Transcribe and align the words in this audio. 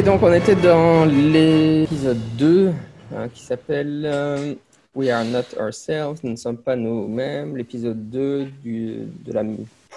Donc 0.00 0.22
on 0.22 0.32
était 0.32 0.56
dans 0.56 1.04
l'épisode 1.04 2.18
2 2.38 2.72
hein, 3.14 3.28
qui 3.28 3.42
s'appelle 3.42 4.02
euh, 4.06 4.54
We 4.94 5.10
are 5.10 5.22
not 5.22 5.54
ourselves, 5.60 6.20
nous 6.22 6.30
ne 6.30 6.36
sommes 6.36 6.56
pas 6.56 6.76
nous-mêmes. 6.76 7.58
L'épisode 7.58 8.08
2 8.08 8.46
du, 8.64 9.00
de 9.22 9.32
la 9.32 9.44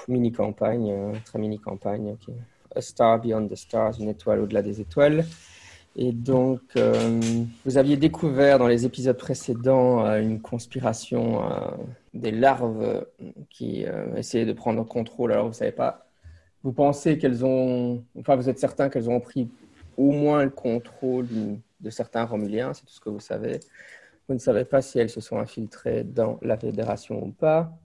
mini-campagne, 0.10 0.92
euh, 0.92 1.14
très 1.24 1.40
mini-campagne. 1.40 2.18
A 2.76 2.82
Star 2.82 3.22
Beyond 3.22 3.48
the 3.48 3.56
Stars, 3.56 3.94
une 4.02 4.10
étoile 4.10 4.42
au-delà 4.42 4.62
des 4.62 4.82
étoiles. 4.82 5.26
Et 5.96 6.12
donc, 6.12 6.60
euh, 6.76 7.22
vous 7.64 7.78
aviez 7.78 7.96
découvert 7.96 8.60
dans 8.60 8.68
les 8.68 8.86
épisodes 8.86 9.18
précédents 9.18 10.06
une 10.18 10.42
conspiration 10.42 11.42
des 12.14 12.32
larves 12.32 13.06
qui 13.50 13.86
essayaient 14.18 14.46
de 14.46 14.54
prendre 14.54 14.80
le 14.80 14.84
contrôle. 14.84 15.32
Alors, 15.32 15.46
vous 15.46 15.52
ne 15.52 15.56
savez 15.56 15.72
pas, 15.72 16.06
vous 16.66 16.74
pensez 16.74 17.18
qu'elles 17.18 17.46
ont, 17.46 18.04
enfin, 18.20 18.36
vous 18.36 18.50
êtes 18.50 18.60
certain 18.60 18.90
qu'elles 18.90 19.10
ont 19.10 19.22
pris 19.22 19.48
au 19.98 20.12
moins 20.12 20.44
le 20.44 20.50
contrôle 20.50 21.28
de 21.80 21.90
certains 21.90 22.26
Romuliens, 22.26 22.74
c'est 22.74 22.86
tout 22.86 22.94
ce 22.94 23.00
que 23.00 23.10
vous 23.10 23.20
savez. 23.20 23.60
Vous 24.28 24.34
ne 24.34 24.40
savez 24.40 24.66
pas 24.66 24.82
si 24.82 25.00
elles 25.00 25.10
se 25.10 25.22
sont 25.22 25.38
infiltrées 25.38 26.04
dans 26.04 26.40
la 26.42 26.58
fédération 26.58 27.24
ou 27.24 27.32
pas. 27.32 27.78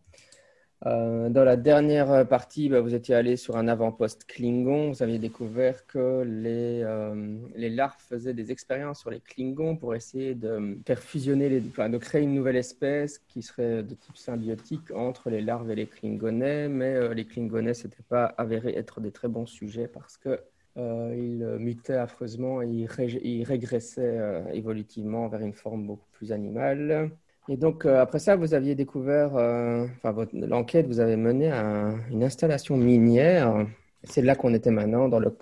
Euh, 0.86 1.28
dans 1.28 1.44
la 1.44 1.56
dernière 1.56 2.27
partie, 2.27 2.70
bah, 2.70 2.80
vous 2.80 2.94
étiez 2.94 3.14
allé 3.14 3.36
sur 3.36 3.56
un 3.56 3.69
avant-poste 3.69 4.25
Klingon. 4.25 4.91
Vous 4.92 5.02
aviez 5.02 5.19
découvert 5.19 5.86
que 5.86 6.22
les, 6.22 6.83
euh, 6.83 7.39
larves 7.55 8.00
faisaient 8.08 8.33
des 8.33 8.50
expériences 8.50 9.00
sur 9.00 9.11
les 9.11 9.20
Klingons 9.20 9.77
pour 9.77 9.95
essayer 9.95 10.34
de 10.34 10.78
faire 10.86 10.98
fusionner, 10.98 11.62
enfin, 11.69 11.91
de 11.91 11.98
créer 11.98 12.22
une 12.22 12.34
nouvelle 12.34 12.56
espèce 12.56 13.19
qui 13.19 13.42
serait 13.42 13.83
de 13.83 13.95
type 13.95 14.17
symbiotique 14.17 14.91
entre 14.92 15.28
les 15.28 15.42
larves 15.42 15.70
et 15.70 15.74
les 15.74 15.86
Klingonais. 15.86 16.69
Mais 16.69 16.95
euh, 16.95 17.12
les 17.12 17.27
Klingonais, 17.27 17.72
n'était 17.72 18.02
pas 18.08 18.24
avéré 18.39 18.74
être 18.74 19.02
des 19.02 19.12
très 19.12 19.28
bons 19.28 19.47
sujets 19.47 19.89
parce 19.89 20.17
que 20.17 20.41
ils 20.76 21.56
mutaient 21.58 21.94
affreusement 21.94 22.62
et 22.62 22.68
ils, 22.68 23.44
régressaient 23.44 24.44
évolutivement 24.52 25.28
vers 25.28 25.40
une 25.40 25.52
forme 25.52 25.86
beaucoup 25.86 26.08
plus 26.12 26.32
animale. 26.32 27.10
Et 27.50 27.56
donc, 27.56 27.84
euh, 27.84 28.00
après 28.00 28.20
ça, 28.20 28.36
vous 28.36 28.54
aviez 28.54 28.77
découvert, 28.77 29.34
euh, 29.34 29.84
enfin, 30.04 30.27
l'enquête, 30.32 30.86
vous 30.86 31.00
avez 31.00 31.16
mené 31.16 31.50
à 31.50 31.94
une 32.10 32.22
installation 32.22 32.77
minière. 32.77 33.66
C'est 34.04 34.22
là 34.22 34.36
qu'on 34.36 34.54
était 34.54 34.70
maintenant, 34.70 35.08
dans 35.08 35.18
le, 35.18 35.32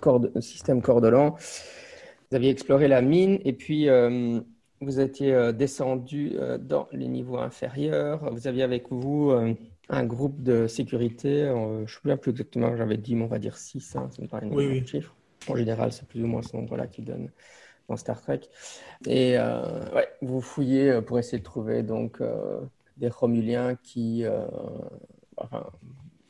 système 0.41 0.81
Cordolan. 0.81 1.35
Vous 1.35 2.35
aviez 2.35 2.49
exploré 2.49 2.87
la 2.87 3.03
mine 3.03 3.39
et 3.45 3.53
puis 3.53 3.89
euh, 3.89 4.39
vous 4.81 4.99
étiez 4.99 5.53
descendu 5.53 6.33
dans 6.59 6.87
les 6.91 7.07
niveaux 7.07 7.37
inférieurs. 7.37 8.33
Vous 8.33 8.47
aviez 8.47 8.63
avec 8.63 8.91
vous 8.91 9.31
un 9.89 10.05
groupe 10.05 10.41
de 10.41 10.65
sécurité. 10.65 11.45
je 11.45 11.51
ne 11.51 11.81
me 11.81 11.87
souviens 11.87 12.17
plus 12.17 12.31
exactement, 12.31 12.75
j'avais 12.75 12.97
dit, 12.97 13.15
mais 13.15 13.25
on 13.25 13.27
va 13.27 13.39
dire 13.39 13.57
6, 13.57 13.95
hein, 13.95 14.09
ça 14.15 14.21
me 14.21 14.27
paraît 14.27 14.47
un 14.47 14.51
oui, 14.51 14.85
chiffre. 14.87 15.15
En 15.47 15.55
général, 15.55 15.91
c'est 15.91 16.07
plus 16.07 16.23
ou 16.23 16.27
moins 16.27 16.41
ce 16.41 16.55
nombre-là 16.55 16.87
qui 16.87 17.01
donne 17.01 17.29
dans 17.89 17.97
Star 17.97 18.21
Trek. 18.21 18.41
Et 19.07 19.37
euh, 19.37 19.61
vous 20.21 20.41
fouillez 20.41 20.91
euh, 20.91 21.01
pour 21.01 21.19
essayer 21.19 21.39
de 21.39 21.43
trouver 21.43 21.83
donc 21.83 22.21
euh, 22.21 22.61
des 22.97 23.09
Romuliens 23.09 23.75
qui, 23.75 24.25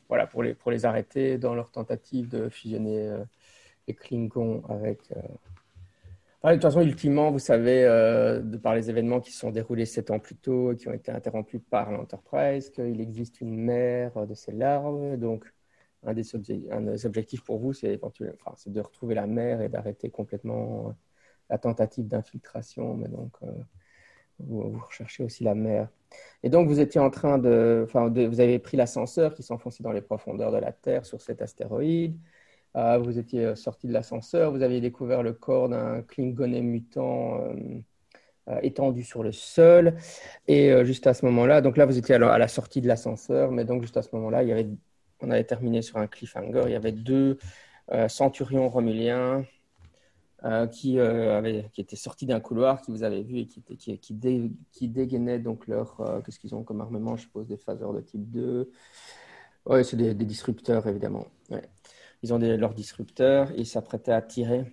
voilà, 0.08 0.28
pour 0.28 0.44
les, 0.44 0.54
pour 0.54 0.72
les 0.72 0.86
arrêter 0.86 1.38
dans 1.38 1.54
leur 1.56 1.72
tentative 1.72 2.30
de 2.30 2.50
fusionner 2.50 3.12
les 3.88 3.96
Klingons 3.96 4.64
avec. 4.70 5.10
de 6.44 6.54
toute 6.54 6.62
façon, 6.62 6.82
ultimement, 6.82 7.32
vous 7.32 7.40
savez, 7.40 7.86
de 7.86 8.58
par 8.58 8.76
les 8.76 8.92
événements 8.92 9.20
qui 9.20 9.32
se 9.32 9.40
sont 9.40 9.50
déroulés 9.50 9.88
sept 9.88 10.12
ans 10.12 10.20
plus 10.20 10.36
tôt 10.36 10.74
et 10.74 10.76
qui 10.76 10.88
ont 10.88 10.94
été 10.94 11.12
interrompus 11.12 11.62
par 11.72 11.92
l'Enterprise, 11.92 12.70
qu'il 12.70 13.02
existe 13.02 13.42
une 13.42 13.56
mer 13.56 14.28
de 14.28 14.36
ces 14.36 14.52
larves. 14.52 15.18
Donc, 15.18 15.52
un 16.04 16.14
des, 16.14 17.06
objectifs 17.06 17.44
pour 17.44 17.60
vous, 17.60 17.74
c'est 17.74 17.98
de 17.98 18.82
retrouver 18.82 19.16
la 19.16 19.28
mer 19.28 19.62
et 19.62 19.70
d'arrêter 19.70 20.10
complètement 20.10 20.96
la 21.50 21.58
tentative 21.58 22.08
d'infiltration, 22.08 22.96
mais 22.96 23.08
donc 23.08 23.32
euh, 23.44 23.52
vous, 24.40 24.80
recherchez 24.86 25.24
aussi 25.24 25.44
la 25.44 25.56
mer. 25.56 25.90
Et 26.44 26.50
donc 26.50 26.68
vous 26.68 26.80
étiez 26.80 27.02
en 27.02 27.10
train 27.10 27.38
de, 27.38 27.84
enfin, 27.86 28.08
vous 28.10 28.40
avez 28.40 28.60
pris 28.60 28.78
l'ascenseur 28.78 29.34
qui 29.34 29.44
s'enfonçait 29.44 29.84
dans 29.84 29.92
les 29.92 30.02
profondeurs 30.02 30.52
de 30.52 30.58
la 30.58 30.72
Terre 30.72 31.06
sur 31.06 31.22
cet 31.22 31.42
astéroïde. 31.42 32.18
Euh, 32.76 33.00
vous 33.00 33.18
étiez 33.18 33.56
sorti 33.56 33.88
de 33.88 33.94
l'ascenseur, 33.94 34.52
vous 34.52 34.62
aviez 34.62 34.80
découvert 34.80 35.24
le 35.24 35.34
corps 35.34 35.70
d'un 35.70 36.04
Klingoné 36.04 36.62
mutant 36.62 37.44
euh, 38.48 38.60
étendu 38.62 39.04
sur 39.04 39.24
le 39.24 39.32
sol. 39.32 39.96
Et 40.48 40.86
juste 40.86 41.08
à 41.08 41.14
ce 41.14 41.26
moment-là, 41.26 41.62
donc 41.62 41.78
là 41.78 41.86
vous 41.86 41.98
étiez 41.98 42.16
à 42.16 42.38
la, 42.38 42.48
sortie 42.48 42.82
de 42.82 42.88
l'ascenseur, 42.88 43.52
mais 43.52 43.66
donc 43.66 43.82
juste 43.82 43.98
à 43.98 44.02
ce 44.04 44.10
moment-là, 44.14 44.44
il 44.44 44.50
y 44.50 44.52
avait, 44.52 44.70
on 45.22 45.32
avait 45.32 45.44
terminé 45.44 45.82
sur 45.82 45.98
un 45.98 46.08
cliffhanger. 46.08 46.64
Il 46.66 46.72
y 46.72 46.76
avait 46.76 46.92
deux 46.92 47.38
centurions 48.08 48.70
romuliens 48.70 49.44
euh, 50.46 50.68
qui, 50.68 50.98
euh, 51.00 51.38
avait, 51.38 51.70
qui 51.74 51.82
était 51.82 51.98
sorti 51.98 52.26
d'un 52.26 52.40
couloir, 52.40 52.82
qui 52.82 52.92
vous 52.92 53.04
avez 53.04 53.24
vu 53.24 53.40
et 53.40 53.46
qui, 53.46 53.60
était, 53.60 53.76
qui, 53.76 53.98
qui, 53.98 54.18
qui 54.72 54.88
dégainait 54.88 55.40
donc 55.40 55.68
leur. 55.68 56.00
Euh, 56.00 56.22
qu'est-ce 56.22 56.40
qu'ils 56.40 56.56
ont 56.56 56.64
comme 56.64 56.80
armement 56.80 57.18
Je 57.18 57.24
suppose 57.24 57.46
des 57.46 57.58
phaseurs 57.58 57.92
de 57.92 58.00
type 58.00 58.32
2. 58.32 58.72
Oui, 59.66 59.84
c'est 59.84 59.98
des, 59.98 60.14
disrupteurs, 60.14 60.88
évidemment. 60.88 61.28
Ouais. 61.50 61.64
Ils 62.24 62.34
ont 62.34 62.40
des, 62.40 62.56
leurs 62.56 62.74
disrupteurs 62.74 63.52
et 63.52 63.58
ils 63.58 63.66
s'apprêtaient 63.66 64.14
à 64.14 64.22
tirer. 64.22 64.64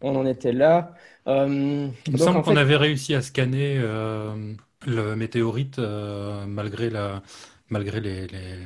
On 0.00 0.16
en 0.16 0.24
était 0.24 0.52
là. 0.52 0.94
Il 1.26 1.32
me 1.32 2.16
semble 2.16 2.40
qu'on 2.42 2.56
avait 2.56 2.76
réussi 2.76 3.14
à 3.14 3.20
scanner 3.20 3.78
le 3.78 5.14
météorite 5.14 5.78
malgré, 5.78 6.88
la, 6.88 7.22
malgré 7.70 8.00
les, 8.00 8.26
les, 8.26 8.58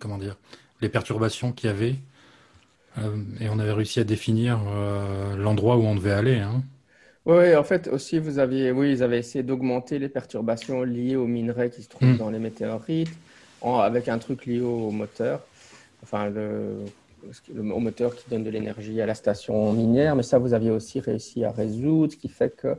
comment 0.00 0.18
dire, 0.18 0.36
les 0.80 0.88
perturbations 0.88 1.52
qu'il 1.52 1.70
y 1.70 1.72
avait. 1.72 1.96
Euh, 2.98 3.16
et 3.40 3.48
on 3.48 3.58
avait 3.58 3.72
réussi 3.72 4.00
à 4.00 4.04
définir 4.04 4.60
euh, 4.68 5.36
l'endroit 5.36 5.76
où 5.76 5.82
on 5.82 5.94
devait 5.94 6.12
aller. 6.12 6.38
Hein. 6.38 6.62
Oui, 7.26 7.56
en 7.56 7.64
fait, 7.64 7.88
aussi, 7.88 8.18
vous 8.18 8.38
aviez, 8.38 8.70
oui, 8.70 8.92
ils 8.92 9.02
avaient 9.02 9.18
essayé 9.18 9.42
d'augmenter 9.42 9.98
les 9.98 10.08
perturbations 10.08 10.82
liées 10.82 11.16
aux 11.16 11.26
minerais 11.26 11.70
qui 11.70 11.82
se 11.82 11.88
trouvent 11.88 12.10
hmm. 12.10 12.18
dans 12.18 12.30
les 12.30 12.38
météorites, 12.38 13.08
avec 13.62 14.08
un 14.08 14.18
truc 14.18 14.44
lié 14.44 14.60
au 14.60 14.90
moteur, 14.90 15.40
enfin, 16.02 16.28
le, 16.28 16.84
au 17.58 17.80
moteur 17.80 18.14
qui 18.14 18.28
donne 18.28 18.44
de 18.44 18.50
l'énergie 18.50 19.00
à 19.00 19.06
la 19.06 19.14
station 19.14 19.72
minière. 19.72 20.14
Mais 20.16 20.22
ça, 20.22 20.38
vous 20.38 20.52
aviez 20.52 20.70
aussi 20.70 21.00
réussi 21.00 21.44
à 21.44 21.50
résoudre, 21.50 22.12
ce 22.12 22.18
qui 22.18 22.28
fait 22.28 22.54
que 22.54 22.76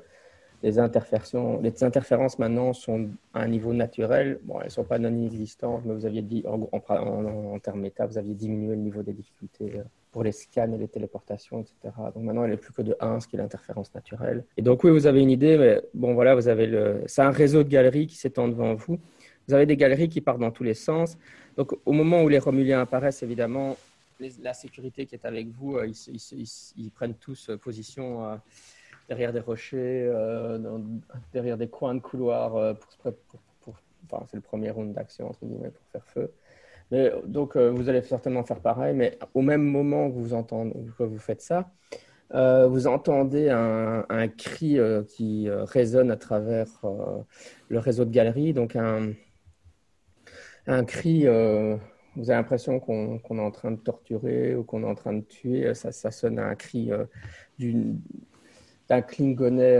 les, 0.63 0.79
interférences, 0.79 2.39
maintenant 2.39 2.73
sont 2.73 3.09
à 3.33 3.41
un 3.41 3.47
niveau 3.47 3.73
naturel. 3.73 4.39
Bon, 4.43 4.59
elles 4.59 4.66
ne 4.66 4.71
sont 4.71 4.83
pas 4.83 4.99
non 4.99 5.25
existantes, 5.25 5.83
mais 5.85 5.93
vous 5.93 6.05
aviez 6.05 6.21
dit, 6.21 6.43
en, 6.47 6.67
en 6.71 7.59
termes 7.59 7.81
méta, 7.81 8.05
vous 8.05 8.17
aviez 8.17 8.33
diminué 8.33 8.75
le 8.75 8.81
niveau 8.81 9.03
des 9.03 9.13
difficultés 9.13 9.73
euh, 9.77 9.83
pour 10.11 10.23
les 10.23 10.31
scans 10.31 10.71
et 10.71 10.77
les 10.77 10.88
téléportations, 10.88 11.59
etc. 11.59 11.93
Donc 12.13 12.23
maintenant, 12.23 12.45
elle 12.45 12.53
est 12.53 12.57
plus 12.57 12.71
que 12.71 12.81
de 12.81 12.95
1, 12.99 13.19
ce 13.19 13.27
qui 13.27 13.35
est 13.35 13.39
l'interférence 13.39 13.93
naturelle. 13.93 14.45
Et 14.55 14.61
donc, 14.61 14.83
oui, 14.83 14.91
vous 14.91 15.07
avez 15.07 15.21
une 15.21 15.29
idée, 15.29 15.57
mais 15.57 15.81
bon, 15.93 16.13
voilà, 16.13 16.35
vous 16.35 16.47
avez 16.47 16.67
le. 16.67 17.03
C'est 17.05 17.22
un 17.22 17.31
réseau 17.31 17.63
de 17.63 17.69
galeries 17.69 18.07
qui 18.07 18.16
s'étend 18.16 18.47
devant 18.47 18.75
vous. 18.75 18.97
Vous 19.47 19.53
avez 19.53 19.66
des 19.66 19.75
galeries 19.75 20.07
qui 20.07 20.22
partent 20.22 20.39
dans 20.39 20.51
tous 20.51 20.63
les 20.63 20.73
sens. 20.73 21.17
Donc, 21.57 21.73
au 21.85 21.91
moment 21.91 22.23
où 22.23 22.29
les 22.29 22.39
Romuliens 22.39 22.81
apparaissent, 22.81 23.23
évidemment, 23.23 23.75
la 24.41 24.53
sécurité 24.53 25.05
qui 25.05 25.16
est 25.16 25.25
avec 25.25 25.47
vous, 25.49 25.75
euh, 25.75 25.91
ils, 26.78 26.91
prennent 26.91 27.16
tous 27.16 27.49
euh, 27.49 27.58
position 27.58 28.40
derrière 29.07 29.34
des 29.34 29.40
rochers, 29.40 30.11
derrière 31.34 31.57
des 31.57 31.67
coins 31.67 31.96
de 31.96 31.99
couloir 31.99 32.75
pour, 32.75 33.13
pour, 33.61 33.75
enfin, 34.09 34.25
c'est 34.29 34.37
le 34.37 34.41
premier 34.41 34.72
round 34.72 34.93
d'action, 34.93 35.29
entre 35.29 35.46
guillemets, 35.46 35.72
pour 35.72 35.85
faire 35.91 36.05
feu. 36.05 36.31
Donc, 37.25 37.55
euh, 37.55 37.72
vous 37.72 37.90
allez 37.90 38.02
certainement 38.02 38.43
faire 38.43 38.59
pareil, 38.59 38.96
mais 38.96 39.17
au 39.34 39.41
même 39.41 39.63
moment 39.63 40.09
que 40.09 40.16
vous, 40.16 40.34
entendez, 40.34 40.73
que 40.97 41.03
vous 41.03 41.17
faites 41.17 41.41
ça, 41.41 41.72
euh, 42.34 42.67
vous 42.67 42.87
entendez 42.87 43.49
un, 43.49 44.28
cri 44.29 44.79
euh, 44.79 45.03
qui 45.03 45.49
résonne 45.49 46.11
à 46.11 46.17
travers 46.17 46.67
le 47.69 47.79
réseau 47.79 48.05
de 48.05 48.11
galeries, 48.11 48.53
donc 48.53 48.75
un, 48.75 49.13
cri, 50.85 51.23
vous 51.23 52.29
avez 52.29 52.37
l'impression 52.37 52.79
qu'on 52.79 53.19
est 53.19 53.41
en 53.41 53.51
train 53.51 53.72
de 53.72 53.79
torturer 53.79 54.55
ou 54.55 54.63
qu'on 54.63 54.84
est 54.84 54.87
en 54.87 54.96
train 54.96 55.13
de 55.13 55.22
tuer, 55.22 55.73
ça, 55.73 55.91
ça 55.91 56.11
sonne 56.11 56.37
à 56.40 56.46
un 56.46 56.55
cri 56.55 56.91
d'un 58.90 59.02
Klingonais, 59.02 59.79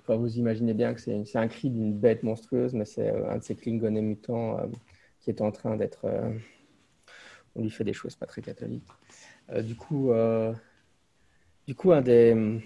enfin, 0.00 0.16
vous 0.16 0.36
imaginez 0.38 0.74
bien 0.74 0.94
que 0.94 1.00
c'est 1.00 1.36
un 1.36 1.48
cri 1.48 1.70
d'une 1.70 1.92
bête 1.92 2.22
monstrueuse, 2.22 2.74
mais 2.74 2.84
c'est 2.84 3.10
un 3.10 3.38
de 3.38 3.42
ces 3.42 3.54
Klingonais 3.54 4.02
mutants 4.02 4.58
qui 5.22 5.30
est 5.30 5.40
en 5.40 5.50
train 5.50 5.76
d'être. 5.76 6.04
Euh, 6.04 6.30
on 7.54 7.62
lui 7.62 7.70
fait 7.70 7.84
des 7.84 7.92
choses 7.92 8.16
pas 8.16 8.26
très 8.26 8.42
catholiques. 8.42 8.88
Euh, 9.50 9.62
du 9.62 9.76
coup, 9.76 10.10
euh, 10.10 10.52
du 11.66 11.74
coup, 11.74 11.92
un 11.92 12.02
des, 12.02 12.60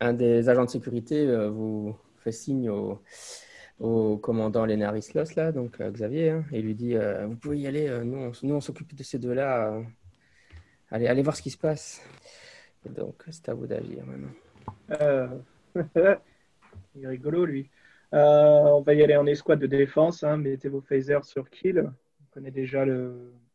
un 0.00 0.18
agents 0.20 0.64
de 0.64 0.70
sécurité 0.70 1.26
vous 1.48 1.96
fait 2.18 2.32
signe 2.32 2.70
au, 2.70 4.18
commandant 4.18 4.64
Lénarislos, 4.64 5.34
là, 5.36 5.52
donc 5.52 5.80
Xavier, 5.80 6.30
hein, 6.30 6.44
et 6.52 6.60
lui 6.60 6.74
dit 6.74 6.94
Vous 7.26 7.36
pouvez 7.36 7.58
y 7.60 7.66
aller, 7.66 7.88
nous, 8.04 8.18
on, 8.18 8.32
nous, 8.42 8.54
on 8.54 8.60
s'occupe 8.60 8.94
de 8.94 9.02
ces 9.02 9.18
deux-là. 9.18 9.82
allez, 10.90 11.06
allez 11.06 11.22
voir 11.22 11.36
ce 11.36 11.42
qui 11.42 11.50
se 11.50 11.58
passe. 11.58 12.02
donc, 12.88 13.24
c'est 13.30 13.48
à 13.48 13.54
vous 13.54 13.66
d'agir 13.66 14.04
maintenant. 14.06 14.49
Il 16.94 17.04
est 17.04 17.08
rigolo, 17.08 17.44
lui. 17.44 17.70
Euh, 18.12 18.18
on 18.18 18.82
va 18.82 18.94
y 18.94 19.02
aller 19.02 19.16
en 19.16 19.26
escouade 19.26 19.60
de 19.60 19.66
défense. 19.66 20.24
Hein. 20.24 20.36
mettez 20.36 20.68
vos 20.68 20.80
phasers 20.80 21.24
sur 21.24 21.48
kill. 21.50 21.90
On 22.20 22.24
connaît 22.32 22.50
déjà 22.50 22.84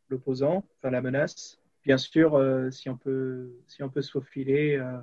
l'opposant, 0.09 0.63
enfin 0.77 0.91
la 0.91 1.01
menace. 1.01 1.59
Bien 1.83 1.97
sûr, 1.97 2.35
euh, 2.35 2.71
si, 2.71 2.89
on 2.89 2.97
peut, 2.97 3.51
si 3.67 3.83
on 3.83 3.89
peut 3.89 4.01
se 4.01 4.11
faufiler, 4.11 4.77
euh, 4.77 4.97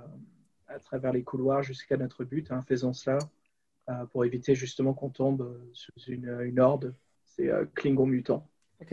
à 0.69 0.79
travers 0.79 1.13
les 1.13 1.23
couloirs 1.23 1.63
jusqu'à 1.63 1.97
notre 1.97 2.25
but. 2.25 2.51
Hein, 2.51 2.63
faisons 2.67 2.93
cela 2.93 3.19
pour 4.13 4.25
éviter 4.25 4.55
justement 4.55 4.95
qu'on 4.95 5.11
tombe 5.11 5.61
sous 5.75 5.93
une, 6.07 6.41
une 6.45 6.61
horde. 6.61 6.95
C'est 7.25 7.51
Klingon 7.75 8.07
mutant. 8.07 8.49
Ok. 8.81 8.93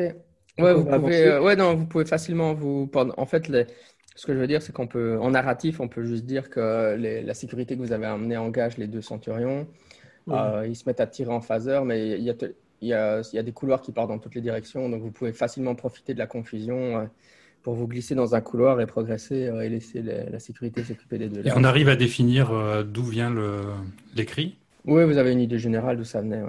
Ouais, 0.57 0.73
vous 0.73 0.83
pouvez, 0.83 1.37
ouais, 1.37 1.55
non, 1.55 1.75
vous 1.75 1.85
pouvez 1.85 2.05
facilement 2.05 2.53
vous. 2.53 2.89
En 2.95 3.25
fait, 3.25 3.47
les, 3.47 3.65
ce 4.19 4.25
que 4.25 4.33
je 4.33 4.37
veux 4.37 4.47
dire, 4.47 4.61
c'est 4.61 4.73
qu'on 4.73 4.85
peut, 4.85 5.17
en 5.21 5.31
narratif, 5.31 5.79
on 5.79 5.87
peut 5.87 6.03
juste 6.03 6.25
dire 6.25 6.49
que 6.49 6.97
la 7.25 7.33
sécurité 7.33 7.77
que 7.77 7.79
vous 7.79 7.93
avez 7.93 8.05
amenée 8.05 8.35
engage 8.35 8.77
les 8.77 8.87
deux 8.87 9.01
centurions. 9.01 9.65
Euh, 10.27 10.67
ils 10.67 10.75
se 10.75 10.83
mettent 10.85 10.99
à 10.99 11.07
tirer 11.07 11.31
en 11.31 11.39
phaseur, 11.39 11.85
mais 11.85 12.17
il 12.17 12.23
y, 12.23 12.29
a, 12.29 12.33
il, 12.81 12.87
y 12.89 12.93
a, 12.93 13.21
il 13.21 13.35
y, 13.37 13.39
a, 13.39 13.43
des 13.43 13.53
couloirs 13.53 13.79
qui 13.79 13.93
partent 13.93 14.09
dans 14.09 14.19
toutes 14.19 14.35
les 14.35 14.41
directions, 14.41 14.89
donc 14.89 15.01
vous 15.01 15.11
pouvez 15.11 15.31
facilement 15.31 15.73
profiter 15.73 16.13
de 16.13 16.19
la 16.19 16.27
confusion 16.27 16.97
euh, 16.97 17.05
pour 17.63 17.75
vous 17.75 17.87
glisser 17.87 18.13
dans 18.13 18.35
un 18.35 18.41
couloir 18.41 18.81
et 18.81 18.85
progresser 18.85 19.47
euh, 19.47 19.61
et 19.61 19.69
laisser 19.69 20.01
la 20.01 20.39
sécurité 20.39 20.83
s'occuper 20.83 21.17
des 21.17 21.29
deux. 21.29 21.47
Et 21.47 21.53
on 21.55 21.63
arrive 21.63 21.87
à 21.87 21.95
définir 21.95 22.51
d'où 22.83 23.03
vient 23.03 23.33
l'écrit? 24.17 24.57
Oui, 24.83 25.05
vous 25.05 25.17
avez 25.17 25.31
une 25.31 25.39
idée 25.39 25.59
générale 25.59 25.95
d'où 25.95 26.03
ça 26.03 26.19
venait. 26.19 26.43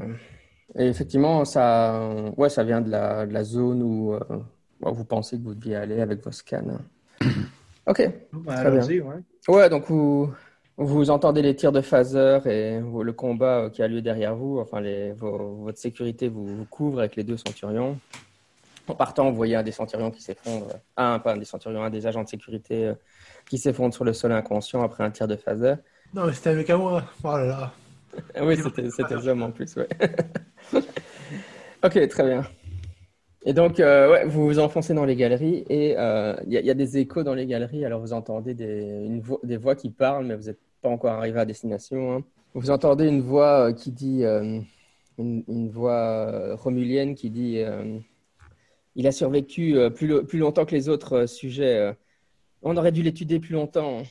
Et 0.77 0.89
effectivement, 0.89 1.45
ça, 1.45 2.11
ouais, 2.37 2.49
ça 2.49 2.65
vient 2.65 2.81
de 2.81 2.91
la, 2.91 3.27
de 3.27 3.33
la 3.33 3.45
zone 3.45 3.81
où 3.81 4.17
vous 4.81 5.05
pensez 5.05 5.39
que 5.39 5.45
vous 5.45 5.55
deviez 5.55 5.77
aller 5.77 6.01
avec 6.01 6.25
vos 6.25 6.33
scans. 6.33 6.81
Ok. 7.87 8.09
Bah, 8.33 8.55
très 8.57 8.71
bien. 8.71 9.05
Ouais. 9.05 9.23
ouais. 9.49 9.69
donc 9.71 9.87
vous, 9.89 10.33
vous 10.77 11.11
entendez 11.11 11.43
les 11.43 11.55
tirs 11.55 11.73
de 11.73 11.81
phaser 11.81 12.39
et 12.47 12.81
le 12.81 13.13
combat 13.13 13.69
qui 13.71 13.83
a 13.83 13.89
lieu 13.89 14.01
derrière 14.03 14.35
vous. 14.35 14.59
Enfin, 14.59 14.81
les, 14.81 15.13
votre 15.13 15.79
sécurité 15.79 16.29
vous, 16.29 16.65
couvre 16.71 17.01
avec 17.01 17.17
les 17.17 17.25
deux 17.25 17.37
centurions. 17.37 17.99
En 18.89 18.95
partant, 18.95 19.31
vous 19.31 19.37
voyez 19.37 19.57
un 19.57 19.63
des 19.63 19.73
centurions 19.73 20.11
qui 20.11 20.23
s'effondre. 20.23 20.67
Un, 20.97 21.19
pas 21.19 21.35
un 21.35 21.37
des 21.37 21.45
centurions, 21.45 21.83
un 21.83 21.91
des 21.91 22.07
agents 22.07 22.25
de 22.25 22.29
sécurité 22.29 22.87
euh, 22.87 22.95
qui 23.49 23.59
s'effondre 23.59 23.95
sur 23.95 24.05
le 24.05 24.13
sol 24.13 24.33
inconscient 24.33 24.83
après 24.83 25.05
un 25.05 25.11
tir 25.11 25.29
de 25.29 25.37
phaser. 25.37 25.75
Non, 26.15 26.27
mais 26.27 26.33
c'était 26.33 26.51
avec 26.51 26.71
moi. 26.71 27.05
Oh 27.23 27.37
là 27.37 27.45
là. 27.45 27.73
oui, 28.43 28.57
c'était 28.57 28.83
le 28.83 29.43
en 29.43 29.51
plus, 29.53 29.77
ouais. 29.77 29.89
ok, 31.85 32.09
très 32.09 32.25
bien. 32.25 32.43
Et 33.45 33.55
donc, 33.55 33.81
euh, 33.81 34.27
vous 34.27 34.47
vous 34.47 34.59
enfoncez 34.59 34.93
dans 34.93 35.07
les 35.07 35.17
galeries 35.17 35.65
et 35.71 35.95
euh, 35.99 36.37
il 36.47 36.53
y, 36.53 36.71
a 36.71 36.75
des 36.75 36.99
échos 36.99 37.23
dans 37.23 37.35
les 37.35 37.47
galeries. 37.47 37.87
Alors, 37.87 38.01
vous 38.01 38.13
entendez 38.13 38.55
des 38.55 39.57
voix 39.57 39.75
qui 39.75 39.91
parlent, 39.91 40.27
mais 40.27 40.37
vous 40.37 40.45
n'êtes 40.45 40.61
pas 40.83 40.91
encore 40.91 41.13
arrivé 41.13 41.41
à 41.41 41.47
destination. 41.47 42.17
Hein. 42.17 42.25
Vous 42.53 42.71
entendez 42.71 43.07
une 43.09 43.23
voix 43.23 43.69
euh, 43.69 43.73
qui 43.73 43.93
dit, 43.93 44.25
une, 45.19 45.69
voix 45.71 46.55
romulienne 46.57 47.15
qui 47.15 47.31
dit 47.31 47.63
Il 48.95 49.07
a 49.07 49.13
survécu 49.13 49.77
plus, 49.95 50.23
plus 50.25 50.39
longtemps 50.39 50.67
que 50.67 50.75
les 50.75 50.91
autres 50.91 51.25
sujets. 51.25 51.95
on 52.63 52.77
aurait 52.77 52.93
dû 52.93 53.03
l'étudier 53.03 53.41
plus 53.41 53.55
longtemps. 53.55 54.03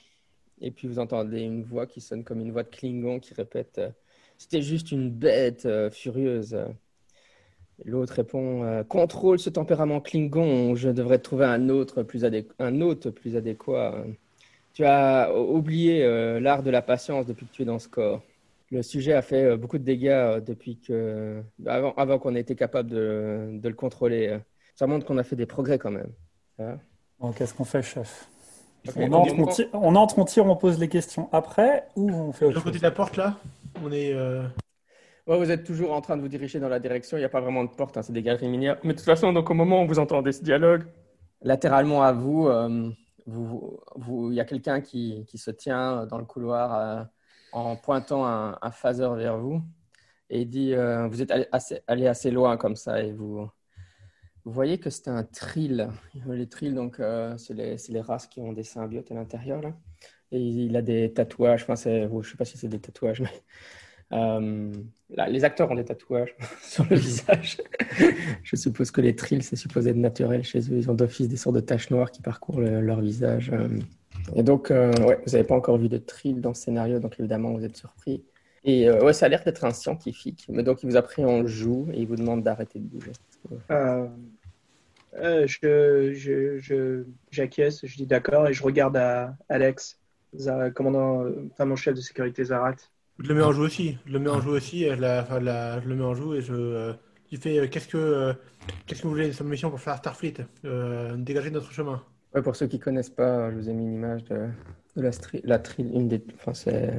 Et 0.60 0.72
puis, 0.72 0.88
vous 0.88 0.98
entendez 0.98 1.42
une 1.42 1.64
voix 1.64 1.86
qui 1.86 2.02
sonne 2.02 2.24
comme 2.24 2.42
une 2.42 2.52
voix 2.52 2.64
de 2.64 2.70
Klingon 2.70 3.20
qui 3.20 3.36
répète 3.36 3.80
C'était 4.40 4.64
juste 4.64 4.92
une 4.92 5.12
bête 5.12 5.68
furieuse. 5.92 6.58
L'autre 7.86 8.14
répond 8.14 8.64
euh, 8.64 8.84
Contrôle 8.84 9.40
ce 9.40 9.50
tempérament 9.50 10.02
Klingon, 10.02 10.76
je 10.76 10.90
devrais 10.90 11.20
trouver 11.20 11.46
un 11.46 11.70
autre 11.70 12.04
plus, 12.04 12.26
un 12.60 12.82
autre 12.82 13.10
plus 13.10 13.36
adéquat. 13.36 14.04
Tu 14.74 14.86
as 14.86 15.34
oublié 15.36 16.04
euh, 16.04 16.40
l'art 16.40 16.64
de 16.64 16.70
la 16.70 16.82
patience 16.82 17.26
depuis 17.26 17.46
que 17.46 17.52
tu 17.52 17.62
es 17.64 17.66
dans 17.66 17.80
ce 17.80 17.88
corps. 17.88 18.22
Le 18.72 18.84
sujet 18.84 19.14
a 19.14 19.22
fait 19.22 19.44
euh, 19.44 19.58
beaucoup 19.58 19.78
de 19.78 19.84
dégâts 19.84 20.40
depuis 20.46 20.78
que. 20.78 21.42
avant, 21.66 21.94
avant 21.96 22.20
qu'on 22.20 22.36
ait 22.36 22.42
été 22.42 22.56
capable 22.56 22.90
de, 22.90 23.50
de, 23.54 23.70
le 23.70 23.76
contrôler. 23.76 24.38
Ça 24.76 24.88
montre 24.88 25.06
qu'on 25.06 25.18
a 25.18 25.24
fait 25.24 25.36
des 25.36 25.46
progrès 25.46 25.78
quand 25.78 25.92
même. 25.92 26.12
Bon, 27.20 27.32
qu'est-ce 27.32 27.54
qu'on 27.54 27.66
fait, 27.66 27.82
chef? 27.82 28.30
On, 28.96 29.12
entre, 29.12 29.34
on, 29.38 29.46
tire, 29.48 29.68
on, 29.74 29.96
entre, 29.96 30.20
on 30.20 30.26
tire, 30.26 30.46
on 30.46 30.56
pose 30.56 30.80
les 30.80 30.88
questions 30.88 31.28
après 31.34 31.86
ou 31.98 32.10
on 32.10 32.32
fait 32.32 32.46
autre 32.46 32.56
Le 32.56 32.62
côté 32.62 32.78
de 32.78 32.84
la 32.84 32.92
porte 32.92 33.18
là, 33.18 33.38
on 33.84 33.92
est 33.92 34.14
vous 35.38 35.52
êtes 35.52 35.64
toujours 35.64 35.94
en 35.94 36.02
train 36.02 36.18
de 36.18 36.22
vous 36.22 36.28
diriger 36.28 36.60
dans 36.60 36.70
la 36.70 36.80
direction. 36.80 37.18
Il 37.18 37.22
n'y 37.22 37.26
a 37.26 37.30
pas 37.30 37.42
vraiment 37.42 37.64
de 37.64 37.70
porte, 37.70 37.98
hein, 37.98 38.02
c'est 38.02 38.14
des 38.14 38.24
galeries 38.24 38.48
minières. 38.48 38.78
Mais 38.84 38.94
de 38.94 38.98
toute 38.98 39.06
façon, 39.06 39.32
donc 39.34 39.50
au 39.50 39.54
moment 39.54 39.84
où 39.84 39.88
vous 39.88 40.00
entendez 40.00 40.32
ce 40.32 40.44
dialogue, 40.44 40.86
latéralement 41.42 42.04
à 42.04 42.12
vous, 42.12 42.48
euh, 42.48 42.90
il 43.28 44.34
y 44.34 44.40
a 44.40 44.46
quelqu'un 44.46 44.82
qui, 44.82 45.26
se 45.36 45.52
tient 45.52 46.06
dans 46.08 46.18
le 46.18 46.26
couloir 46.26 46.76
euh, 46.76 47.04
en 47.52 47.76
pointant 47.76 48.26
un, 48.26 48.58
un, 48.62 48.72
phaser 48.72 49.10
vers 49.16 49.38
vous 49.38 49.62
et 50.30 50.46
dit 50.46 50.74
euh, 50.74 51.08
Vous 51.08 51.22
êtes 51.22 51.32
allé 51.88 52.08
assez, 52.08 52.32
loin 52.32 52.58
comme 52.58 52.76
ça 52.76 53.02
et 53.04 53.12
vous, 53.12 53.50
voyez 54.46 54.80
que 54.80 54.90
c'est 54.90 55.10
un 55.10 55.24
trill. 55.24 55.90
Les 56.28 56.50
trills, 56.50 56.74
donc, 56.74 57.00
c'est 57.38 57.54
les, 57.54 58.02
races 58.02 58.26
qui 58.26 58.42
ont 58.42 58.52
des 58.52 58.64
symbiotes 58.64 59.12
à 59.12 59.14
l'intérieur. 59.16 59.62
Là. 59.62 59.74
Et 60.32 60.40
il 60.40 60.76
a 60.76 60.82
des 60.82 61.14
tatouages. 61.14 61.66
Je 61.68 61.72
ne 61.72 62.24
sais 62.24 62.38
pas 62.38 62.46
si 62.46 62.58
c'est 62.58 62.68
des 62.68 62.80
tatouages, 62.80 63.22
mais 63.22 63.30
euh, 64.12 64.72
les 65.28 65.44
acteurs 65.44 65.70
ont 65.72 65.76
des 65.76 65.86
tatouages 65.86 66.36
sur 66.62 66.86
le 66.90 66.96
visage. 66.96 67.58
Je 68.44 68.56
suppose 68.56 68.92
que 68.92 69.02
les 69.02 69.16
trills, 69.16 69.44
c'est 69.44 69.56
supposé 69.56 69.92
être 69.92 69.98
naturel 69.98 70.44
chez 70.44 70.60
eux. 70.60 70.78
Ils 70.78 70.90
ont 70.90 70.96
d'office 70.96 71.28
des 71.28 71.38
sortes 71.38 71.56
de 71.56 71.62
taches 71.62 71.90
noires 71.92 72.12
qui 72.12 72.22
parcourent 72.22 72.62
leur 72.62 73.02
visage. 73.02 73.52
Euh. 73.54 73.68
Et 74.36 74.44
donc, 74.44 74.72
euh, 74.72 74.92
ouais, 75.06 75.20
vous 75.26 75.32
n'avez 75.32 75.44
pas 75.44 75.56
encore 75.56 75.78
vu 75.78 75.90
de 75.90 75.98
trill 75.98 76.42
dans 76.42 76.54
ce 76.54 76.64
scénario, 76.64 77.00
donc 77.00 77.20
évidemment, 77.20 77.54
vous 77.54 77.64
êtes 77.64 77.78
surpris. 77.78 78.24
Et 78.66 78.92
ouais, 78.92 79.14
ça 79.14 79.28
a 79.28 79.30
l'air 79.30 79.44
d'être 79.44 79.64
un 79.64 79.72
scientifique. 79.72 80.46
Mais 80.50 80.64
donc, 80.64 80.84
il 80.84 80.90
vous 80.90 80.98
a 80.98 81.02
pris 81.02 81.24
en 81.24 81.48
joue 81.48 81.88
et 81.94 82.02
il 82.02 82.08
vous 82.08 82.18
demande 82.18 82.44
d'arrêter 82.44 82.80
de 82.80 82.86
bouger. 82.86 83.14
je, 85.14 86.12
je, 86.14 87.04
j'acquiesce, 87.32 87.86
je 87.86 87.96
dis 87.96 88.06
d'accord 88.06 88.50
et 88.50 88.54
je 88.54 88.62
regarde 88.62 88.98
à 88.98 89.38
Alex, 89.48 89.98
commandant, 90.76 91.24
enfin, 91.52 91.66
mon 91.66 91.78
chef 91.78 91.96
de 91.96 92.02
sécurité 92.02 92.44
Zarat. 92.44 92.76
Je 93.22 93.28
le 93.28 93.36
mets 93.36 93.44
en 93.44 93.52
joue 93.52 93.64
aussi. 93.64 93.98
Je 94.06 94.14
le 94.14 94.20
mets 94.20 94.30
en 94.30 94.40
joue 94.40 94.52
aussi. 94.52 94.86
La, 94.98 95.22
enfin, 95.22 95.40
la, 95.40 95.82
je 95.82 95.90
le 95.90 95.96
mets 95.96 96.04
en 96.04 96.16
joue 96.16 96.36
et 96.36 96.42
je. 96.42 96.54
Euh, 96.54 96.94
fais 97.40 97.60
euh, 97.60 97.68
qu'est-ce 97.68 97.88
que 97.88 97.98
euh, 97.98 98.34
qu'est-ce 98.88 99.02
que 99.02 99.08
vous 99.08 99.14
voulez 99.14 99.32
comme 99.32 99.50
mission 99.50 99.70
pour 99.70 99.80
faire 99.80 99.98
Starfleet 99.98 100.36
Dégager 101.18 101.52
notre 101.52 101.72
chemin? 101.72 102.02
Ouais, 102.34 102.42
pour 102.42 102.56
ceux 102.56 102.68
qui 102.68 102.80
connaissent 102.80 103.10
pas, 103.10 103.52
je 103.52 103.56
vous 103.56 103.70
ai 103.70 103.74
mis 103.74 103.84
une 103.84 103.96
image 103.96 104.24
de, 104.26 104.48
de 104.96 105.02
la, 105.02 105.12
la 105.44 105.62
une 105.80 106.08
des. 106.08 106.24
Enfin, 106.36 106.54
c'est. 106.54 106.94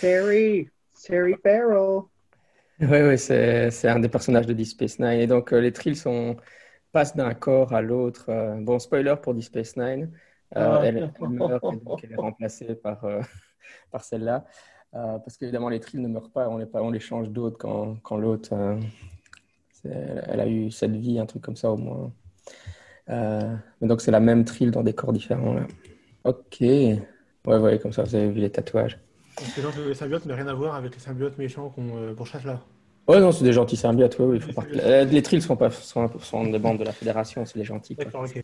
Terry, 0.00 0.68
Terry 1.04 1.34
Farrell. 1.42 2.02
Oui, 2.80 2.88
ouais, 2.88 3.16
c'est 3.16 3.88
un 3.88 3.98
des 3.98 4.08
personnages 4.08 4.46
de 4.46 4.52
Deep 4.52 4.68
Space 4.68 4.98
Nine. 5.00 5.20
Et 5.20 5.26
donc, 5.26 5.50
les 5.50 5.72
trills 5.72 5.96
sont, 5.96 6.36
passent 6.92 7.16
d'un 7.16 7.34
corps 7.34 7.74
à 7.74 7.82
l'autre. 7.82 8.30
bon, 8.60 8.78
spoiler 8.78 9.16
pour 9.20 9.34
Deep 9.34 9.44
Space 9.44 9.76
Nine. 9.76 10.12
Ah. 10.54 10.80
Elle, 10.82 11.12
elle, 11.20 11.28
meurt 11.28 11.62
et 11.62 11.76
donc 11.76 12.04
elle 12.04 12.12
est 12.12 12.16
remplacée 12.16 12.74
par, 12.74 13.04
par 13.90 14.02
celle-là. 14.02 14.44
Euh, 14.94 15.18
parce 15.18 15.36
qu'évidemment, 15.36 15.68
les 15.68 15.80
trills 15.80 16.00
ne 16.00 16.08
meurent 16.08 16.30
pas, 16.30 16.48
on 16.48 16.58
les, 16.58 16.66
on 16.74 16.90
les 16.90 17.00
change 17.00 17.28
d'autres 17.28 17.58
quand, 17.58 17.96
quand 18.02 18.16
l'autre, 18.16 18.50
euh, 18.52 18.80
elle 19.84 20.40
a 20.40 20.48
eu 20.48 20.70
cette 20.70 20.96
vie, 20.96 21.18
un 21.18 21.26
truc 21.26 21.42
comme 21.42 21.56
ça 21.56 21.70
au 21.70 21.76
moins. 21.76 22.12
Euh, 23.08 23.54
mais 23.80 23.88
donc, 23.88 24.00
c'est 24.00 24.10
la 24.10 24.20
même 24.20 24.44
trill 24.44 24.70
dans 24.70 24.82
des 24.82 24.92
corps 24.92 25.12
différents. 25.12 25.54
Là. 25.54 25.66
Ok. 26.24 26.60
Ouais, 26.60 27.00
ouais, 27.46 27.78
comme 27.78 27.92
ça, 27.92 28.02
vous 28.02 28.14
avez 28.14 28.30
vu 28.30 28.40
les 28.40 28.50
tatouages. 28.50 28.98
Donc, 29.62 29.74
les 29.86 29.94
symbiotes 29.94 30.26
n'ont 30.26 30.34
rien 30.34 30.48
à 30.48 30.54
voir 30.54 30.74
avec 30.74 30.94
les 30.94 31.00
symbiotes 31.00 31.38
méchants 31.38 31.70
qu'on 31.70 32.14
pourchasse 32.14 32.44
là. 32.44 32.60
Ouais, 33.08 33.20
non, 33.20 33.32
c'est 33.32 33.44
des 33.44 33.52
gentils 33.52 33.76
symbiotes, 33.76 34.16
oui. 34.18 34.40
Les 34.74 35.22
trills 35.22 35.40
sont, 35.40 35.56
pas, 35.56 35.70
sont, 35.70 36.10
sont, 36.18 36.44
des 36.44 36.58
bandes 36.58 36.78
de 36.78 36.84
la 36.84 36.92
Fédération, 36.92 37.44
c'est 37.46 37.58
les 37.58 37.64
gentils. 37.64 37.94
D'accord, 37.94 38.24
ok. 38.24 38.40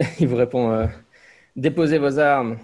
Il 0.20 0.28
vous 0.28 0.36
répond 0.36 0.88
Déposez 1.56 1.98
vos 1.98 2.18
armes, 2.18 2.58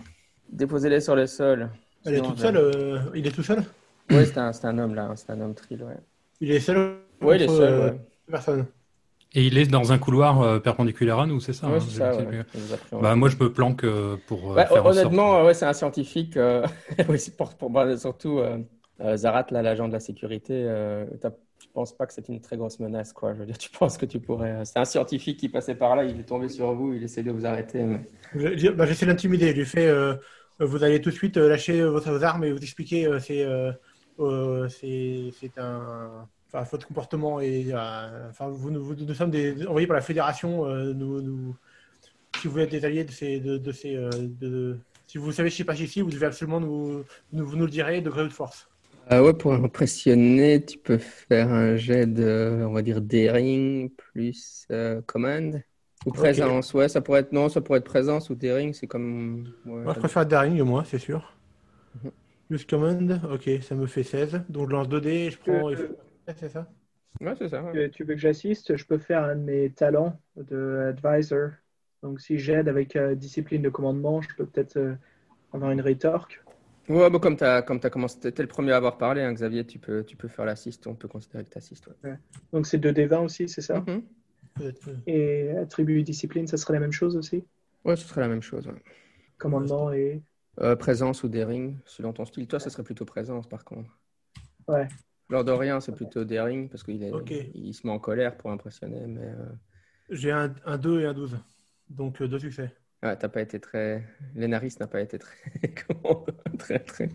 déposez-les 0.51 1.01
sur 1.01 1.15
le 1.15 1.27
sol. 1.27 1.71
Elle 2.05 2.15
est 2.15 2.23
toute 2.23 2.39
seule 2.39 2.57
euh, 2.57 2.99
Il 3.15 3.27
est 3.27 3.31
tout 3.31 3.43
seul? 3.43 3.63
Oui, 4.11 4.27
c'est 4.27 4.39
un, 4.39 4.53
un, 4.65 4.79
homme 4.79 4.95
là, 4.95 5.13
c'est 5.17 5.31
un 5.31 5.41
homme 5.41 5.55
trill, 5.55 5.83
ouais. 5.85 5.97
Il 6.41 6.51
est 6.51 6.61
seul 6.61 6.97
Oui, 7.21 7.37
il 7.37 7.43
est 7.43 7.49
seul, 7.49 7.73
euh, 7.73 7.91
Personne. 8.29 8.67
Et 9.33 9.47
il 9.47 9.59
est 9.59 9.67
dans 9.67 9.93
un 9.93 9.99
couloir 9.99 10.41
euh, 10.41 10.59
perpendiculaire 10.59 11.21
à 11.21 11.27
nous, 11.27 11.39
c'est 11.39 11.53
ça 11.53 11.69
hein, 11.69 11.79
c'est 11.79 11.99
ça. 11.99 12.13
bah, 13.01 13.15
moi, 13.15 13.29
je 13.29 13.37
me 13.37 13.53
planque 13.53 13.87
pour. 14.27 14.55
Bah, 14.55 14.67
faire 14.67 14.85
honnêtement, 14.85 15.45
ouais, 15.45 15.55
c'est 15.55 15.67
un 15.67 15.73
scientifique. 15.73 16.37
oui, 17.09 17.19
pour, 17.37 17.55
pour, 17.55 17.71
bah, 17.71 17.97
surtout 17.97 18.41
Zarat, 19.15 19.47
l'agent 19.51 19.87
de 19.87 19.93
la 19.93 20.01
sécurité. 20.01 20.67
tu 21.61 21.69
penses 21.69 21.97
pas 21.97 22.07
que 22.07 22.13
c'est 22.13 22.29
une 22.29 22.41
très 22.41 22.57
grosse 22.57 22.81
menace, 22.81 23.13
quoi. 23.13 23.35
Je 23.35 23.41
veux 23.41 23.47
dire, 23.47 23.59
tu 23.59 23.71
penses 23.71 23.97
que 23.99 24.07
tu 24.07 24.19
pourrais. 24.19 24.65
C'est 24.65 24.81
un 24.81 24.85
scientifique 24.85 25.39
qui 25.39 25.49
passait 25.49 25.77
par 25.77 25.95
là, 25.95 26.03
il 26.03 26.19
est 26.19 26.25
tombé 26.25 26.49
sur 26.49 26.73
vous, 26.73 26.95
il 26.95 27.05
essaie 27.05 27.23
de 27.23 27.31
vous 27.31 27.47
arrêter. 27.47 27.85
Mais... 27.85 28.01
Bah, 28.35 28.87
J'essaie 28.87 29.07
d'intimider. 29.07 29.51
Je 29.51 29.57
lui 29.57 29.65
fais 29.65 29.87
euh, 29.87 30.15
vous 30.67 30.85
allez 30.85 31.01
tout 31.01 31.11
de 31.11 31.15
suite 31.15 31.37
euh, 31.37 31.49
lâcher 31.49 31.81
euh, 31.81 31.91
vos 31.91 32.25
armes 32.25 32.45
et 32.45 32.53
vous 32.53 32.59
expliquer 32.59 33.09
c'est 33.21 33.47
c'est 34.71 35.59
un 35.59 36.29
enfin, 36.49 36.63
votre 36.71 36.87
comportement 36.87 37.41
et 37.41 37.73
enfin 38.29 38.49
vous, 38.49 38.71
nous 38.71 39.15
sommes 39.15 39.33
envoyés 39.69 39.87
par 39.87 39.97
la 39.97 40.03
fédération 40.03 40.67
nous, 40.95 41.57
si 42.41 42.49
vous 42.49 42.59
êtes 42.59 42.71
des 42.71 42.85
alliés 42.85 43.05
de 43.05 43.13
ces 43.13 43.41
de, 43.41 43.57
de 43.57 43.73
ces 43.73 43.95
de, 43.95 44.79
si 45.07 45.19
vous 45.19 45.33
savez 45.33 45.51
se 45.51 45.63
passe 45.63 45.81
ici 45.81 46.03
vous 46.03 46.11
devez 46.11 46.27
absolument 46.27 46.61
nous, 46.61 47.05
vous 47.33 47.57
nous 47.57 47.65
le 47.65 47.71
direz 47.71 48.01
de 48.03 48.11
gré 48.11 48.23
ou 48.23 48.29
de 48.29 48.33
force 48.33 48.67
ah 49.13 49.25
ouais, 49.25 49.35
pour 49.35 49.53
impressionner, 49.53 50.65
tu 50.65 50.79
peux 50.79 50.99
faire 50.99 51.49
un 51.49 51.77
jet 51.77 52.07
de, 52.07 52.63
on 52.65 52.73
va 52.73 52.83
dire, 52.83 53.01
daring 53.01 53.91
plus 53.91 54.69
command. 55.07 55.61
Ou 56.07 56.13
présence, 56.13 56.73
ouais, 56.75 56.89
ça 56.89 57.01
pourrait 57.01 57.21
être 57.21 57.33
non, 57.33 57.49
ça 57.49 57.61
pourrait 57.61 57.79
être 57.79 57.85
présence 57.85 58.31
ou 58.31 58.35
daring, 58.35 58.73
c'est 58.73 58.87
comme. 58.87 59.45
moi, 59.65 59.93
je 59.95 59.99
préfère 59.99 60.27
daring, 60.27 60.61
moi, 60.63 60.85
c'est 60.85 60.99
sûr. 60.99 61.35
Use 62.51 62.65
command, 62.67 63.21
ok, 63.33 63.49
ça 63.63 63.75
me 63.75 63.87
fait 63.87 64.03
16. 64.03 64.43
Donc 64.49 64.69
je 64.69 64.73
lance 64.73 64.89
2D, 64.89 65.31
je 65.31 65.39
prends. 65.39 65.71
Euh, 65.71 65.77
c'est 66.37 66.49
ça 66.49 66.67
Ouais, 67.21 67.35
c'est 67.39 67.49
ça. 67.49 67.63
Tu, 67.73 67.91
tu 67.91 68.05
veux 68.05 68.15
que 68.15 68.21
j'assiste? 68.21 68.77
Je 68.77 68.85
peux 68.85 68.99
faire 68.99 69.25
un 69.25 69.37
de 69.37 69.43
mes 69.43 69.71
talents 69.71 70.21
de 70.37 70.89
advisor. 70.89 71.51
Donc 72.03 72.21
si 72.21 72.39
j'aide 72.39 72.69
avec 72.69 72.97
euh, 72.97 73.15
discipline 73.15 73.63
de 73.63 73.69
commandement, 73.69 74.21
je 74.23 74.29
peux 74.37 74.47
peut-être 74.47 74.77
euh, 74.77 74.95
avoir 75.53 75.71
une 75.71 75.81
rétorque. 75.81 76.43
Ouais, 76.89 77.09
bah, 77.09 77.19
comme 77.21 77.37
tu 77.37 77.45
as, 77.45 77.63
comme 77.63 77.79
as 77.83 77.91
commencé, 77.91 78.19
t'es 78.33 78.43
le 78.43 78.49
premier 78.49 78.73
à 78.73 78.77
avoir 78.77 78.99
parlé, 78.99 79.23
hein, 79.23 79.33
Xavier, 79.33 79.65
tu 79.65 79.79
peux, 79.79 80.03
tu 80.05 80.17
peux 80.17 80.27
faire 80.29 80.45
l'assist, 80.45 80.87
on 80.89 80.95
peut 80.95 81.07
considérer 81.09 81.45
que 81.45 81.51
tu 81.51 81.59
assistes. 81.59 81.89
Ouais. 82.03 82.17
Donc 82.53 82.67
c'est 82.67 82.79
2D20 82.79 83.21
aussi, 83.21 83.49
c'est 83.49 83.61
ça? 83.61 83.79
Mhm. 83.79 84.03
Et 85.07 85.51
attribut 85.57 86.03
discipline, 86.03 86.47
ça 86.47 86.57
serait 86.57 86.75
la 86.75 86.81
même 86.81 86.93
chose 86.93 87.17
aussi? 87.17 87.45
Ouais, 87.85 87.97
ce 87.97 88.07
serait 88.07 88.21
la 88.21 88.29
même 88.29 88.43
chose. 88.43 88.67
ouais. 88.67 88.75
Commandement 89.39 89.93
et. 89.93 90.23
Euh, 90.61 90.77
présence 90.77 91.23
ou 91.23 91.29
daring, 91.29 91.77
selon 91.87 92.13
ton 92.13 92.25
style. 92.27 92.47
Toi, 92.47 92.61
ça 92.61 92.69
serait 92.71 92.83
plutôt 92.83 93.05
présence, 93.05 93.47
par 93.49 93.65
contre. 93.65 93.99
Ouais. 94.69 94.89
Lord 95.31 95.45
d'Orient, 95.45 95.81
c'est 95.81 95.95
plutôt 95.95 96.25
daring, 96.25 96.69
parce 96.69 96.83
qu'il 96.83 97.03
est, 97.03 97.13
Ok. 97.13 97.33
il 97.55 97.73
se 97.73 97.87
met 97.87 97.93
en 97.93 97.99
colère 98.01 98.37
pour 98.37 98.51
impressionner, 98.51 99.07
mais 99.07 99.25
euh, 99.27 99.47
J'ai 100.11 100.33
un, 100.33 100.53
un 100.67 100.77
2 100.77 101.01
et 101.03 101.07
un 101.07 101.15
12. 101.15 101.39
Donc 101.89 102.21
euh, 102.21 102.29
deux 102.29 102.39
succès. 102.41 102.73
ouais, 103.03 103.17
t'as 103.17 103.29
pas 103.29 103.41
été 103.41 103.59
très. 103.61 104.05
Lénaris 104.35 104.77
n'a 104.81 104.87
pas 104.89 105.01
été 105.01 105.19
très. 105.19 105.37
Comment 105.89 106.27
très, 106.59 106.81
très. 106.81 107.07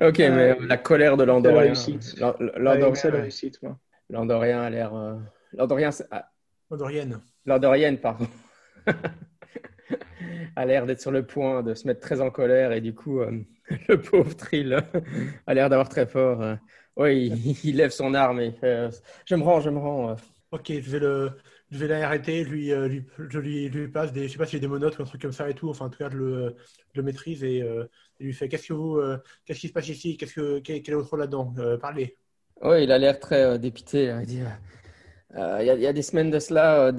Ok, 0.00 0.18
mais 0.18 0.52
euh, 0.52 0.66
la 0.66 0.76
colère 0.78 1.16
de 1.16 1.24
Landorien. 1.24 1.72
la 1.74 2.72
réussite. 3.22 3.70
Landorien 4.10 4.62
a 4.62 4.70
l'air. 4.70 4.94
euh, 4.94 5.16
Landorien, 5.52 5.90
c'est- 5.90 6.06
Odorienne. 6.70 7.20
Landorienne, 7.46 7.98
pardon. 7.98 8.26
a 10.56 10.64
l'air 10.66 10.86
d'être 10.86 11.00
sur 11.00 11.10
le 11.10 11.24
point 11.26 11.62
de 11.62 11.74
se 11.74 11.86
mettre 11.86 12.00
très 12.00 12.20
en 12.20 12.30
colère 12.30 12.72
et 12.72 12.80
du 12.80 12.94
coup, 12.94 13.20
euh, 13.20 13.40
le 13.88 14.00
pauvre 14.00 14.34
Trill 14.36 14.82
a 15.46 15.54
l'air 15.54 15.68
d'avoir 15.68 15.88
très 15.88 16.06
fort. 16.06 16.42
euh, 16.42 16.54
oui, 16.96 17.32
il, 17.44 17.56
il 17.70 17.76
lève 17.76 17.90
son 17.90 18.14
arme 18.14 18.40
et 18.40 18.54
euh, 18.62 18.90
Je 19.26 19.34
me 19.34 19.42
rends, 19.42 19.60
je 19.60 19.70
me 19.70 19.78
rends. 19.78 20.10
euh. 20.10 20.14
Ok, 20.52 20.68
je 20.68 20.90
vais 20.90 21.00
le. 21.00 21.32
Je 21.70 21.78
vais 21.78 21.88
l'arrêter, 21.88 22.44
lui, 22.44 22.70
euh, 22.70 22.86
lui, 22.86 23.04
je 23.30 23.38
lui, 23.40 23.68
lui 23.68 23.88
passe 23.88 24.12
des, 24.12 24.28
je 24.28 24.32
sais 24.32 24.38
pas 24.38 24.44
y 24.52 24.56
a 24.56 24.58
des 24.60 24.68
monotes 24.68 24.96
ou 24.98 25.02
un 25.02 25.06
truc 25.06 25.20
comme 25.22 25.32
ça 25.32 25.50
et 25.50 25.54
tout. 25.54 25.70
Enfin, 25.70 25.86
en 25.86 25.90
tout 25.90 25.98
cas, 25.98 26.08
je 26.08 26.16
le, 26.16 26.54
je 26.92 27.00
le 27.00 27.02
maîtrise 27.02 27.42
et 27.42 27.62
euh, 27.62 27.84
je 28.20 28.26
lui 28.26 28.32
fais 28.32 28.48
qu'est-ce 28.48 28.68
que 28.68 28.74
vous, 28.74 28.98
euh, 28.98 29.18
qu'est-ce 29.44 29.58
qui 29.58 29.68
se 29.68 29.72
passe 29.72 29.88
ici, 29.88 30.16
qu'est-ce 30.16 30.34
que, 30.34 30.60
quel, 30.60 30.82
quel 30.82 30.92
est 30.94 30.96
votre 30.96 31.10
rôle 31.10 31.20
là-dedans? 31.20 31.52
Euh, 31.58 31.76
Parlez. 31.78 32.16
Oui, 32.62 32.84
il 32.84 32.92
a 32.92 32.98
l'air 32.98 33.18
très 33.18 33.42
euh, 33.42 33.58
dépité. 33.58 34.06
là. 34.06 34.20
Il 34.20 34.26
dit 34.26 34.40
euh, 35.36 35.58
il 35.60 35.66
y, 35.66 35.86
a- 35.86 35.92
des 35.92 36.02
semaines 36.02 36.30
de 36.30 36.38
cela, 36.38 36.86
euh, 36.86 36.92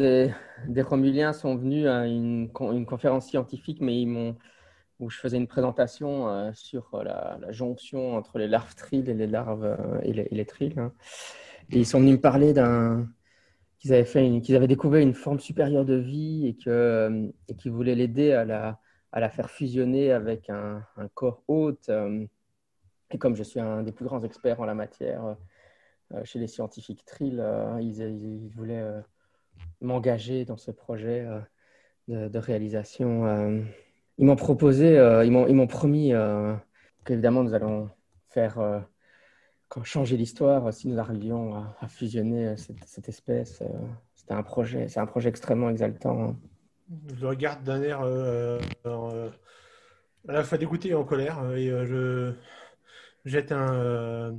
des, 0.68 0.82
Romuliens 0.82 1.34
sont 1.34 1.56
venus 1.56 1.88
à 1.88 2.06
une, 2.06 2.50
con- 2.52 2.74
une 2.74 2.86
conférence 2.86 3.28
scientifique, 3.28 3.80
mais 3.82 4.06
où 5.00 5.10
je 5.10 5.18
faisais 5.18 5.38
une 5.38 5.48
présentation 5.48 6.28
euh, 6.30 6.52
sur 6.54 7.02
la, 7.04 7.38
jonction 7.52 8.16
entre 8.16 8.38
les 8.38 8.48
larves 8.48 8.76
trill 8.76 9.10
et 9.10 9.14
les 9.14 9.28
larves 9.28 9.78
et 10.04 10.14
les, 10.14 10.28
et 10.32 10.36
les 10.36 10.46
trilles. 10.46 10.74
hein. 10.78 10.94
Ils 11.70 11.86
sont 11.86 12.00
venus 12.00 12.14
me 12.14 12.22
parler 12.22 12.54
qu'ils 13.80 14.56
avaient 14.56 14.68
découvert 14.68 15.02
une 15.02 15.14
forme 15.14 15.40
supérieure 15.40 15.86
de 15.86 15.96
vie 15.96 16.48
et 16.48 16.56
qu'ils 16.56 17.72
voulaient 17.72 17.96
l'aider 17.96 18.34
à 18.34 18.46
la 19.20 19.30
faire 19.30 19.50
fusionner 19.50 20.12
avec 20.12 20.50
un, 20.50 20.84
un 20.98 21.08
corps 21.08 21.44
hôte. 21.48 21.90
et 23.12 23.18
comme 23.18 23.36
je 23.36 23.44
suis 23.44 23.60
un 23.60 23.82
des 23.84 23.92
plus 23.92 24.06
grands 24.06 24.24
experts 24.24 24.60
en 24.60 24.66
la 24.66 24.76
matière 24.76 25.36
chez 26.24 26.40
les 26.40 26.48
scientifiques 26.48 27.06
Trill, 27.06 27.40
euh, 27.40 27.80
ils, 27.82 28.00
ils- 28.02 28.50
voulaient 28.56 28.82
euh, 28.82 29.02
m'engager 29.82 30.46
dans 30.46 30.58
ce 30.58 30.72
projet 30.72 31.26
euh, 32.10 32.30
de, 32.30 32.40
réalisation. 32.40 33.26
euh. 33.26 33.62
Ils 34.18 34.26
m'ont 34.26 34.36
proposé, 34.36 34.98
euh, 34.98 35.26
ils 35.26 35.32
m'ont 35.32 35.68
promis 35.68 36.14
euh, 36.14 36.56
qu'évidemment 37.04 37.44
nous 37.44 37.54
allons 37.54 37.90
faire 38.30 38.60
euh, 38.60 38.80
changer 39.84 40.16
l'histoire 40.18 40.68
euh, 40.68 40.72
si 40.72 40.88
nous 40.88 41.00
arrivions 41.00 41.56
à, 41.56 41.88
fusionner 41.88 42.48
euh, 42.48 42.56
cette, 42.56 43.10
espèce. 43.10 43.62
euh. 43.62 43.68
C'était 44.14 44.34
un 44.34 44.44
projet, 44.44 44.88
c'est 44.88 45.00
un 45.00 45.06
projet 45.06 45.30
extrêmement 45.30 45.70
exaltant. 45.70 46.24
hein. 46.24 46.38
Je 47.16 47.22
le 47.22 47.28
regarde 47.28 47.64
d'un 47.64 47.82
air 47.82 48.02
euh, 48.04 48.60
euh, 48.86 49.30
à 50.28 50.34
la 50.34 50.44
fois 50.44 50.58
dégoûté 50.58 50.90
et 50.90 50.94
en 50.94 51.04
colère 51.04 51.40
euh, 51.40 51.56
et 51.56 51.70
euh, 51.70 51.86
je 53.26 53.30
jette 53.30 53.52
un, 53.52 54.36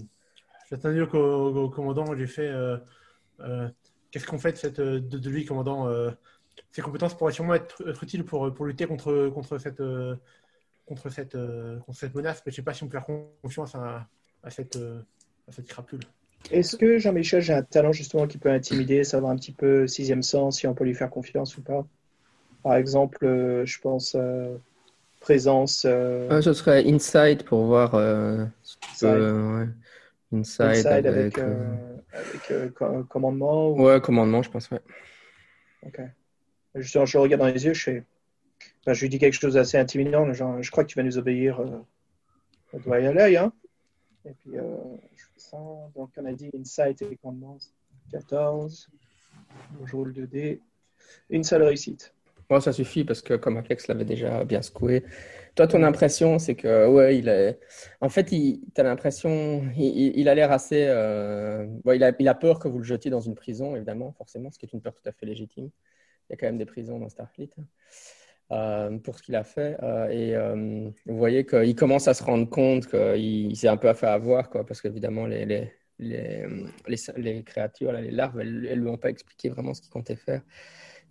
un 0.73 0.90
œil 0.90 1.00
au, 1.02 1.08
au- 1.16 1.64
au 1.64 1.70
commandant. 1.70 2.14
J'ai 2.16 2.26
fait 2.26 2.49
euh, 2.49 2.78
euh, 3.40 3.68
qu'est-ce 4.11 4.26
qu'on 4.26 4.38
fait 4.38 4.52
de, 4.52 4.56
cette, 4.58 4.80
de, 4.80 4.99
de 5.00 5.30
lui, 5.30 5.44
commandant 5.44 5.88
euh, 5.88 6.11
Ses 6.73 6.82
compétences 6.82 7.16
pourraient 7.16 7.32
sûrement 7.32 7.54
être, 7.54 7.88
être 7.88 8.02
utiles 8.04 8.25
pour, 8.25 8.52
pour 8.54 8.66
lutter 8.66 8.87
contre, 8.87 9.30
contre, 9.35 9.58
cette, 9.58 9.82
contre, 10.87 11.08
cette, 11.11 11.37
contre 11.87 11.99
cette 11.99 12.14
menace, 12.14 12.42
mais 12.46 12.52
je 12.52 12.54
ne 12.54 12.56
sais 12.56 12.62
pas 12.64 12.75
si 12.75 12.82
on 12.85 12.88
peut 12.88 12.99
faire 12.99 13.06
confiance 13.42 13.75
à, 13.75 14.08
à 14.42 14.50
cette, 14.50 14.76
à 14.76 15.52
cette 15.52 15.66
crapule. 15.66 16.00
Est-ce 16.50 16.76
que 16.76 16.99
Jean-Michel, 16.99 17.42
j'ai 17.42 17.54
un 17.54 17.62
talent 17.62 17.92
justement 17.92 18.26
qui 18.26 18.38
peut 18.38 18.50
intimider, 18.50 19.02
savoir 19.04 19.32
un 19.32 19.37
petit 19.37 19.52
peu 19.52 19.87
sixième 19.88 20.23
sens, 20.23 20.58
si 20.58 20.66
on 20.66 20.75
peut 20.75 20.85
lui 20.85 20.94
faire 20.94 21.11
confiance 21.11 21.56
ou 21.58 21.62
pas? 21.62 21.87
Par 22.62 22.76
exemple, 22.76 23.25
euh, 23.25 23.64
je 23.66 23.80
pense 23.80 24.14
euh, 24.16 24.56
présence. 25.20 25.85
euh, 25.85 26.32
Euh, 26.32 26.42
ce 26.42 26.52
serait 26.52 26.85
Inside 26.88 27.44
pour 27.44 27.64
voir 27.66 27.94
euh, 27.94 28.44
ce 28.62 28.76
qui 28.76 28.90
Inside. 28.90 29.00
peut, 29.00 29.06
euh, 29.06 29.64
ouais. 29.66 29.68
Inside, 30.33 30.64
inside 30.66 31.06
avec, 31.06 31.06
avec, 31.06 31.38
euh, 31.38 31.45
euh, 31.45 31.97
avec 32.12 32.50
euh, 32.50 32.68
co- 32.71 33.04
commandement 33.04 33.71
ou- 33.71 33.83
ouais, 33.85 34.00
commandement, 34.00 34.42
je 34.42 34.50
pense, 34.50 34.71
ouais. 34.71 34.80
Ok. 35.83 36.00
Je 36.75 36.99
le 36.99 37.18
regarde 37.21 37.40
dans 37.40 37.49
les 37.49 37.64
yeux, 37.64 37.75
je, 37.75 37.83
fais... 37.83 38.04
enfin, 38.80 38.92
je 38.92 39.00
lui 39.02 39.09
dis 39.09 39.18
quelque 39.18 39.38
chose 39.38 39.54
d'assez 39.54 39.78
intimidant, 39.78 40.30
genre, 40.33 40.62
je 40.62 40.71
crois 40.71 40.85
que 40.85 40.88
tu 40.90 40.97
vas 40.97 41.02
nous 41.04 41.16
obéir 41.18 41.61
euh, 41.61 42.78
doigt 42.85 42.97
à 42.97 43.12
l'œil. 43.12 43.37
Hein? 43.37 43.52
Et 44.25 44.33
puis, 44.33 44.59
euh, 44.59 44.76
je 45.14 45.23
fais 45.25 45.40
ça. 45.40 45.59
Donc, 45.95 46.11
on 46.16 46.25
a 46.26 46.33
dit 46.33 46.50
insight 46.59 47.00
et 47.02 47.16
commandement, 47.16 47.59
14. 48.11 48.88
Je 49.85 49.97
roule 49.97 50.12
2D. 50.12 50.61
Une 51.30 51.45
seule 51.45 51.62
réussite. 51.62 52.12
Bon, 52.48 52.60
ça 52.60 52.72
suffit? 52.72 53.04
Parce 53.04 53.22
que 53.22 53.34
comme 53.34 53.56
Aplex 53.56 53.88
l'avait 53.88 54.04
déjà 54.04 54.44
bien 54.44 54.62
secoué. 54.62 55.04
Toi, 55.56 55.66
ton 55.66 55.82
impression, 55.82 56.38
c'est 56.38 56.54
que, 56.54 56.86
ouais, 56.86 57.18
il 57.18 57.28
est. 57.28 57.58
En 58.00 58.08
fait, 58.08 58.24
tu 58.24 58.60
as 58.76 58.82
l'impression. 58.82 59.62
Il, 59.76 60.28
a 60.28 60.34
l'air 60.34 60.52
assez. 60.52 60.84
euh, 60.88 61.66
il 61.92 62.04
a... 62.04 62.12
il 62.18 62.28
a 62.28 62.34
peur 62.34 62.58
que 62.58 62.68
vous 62.68 62.78
le 62.78 62.84
jetiez 62.84 63.10
dans 63.10 63.20
une 63.20 63.34
prison, 63.34 63.74
évidemment, 63.74 64.12
forcément, 64.12 64.50
ce 64.50 64.58
qui 64.58 64.66
est 64.66 64.72
une 64.72 64.82
peur 64.82 64.94
tout 64.94 65.08
à 65.08 65.12
fait 65.12 65.26
légitime. 65.26 65.70
Il 66.28 66.32
y 66.32 66.34
a 66.34 66.36
quand 66.36 66.46
même 66.46 66.58
des 66.58 66.66
prisons 66.66 66.98
dans 66.98 67.08
Starfleet 67.08 67.50
hein, 67.58 67.64
euh, 68.52 68.98
pour 68.98 69.18
ce 69.18 69.22
qu'il 69.22 69.34
a 69.36 69.44
fait. 69.44 69.76
Euh, 69.82 70.08
et 70.10 70.92
vous 71.06 71.16
voyez 71.16 71.46
qu'il 71.46 71.74
commence 71.74 72.06
à 72.08 72.14
se 72.14 72.22
rendre 72.22 72.48
compte 72.48 72.86
qu'il 72.88 73.50
il 73.50 73.56
s'est 73.56 73.68
un 73.68 73.76
peu 73.76 73.92
fait 73.94 74.06
avoir, 74.06 74.50
quoi, 74.50 74.66
parce 74.66 74.80
qu'évidemment, 74.82 75.26
les, 75.26 75.46
les, 75.46 75.72
les, 75.98 76.44
les, 77.16 77.42
créatures, 77.44 77.92
les 77.92 78.10
larves, 78.10 78.40
elles 78.40 78.60
ne 78.60 78.74
lui 78.74 78.88
ont 78.88 78.98
pas 78.98 79.10
expliqué 79.10 79.48
vraiment 79.48 79.72
ce 79.74 79.80
qu'il 79.80 79.90
comptait 79.90 80.16
faire. 80.16 80.42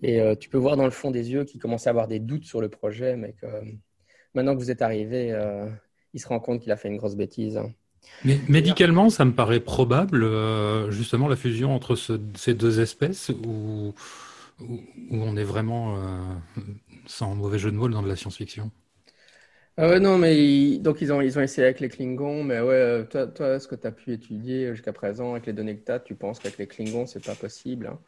Et 0.04 0.22
euh, 0.22 0.36
tu 0.36 0.50
peux 0.50 0.58
voir 0.58 0.78
dans 0.78 0.86
le 0.86 0.92
fond 0.92 1.12
des 1.12 1.32
yeux 1.32 1.46
qu'il 1.46 1.62
commence 1.62 1.88
à 1.88 1.90
avoir 1.92 2.08
des 2.08 2.20
doutes 2.20 2.46
sur 2.46 2.62
le 2.62 2.70
projet, 2.70 3.16
mais 3.18 3.34
que 3.34 3.46
euh, 3.46 3.62
maintenant 4.36 4.54
que 4.56 4.60
vous 4.60 4.72
êtes 4.72 4.82
arrivé, 4.84 5.32
euh, 5.34 5.70
il 6.14 6.22
se 6.22 6.28
rend 6.28 6.40
compte 6.40 6.62
qu'il 6.62 6.72
a 6.72 6.78
fait 6.78 6.90
une 6.90 6.98
grosse 6.98 7.16
bêtise. 7.18 7.58
hein. 7.58 7.74
Mais 8.24 8.42
médicalement, 8.48 9.10
ça 9.10 9.24
me 9.26 9.34
paraît 9.34 9.60
probable, 9.60 10.24
euh, 10.24 10.90
justement, 10.92 11.28
la 11.28 11.36
fusion 11.36 11.76
entre 11.76 11.96
ce- 11.96 12.20
ces 12.36 12.54
deux 12.56 12.80
espèces, 12.80 13.30
où, 13.30 13.94
où, 14.62 14.66
où 15.12 15.18
on 15.24 15.36
est 15.38 15.44
vraiment, 15.44 15.98
sans 17.08 17.36
mauvais 17.36 17.60
jeu 17.60 17.72
de 17.72 17.78
mots, 17.78 17.90
dans 17.90 18.04
de 18.04 18.08
la 18.08 18.16
science-fiction? 18.16 18.72
Ah 19.78 19.90
ouais, 19.90 20.00
non, 20.00 20.18
mais 20.18 20.38
ils- 20.38 20.82
donc 20.82 21.02
ils 21.02 21.12
ont, 21.12 21.20
ils 21.22 21.38
ont 21.38 21.42
essayé 21.42 21.66
avec 21.66 21.82
les 21.82 21.90
Klingons, 21.90 22.44
mais 22.46 22.62
ouais, 22.62 23.06
toi, 23.10 23.28
toi 23.28 23.60
ce 23.60 23.68
que 23.68 23.76
tu 23.76 23.86
as 23.88 23.92
pu 23.92 24.14
étudier 24.14 24.74
jusqu'à 24.74 24.94
présent 24.94 25.32
avec 25.34 25.46
les 25.48 25.54
données 25.54 25.78
que 25.78 25.84
tu 25.86 25.92
as, 25.92 26.00
tu 26.00 26.16
penses 26.16 26.40
qu'avec 26.40 26.58
les 26.58 26.68
Klingons, 26.68 27.06
c'est 27.06 27.20
pas 27.24 27.36
possible. 27.36 27.88
hein. 27.88 28.00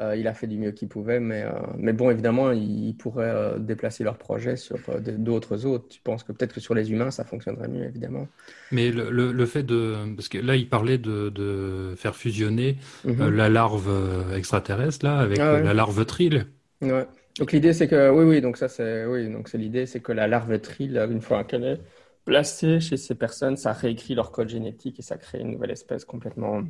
Euh, 0.00 0.14
il 0.16 0.28
a 0.28 0.34
fait 0.34 0.46
du 0.46 0.58
mieux 0.58 0.70
qu'il 0.70 0.88
pouvait, 0.88 1.18
mais, 1.18 1.42
euh, 1.42 1.50
mais 1.76 1.92
bon, 1.92 2.10
évidemment, 2.10 2.52
il 2.52 2.94
pourrait 2.96 3.30
euh, 3.30 3.58
déplacer 3.58 4.04
leur 4.04 4.16
projet 4.16 4.54
sur 4.56 4.78
d'autres 5.18 5.66
autres. 5.66 5.88
Tu 5.88 6.00
penses 6.00 6.22
que 6.22 6.30
peut-être 6.30 6.52
que 6.54 6.60
sur 6.60 6.74
les 6.74 6.92
humains, 6.92 7.10
ça 7.10 7.24
fonctionnerait 7.24 7.66
mieux, 7.66 7.84
évidemment. 7.84 8.28
Mais 8.70 8.90
le, 8.92 9.10
le, 9.10 9.32
le 9.32 9.46
fait 9.46 9.64
de... 9.64 9.96
Parce 10.14 10.28
que 10.28 10.38
là, 10.38 10.54
il 10.54 10.68
parlait 10.68 10.98
de, 10.98 11.30
de 11.30 11.94
faire 11.96 12.14
fusionner 12.14 12.76
Mhm. 13.04 13.28
la 13.30 13.48
larve 13.48 13.90
extraterrestre, 14.36 15.04
là, 15.04 15.18
avec 15.18 15.38
Ah 15.40 15.54
ouais. 15.54 15.62
la 15.62 15.74
larve 15.74 16.04
trill. 16.06 16.46
Ouais. 16.80 17.06
Donc 17.38 17.52
l'idée 17.52 17.72
c'est 17.72 17.86
que 17.88 18.10
oui 18.10 18.24
oui 18.24 18.40
donc 18.40 18.56
ça 18.56 18.68
c'est 18.68 19.04
oui 19.06 19.28
donc 19.30 19.48
c'est 19.48 19.58
l'idée 19.58 19.86
c'est 19.86 20.00
que 20.00 20.10
la 20.12 20.26
larve 20.26 20.58
trill 20.60 20.96
une 21.10 21.20
fois 21.20 21.44
qu'elle 21.44 21.64
est 21.64 21.80
placée 22.24 22.80
chez 22.80 22.96
ces 22.96 23.14
personnes 23.14 23.56
ça 23.56 23.72
réécrit 23.72 24.14
leur 24.16 24.32
code 24.32 24.48
génétique 24.48 24.98
et 24.98 25.02
ça 25.02 25.16
crée 25.18 25.38
une 25.40 25.52
nouvelle 25.52 25.70
espèce 25.70 26.04
complètement 26.04 26.62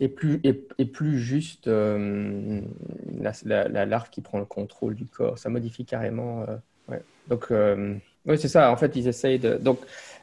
et 0.00 0.08
plus 0.08 0.40
et, 0.44 0.66
et 0.78 0.84
plus 0.86 1.18
juste 1.18 1.68
euh, 1.68 2.60
la, 3.20 3.32
la, 3.44 3.68
la 3.68 3.86
larve 3.86 4.10
qui 4.10 4.20
prend 4.20 4.38
le 4.38 4.44
contrôle 4.44 4.94
du 4.94 5.06
corps 5.06 5.38
ça 5.38 5.48
modifie 5.48 5.84
carrément 5.84 6.42
euh, 6.42 6.56
ouais. 6.88 7.02
donc 7.28 7.46
euh, 7.50 7.96
oui 8.26 8.38
c'est 8.38 8.48
ça 8.48 8.70
en 8.70 8.76
fait 8.76 8.96
ils 8.96 9.08
essayent 9.08 9.38
de 9.38 9.56
donc 9.56 9.78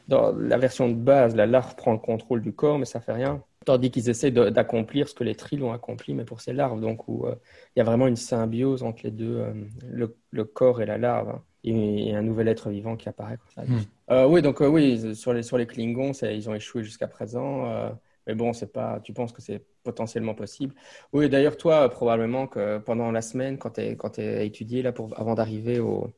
dans 0.08 0.32
la 0.36 0.58
version 0.58 0.88
de 0.88 0.94
base 0.94 1.34
la 1.34 1.46
larve 1.46 1.74
prend 1.76 1.92
le 1.92 1.98
contrôle 1.98 2.42
du 2.42 2.52
corps 2.52 2.78
mais 2.78 2.84
ça 2.84 3.00
fait 3.00 3.12
rien 3.12 3.42
Tandis 3.64 3.90
qu'ils 3.90 4.08
essaient 4.08 4.30
d'accomplir 4.30 5.08
ce 5.08 5.14
que 5.14 5.24
les 5.24 5.34
trilles 5.34 5.62
ont 5.62 5.72
accompli, 5.72 6.14
mais 6.14 6.24
pour 6.24 6.40
ces 6.40 6.52
larves. 6.52 6.80
Donc, 6.80 7.08
où 7.08 7.26
euh, 7.26 7.34
il 7.74 7.78
y 7.78 7.82
a 7.82 7.84
vraiment 7.84 8.06
une 8.06 8.16
symbiose 8.16 8.82
entre 8.82 9.02
les 9.04 9.10
deux, 9.10 9.38
euh, 9.38 9.52
le, 10.30 10.44
corps 10.44 10.82
et 10.82 10.86
la 10.86 10.98
larve, 10.98 11.30
hein, 11.30 11.42
et, 11.64 12.14
un 12.14 12.22
nouvel 12.22 12.48
être 12.48 12.70
vivant 12.70 12.96
qui 12.96 13.08
apparaît. 13.08 13.38
Hmm. 13.56 14.26
oui, 14.28 14.42
donc 14.42 14.60
oui, 14.60 15.14
sur 15.14 15.32
les, 15.32 15.42
sur 15.42 15.58
les 15.58 15.66
Klingons, 15.66 16.12
ils 16.22 16.48
ont 16.50 16.54
échoué 16.54 16.82
jusqu'à 16.82 17.06
présent. 17.06 17.92
Mais 18.26 18.34
bon, 18.34 18.52
c'est 18.52 18.72
pas. 18.72 19.00
Tu 19.00 19.12
penses 19.12 19.32
que 19.32 19.42
c'est 19.42 19.64
potentiellement 19.82 20.34
possible. 20.34 20.74
Oui, 21.12 21.28
d'ailleurs, 21.28 21.56
toi, 21.56 21.88
probablement 21.88 22.46
que 22.46 22.78
pendant 22.78 23.10
la 23.10 23.22
semaine, 23.22 23.58
quand 23.58 23.70
tu 23.70 24.20
as 24.20 24.42
étudié 24.42 24.82
là, 24.82 24.92
pour, 24.92 25.18
avant 25.18 25.34
d'arriver 25.34 25.80
au, 25.80 26.12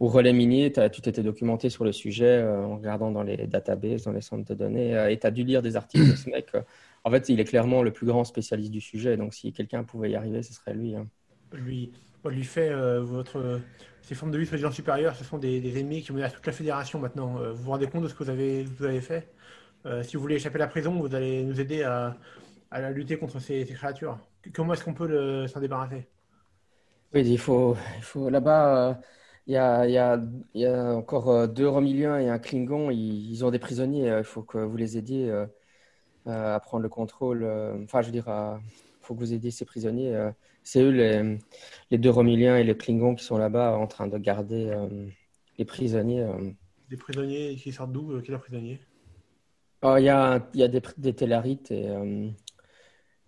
au 0.00 0.08
relais 0.08 0.32
minier, 0.32 0.72
tu 0.92 1.00
t'étais 1.00 1.22
documenté 1.22 1.70
sur 1.70 1.84
le 1.84 1.92
sujet 1.92 2.38
euh, 2.38 2.64
en 2.64 2.76
regardant 2.76 3.10
dans 3.10 3.22
les 3.22 3.46
databases, 3.46 4.04
dans 4.04 4.12
les 4.12 4.20
centres 4.20 4.44
de 4.44 4.54
données, 4.54 4.96
euh, 4.96 5.10
et 5.10 5.18
tu 5.18 5.26
as 5.26 5.30
dû 5.30 5.44
lire 5.44 5.62
des 5.62 5.76
articles 5.76 6.10
de 6.10 6.16
ce 6.16 6.30
mec. 6.30 6.48
Euh. 6.54 6.62
en 7.04 7.10
fait, 7.10 7.28
il 7.28 7.40
est 7.40 7.44
clairement 7.44 7.82
le 7.82 7.90
plus 7.90 8.06
grand 8.06 8.24
spécialiste 8.24 8.70
du 8.70 8.80
sujet, 8.80 9.16
donc 9.16 9.34
si 9.34 9.52
quelqu'un 9.52 9.82
pouvait 9.82 10.10
y 10.10 10.16
arriver, 10.16 10.42
ce 10.42 10.52
serait 10.52 10.74
lui. 10.74 10.94
Hein. 10.94 11.08
Lui, 11.52 11.92
lui 12.24 12.44
fait 12.44 12.70
votre. 13.00 13.60
Ces 14.02 14.14
formes 14.14 14.30
de 14.30 14.38
vice-président 14.38 14.70
supérieur, 14.70 15.16
ce 15.16 15.24
sont 15.24 15.38
des, 15.38 15.78
ennemis 15.78 16.02
qui 16.02 16.12
menacent 16.12 16.34
toute 16.34 16.46
la 16.46 16.52
fédération 16.52 16.98
maintenant. 16.98 17.36
vous 17.52 17.62
vous 17.62 17.70
rendez 17.70 17.86
compte 17.86 18.02
de 18.02 18.08
ce 18.08 18.14
que 18.14 18.24
vous 18.24 18.30
avez, 18.30 18.64
vous 18.64 18.84
avez 18.84 19.00
fait? 19.00 19.28
Si 20.02 20.16
vous 20.16 20.22
voulez 20.22 20.36
échapper 20.36 20.56
à 20.56 20.58
la 20.58 20.66
prison, 20.66 20.92
vous 21.00 21.14
allez 21.14 21.44
nous 21.44 21.60
aider 21.60 21.82
à, 21.82 22.16
à 22.70 22.90
lutter 22.90 23.16
contre 23.16 23.40
ces, 23.40 23.64
créatures. 23.64 24.18
Comment 24.54 24.74
est-ce 24.74 24.84
qu'on 24.84 24.94
peut 24.94 25.46
s'en 25.46 25.60
débarrasser? 25.60 26.06
Oui, 27.14 27.22
il 27.24 27.38
faut, 27.38 27.76
il 27.96 28.02
faut 28.02 28.28
là-bas. 28.28 29.00
Il 29.46 29.54
y 29.54 29.56
a, 29.56 29.86
il 29.86 29.92
y 29.92 29.98
a, 29.98 30.20
il 30.52 30.60
y 30.60 30.66
a 30.66 30.94
encore 30.94 31.30
euh, 31.30 31.46
deux 31.46 31.66
Romiliens 31.66 32.18
et 32.18 32.28
un 32.28 32.38
Klingon. 32.38 32.90
Ils, 32.90 33.44
ont 33.46 33.50
des 33.50 33.58
prisonniers. 33.58 34.10
Euh, 34.10 34.18
il 34.18 34.24
faut 34.24 34.42
que 34.42 34.58
vous 34.58 34.76
les 34.76 34.98
aidiez 34.98 35.30
euh, 35.30 35.46
à 36.26 36.60
prendre 36.60 36.82
le 36.82 36.90
contrôle. 36.90 37.44
Enfin, 37.84 38.02
je 38.02 38.06
veux 38.06 38.12
dire, 38.12 38.26
il 38.28 38.60
faut 39.00 39.14
que 39.14 39.20
vous 39.20 39.32
aidiez 39.32 39.50
ces 39.50 39.64
prisonniers. 39.64 40.14
C'est 40.62 40.82
eux, 40.82 40.90
les, 40.90 41.38
les, 41.90 41.96
deux 41.96 42.10
Romiliens 42.10 42.58
et 42.58 42.64
les 42.64 42.76
Klingons, 42.76 43.14
qui 43.14 43.24
sont 43.24 43.38
là-bas 43.38 43.78
en 43.78 43.86
train 43.86 44.06
de 44.06 44.18
garder 44.18 44.70
les 45.56 45.64
prisonniers. 45.64 46.26
Des 46.90 46.98
prisonniers 46.98 47.56
qui 47.56 47.72
sortent 47.72 47.92
d'où 47.92 48.20
Quel 48.20 48.38
oh, 49.82 49.96
Il 49.98 50.04
y 50.04 50.08
a, 50.08 50.38
des, 50.40 50.82
des 50.96 51.12
Tellarites 51.14 51.70
et 51.70 51.88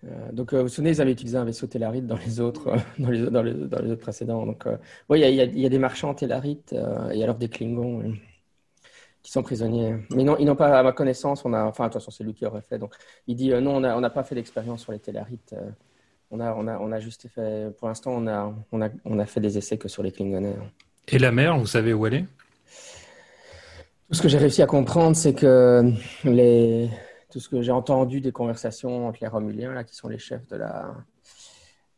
euh, 0.05 0.33
donc, 0.33 0.53
euh, 0.53 0.59
vous 0.59 0.63
vous 0.65 0.69
souvenez, 0.69 0.91
ils 0.91 1.01
avaient 1.01 1.13
utilisé 1.13 1.37
un 1.37 1.45
vaisseau 1.45 1.67
Tellarite 1.67 2.07
dans 2.07 2.17
les 2.17 2.41
autres, 2.41 2.69
euh, 2.69 2.77
dans, 3.31 3.43
les, 3.43 3.53
autres 3.53 3.95
précédents. 3.97 4.47
Donc, 4.47 4.65
oui, 5.09 5.21
il 5.21 5.59
y, 5.59 5.67
a 5.67 5.69
des 5.69 5.79
marchands 5.79 6.15
Tellarites 6.15 6.75
et 7.13 7.23
alors 7.23 7.37
des 7.37 7.49
Klingons 7.49 8.15
qui 9.23 9.33
sont 9.33 9.43
prisonniers. 9.43 9.97
Mais 10.11 10.25
non, 10.25 10.37
ils 10.39 10.47
n'ont 10.47 10.57
pas, 10.57 10.79
à 10.79 10.83
ma 10.83 10.93
connaissance, 10.93 11.45
on 11.45 11.53
a, 11.53 11.65
enfin, 11.65 11.91
façon, 11.91 12.11
c'est 12.11 12.25
lui 12.25 12.35
qui 12.35 12.47
aurait 12.47 12.63
fait. 12.63 12.79
Donc, 12.79 12.95
il 13.27 13.37
dit 13.37 13.51
non, 13.51 13.77
on 13.77 14.01
n'a 14.01 14.11
pas 14.11 14.25
fait 14.25 14.35
d'expérience 14.35 14.83
sur 14.83 14.93
les 14.93 14.99
Tellarites. 14.99 15.55
on, 16.31 16.41
a, 16.41 16.55
on, 16.55 16.67
a, 16.67 16.79
on 16.79 16.93
a 16.93 17.01
juste 17.01 17.29
fait, 17.29 17.75
pour 17.77 17.89
l'instant, 17.89 18.13
on 18.13 18.27
a, 18.27 18.55
on, 18.73 18.81
a, 18.81 18.89
on 19.05 19.19
a 19.19 19.27
fait 19.27 19.41
des 19.41 19.59
essais 19.59 19.77
que 19.77 19.89
sur 19.89 20.03
les 20.03 20.13
Klingonnais. 20.13 20.57
Et 21.09 21.19
la 21.19 21.33
mer, 21.33 21.59
vous 21.59 21.67
savez 21.67 21.93
où 21.93 22.07
elle 22.07 22.15
est? 22.15 22.25
Tout 24.11 24.17
ce 24.17 24.23
que 24.23 24.29
j'ai 24.29 24.39
réussi 24.39 24.61
à 24.61 24.67
comprendre, 24.67 25.15
c'est 25.15 25.35
que 25.35 25.93
tout 27.31 27.39
ce 27.39 27.49
que 27.49 27.63
j'ai 27.63 27.71
entendu 27.71 28.21
des 28.21 28.33
conversations 28.33 29.07
entre 29.07 29.21
les 29.23 29.29
Romuliens, 29.29 29.73
là, 29.73 29.85
qui 29.85 29.95
sont 29.95 30.09
les 30.09 30.19
chefs 30.19 30.49
de 30.49 30.57
la 30.57 30.97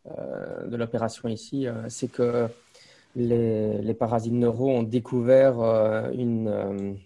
euh, 0.07 0.77
l'opération 0.77 1.27
ici, 1.31 1.67
euh, 1.67 1.89
c'est 1.89 2.09
que 2.09 2.49
les, 3.17 3.95
parasites 3.95 4.35
neuraux 4.35 4.69
ont 4.69 4.83
découvert 4.83 5.59
euh, 5.61 6.11
une 6.13 6.99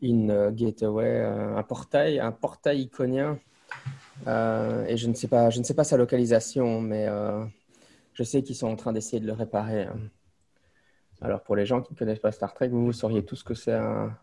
une 0.00 0.50
gateway, 0.50 1.20
un 1.20 1.62
portail, 1.62 2.20
un 2.20 2.32
portail 2.32 2.80
iconien. 2.80 3.38
et 4.26 4.96
je 4.96 5.08
ne 5.08 5.12
sais 5.12 5.28
pas, 5.28 5.50
je 5.50 5.58
ne 5.58 5.64
sais 5.64 5.74
pas 5.74 5.84
sa 5.84 5.98
localisation, 5.98 6.80
mais 6.80 7.06
je 8.14 8.22
sais 8.22 8.42
qu'ils 8.42 8.56
sont 8.56 8.68
en 8.68 8.76
train 8.76 8.94
d'essayer 8.94 9.20
de 9.20 9.26
le 9.26 9.34
réparer. 9.34 9.88
Alors 11.24 11.42
pour 11.42 11.56
les 11.56 11.66
gens 11.66 11.80
qui 11.80 11.92
ne 11.92 11.98
connaissent 11.98 12.18
pas 12.18 12.32
Star 12.32 12.52
Trek, 12.54 12.68
vous, 12.68 12.84
vous 12.84 12.92
sauriez 12.92 13.24
tous 13.24 13.42
que 13.42 13.54
c'est 13.54 13.72
un, 13.72 14.16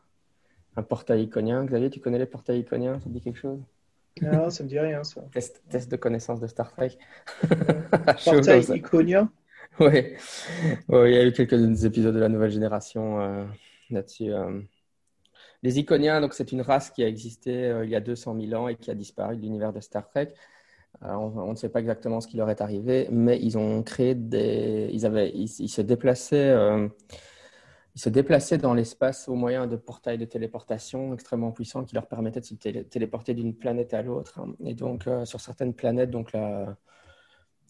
un 0.75 0.83
portail 0.83 1.23
iconien. 1.23 1.65
Xavier, 1.65 1.89
tu 1.89 1.99
connais 1.99 2.19
les 2.19 2.25
portails 2.25 2.59
iconiens? 2.59 2.99
Ça 2.99 3.05
te 3.05 3.09
dit 3.09 3.21
quelque 3.21 3.39
chose? 3.39 3.59
Non, 4.21 4.49
ça 4.49 4.63
me 4.63 4.69
dit 4.69 4.79
rien, 4.79 5.03
ça. 5.03 5.21
Test, 5.31 5.63
test 5.69 5.89
de 5.89 5.95
connaissance 5.95 6.39
de 6.39 6.47
Star 6.47 6.71
Trek. 6.71 6.97
portail 8.25 8.63
iconien 8.75 9.31
Oui. 9.79 10.13
il 10.89 11.11
y 11.11 11.17
a 11.17 11.25
eu 11.25 11.31
quelques 11.31 11.85
épisodes 11.85 12.13
de 12.13 12.19
la 12.19 12.29
nouvelle 12.29 12.51
génération 12.51 13.19
euh, 13.21 13.45
là-dessus. 13.89 14.31
Euh. 14.31 14.61
Les 15.63 15.79
Iconiens, 15.79 16.21
donc 16.21 16.33
c'est 16.33 16.51
une 16.51 16.61
race 16.61 16.89
qui 16.89 17.03
a 17.03 17.07
existé 17.07 17.65
euh, 17.65 17.85
il 17.85 17.91
y 17.91 17.95
a 17.95 17.99
200 17.99 18.35
000 18.39 18.61
ans 18.61 18.67
et 18.67 18.75
qui 18.75 18.89
a 18.91 18.95
disparu 18.95 19.37
de 19.37 19.41
l'univers 19.41 19.71
de 19.71 19.79
Star 19.79 20.07
Trek. 20.07 20.33
On, 21.01 21.51
ne 21.51 21.55
sait 21.55 21.69
pas 21.69 21.79
exactement 21.79 22.21
ce 22.21 22.27
qui 22.27 22.37
leur 22.37 22.49
est 22.49 22.61
arrivé, 22.61 23.07
mais 23.11 23.39
ils 23.41 23.57
ont 23.57 23.83
créé 23.83 24.15
des. 24.15 24.89
Ils, 24.93 25.05
avaient, 25.05 25.31
ils 25.33 25.47
se 25.47 25.81
déplaçaient 25.81 26.53
ils 27.95 28.01
se 28.01 28.09
déplaçaient 28.09 28.57
dans 28.57 28.73
l'espace 28.73 29.27
au 29.27 29.35
moyen 29.35 29.67
de 29.67 29.75
portails 29.75 30.17
de 30.17 30.25
téléportation 30.25 31.13
extrêmement 31.13 31.51
puissants 31.51 31.83
qui 31.83 31.95
leur 31.95 32.07
permettaient 32.07 32.39
de 32.39 32.45
se 32.45 32.53
téléporter 32.55 33.33
d'une 33.33 33.53
planète 33.53 33.93
à 33.93 34.01
l'autre. 34.01 34.39
Et 34.63 34.73
donc, 34.75 35.07
euh, 35.07 35.25
sur 35.25 35.41
certaines 35.41 35.73
planètes, 35.73 36.09
donc 36.09 36.31
la, 36.31 36.77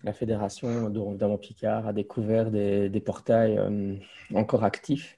la 0.04 0.14
Fédération 0.14 0.90
d'Amon 0.90 1.38
Picard 1.38 1.88
a 1.88 1.94
découvert 1.94 2.52
des, 2.52 3.04
portails 3.04 3.58
euh, 3.58 3.96
encore 4.36 4.64
actifs. 4.64 5.18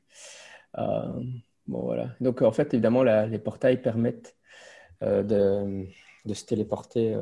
Euh, 0.78 1.22
bon, 1.68 1.82
voilà. 1.82 2.10
Donc, 2.22 2.42
en 2.42 2.52
fait, 2.54 2.74
évidemment, 2.74 3.04
les 3.04 3.40
portails 3.40 3.82
permettent 3.82 4.38
de, 5.02 5.86
se 6.34 6.46
téléporter. 6.46 7.14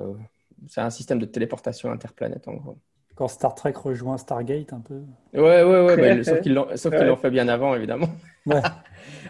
C'est 0.67 0.81
un 0.81 0.89
système 0.89 1.19
de 1.19 1.25
téléportation 1.25 1.91
interplanète, 1.91 2.47
en 2.47 2.53
gros. 2.53 2.77
Quand 3.15 3.27
Star 3.27 3.53
Trek 3.55 3.73
rejoint 3.75 4.17
Stargate 4.17 4.73
un 4.73 4.79
peu. 4.79 5.01
Ouais, 5.33 5.63
ouais, 5.63 5.81
ouais, 5.81 6.23
sauf 6.23 6.41
qu'ils 6.41 6.53
l'ont 6.53 7.15
fait 7.17 7.31
bien 7.31 7.47
avant, 7.47 7.75
évidemment. 7.75 8.09
Ouais. 8.47 8.59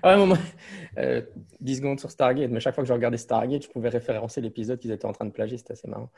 ah, 0.04 0.16
moment, 0.16 0.38
euh, 0.98 1.22
10 1.60 1.76
secondes 1.76 2.00
sur 2.00 2.10
Stargate, 2.10 2.50
mais 2.50 2.62
chaque 2.62 2.74
fois 2.74 2.82
que 2.82 2.88
je 2.88 2.94
regardais 2.94 3.18
Stargate, 3.18 3.64
je 3.64 3.70
pouvais 3.70 3.90
référencer 3.90 4.40
l'épisode 4.40 4.80
qu'ils 4.80 4.92
étaient 4.92 5.06
en 5.06 5.12
train 5.12 5.26
de 5.26 5.32
plagier, 5.32 5.58
c'était 5.58 5.74
assez 5.74 5.90
marrant. 5.90 6.10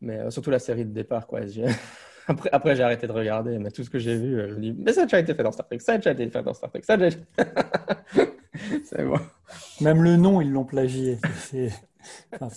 Mais 0.00 0.18
euh, 0.18 0.30
surtout 0.30 0.50
la 0.50 0.58
série 0.58 0.84
de 0.84 0.90
départ, 0.90 1.28
quoi. 1.28 1.42
Après, 2.26 2.50
après 2.52 2.76
j'ai 2.76 2.82
arrêté 2.82 3.06
de 3.06 3.12
regarder, 3.12 3.58
mais 3.58 3.70
tout 3.70 3.84
ce 3.84 3.90
que 3.90 3.98
j'ai 3.98 4.16
vu, 4.16 4.38
euh, 4.38 4.48
je 4.48 4.54
me 4.54 4.60
dis, 4.60 4.72
mais 4.76 4.92
ça 4.92 5.02
a 5.02 5.04
déjà 5.04 5.20
été 5.20 5.34
fait 5.34 5.42
dans 5.42 5.52
Star 5.52 5.66
Trek, 5.66 5.78
ça 5.78 5.92
a 5.92 5.96
déjà 5.96 6.10
été 6.10 6.28
fait 6.28 6.42
dans 6.42 6.54
Star 6.54 6.70
Trek, 6.70 6.82
ça 6.82 6.94
a 6.94 6.96
déjà 6.96 7.18
C'est 8.84 9.04
bon. 9.04 9.18
Même 9.80 10.02
le 10.02 10.16
nom, 10.16 10.40
ils 10.40 10.50
l'ont 10.50 10.64
plagié. 10.64 11.18
C'est 11.38 11.70
enfin, 12.40 12.48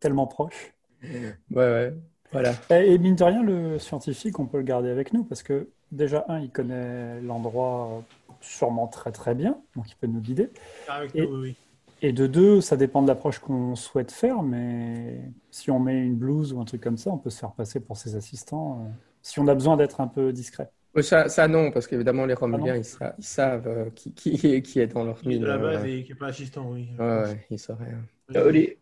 tellement 0.00 0.26
proche. 0.26 0.72
Ouais, 1.02 1.34
ouais. 1.50 1.94
Voilà. 2.32 2.52
Et, 2.70 2.98
mine 2.98 3.14
de 3.14 3.24
rien, 3.24 3.42
le 3.42 3.78
scientifique, 3.78 4.38
on 4.38 4.46
peut 4.46 4.58
le 4.58 4.64
garder 4.64 4.90
avec 4.90 5.12
nous 5.12 5.24
parce 5.24 5.42
que 5.42 5.68
déjà, 5.92 6.24
un, 6.28 6.40
il 6.40 6.50
connaît 6.50 7.20
l'endroit 7.22 8.04
sûrement 8.40 8.86
très 8.86 9.12
très 9.12 9.34
bien, 9.34 9.58
donc 9.76 9.90
il 9.90 9.96
peut 9.96 10.06
nous 10.06 10.20
guider. 10.20 10.50
Ah, 10.88 11.02
et, 11.14 11.22
oui. 11.24 11.56
et, 12.02 12.12
de 12.12 12.26
deux, 12.26 12.60
ça 12.60 12.76
dépend 12.76 13.02
de 13.02 13.08
l'approche 13.08 13.38
qu'on 13.38 13.74
souhaite 13.74 14.12
faire, 14.12 14.42
mais 14.42 15.20
si 15.50 15.70
on 15.70 15.80
met 15.80 15.98
une 15.98 16.16
blouse 16.16 16.52
ou 16.52 16.60
un 16.60 16.64
truc 16.64 16.82
comme 16.82 16.98
ça, 16.98 17.10
on 17.10 17.18
peut 17.18 17.30
se 17.30 17.38
faire 17.38 17.52
passer 17.52 17.80
pour 17.80 17.96
ses 17.96 18.16
assistants 18.16 18.80
euh, 18.82 18.88
si 19.22 19.40
on 19.40 19.48
a 19.48 19.54
besoin 19.54 19.76
d'être 19.76 20.00
un 20.00 20.08
peu 20.08 20.32
discret. 20.32 20.70
Ça, 21.00 21.28
ça, 21.28 21.46
non, 21.46 21.70
parce 21.70 21.86
qu'évidemment, 21.86 22.26
les 22.26 22.34
Romuliens, 22.34 22.80
ah 23.00 23.14
ils, 23.18 23.24
savent 23.24 23.68
euh, 23.68 23.90
qui, 23.94 24.12
qui, 24.12 24.62
qui, 24.62 24.80
est 24.80 24.88
dans 24.88 25.04
leur 25.04 25.24
mine. 25.24 25.40
de 25.40 25.46
la 25.46 25.58
base 25.58 25.84
et 25.84 26.02
qui 26.02 26.10
n'est 26.10 26.18
pas 26.18 26.28
assistant, 26.28 26.68
oui. 26.70 26.88
Ouais, 26.98 27.04
ouais 27.04 27.46
ils 27.50 27.58
sauraient. 27.58 27.94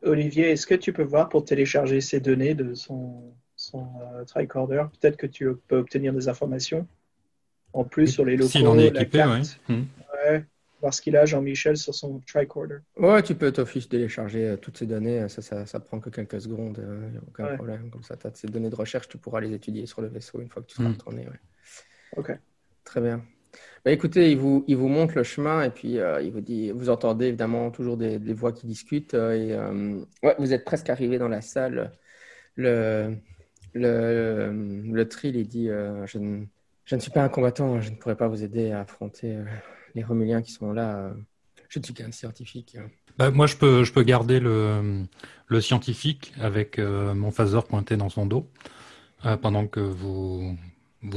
Olivier, 0.02 0.50
est-ce 0.50 0.66
que 0.66 0.74
tu 0.74 0.92
peux 0.92 1.02
voir 1.02 1.28
pour 1.28 1.44
télécharger 1.44 2.00
ces 2.00 2.20
données 2.20 2.54
de 2.54 2.74
son, 2.74 3.34
son 3.54 3.86
euh, 4.14 4.24
tricorder? 4.24 4.84
Peut-être 5.00 5.16
que 5.16 5.26
tu 5.26 5.48
peux 5.68 5.78
obtenir 5.78 6.12
des 6.12 6.28
informations 6.28 6.86
en 7.72 7.84
plus 7.84 8.08
sur 8.08 8.24
les 8.24 8.36
locaux. 8.36 8.50
S'il 8.50 8.66
en 8.66 8.78
est 8.78 8.88
équipé, 8.88 9.24
oui. 9.24 9.74
Hmm. 9.74 9.84
Ouais, 10.14 10.44
voir 10.80 10.92
ce 10.92 11.00
qu'il 11.00 11.16
a, 11.16 11.26
Jean-Michel, 11.26 11.76
sur 11.76 11.94
son 11.94 12.20
tricorder. 12.26 12.78
Ouais, 12.96 13.22
tu 13.22 13.34
peux 13.34 13.52
t'office 13.52 13.88
télécharger 13.88 14.48
euh, 14.48 14.56
toutes 14.56 14.78
ces 14.78 14.86
données. 14.86 15.28
Ça, 15.28 15.42
ça, 15.42 15.66
ça, 15.66 15.78
prend 15.78 16.00
que 16.00 16.10
quelques 16.10 16.40
secondes. 16.40 16.78
Il 16.78 16.84
euh, 16.84 17.10
n'y 17.10 17.18
a 17.18 17.20
aucun 17.26 17.54
problème. 17.54 17.90
Comme 17.90 18.02
ça, 18.02 18.16
tu 18.16 18.26
as 18.26 18.34
ces 18.34 18.48
données 18.48 18.70
de 18.70 18.76
recherche, 18.76 19.08
tu 19.08 19.18
pourras 19.18 19.40
les 19.40 19.52
étudier 19.52 19.86
sur 19.86 20.00
le 20.00 20.08
vaisseau 20.08 20.40
une 20.40 20.48
fois 20.48 20.62
que 20.62 20.68
tu 20.68 20.76
seras 20.76 20.88
hmm. 20.88 20.92
retourné. 20.92 21.26
Ok. 22.16 22.32
Très 22.84 23.00
bien. 23.00 23.22
Bah, 23.86 23.92
écoutez, 23.92 24.32
il 24.32 24.36
vous, 24.38 24.88
montre 24.88 25.14
le 25.14 25.22
chemin 25.22 25.62
et 25.62 25.70
puis 25.70 26.00
euh, 26.00 26.20
il 26.20 26.32
vous 26.32 26.40
dit, 26.40 26.72
vous 26.72 26.90
entendez 26.90 27.26
évidemment 27.26 27.70
toujours 27.70 27.96
des, 27.96 28.18
voix 28.32 28.50
qui 28.50 28.66
discutent 28.66 29.14
euh, 29.14 29.30
et 29.30 29.52
euh, 29.52 30.34
vous 30.40 30.52
êtes 30.52 30.64
presque 30.64 30.90
arrivé 30.90 31.18
dans 31.18 31.28
la 31.28 31.40
salle. 31.40 31.92
Le, 32.56 33.14
le, 33.74 35.04
trill, 35.04 35.36
il 35.36 35.46
dit, 35.46 35.68
je 35.68 36.18
ne, 36.18 36.98
suis 36.98 37.12
pas 37.12 37.22
un 37.22 37.28
combattant, 37.28 37.80
je 37.80 37.90
ne 37.92 37.94
pourrais 37.94 38.16
pas 38.16 38.26
vous 38.26 38.42
aider 38.42 38.72
à 38.72 38.80
affronter 38.80 39.38
les 39.94 40.02
Romuliens 40.02 40.42
qui 40.42 40.50
sont 40.50 40.72
là. 40.72 41.14
je 41.68 41.78
ne 41.78 41.84
suis 41.84 41.94
qu'un 41.94 42.10
scientifique. 42.10 42.76
Bah, 43.18 43.30
moi, 43.30 43.46
je 43.46 43.54
peux, 43.54 44.02
garder 44.02 44.40
le, 44.40 45.06
scientifique 45.60 46.32
avec 46.40 46.78
mon 46.78 47.30
phaser 47.30 47.60
pointé 47.68 47.96
dans 47.96 48.08
son 48.08 48.26
dos 48.26 48.50
pendant 49.42 49.68
que 49.68 49.78
vous 49.78 50.56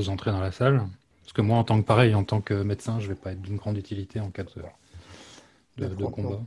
entrez 0.08 0.30
dans 0.30 0.42
la 0.42 0.52
salle. 0.52 0.84
Parce 1.30 1.36
que 1.36 1.42
moi, 1.44 1.60
en 1.60 1.64
tant 1.64 1.80
que 1.80 1.86
pareil, 1.86 2.16
en 2.16 2.24
tant 2.24 2.42
que 2.42 2.56
médecin, 2.56 3.00
je 3.00 3.08
ne 3.08 3.14
vais 3.14 3.20
pas 3.20 3.34
être 3.34 3.42
d'une 3.44 3.58
grande 3.58 3.78
utilité 3.78 4.20
en 4.20 4.32
cas 4.32 4.42
de, 5.78 5.86
de, 5.86 6.06
combat. 6.06 6.40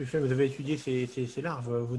Vous 0.00 0.32
avez 0.32 0.46
étudié 0.46 0.78
ces, 0.78 1.06
ces, 1.06 1.42
larves. 1.42 1.76
Vous 1.82 1.98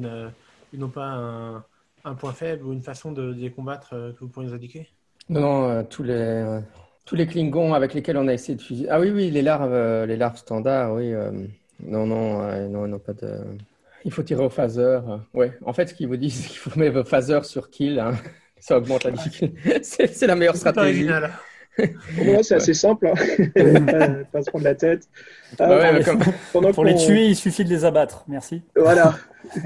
Ils 0.73 0.79
n'ont 0.79 0.89
pas 0.89 1.05
un, 1.05 1.57
un 2.05 2.15
point 2.15 2.33
faible 2.33 2.65
ou 2.65 2.73
une 2.73 2.81
façon 2.81 3.11
de, 3.11 3.31
les 3.31 3.51
combattre 3.51 3.93
euh, 3.93 4.11
que 4.13 4.21
vous 4.21 4.27
pourriez 4.27 4.49
nous 4.49 4.55
indiquer? 4.55 4.89
Non, 5.29 5.39
non, 5.39 5.69
euh, 5.69 5.83
tous 5.83 6.01
les, 6.01 6.13
euh, 6.13 6.59
tous 7.05 7.13
les 7.13 7.27
Klingons 7.27 7.75
avec 7.75 7.93
lesquels 7.93 8.17
on 8.17 8.27
a 8.27 8.33
essayé 8.33 8.55
de 8.55 8.61
fusionner. 8.63 8.89
Ah 8.89 8.99
oui, 8.99 9.11
oui, 9.11 9.29
les 9.29 9.43
larves, 9.43 9.71
euh, 9.71 10.07
les 10.07 10.17
larves 10.17 10.37
standards, 10.37 10.95
oui. 10.95 11.13
euh, 11.13 11.29
non, 11.79 12.07
non, 12.07 12.41
euh, 12.41 12.67
non, 12.67 12.87
non, 12.87 12.97
pas 12.97 13.13
de. 13.13 13.37
Il 14.03 14.11
faut 14.11 14.23
tirer 14.23 14.43
au 14.43 14.49
phaser. 14.49 14.81
euh, 14.81 15.17
ouais, 15.35 15.55
en 15.63 15.73
fait, 15.73 15.89
ce 15.89 15.93
qu'ils 15.93 16.07
vous 16.07 16.17
disent, 16.17 16.33
c'est 16.41 16.47
qu'il 16.49 16.57
faut 16.57 16.79
mettre 16.79 16.95
vos 16.95 17.03
phasers 17.03 17.45
sur 17.45 17.69
kill. 17.69 17.99
hein. 17.99 18.13
Ça 18.59 18.79
augmente 18.79 19.03
la 19.03 19.11
difficulté. 19.11 19.79
C'est 19.83 20.07
c'est 20.07 20.27
la 20.27 20.35
meilleure 20.35 20.57
stratégie. 20.57 21.03
original. 21.03 21.31
Pour 22.15 22.25
moi, 22.25 22.43
c'est 22.43 22.55
assez 22.55 22.73
simple. 22.73 23.07
Hein. 23.07 23.13
pas, 23.85 24.07
pas 24.31 24.41
se 24.43 24.49
prendre 24.49 24.65
la 24.65 24.75
tête. 24.75 25.07
Bah 25.57 25.65
Ah, 25.69 25.77
ouais, 25.77 25.93
mais 25.93 26.03
comme- 26.03 26.19
pendant 26.53 26.71
Pour 26.71 26.85
les 26.85 26.95
tuer, 26.95 27.27
il 27.27 27.35
suffit 27.35 27.63
de 27.63 27.69
les 27.69 27.85
abattre. 27.85 28.23
Merci. 28.27 28.61
Voilà. 28.75 29.15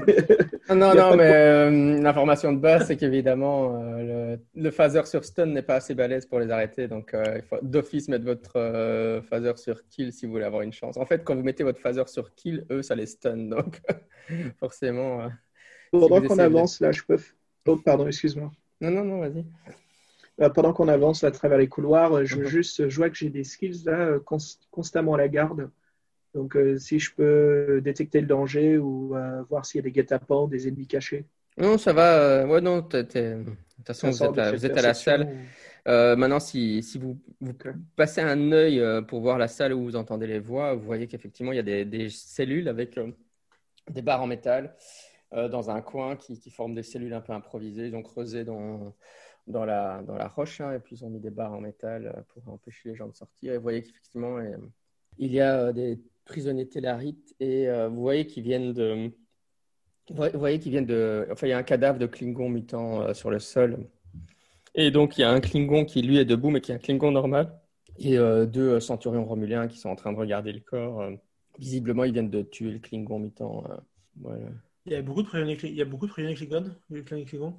Non, 0.70 0.94
non, 0.94 1.14
mais 1.14 1.30
euh, 1.30 2.00
l'information 2.00 2.50
de 2.52 2.58
base, 2.58 2.86
c'est 2.86 2.96
qu'évidemment, 2.96 3.82
euh, 3.82 4.36
le, 4.54 4.62
le 4.62 4.70
phaser 4.70 5.04
sur 5.04 5.22
stun 5.24 5.44
n'est 5.46 5.60
pas 5.62 5.74
assez 5.74 5.94
balèze 5.94 6.24
pour 6.24 6.38
les 6.40 6.50
arrêter. 6.50 6.88
Donc, 6.88 7.12
euh, 7.12 7.22
il 7.36 7.42
faut 7.42 7.58
d'office 7.60 8.08
mettre 8.08 8.24
votre 8.24 8.52
euh, 8.56 9.20
phaser 9.20 9.52
sur 9.56 9.86
kill 9.88 10.10
si 10.12 10.24
vous 10.24 10.32
voulez 10.32 10.44
avoir 10.44 10.62
une 10.62 10.72
chance. 10.72 10.96
En 10.96 11.04
fait, 11.04 11.22
quand 11.22 11.34
vous 11.34 11.42
mettez 11.42 11.64
votre 11.64 11.80
phaser 11.80 12.04
sur 12.06 12.34
kill, 12.34 12.64
eux, 12.70 12.80
ça 12.80 12.94
les 12.94 13.04
stun. 13.06 13.36
Donc, 13.50 13.82
forcément. 14.58 15.20
euh, 15.22 15.28
Pendant 15.92 16.20
Si 16.22 16.26
qu'on 16.28 16.36
de- 16.36 16.40
avance, 16.40 16.80
là, 16.80 16.90
je 16.92 17.02
peux. 17.06 17.18
Oh, 17.66 17.76
pardon, 17.76 18.06
excuse-moi. 18.06 18.50
Non, 18.80 18.90
non, 18.90 19.04
non, 19.04 19.20
vas-y. 19.20 19.44
Euh, 20.40 20.50
pendant 20.50 20.72
qu'on 20.72 20.88
avance 20.88 21.22
à 21.22 21.30
travers 21.30 21.58
les 21.58 21.68
couloirs, 21.68 22.12
euh, 22.12 22.24
je 22.24 22.36
Mhm. 22.40 22.46
juste, 22.46 22.88
je 22.88 22.96
vois 22.96 23.08
que 23.08 23.16
j'ai 23.16 23.30
des 23.30 23.44
skills 23.44 23.84
là 23.84 24.00
euh, 24.00 24.18
cons- 24.20 24.38
constamment 24.70 25.14
à 25.14 25.18
la 25.18 25.28
garde. 25.28 25.70
Donc, 26.34 26.56
euh, 26.56 26.76
si 26.78 26.98
je 26.98 27.14
peux 27.14 27.80
détecter 27.80 28.20
le 28.20 28.26
danger 28.26 28.76
ou 28.76 29.16
euh, 29.16 29.42
voir 29.48 29.64
s'il 29.64 29.78
y 29.78 29.80
a 29.80 29.82
des 29.84 29.92
guet-apens, 29.92 30.48
des 30.48 30.66
ennemis 30.66 30.88
cachés. 30.88 31.24
Non, 31.56 31.78
ça 31.78 31.92
va. 31.92 32.18
euh, 32.18 32.46
ouais, 32.46 32.60
non, 32.60 32.78
de 32.78 33.02
toute 33.02 33.86
façon, 33.86 34.10
vous 34.10 34.24
êtes 34.24 34.38
à, 34.38 34.50
cette 34.50 34.58
vous 34.58 34.66
êtes 34.66 34.76
à 34.76 34.82
la 34.82 34.94
salle. 34.94 35.28
ou- 35.30 35.38
Euh, 35.86 36.16
maintenant, 36.16 36.40
si, 36.40 36.82
si 36.82 36.98
vous, 36.98 37.16
passez 37.94 38.20
un 38.20 38.50
œil 38.50 38.80
euh, 38.80 39.02
pour 39.02 39.20
voir 39.20 39.38
la 39.38 39.46
salle 39.48 39.72
où 39.74 39.84
vous 39.84 39.96
entendez 39.96 40.26
les 40.26 40.40
voix, 40.40 40.74
vous 40.74 40.84
voyez 40.84 41.06
qu'effectivement, 41.06 41.52
il 41.52 41.56
y 41.56 41.60
a 41.60 41.62
des, 41.62 41.84
des 41.84 42.08
cellules 42.08 42.68
avec 42.68 42.98
euh, 42.98 43.12
des 43.90 44.02
barres 44.02 44.22
en 44.22 44.26
métal 44.26 44.74
euh, 45.34 45.48
dans 45.48 45.70
un 45.70 45.80
coin 45.82 46.16
qui, 46.16 46.40
qui 46.40 46.50
forment 46.50 46.74
des 46.74 46.82
cellules 46.82 47.12
un 47.12 47.20
peu 47.20 47.32
improvisées. 47.34 47.86
Ils 47.88 47.96
ont 47.96 48.02
creusé 48.02 48.44
dans, 48.44 48.94
dans, 49.46 49.64
la, 49.64 50.02
dans 50.02 50.14
la 50.14 50.28
roche 50.28 50.60
hein, 50.60 50.72
et 50.72 50.78
puis 50.78 50.96
ils 50.96 51.04
ont 51.04 51.10
mis 51.10 51.20
des 51.20 51.30
barres 51.30 51.52
en 51.52 51.60
métal 51.60 52.06
euh, 52.06 52.20
pour 52.28 52.52
empêcher 52.52 52.90
les 52.90 52.94
gens 52.94 53.08
de 53.08 53.14
sortir. 53.14 53.52
Et 53.52 53.56
vous 53.56 53.62
voyez 53.62 53.82
qu'effectivement, 53.82 54.38
euh, 54.38 54.56
il 55.18 55.32
y 55.32 55.40
a 55.40 55.66
euh, 55.66 55.72
des 55.72 56.00
prisonniers 56.24 56.68
télarites 56.68 57.34
et 57.40 57.68
vous 57.90 58.00
voyez 58.00 58.26
qu'ils 58.26 58.44
viennent 58.44 58.72
de. 58.72 59.12
Vous 60.10 60.38
voyez- 60.38 60.58
qu'ils 60.58 60.72
viennent 60.72 60.86
de. 60.86 61.26
Enfin, 61.30 61.46
il 61.46 61.50
y 61.50 61.52
a 61.52 61.58
un 61.58 61.62
cadavre 61.62 61.98
de 61.98 62.06
Klingon 62.06 62.48
mutant 62.48 63.12
sur 63.12 63.30
le 63.30 63.38
sol. 63.38 63.86
Et 64.74 64.90
donc, 64.90 65.18
il 65.18 65.20
y 65.20 65.24
a 65.24 65.30
un 65.30 65.40
Klingon 65.40 65.84
qui, 65.84 66.00
lui, 66.00 66.16
est 66.16 66.24
debout, 66.24 66.48
mais 66.48 66.62
qui 66.62 66.72
est 66.72 66.74
un 66.74 66.78
Klingon 66.78 67.10
normal. 67.10 67.60
Et 67.98 68.16
euh, 68.16 68.46
deux 68.46 68.80
centurions 68.80 69.26
romuliens 69.26 69.68
qui 69.68 69.78
sont 69.78 69.90
en 69.90 69.96
train 69.96 70.12
de 70.12 70.16
regarder 70.16 70.52
le 70.52 70.60
corps. 70.60 71.10
Visiblement, 71.58 72.04
ils 72.04 72.12
viennent 72.14 72.30
de 72.30 72.40
tuer 72.40 72.70
le 72.70 72.78
Klingon 72.78 73.18
mutant. 73.18 73.64
voilà. 74.16 74.46
Il 74.86 74.92
y 74.92 74.96
a 74.96 75.02
beaucoup 75.02 75.22
de 75.22 75.28
prisonniers, 75.28 75.58
il 75.62 75.74
y 75.74 75.80
a 75.80 75.86
beaucoup 75.86 76.06
de 76.06 76.12
prisonniers 76.12 76.34
Klingons 76.34 77.54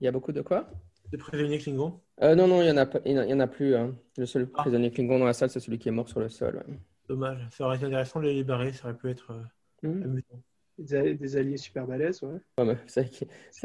Il 0.00 0.04
y 0.04 0.08
a 0.08 0.12
beaucoup 0.12 0.32
de 0.32 0.42
quoi? 0.42 0.70
De 1.12 1.16
prisonniers 1.16 1.58
Klingons 1.58 2.00
Euh, 2.22 2.34
Non, 2.34 2.46
non, 2.46 2.60
il 2.60 2.66
n'y 2.66 2.70
en, 2.72 2.76
a 2.76 2.86
pas- 2.86 3.00
il 3.04 3.12
y 3.12 3.18
en 3.18 3.22
a- 3.22 3.24
il 3.24 3.30
y 3.30 3.34
en 3.34 3.40
a 3.40 3.46
plus. 3.46 3.74
hein. 3.74 3.94
Le 4.16 4.26
seul 4.26 4.48
Ah. 4.54 4.62
prisonnier 4.62 4.90
Klingon 4.90 5.18
dans 5.18 5.24
la 5.24 5.32
salle, 5.32 5.50
c'est 5.50 5.60
celui 5.60 5.78
qui 5.78 5.88
est 5.88 5.92
mort 5.92 6.08
sur 6.08 6.20
le 6.20 6.28
sol. 6.28 6.56
ouais. 6.68 6.74
Dommage. 7.08 7.46
Ça 7.50 7.64
aurait 7.64 7.76
été 7.76 7.86
intéressant 7.86 8.20
de 8.20 8.26
les 8.26 8.34
libérer, 8.34 8.72
ça 8.72 8.88
aurait 8.88 8.96
pu 8.96 9.08
être 9.08 9.30
euh, 9.32 9.88
Mhm. 9.88 10.02
amusant. 10.02 10.42
Des, 10.78 11.36
alliés 11.36 11.56
super 11.56 11.86
balèzes, 11.88 12.22
ouais. 12.22 12.38
Ouais, 12.58 12.64
mais 12.64 12.76
c'est 12.86 13.02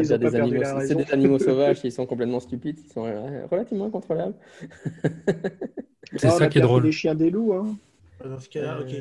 des 0.07 0.17
des 0.17 0.35
animaux 0.35 1.37
sauvages, 1.39 1.81
ils 1.83 1.91
sont 1.91 2.07
complètement 2.07 2.39
stupides, 2.39 2.79
ils 2.79 2.91
sont 2.91 3.05
euh, 3.05 3.45
relativement 3.47 3.85
incontrôlables. 3.85 4.35
C'est 6.15 6.27
Ah, 6.27 6.31
ça 6.31 6.47
qui 6.47 6.57
est 6.59 6.61
drôle. 6.61 6.83
des 6.83 6.91
chiens 6.91 7.15
des 7.15 7.29
loups, 7.29 7.53
hein. 7.53 7.75
Dans 8.23 8.39
ce 8.39 8.49
cas-là, 8.49 8.81
ok. 8.81 8.93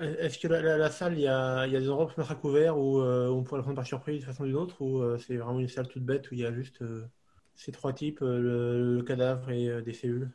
Euh, 0.00 0.16
Est-ce 0.18 0.38
que 0.38 0.48
la, 0.48 0.60
la- 0.62 0.78
la 0.78 0.90
salle, 0.90 1.14
il 1.14 1.20
y 1.20 1.26
a, 1.28 1.66
il 1.66 1.72
y 1.72 1.76
a 1.76 1.80
des 1.80 1.88
endroits 1.90 2.06
pour 2.06 2.14
se 2.14 2.20
mettre 2.20 2.32
à 2.32 2.34
couvert 2.36 2.78
où 2.78 3.00
euh, 3.00 3.28
on 3.28 3.42
pourrait 3.42 3.58
le 3.58 3.62
prendre 3.64 3.76
par 3.76 3.86
surprise 3.86 4.16
d'une 4.18 4.26
façon 4.26 4.44
ou 4.44 4.46
d'une 4.46 4.56
autre 4.56 4.80
ou 4.80 5.00
euh, 5.02 5.18
c'est 5.18 5.36
vraiment 5.36 5.58
une 5.60 5.68
salle 5.68 5.88
toute 5.88 6.04
bête 6.04 6.30
où 6.30 6.34
il 6.34 6.40
y 6.40 6.46
a 6.46 6.52
juste 6.52 6.80
euh, 6.82 7.04
ces 7.60 7.72
trois 7.72 7.92
types, 7.92 8.22
euh, 8.22 8.38
le, 8.40 8.96
le 8.96 9.02
cadavre 9.04 9.50
et 9.50 9.68
euh, 9.68 9.82
des 9.82 9.92
cellules 9.94 10.30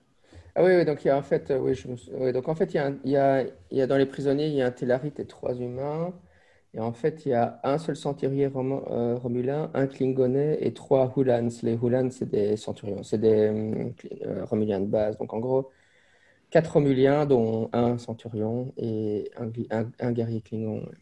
Ah 0.56 0.64
oui, 0.64 0.72
oui, 0.76 0.86
donc 0.86 1.04
il 1.04 1.08
y 1.08 1.12
a 1.12 1.18
en 1.18 1.22
fait, 1.24 1.52
euh, 1.52 1.60
oui, 1.60 1.76
je 1.76 1.88
me 1.88 1.98
sou- 1.98 2.12
oui, 2.16 2.32
donc 2.32 2.48
en 2.48 2.56
fait, 2.56 2.74
il 2.74 2.76
y 2.76 2.80
a, 2.80 2.88
un- 2.88 2.98
il 3.04 3.12
y 3.12 3.18
a, 3.18 3.44
il 3.44 3.78
y 3.78 3.82
a 3.82 3.88
dans 3.88 3.98
les 3.98 4.06
prisonniers, 4.06 4.48
il 4.48 4.54
y 4.56 4.62
a 4.62 4.68
un 4.68 4.72
Tellarite 4.72 5.20
et 5.20 5.26
trois 5.28 5.54
humains. 5.56 6.14
Et 6.74 6.80
en 6.82 6.92
fait, 6.94 7.26
il 7.26 7.30
y 7.30 7.34
a 7.34 7.60
un 7.64 7.78
seul 7.78 7.96
centurier 7.96 8.46
euh, 8.48 9.16
romulin, 9.18 9.72
un 9.74 9.88
Klingonais 9.88 10.58
et 10.62 10.74
trois 10.74 11.14
Hulans. 11.18 11.50
Les 11.64 11.74
Hulans, 11.76 12.10
c'est 12.12 12.30
des 12.30 12.58
centurions, 12.58 13.02
c'est 13.04 13.18
des 13.20 13.94
euh, 14.26 14.46
Romuliens 14.46 14.82
de 14.82 14.86
base. 14.88 15.18
Donc 15.18 15.34
en 15.34 15.40
gros, 15.40 15.72
quatre 16.52 16.74
Romuliens, 16.74 17.26
dont 17.28 17.70
un 17.74 17.98
centurion 18.00 18.74
et 18.78 19.32
un, 19.38 19.48
gui- 19.48 19.68
un, 19.72 19.92
un 20.00 20.12
guerrier 20.14 20.42
Klingon. 20.42 20.82
ouais. 20.86 20.96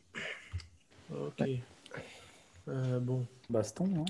Ok. 1.10 1.42
Euh, 2.68 3.00
bon. 3.00 3.26
Baston. 3.50 3.90
hein. 3.96 4.06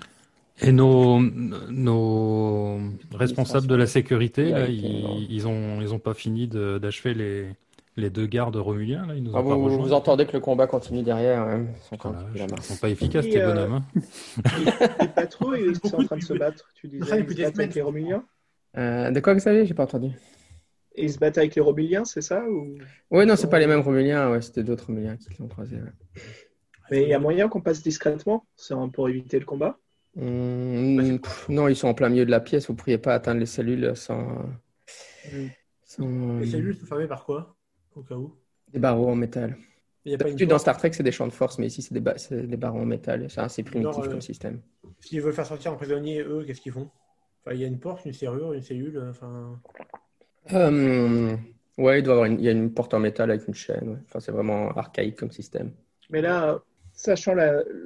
Et 0.61 0.71
nos, 0.71 1.19
nos 1.19 2.79
responsables 3.13 3.67
de 3.67 3.75
la 3.75 3.87
sécurité, 3.87 4.51
là, 4.51 4.59
Vérité, 4.65 4.87
non. 5.01 5.15
ils, 5.17 5.31
ils 5.31 5.47
ont, 5.47 5.81
ils 5.81 5.93
ont 5.93 5.99
pas 5.99 6.13
fini 6.13 6.47
de- 6.47 6.77
d'achever 6.77 7.13
les, 7.15 7.47
les 7.97 8.09
deux 8.09 8.27
gardes 8.27 8.55
romuliens, 8.55 9.05
là, 9.07 9.15
ils 9.15 9.23
nous 9.23 9.31
ont 9.33 9.37
Ah, 9.39 9.43
pas 9.43 9.55
vous, 9.55 9.93
entendez 9.93 10.25
que 10.25 10.33
le 10.33 10.39
combat 10.39 10.67
continue 10.67 11.01
derrière. 11.03 11.41
hein. 11.41 11.65
Ils 11.91 11.97
sont 11.97 12.15
ils 12.35 12.61
sont 12.63 12.77
pas 12.77 12.89
efficaces, 12.89 13.25
tes 13.27 13.41
euh, 13.41 13.53
bonhommes. 13.53 13.73
hein. 13.73 13.83
Les 15.01 15.07
patrouilles, 15.07 15.63
ils 15.69 15.89
sont 15.89 15.97
en 15.99 16.03
train 16.03 16.17
de 16.17 16.23
se 16.23 16.33
battre. 16.33 16.69
Tu 16.75 16.87
disais, 16.87 17.05
Ça, 17.05 17.17
ils 17.19 17.27
se 17.29 17.41
battent 17.41 17.59
avec 17.59 17.75
les 17.75 17.81
Romuliens. 17.81 18.23
Euh, 18.77 19.11
de 19.11 19.19
quoi 19.19 19.33
vous 19.33 19.39
savez? 19.39 19.65
J'ai 19.65 19.73
pas 19.73 19.83
entendu. 19.83 20.09
Et 20.95 21.05
ils 21.05 21.11
se 21.11 21.17
battent 21.17 21.39
avec 21.39 21.55
les 21.55 21.61
Romuliens, 21.61 22.05
c'est 22.05 22.21
ça 22.21 22.43
ou... 22.47 22.77
Oui, 23.09 23.25
non, 23.25 23.35
c'est 23.35 23.49
pas 23.49 23.59
les 23.59 23.67
mêmes 23.67 23.81
Romuliens. 23.81 24.29
Ouais, 24.31 24.41
c'était 24.41 24.63
d'autres 24.63 24.85
Romuliens 24.85 25.17
qui 25.17 25.29
l'ont 25.39 25.47
croisé. 25.47 25.77
ouais. 25.77 26.21
Mais 26.91 27.03
il 27.03 27.09
y 27.09 27.13
a 27.13 27.19
moyen 27.19 27.47
qu'on 27.49 27.61
passe 27.61 27.81
discrètement 27.81 28.45
pour 28.93 29.09
éviter 29.09 29.39
le 29.39 29.45
combat? 29.45 29.79
Hum, 30.15 31.19
pff, 31.21 31.49
non, 31.49 31.67
ils 31.67 31.75
sont 31.75 31.87
en 31.87 31.93
plein 31.93 32.09
milieu 32.09 32.25
de 32.25 32.31
la 32.31 32.39
pièce. 32.39 32.67
Vous 32.67 32.75
pourriez 32.75 32.97
pas 32.99 33.13
atteindre 33.15 33.39
les 33.39 33.45
cellules 33.47 33.95
sans, 33.95 34.27
sans, 35.85 36.03
euh, 36.05 36.39
Les 36.39 36.45
cellules 36.45 36.75
sont 36.75 36.85
fermées 36.85 37.07
par 37.07 37.25
quoi 37.25 37.57
Au 37.95 38.03
cas 38.03 38.13
où? 38.13 38.37
des 38.73 38.79
barreaux 38.79 39.09
en 39.09 39.15
métal. 39.15 39.57
D'habitude, 40.19 40.49
dans 40.49 40.57
porte 40.57 40.59
Star 40.59 40.77
Trek, 40.77 40.91
c'est 40.93 41.03
des 41.03 41.11
champs 41.13 41.27
de 41.27 41.33
force, 41.33 41.59
mais 41.59 41.67
ici, 41.67 41.81
c'est 41.81 41.93
des, 41.93 41.99
ba- 42.01 42.15
des 42.31 42.57
barreaux 42.57 42.81
en 42.81 42.85
métal. 42.85 43.29
C'est 43.29 43.41
assez 43.41 43.63
primitif 43.63 44.07
euh, 44.07 44.09
comme 44.09 44.21
système. 44.21 44.61
S'ils 45.01 45.21
veulent 45.21 45.33
faire 45.33 45.45
sortir 45.47 45.71
un 45.73 45.75
prisonnier, 45.75 46.21
eux, 46.21 46.43
qu'est-ce 46.45 46.61
qu'ils 46.61 46.71
font? 46.73 46.91
Enfin, 47.45 47.55
il 47.55 47.61
y 47.61 47.65
a 47.65 47.67
une 47.67 47.79
porte, 47.79 48.05
une 48.05 48.13
serrure, 48.13 48.53
une 48.53 48.63
cellule, 48.63 48.97
euh, 48.97 49.11
enfin... 49.11 49.61
Hum, 50.49 51.37
ouais, 51.77 51.99
il 51.99 52.03
doit 52.03 52.13
y 52.13 52.17
avoir 52.17 52.25
une, 52.25 52.39
il 52.39 52.45
y 52.45 52.47
a 52.49 52.51
une 52.51 52.73
porte 52.73 52.93
en 52.93 52.99
métal 52.99 53.29
avec 53.31 53.47
une 53.47 53.53
chaîne. 53.53 53.89
ouais. 53.89 53.97
Enfin, 54.05 54.19
c'est 54.19 54.31
vraiment 54.31 54.69
archaïque 54.71 55.17
comme 55.17 55.31
système. 55.31 55.73
Mais 56.09 56.21
là, 56.21 56.61
sachant 57.03 57.35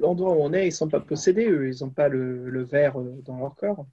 l'endroit 0.01 0.33
où 0.33 0.41
on 0.41 0.53
est, 0.53 0.67
ils 0.67 0.71
sont 0.71 0.87
pas 0.89 0.99
possédés, 0.99 1.47
eux. 1.49 1.69
Ils 1.73 1.83
n'ont 1.83 1.89
pas 1.89 2.07
le, 2.07 2.49
le 2.49 2.63
verre 2.63 2.99
euh, 2.99 3.21
dans 3.25 3.37
leur 3.39 3.55
corps. 3.55 3.85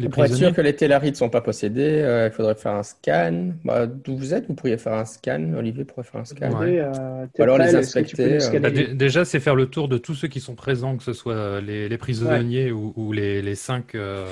Les 0.00 0.08
Pour 0.08 0.24
être 0.24 0.36
sûr 0.36 0.54
que 0.54 0.60
les 0.60 0.76
Tellarites 0.76 1.14
ne 1.14 1.16
sont 1.16 1.28
pas 1.28 1.40
possédés, 1.40 2.02
euh, 2.02 2.28
il 2.28 2.32
faudrait 2.32 2.54
faire 2.54 2.72
un 2.72 2.84
scan. 2.84 3.50
Bah, 3.64 3.86
D'où 3.86 4.16
vous 4.16 4.32
êtes, 4.32 4.46
vous 4.46 4.54
pourriez 4.54 4.78
faire 4.78 4.92
un 4.92 5.04
scan. 5.04 5.54
Olivier 5.56 5.84
pourrait 5.84 6.04
faire 6.04 6.20
un 6.20 6.24
scan. 6.24 6.52
Ouais. 6.60 6.78
À 6.78 7.26
Ou 7.36 7.42
alors 7.42 7.58
les 7.58 7.74
inspecter, 7.74 8.38
Bah, 8.60 8.70
déjà, 8.70 9.24
c'est 9.24 9.40
faire 9.40 9.56
le 9.56 9.66
tour 9.66 9.88
de 9.88 9.98
tous 9.98 10.14
ceux 10.14 10.28
qui 10.28 10.38
sont 10.38 10.54
présents, 10.54 10.96
que 10.96 11.02
ce 11.02 11.12
soit 11.12 11.60
les, 11.60 11.88
les 11.88 11.98
prisonniers 11.98 12.70
ou, 12.70 12.92
ou 12.96 13.12
les, 13.12 13.42
les 13.42 13.56
cinq 13.56 13.96
euh, 13.96 14.24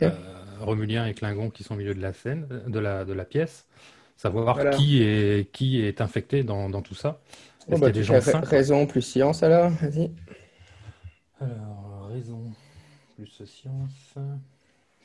euh, 0.00 0.10
Romuliens 0.60 1.06
et 1.06 1.14
Klingons 1.14 1.50
qui 1.50 1.64
sont 1.64 1.74
au 1.74 1.78
milieu 1.78 1.94
de 1.94 2.02
la 2.02 2.12
scène, 2.12 2.46
de 2.68 2.78
la, 2.78 3.04
de 3.04 3.12
la 3.12 3.24
pièce. 3.24 3.66
Savoir 4.16 4.54
Voilà. 4.54 4.70
qui 4.70 5.02
est, 5.02 5.50
qui 5.50 5.82
est 5.84 6.00
infecté 6.00 6.44
dans, 6.44 6.70
dans 6.70 6.82
tout 6.82 6.94
ça. 6.94 7.20
Est-ce 7.68 7.80
qu'il 7.80 7.86
bah, 7.86 7.88
y 7.88 7.90
a 7.90 7.92
des 7.92 8.04
gens 8.04 8.18
ra- 8.20 8.40
raison 8.42 8.86
plus 8.86 9.02
science 9.02 9.42
alors, 9.42 9.70
vas-y. 9.70 10.10
Alors, 11.40 12.06
raison 12.08 12.52
plus 13.16 13.44
science, 13.46 14.14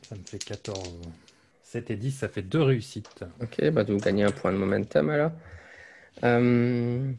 ça 0.09 0.15
me 0.15 0.23
fait 0.23 0.39
14. 0.39 1.01
7 1.63 1.91
et 1.91 1.95
10, 1.97 2.11
ça 2.11 2.29
fait 2.29 2.41
deux 2.41 2.61
réussites. 2.61 3.25
Ok, 3.41 3.69
bah, 3.71 3.83
vous 3.83 3.97
gagnez 3.99 4.23
un 4.23 4.31
point 4.31 4.51
de 4.53 4.57
momentum 4.57 5.09
alors. 5.09 5.31
Euh, 6.23 7.13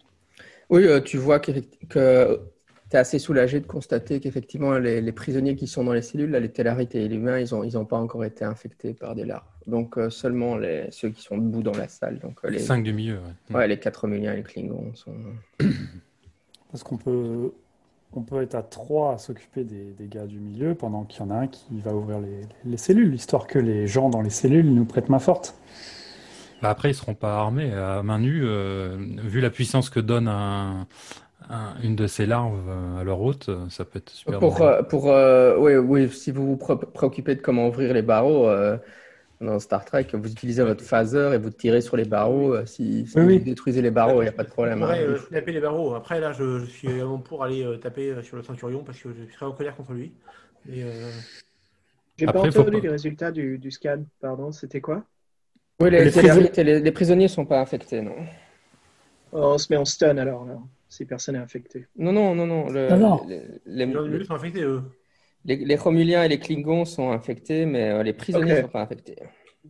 Oui, 0.71 0.85
euh, 0.87 1.01
tu 1.01 1.19
vois 1.19 1.41
que 1.41 1.53
tu 1.53 1.89
es 2.97 3.01
assez 3.01 3.19
soulagé 3.19 3.61
de 3.61 3.67
constater 3.67 4.21
qu'effectivement, 4.21 4.79
les, 4.79 5.01
les 5.01 5.13
prisonniers 5.13 5.57
qui 5.57 5.67
sont 5.67 5.85
dans 5.85 5.93
les 5.93 6.03
cellules, 6.03 6.31
là, 6.31 6.41
les 6.41 6.51
tellarites 6.51 6.95
et 6.95 7.09
les 7.09 7.17
humains, 7.17 7.39
ils 7.39 7.55
n'ont 7.55 7.65
ils 7.65 7.79
ont 7.79 7.85
pas 7.85 7.99
encore 7.99 8.25
été 8.25 8.45
infectés 8.45 8.95
par 8.95 9.15
des 9.15 9.25
larves. 9.25 9.45
Donc, 9.67 9.99
euh, 9.99 10.11
seulement 10.11 10.57
les, 10.57 10.87
ceux 10.91 11.11
qui 11.11 11.23
sont 11.23 11.39
debout 11.39 11.63
dans 11.63 11.77
la 11.77 11.89
salle. 11.89 12.19
Donc, 12.19 12.39
euh, 12.45 12.51
les, 12.51 12.59
5 12.59 12.83
du 12.83 12.93
milieu, 12.93 13.19
ouais. 13.51 13.57
ouais, 13.57 13.69
les 13.69 13.79
quatre 13.79 14.03
Romuliens 14.03 14.33
et 14.33 14.37
les 14.37 14.43
Klingons 14.43 14.93
sont. 14.95 15.15
Parce 16.71 16.83
qu'on 16.83 16.97
peut, 16.97 17.53
on 18.13 18.23
peut 18.23 18.43
être 18.43 18.55
à 18.55 18.63
trois 18.63 19.15
à 19.15 19.19
s'occuper 19.19 19.65
des, 19.65 19.93
des 19.99 20.09
gars 20.09 20.27
du 20.27 20.39
milieu 20.39 20.75
pendant 20.75 21.05
qu'il 21.05 21.21
y 21.21 21.23
en 21.25 21.31
a 21.31 21.37
un 21.37 21.47
qui 21.47 21.81
va 21.81 21.95
ouvrir 21.95 22.21
les, 22.21 22.41
les 22.65 22.77
cellules, 22.77 23.15
histoire 23.15 23.47
que 23.47 23.59
les 23.59 23.87
gens 23.87 24.09
dans 24.09 24.23
les 24.23 24.31
cellules 24.31 24.73
nous 24.73 24.85
prêtent 24.85 25.09
main 25.09 25.19
forte. 25.19 25.55
Bah 26.63 26.71
après, 26.71 26.91
ils 26.91 26.95
seront 26.95 27.15
pas 27.15 27.37
armés 27.39 27.73
à 27.73 28.03
main 28.03 28.19
nue, 28.19 28.41
euh, 28.43 28.97
vu 29.23 29.41
la 29.41 29.51
puissance 29.51 29.91
que 29.91 30.01
donne 30.01 30.27
un, 30.27 30.87
une 31.83 31.97
de 31.97 32.07
ces 32.07 32.27
larves 32.27 32.71
à 32.99 33.05
leur 33.05 33.21
hôte, 33.21 33.51
ça 33.71 33.85
peut 33.85 33.99
être 33.99 34.11
super. 34.11 34.39
Pour, 34.39 34.65
pour 34.89 35.05
oui, 35.59 35.77
oui, 35.77 36.11
si 36.11 36.31
vous 36.31 36.47
vous 36.47 36.57
préoccupez 36.57 37.35
de 37.35 37.41
comment 37.41 37.69
ouvrir 37.69 37.93
les 37.95 38.03
barreaux, 38.03 38.49
dans 39.41 39.59
Star 39.59 39.85
Trek, 39.85 40.07
vous 40.13 40.31
utilisez 40.31 40.63
votre 40.63 40.83
phaser 40.83 41.35
et 41.35 41.39
vous 41.39 41.51
tirez 41.51 41.81
sur 41.81 41.97
les 41.97 42.05
barreaux. 42.05 42.65
Si, 42.65 43.05
vous 43.05 43.39
détruisez 43.39 43.83
les 43.83 43.91
barreaux, 43.91 44.23
il 44.23 44.25
n'y 44.25 44.31
a 44.31 44.33
pas 44.33 44.45
de 44.45 44.49
problème. 44.49 44.83
Hein. 44.83 44.95
Euh, 44.97 45.19
taper 45.31 45.53
les 45.53 45.61
barreaux. 45.61 45.95
Après, 45.95 46.21
là, 46.21 46.33
je, 46.33 46.65
suis 46.65 46.89
vraiment 46.89 47.19
pour 47.19 47.45
aller 47.45 47.63
euh, 47.63 47.77
taper 47.77 48.11
euh, 48.11 48.23
sur 48.23 48.37
le 48.37 48.43
Centurion 48.43 48.83
parce 48.83 48.99
que 48.99 49.11
je 49.11 49.25
suis 49.25 49.35
très 49.35 49.47
en 49.47 49.53
colère 49.53 49.77
contre 49.77 49.93
lui. 49.93 50.13
J'ai 50.67 52.27
pas 52.27 52.41
entendu 52.41 52.81
les 52.81 52.89
résultats 52.89 53.31
du, 53.31 53.59
du 53.59 53.71
scan. 53.71 54.05
Pardon, 54.21 54.53
c'était 54.53 54.81
quoi? 54.81 55.05
Oui, 55.81 55.91
les, 55.91 56.11
les, 56.11 56.81
les, 56.81 56.93
prisonniers 56.93 57.25
ne 57.25 57.29
sont 57.29 57.45
pas 57.45 57.61
infectés, 57.61 58.01
non. 58.01 58.15
Oh, 59.33 59.41
on 59.43 59.59
se 59.59 59.67
met 59.71 59.77
en 59.77 59.85
stun 59.85 60.17
alors, 60.17 60.47
si 60.89 61.05
personne 61.05 61.37
n'est 61.37 61.43
infecté. 61.43 61.87
Non, 61.97 62.13
non, 62.13 62.35
non, 62.35 62.47
non. 62.47 62.69
Le, 62.69 62.97
non, 62.97 63.27
Les, 63.27 63.87
les, 63.87 64.25
sont 64.25 64.35
infectés, 64.35 64.63
eux. 64.63 64.83
Les, 65.45 65.57
les, 65.57 65.77
Romuliens 65.77 66.25
et 66.25 66.29
les 66.29 66.39
Klingons 66.39 66.85
sont 66.85 67.11
infectés, 67.13 67.67
mais 67.67 67.91
euh, 67.91 68.03
les 68.03 68.13
prisonniers 68.13 68.57
ne 68.57 68.63
sont 68.63 68.69
pas 68.69 68.83
infectés. 68.83 69.17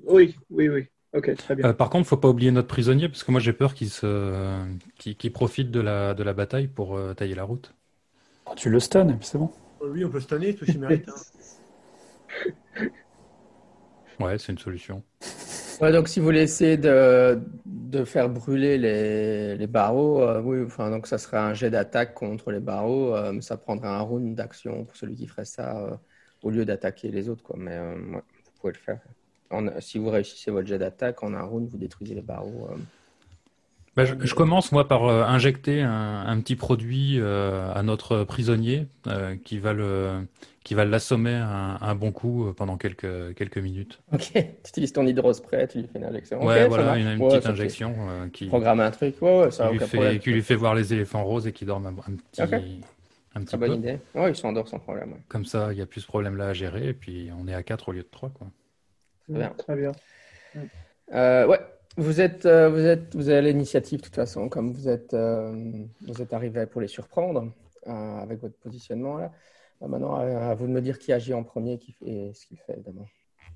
Oui, 0.04 0.36
oui, 0.50 0.68
oui. 0.68 0.86
Ok, 1.14 1.34
très 1.36 1.54
bien. 1.54 1.66
Euh, 1.66 1.72
par 1.72 1.88
contre, 1.88 2.02
il 2.02 2.06
ne 2.06 2.08
faut 2.08 2.16
pas 2.16 2.28
oublier 2.28 2.50
notre 2.50 2.68
prisonnier, 2.68 3.08
parce 3.08 3.24
que 3.24 3.30
moi 3.30 3.40
j'ai 3.40 3.52
peur 3.52 3.74
qu'il 3.74 3.90
se... 3.90 4.54
qu 4.98 5.30
profite 5.30 5.70
de 5.70 5.80
la, 5.80 6.14
de 6.14 6.22
la 6.22 6.32
bataille 6.32 6.66
pour 6.66 6.96
euh, 6.96 7.14
tailler 7.14 7.34
la 7.34 7.44
route. 7.44 7.74
Oh, 8.46 8.52
tu 8.54 8.70
le 8.70 8.80
stun, 8.80 9.08
et 9.08 9.14
puis 9.14 9.26
c'est 9.26 9.38
bon. 9.38 9.50
Oui, 9.82 10.04
on 10.04 10.10
peut 10.10 10.20
stunner, 10.20 10.54
tout 10.54 10.64
ce 10.64 10.72
qu'il 10.72 10.80
mérite. 10.80 11.08
Hein. 11.08 12.88
ouais, 14.20 14.38
c'est 14.38 14.52
une 14.52 14.58
solution. 14.58 15.02
donc 15.80 16.08
si 16.08 16.20
vous 16.20 16.26
voulez 16.26 16.42
essayer 16.42 16.76
de, 16.76 17.40
de 17.64 18.04
faire 18.04 18.28
brûler 18.28 18.78
les, 18.78 19.66
barreaux, 19.66 20.22
euh, 20.22 20.40
oui, 20.40 20.66
donc 20.78 21.06
ça 21.06 21.18
serait 21.18 21.38
un 21.38 21.54
jet 21.54 21.70
d'attaque 21.70 22.14
contre 22.14 22.50
les 22.50 22.60
barreaux, 22.60 23.14
euh, 23.14 23.40
ça 23.40 23.56
prendrait 23.56 23.88
un 23.88 24.00
round 24.00 24.34
d'action 24.34 24.84
pour 24.84 24.96
celui 24.96 25.16
qui 25.16 25.26
ferait 25.26 25.44
ça 25.44 25.78
euh, 25.78 25.96
au 26.42 26.50
lieu 26.50 26.64
d'attaquer 26.64 27.10
les 27.10 27.28
autres. 27.28 27.42
Quoi. 27.42 27.56
Mais 27.58 27.78
vous 27.78 28.20
pouvez 28.60 28.72
le 28.72 28.78
faire. 28.78 29.00
si 29.80 29.98
vous 29.98 30.10
réussissez 30.10 30.50
votre 30.50 30.66
jet 30.66 30.78
d'attaque, 30.78 31.22
en 31.22 31.34
un 31.34 31.42
round, 31.42 31.68
vous 31.68 31.78
détruisez 31.78 32.14
les 32.14 32.22
barreaux. 32.22 32.68
Bah, 33.96 34.04
je, 34.04 34.34
commence 34.34 34.72
moi 34.72 34.86
par 34.86 35.08
injecter 35.08 35.80
un, 35.82 36.38
petit 36.40 36.54
produit 36.54 37.18
à 37.20 37.82
notre 37.82 38.24
prisonnier 38.24 38.86
qui 39.44 39.58
va 39.58 39.72
le 39.72 40.26
qui 40.66 40.74
va 40.74 40.84
l'assommer 40.84 41.32
un, 41.32 41.94
bon 41.94 42.10
coup 42.10 42.48
euh, 42.48 42.52
pendant 42.52 42.76
quelques, 42.76 43.36
quelques 43.36 43.58
minutes. 43.58 44.00
Ok, 44.12 44.32
tu 44.32 44.40
utilises 44.68 44.92
ton 44.92 45.06
hydrospray, 45.06 45.68
tu 45.68 45.78
lui 45.78 45.86
fais 45.86 46.00
une 46.00 46.06
injection. 46.06 46.44
Ouais, 46.44 46.66
voilà, 46.66 46.96
une, 46.96 47.20
petite 47.20 47.46
injection 47.46 47.94
euh, 48.08 48.28
qui 48.30 48.46
programme 48.46 48.80
un 48.80 48.90
truc, 48.90 49.22
ouais, 49.22 49.42
ouais, 49.42 49.50
ça 49.52 49.68
qui, 49.68 49.78
lui 49.78 49.86
fait, 49.86 50.18
qui 50.18 50.30
lui 50.32 50.42
fait 50.42 50.56
voir 50.56 50.74
les 50.74 50.92
éléphants 50.92 51.22
roses 51.22 51.46
et 51.46 51.52
qui 51.52 51.64
dorme 51.66 51.86
un, 51.86 51.92
petit, 51.92 52.42
un 52.42 52.48
petit 52.48 53.46
Très 53.46 53.56
bonne 53.58 53.74
idée. 53.74 54.00
Ouais, 54.16 54.30
ils 54.30 54.34
s'endorment 54.34 54.66
sans 54.66 54.80
problème. 54.80 55.14
Comme 55.28 55.44
ça, 55.44 55.68
il 55.70 55.76
n'y 55.76 55.82
a 55.82 55.86
plus 55.86 56.00
ce 56.00 56.08
problème-là 56.08 56.48
à 56.48 56.52
gérer 56.52 56.88
et 56.88 56.94
puis 56.94 57.30
on 57.40 57.46
est 57.46 57.54
à 57.54 57.62
4 57.62 57.90
au 57.90 57.92
lieu 57.92 58.02
de 58.02 58.08
3. 58.10 58.30
Quoi. 58.30 58.48
Très 59.28 59.38
bien. 59.38 59.54
Très 59.56 59.76
bien. 59.76 59.92
Euh, 61.14 61.46
ouais, 61.46 61.60
vous 61.96 62.20
êtes, 62.20 62.46
vous 62.46 62.84
êtes, 62.84 63.14
vous 63.14 63.28
avez 63.28 63.52
l'initiative 63.52 64.00
de 64.00 64.04
toute 64.04 64.14
façon, 64.14 64.48
comme 64.48 64.72
vous 64.72 64.88
êtes, 64.88 65.14
vous 65.14 66.22
êtes 66.22 66.32
arrivé 66.32 66.66
pour 66.66 66.80
les 66.80 66.88
surprendre 66.88 67.52
avec 67.86 68.40
votre 68.40 68.56
positionnement 68.58 69.18
là. 69.18 69.32
Bah, 69.80 69.88
maintenant, 69.88 70.14
à, 70.14 70.54
vous 70.54 70.66
de 70.66 70.72
me 70.72 70.80
dire 70.80 70.98
qui 70.98 71.12
agit 71.12 71.34
en 71.34 71.42
premier 71.42 71.78
qui 71.78 71.92
fait, 71.92 72.32
ce 72.34 72.46
qu'il 72.46 72.58
fait, 72.58 72.74
évidemment. 72.74 73.06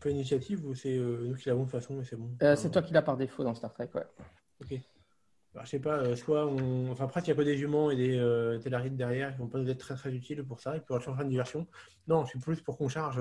Fait 0.01 0.11
initiative 0.11 0.67
ou 0.67 0.75
c'est 0.75 0.97
euh, 0.97 1.27
nous 1.27 1.35
qui 1.35 1.49
l'avons 1.49 1.65
de 1.65 1.71
toute 1.71 1.81
façon, 1.81 1.95
mais 1.95 2.05
c'est 2.05 2.17
bon? 2.17 2.31
Euh, 2.43 2.57
C'est 2.57 2.71
toi 2.71 2.83
qui 2.83 2.93
l'as 2.93 3.03
par 3.03 3.17
défaut 3.17 3.45
dans 3.45 3.55
Star 3.55 3.73
Trek, 3.73 3.89
ouais. 3.95 4.05
Ok. 4.63 4.79
Alors, 5.53 5.65
je 5.65 5.71
sais 5.71 5.79
pas, 5.79 5.99
euh, 5.99 6.17
soit 6.17 6.47
on. 6.47 6.91
Enfin, 6.91 7.05
après, 7.05 7.21
il 7.21 7.29
y 7.29 7.31
a 7.31 7.35
pas 7.35 7.45
des 7.45 7.57
juments 7.57 7.91
et 7.91 7.97
des 7.97 8.17
euh, 8.19 8.59
derrière 8.91 9.33
qui 9.33 9.39
vont 9.39 9.49
pas 9.49 9.59
nous 9.59 9.69
être 9.69 9.79
très 9.79 9.95
très 9.95 10.13
utiles 10.13 10.45
pour 10.45 10.61
ça. 10.61 10.77
Ils 10.77 10.83
pourraient 10.83 11.01
changer 11.01 11.25
de 11.25 11.29
diversion. 11.29 11.67
Non, 12.07 12.25
je 12.25 12.31
suis 12.31 12.39
plus 12.39 12.61
pour 12.61 12.79
qu'on 12.79 12.89
charge. 12.89 13.21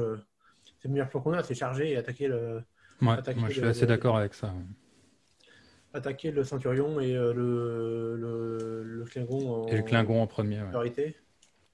c'est 0.81 0.87
le 0.87 0.93
meilleur 0.93 1.09
plan 1.09 1.21
qu'on 1.21 1.33
a, 1.33 1.43
c'est 1.43 1.55
charger 1.55 1.91
et 1.91 1.97
attaquer 1.97 2.27
le. 2.27 2.61
Ouais, 3.01 3.07
moi 3.07 3.47
je 3.47 3.53
suis 3.53 3.63
assez 3.63 3.85
d'accord 3.85 4.17
avec 4.17 4.33
ça. 4.33 4.53
Attaquer 5.93 6.31
le 6.31 6.43
Centurion 6.43 6.99
et 6.99 7.13
le, 7.13 7.33
le, 8.15 8.83
le 8.83 9.05
Klingon 9.05 9.63
en. 9.63 9.67
Et 9.67 9.77
le 9.77 9.83
Klingon 9.83 10.21
en 10.21 10.27
premier. 10.27 10.59
Ouais. 10.59 11.15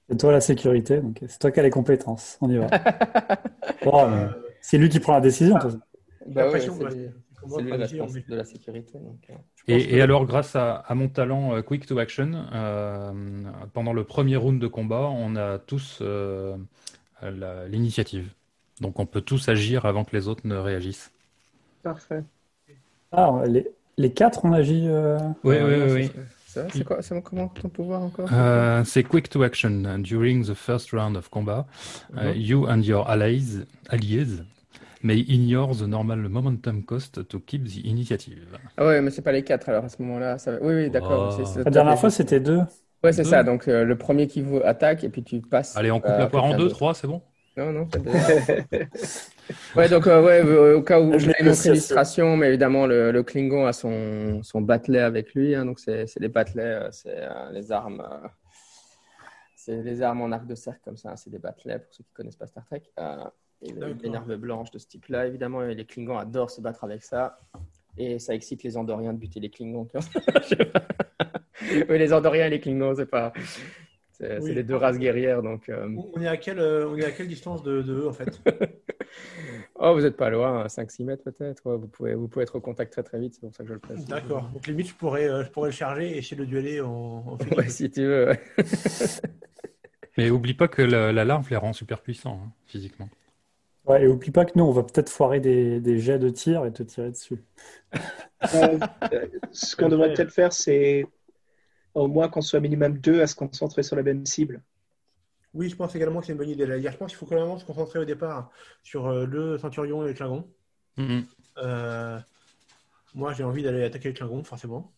C'est 0.08 0.18
toi 0.18 0.32
la 0.32 0.40
sécurité, 0.40 1.00
donc 1.00 1.18
c'est 1.26 1.38
toi 1.38 1.50
qui 1.50 1.58
as 1.58 1.64
les 1.64 1.70
compétences. 1.70 2.38
On 2.40 2.50
y 2.50 2.56
va. 2.56 2.68
Euh, 3.86 4.28
c'est 4.60 4.78
lui 4.78 4.88
qui 4.88 4.98
prend 4.98 5.12
la 5.12 5.20
décision. 5.20 5.54
Bah 6.26 6.50
c'est 6.50 7.62
lui 7.62 8.24
de 8.28 8.34
la 8.34 8.44
sécurité. 8.44 8.98
Euh, 8.98 9.34
et, 9.68 10.00
alors, 10.00 10.26
grâce 10.26 10.56
à, 10.56 10.84
mon 10.90 11.08
talent 11.08 11.54
euh, 11.54 11.62
Quick 11.62 11.86
to 11.86 11.98
Action, 11.98 12.46
pendant 13.72 13.92
le 13.92 14.02
premier 14.02 14.34
round 14.36 14.60
de 14.60 14.66
combat, 14.66 15.08
on 15.08 15.36
a 15.36 15.58
tous 15.60 16.02
l'initiative. 17.22 18.32
Donc, 18.80 18.98
on 18.98 19.06
peut 19.06 19.20
tous 19.20 19.48
agir 19.48 19.86
avant 19.86 20.04
que 20.04 20.16
les 20.16 20.26
autres 20.26 20.44
ne 20.46 20.56
réagissent. 20.56 21.12
Parfait. 21.84 22.24
Ah, 23.12 23.44
les, 23.46 23.70
les 23.98 24.12
quatre, 24.12 24.44
on 24.44 24.52
agit. 24.52 24.88
Oui, 25.44 25.56
oui, 25.62 25.92
oui. 25.92 26.10
C'est 26.72 26.84
quoi 26.84 27.02
C'est 27.02 27.20
comment 27.22 27.48
ton 27.48 27.68
pouvoir 27.68 28.02
encore? 28.02 28.28
Euh, 28.32 28.82
C'est 28.84 29.02
quick 29.02 29.28
to 29.28 29.42
action 29.42 29.98
during 29.98 30.44
the 30.44 30.54
first 30.54 30.92
round 30.92 31.16
of 31.16 31.28
combat. 31.28 31.66
Uh, 32.14 32.28
mhm. 32.28 32.32
you 32.36 32.66
and 32.66 32.82
your 32.82 33.08
allies, 33.08 33.66
allies 33.90 34.42
may 35.02 35.20
ignore 35.20 35.74
the 35.76 35.86
normal 35.86 36.28
momentum 36.28 36.82
cost 36.82 37.26
to 37.28 37.40
keep 37.40 37.64
the 37.64 37.84
initiative. 37.84 38.58
Ah 38.76 38.86
ouais, 38.86 39.00
mais 39.00 39.10
c'est 39.10 39.22
pas 39.22 39.32
les 39.32 39.42
quatre 39.42 39.68
alors 39.68 39.84
à 39.84 39.88
ce 39.88 40.00
moment-là. 40.02 40.38
Ça... 40.38 40.52
Oui, 40.60 40.74
oui, 40.74 40.90
d'accord. 40.90 41.38
Oh. 41.38 41.58
La 41.64 41.70
dernière 41.70 41.98
fois, 41.98 42.10
c'était 42.10 42.40
deux. 42.40 42.60
Ouais, 43.04 43.12
c'est 43.12 43.24
ça. 43.24 43.42
Donc 43.42 43.68
euh, 43.68 43.84
le 43.84 43.96
premier 43.96 44.26
qui 44.26 44.40
vous 44.40 44.60
attaque 44.64 45.04
et 45.04 45.08
puis 45.08 45.22
tu 45.22 45.40
passes. 45.40 45.76
Allez, 45.76 45.90
on 45.90 46.00
coupe 46.00 46.18
la 46.18 46.26
poire 46.26 46.44
en 46.44 46.56
deux, 46.56 46.68
trois, 46.68 46.94
c'est 46.94 47.06
bon? 47.06 47.22
Non, 47.56 47.72
non, 47.72 47.88
Ouais, 49.74 49.88
donc 49.88 50.06
euh, 50.06 50.22
ouais, 50.22 50.44
euh, 50.44 50.78
au 50.78 50.82
cas 50.82 51.00
où 51.00 51.18
je 51.18 51.30
une 51.40 51.48
autre 51.48 51.66
illustration, 51.66 52.36
mais 52.36 52.48
évidemment 52.48 52.86
le, 52.86 53.22
Klingon 53.22 53.66
a 53.66 53.72
son, 53.72 54.42
son 54.42 54.60
batelet 54.60 55.00
avec 55.00 55.34
lui, 55.34 55.54
hein, 55.54 55.64
donc 55.64 55.78
c'est 55.78 56.06
les 56.18 56.28
batelets, 56.28 56.62
euh, 56.62 56.88
c'est 56.90 57.28
les 57.52 57.72
armes, 57.72 58.02
c'est 59.54 59.82
les 59.82 60.02
armes 60.02 60.22
en 60.22 60.32
arc 60.32 60.46
de 60.46 60.54
cercle 60.54 60.80
comme 60.84 60.96
ça, 60.96 61.10
hein, 61.10 61.16
c'est 61.16 61.30
des 61.30 61.38
batelets 61.38 61.78
pour 61.78 61.94
ceux 61.94 62.04
qui 62.04 62.12
connaissent 62.12 62.36
pas 62.36 62.46
Star 62.46 62.64
Trek. 62.64 62.82
et 63.62 63.72
les 63.72 64.08
nerfs 64.10 64.26
blanches 64.38 64.70
de 64.70 64.78
ce 64.78 64.86
type-là, 64.86 65.26
évidemment, 65.26 65.60
les 65.60 65.84
Klingons 65.84 66.18
adorent 66.18 66.50
se 66.50 66.60
battre 66.60 66.84
avec 66.84 67.02
ça, 67.02 67.38
et 67.96 68.18
ça 68.18 68.34
excite 68.34 68.62
les 68.62 68.76
Andoriens 68.76 69.12
de 69.12 69.18
buter 69.18 69.40
les 69.40 69.50
Klingons. 69.50 69.88
oui, 71.88 71.98
les 71.98 72.12
Andoriens 72.12 72.46
et 72.46 72.50
les 72.50 72.60
Klingons, 72.60 72.94
c'est 72.96 73.06
pas. 73.06 73.32
C'est 74.18 74.54
les 74.54 74.62
deux 74.62 74.76
races 74.76 74.98
guerrières. 74.98 75.42
Donc, 75.42 75.70
on, 76.14 76.20
est 76.20 76.28
à 76.28 76.36
quelle, 76.36 76.60
on 76.60 76.96
est 76.96 77.04
à 77.04 77.10
quelle 77.10 77.28
distance 77.28 77.62
de, 77.62 77.82
de 77.82 77.92
eux, 77.94 78.08
en 78.08 78.12
fait? 78.12 78.40
Oh, 79.78 79.92
vous 79.94 80.00
n'êtes 80.00 80.16
pas 80.16 80.30
loin, 80.30 80.66
5-6 80.66 81.04
mètres 81.04 81.22
peut-être. 81.24 81.62
vous, 81.64 81.86
pouvez, 81.86 82.14
vous 82.14 82.28
pouvez 82.28 82.44
être 82.44 82.56
au 82.56 82.60
contact 82.60 82.92
très 82.92 83.02
très 83.02 83.18
vite, 83.18 83.34
c'est 83.34 83.40
pour 83.40 83.54
ça 83.54 83.62
que 83.62 83.68
je 83.68 83.74
le 83.74 83.78
précise. 83.78 84.06
D'accord. 84.06 84.48
Donc 84.52 84.66
limite, 84.66 84.88
je 84.88 84.94
pourrais, 84.94 85.28
euh, 85.28 85.44
je 85.44 85.50
pourrais 85.50 85.68
le 85.68 85.74
charger 85.74 86.10
et 86.12 86.18
essayer 86.18 86.36
de 86.36 86.42
le 86.42 86.46
dueler 86.46 86.80
en, 86.80 87.24
en 87.26 87.38
ouais, 87.56 87.68
si 87.68 87.90
tu 87.90 88.02
veux. 88.02 88.32
Mais 90.16 90.30
oublie 90.30 90.54
pas 90.54 90.68
que 90.68 90.80
la, 90.80 91.12
larve 91.12 91.50
les 91.50 91.56
rend 91.56 91.74
super 91.74 92.00
puissants 92.00 92.40
hein, 92.42 92.52
physiquement. 92.66 93.08
Ouais, 93.84 94.04
et 94.04 94.06
oublie 94.08 94.30
pas 94.30 94.46
que 94.46 94.52
nous, 94.56 94.64
on 94.64 94.72
va 94.72 94.82
peut-être 94.82 95.10
foirer 95.10 95.40
des, 95.40 95.78
des, 95.78 95.98
jets 95.98 96.18
de 96.18 96.30
tir 96.30 96.64
et 96.64 96.72
te 96.72 96.82
tirer 96.82 97.10
dessus. 97.10 97.44
Euh, 98.54 98.78
ce 99.52 99.76
qu'on 99.76 99.88
devrait 99.88 100.12
peut-être 100.14 100.32
faire, 100.32 100.52
c'est 100.52 101.06
au 101.96 102.08
moins 102.08 102.28
qu'on 102.28 102.42
soit 102.42 102.60
minimum 102.60 102.98
deux 102.98 103.22
à 103.22 103.26
se 103.26 103.34
concentrer 103.34 103.82
sur 103.82 103.96
la 103.96 104.02
même 104.02 104.26
cible. 104.26 104.62
Oui, 105.54 105.70
je 105.70 105.76
pense 105.76 105.94
également 105.96 106.20
que 106.20 106.26
c'est 106.26 106.32
une 106.32 106.38
bonne 106.38 106.50
idée. 106.50 106.66
Là, 106.66 106.78
je 106.78 106.96
pense 106.96 107.10
qu'il 107.10 107.18
faut 107.18 107.24
quand 107.24 107.42
même 107.42 107.58
se 107.58 107.64
concentrer 107.64 107.98
au 107.98 108.04
départ 108.04 108.50
sur 108.82 109.06
euh, 109.06 109.24
le 109.24 109.56
Centurion 109.56 110.04
et 110.04 110.08
le 110.08 110.14
Klingon. 110.14 110.46
Mm-hmm. 110.98 111.24
Euh, 111.58 112.18
moi, 113.14 113.32
j'ai 113.32 113.44
envie 113.44 113.62
d'aller 113.62 113.82
attaquer 113.82 114.08
le 114.08 114.14
Klingon, 114.14 114.44
forcément. 114.44 114.92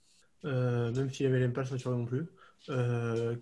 Euh, 0.44 0.92
même 0.92 1.10
s'il 1.10 1.30
n'aime 1.30 1.52
pas 1.52 1.60
le 1.60 1.68
Centurion 1.68 1.98
non 1.98 2.04
plus. 2.04 2.26
je 2.66 3.36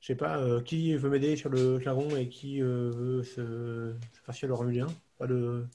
sais 0.00 0.16
pas, 0.16 0.60
qui 0.62 0.96
veut 0.96 1.10
m'aider 1.10 1.36
sur 1.36 1.50
le 1.50 1.78
Klingon 1.78 2.16
et 2.16 2.28
qui 2.28 2.60
veut 2.60 3.22
se, 3.22 3.94
faire 4.24 4.34
sur 4.34 4.48
le 4.48 4.54
Romulien 4.54 4.88
pas 5.18 5.26
le... 5.26 5.66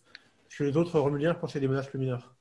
Parce 0.43 0.58
que 0.58 0.63
les 0.65 0.78
autres 0.78 1.00
Romuliens, 1.00 1.34
je 1.34 1.39
pense 1.39 1.50
que 1.50 1.54
c'est 1.54 1.60
des 1.60 1.67
menaces 1.67 1.88
plus 1.88 2.00
mineures. 2.00 2.36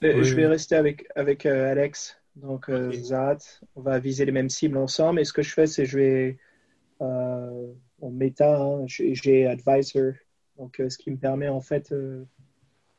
Je 0.00 0.34
vais 0.34 0.46
rester 0.46 0.76
avec, 0.76 1.06
avec 1.14 1.44
Alex. 1.44 2.16
Donc, 2.36 2.70
Zat, 2.92 3.38
on 3.74 3.80
va 3.80 3.98
viser 3.98 4.24
les 4.24 4.32
mêmes 4.32 4.50
cibles 4.50 4.76
ensemble. 4.76 5.20
Et 5.20 5.24
ce 5.24 5.32
que 5.32 5.42
je 5.42 5.52
fais, 5.52 5.66
c'est 5.66 5.86
je 5.86 5.98
vais 5.98 6.38
euh, 7.00 7.72
en 8.00 8.10
méta, 8.10 8.60
hein, 8.60 8.84
j'ai 8.86 9.46
Advisor, 9.46 10.12
donc 10.58 10.80
euh, 10.80 10.88
ce 10.88 10.98
qui 10.98 11.10
me 11.10 11.16
permet 11.16 11.48
en 11.48 11.60
fait 11.60 11.92
euh, 11.92 12.24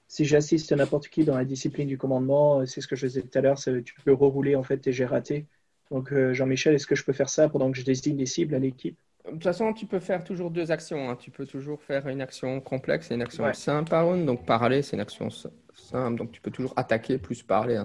si 0.08 0.26
j'assiste 0.26 0.72
n'importe 0.72 1.08
qui 1.08 1.24
dans 1.24 1.36
la 1.38 1.46
discipline 1.46 1.88
du 1.88 1.98
commandement, 1.98 2.66
c'est 2.66 2.82
ce 2.82 2.88
que 2.88 2.96
je 2.96 3.08
disais 3.08 3.22
tout 3.22 3.38
à 3.38 3.42
l'heure, 3.42 3.60
tu 3.60 3.94
peux 4.06 4.14
rerouler 4.14 4.56
en 4.56 4.64
fait 4.64 4.78
tes 4.78 4.92
j'ai 4.92 5.06
raté. 5.06 5.46
Donc 5.92 6.14
Jean-Michel, 6.32 6.76
est-ce 6.76 6.88
que 6.88 6.96
je 6.96 7.04
peux 7.04 7.14
faire 7.14 7.30
ça 7.30 7.50
pendant 7.50 7.72
que 7.72 7.78
je 7.78 7.84
désigne 7.84 8.18
des 8.18 8.26
cibles 8.26 8.56
à 8.56 8.60
l'équipe? 8.60 8.98
De 9.26 9.32
toute 9.32 9.44
façon, 9.44 9.74
tu 9.74 9.86
peux 9.86 10.00
faire 10.00 10.24
toujours 10.24 10.50
deux 10.50 10.72
actions. 10.72 11.10
Hein. 11.10 11.18
Tu 11.20 11.32
peux 11.32 11.46
toujours 11.46 11.82
faire 11.82 12.08
une 12.08 12.22
action 12.22 12.62
complexe 12.62 13.12
et 13.12 13.16
une 13.16 13.22
action 13.22 13.52
simple 13.54 13.90
par 13.90 14.06
round. 14.06 14.26
Donc 14.26 14.46
parler, 14.46 14.82
c'est 14.82 14.96
une 14.96 15.02
action 15.02 15.30
simple. 15.30 16.18
Donc 16.18 16.32
tu 16.32 16.40
peux 16.40 16.52
toujours 16.52 16.74
attaquer 16.78 17.18
plus 17.18 17.44
parler. 17.44 17.76
Hein. 17.76 17.84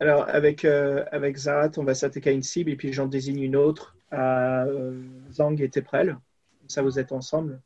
Alors, 0.00 0.26
avec, 0.28 0.64
euh, 0.64 1.04
avec 1.12 1.36
Zarat, 1.36 1.70
on 1.76 1.84
va 1.84 1.94
s'attaquer 1.94 2.30
à 2.30 2.32
une 2.32 2.42
cible 2.42 2.70
et 2.70 2.76
puis 2.76 2.92
j'en 2.92 3.06
désigne 3.06 3.42
une 3.42 3.56
autre 3.56 3.96
à 4.10 4.64
euh, 4.64 4.98
Zang 5.30 5.60
et 5.60 5.68
Teprel. 5.68 6.08
Comme 6.60 6.68
ça, 6.68 6.82
vous 6.82 6.98
êtes 6.98 7.12
ensemble. 7.12 7.60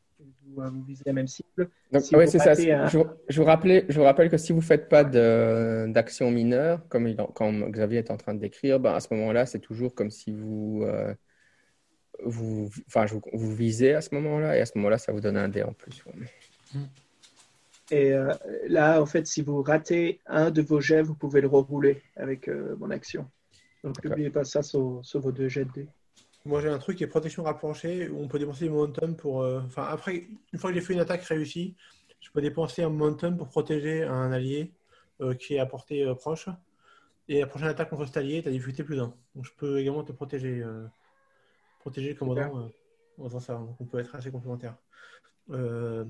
Vous, 0.47 0.61
euh, 0.61 0.69
vous 0.69 0.83
visez 0.83 1.03
la 1.07 1.13
même 1.13 1.29
cible. 1.29 1.69
Donc, 1.93 2.03
Si 2.03 2.15
ouais, 2.17 2.25
vous 2.27 2.31
c'est 2.33 2.39
ça. 2.39 2.55
Je, 2.55 2.99
vous- 2.99 3.07
je 3.29 3.41
vous 3.41 3.47
rappelais, 3.47 3.87
je 3.89 3.99
vous 3.99 4.05
rappelle 4.05 4.29
que 4.31 4.37
si 4.37 4.53
vous 4.53 4.59
ne 4.59 4.65
faites 4.65 4.89
pas 4.89 5.05
d'action 5.05 6.31
mineure, 6.31 6.87
comme, 6.89 7.07
il 7.07 7.17
comme 7.35 7.71
Xavier 7.71 7.99
est 8.01 8.11
en 8.11 8.17
train 8.17 8.35
de 8.35 8.41
décrire, 8.41 8.81
ben, 8.81 8.95
à 8.95 9.01
ce 9.01 9.15
moment-là, 9.15 9.47
c'est 9.47 9.61
toujours 9.61 9.95
comme 9.95 10.11
si 10.11 10.33
vous, 10.33 10.83
euh, 10.85 11.15
vous, 12.25 12.69
enfin, 12.89 13.07
je 13.07 13.15
vous, 13.15 13.23
vous 13.33 13.55
visez 13.55 13.95
à 13.95 14.01
ce 14.01 14.15
moment-là, 14.15 14.57
et 14.57 14.61
à 14.61 14.67
ce 14.67 14.73
moment-là, 14.77 14.99
ça 14.99 15.13
vous 15.13 15.21
donne 15.21 15.37
un 15.37 15.49
dé 15.49 15.63
en 15.63 15.73
plus. 15.73 16.05
ouais. 16.07 16.81
Et 17.91 18.13
euh, 18.13 18.33
là, 18.67 19.01
en 19.03 19.07
fait, 19.07 19.27
si 19.27 19.43
vous 19.43 19.63
ratez 19.63 20.21
un 20.27 20.51
de 20.51 20.63
vos 20.63 20.81
jets, 20.81 21.03
vous 21.03 21.15
pouvez 21.15 21.41
le 21.41 21.49
rerouler 21.49 22.03
avec 22.17 22.49
euh, 22.49 22.77
mon 22.79 22.91
action. 22.91 23.31
Donc, 23.83 24.03
n'oubliez 24.03 24.31
pas 24.31 24.45
ça 24.45 24.63
sur, 24.63 25.01
sur 25.03 25.21
vos 25.21 25.33
deux 25.33 25.49
jets 25.49 25.67
de 25.67 25.73
dés. 25.73 25.89
Moi, 26.47 26.61
j'ai 26.61 26.69
un 26.69 26.79
truc 26.79 26.97
qui 26.99 27.05
est 27.05 27.07
protection 27.07 27.43
rapprochée 27.43 28.09
où 28.09 28.21
on 28.21 28.29
peut 28.29 28.39
dépenser 28.39 28.65
du 28.65 28.71
momentum 28.71 29.17
pour. 29.17 29.43
euh, 29.43 29.61
Enfin, 29.67 29.85
après, 29.85 30.27
une 30.53 30.59
fois 30.59 30.71
que 30.71 30.75
j'ai 30.75 30.81
fait 30.81 30.95
une 30.95 31.01
attaque 31.01 31.23
réussie, 31.25 31.75
je 32.21 32.31
peux 32.31 32.41
dépenser 32.41 32.83
un 32.83 32.89
momentum 32.89 33.37
pour 33.37 33.49
protéger 33.49 34.03
un 34.03 34.33
allié 34.33 34.73
euh, 35.21 35.35
qui 35.35 35.55
est 35.55 35.59
à 35.59 35.67
portée 35.67 36.05
euh, 36.05 36.15
proche. 36.15 36.49
Et 37.29 37.41
la 37.41 37.47
prochaine 37.47 37.69
attaque 37.69 37.91
contre 37.91 38.07
cet 38.07 38.17
allié, 38.17 38.43
tu 38.43 38.49
as 38.49 38.53
difficulté 38.53 38.83
plus 38.83 38.97
d'un. 38.97 39.15
Donc, 39.35 39.45
je 39.45 39.53
peux 39.57 39.79
également 39.79 40.05
te 40.05 40.13
protéger, 40.13 40.63
euh, 40.63 40.87
protéger 41.81 42.11
le 42.11 42.15
commandant 42.15 42.59
euh, 42.61 42.69
en 43.19 43.29
faisant 43.29 43.41
ça. 43.41 43.55
Donc, 43.55 43.77
on 43.79 43.85
peut 43.85 43.99
être 43.99 44.15
assez 44.15 44.31
complémentaires. 44.31 44.77
Euh, 45.51 46.05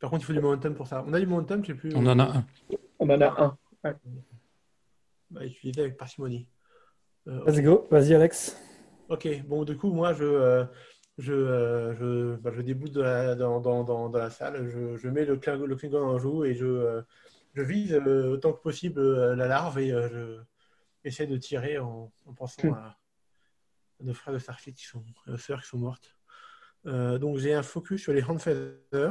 Par 0.00 0.10
contre, 0.10 0.22
il 0.24 0.26
faut 0.26 0.32
du 0.32 0.40
momentum 0.40 0.74
pour 0.74 0.86
ça. 0.86 1.04
On 1.06 1.12
a 1.12 1.20
du 1.20 1.26
momentum, 1.26 1.62
je 1.62 1.68
sais 1.68 1.74
plus. 1.74 1.94
On 1.94 2.06
en 2.06 2.18
a 2.18 2.24
un. 2.38 2.46
On 2.98 3.08
en 3.10 3.20
a 3.20 3.56
un. 3.84 3.94
Bah, 5.30 5.44
utiliser 5.44 5.80
avec 5.82 5.96
parcimonie. 5.96 6.46
Euh, 7.26 7.44
Let's 7.46 7.60
go. 7.60 7.86
Vas-y, 7.90 8.14
Alex. 8.14 8.56
Ok, 9.08 9.28
bon, 9.46 9.64
du 9.64 9.76
coup, 9.76 9.90
moi, 9.92 10.12
je, 10.12 10.24
euh, 10.24 10.64
je, 11.18 11.32
euh, 11.32 11.94
je, 11.96 12.36
bah, 12.36 12.50
je 12.54 12.60
déboute 12.62 12.92
de 12.92 13.00
la- 13.02 13.34
dans, 13.34 13.60
dans, 13.60 13.82
dans, 13.84 14.08
dans 14.08 14.18
la 14.18 14.30
salle, 14.30 14.68
je, 14.68 14.96
je 14.96 15.08
mets 15.08 15.24
le, 15.24 15.36
Kling- 15.36 15.64
le 15.64 15.76
Klingon 15.76 16.04
en 16.04 16.18
joue 16.18 16.44
et 16.44 16.54
je, 16.54 16.66
euh, 16.66 17.02
je 17.54 17.62
vise 17.62 17.92
euh, 17.94 18.30
autant 18.32 18.52
que 18.52 18.60
possible 18.62 19.00
euh, 19.00 19.34
la 19.34 19.46
larve 19.48 19.78
et 19.78 19.92
euh, 19.92 20.08
je 20.08 20.40
essaie 21.08 21.26
de 21.26 21.36
tirer 21.36 21.78
en, 21.78 22.12
en 22.26 22.32
pensant 22.34 22.72
à, 22.74 22.96
à 24.00 24.04
nos 24.04 24.12
frères 24.14 24.34
de 24.34 24.38
Starfleet 24.40 24.72
qui 24.74 24.84
sont, 24.86 25.04
nos 25.26 25.36
sœurs 25.36 25.62
qui 25.62 25.68
sont 25.68 25.78
mortes. 25.78 26.16
Euh, 26.86 27.18
donc, 27.18 27.38
j'ai 27.38 27.54
un 27.54 27.62
focus 27.62 28.02
sur 28.02 28.12
les 28.12 28.22
Handfeather. 28.24 29.10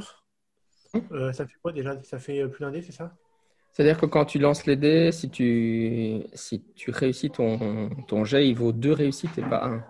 Euh, 1.12 1.32
ça 1.34 1.46
fait 1.46 1.54
quoi 1.62 1.72
déjà? 1.72 2.02
Ça 2.04 2.20
fait 2.20 2.42
euh, 2.42 2.48
plus 2.48 2.62
d'un 2.62 2.72
dé, 2.72 2.82
c'est 2.82 2.92
ça? 2.92 3.12
C'est-à-dire 3.74 4.00
que 4.00 4.06
quand 4.06 4.26
tu 4.26 4.40
lances 4.40 4.66
les 4.66 4.76
dés, 4.78 5.12
si 5.12 5.30
tu, 5.30 6.22
si 6.34 6.64
tu 6.76 6.92
réussis 6.92 7.30
ton, 7.30 7.90
ton 8.08 8.24
jet, 8.24 8.48
il 8.48 8.56
vaut 8.56 8.72
deux 8.72 8.94
réussites 8.94 9.38
et 9.38 9.42
pas 9.42 9.66
un. 9.66 9.84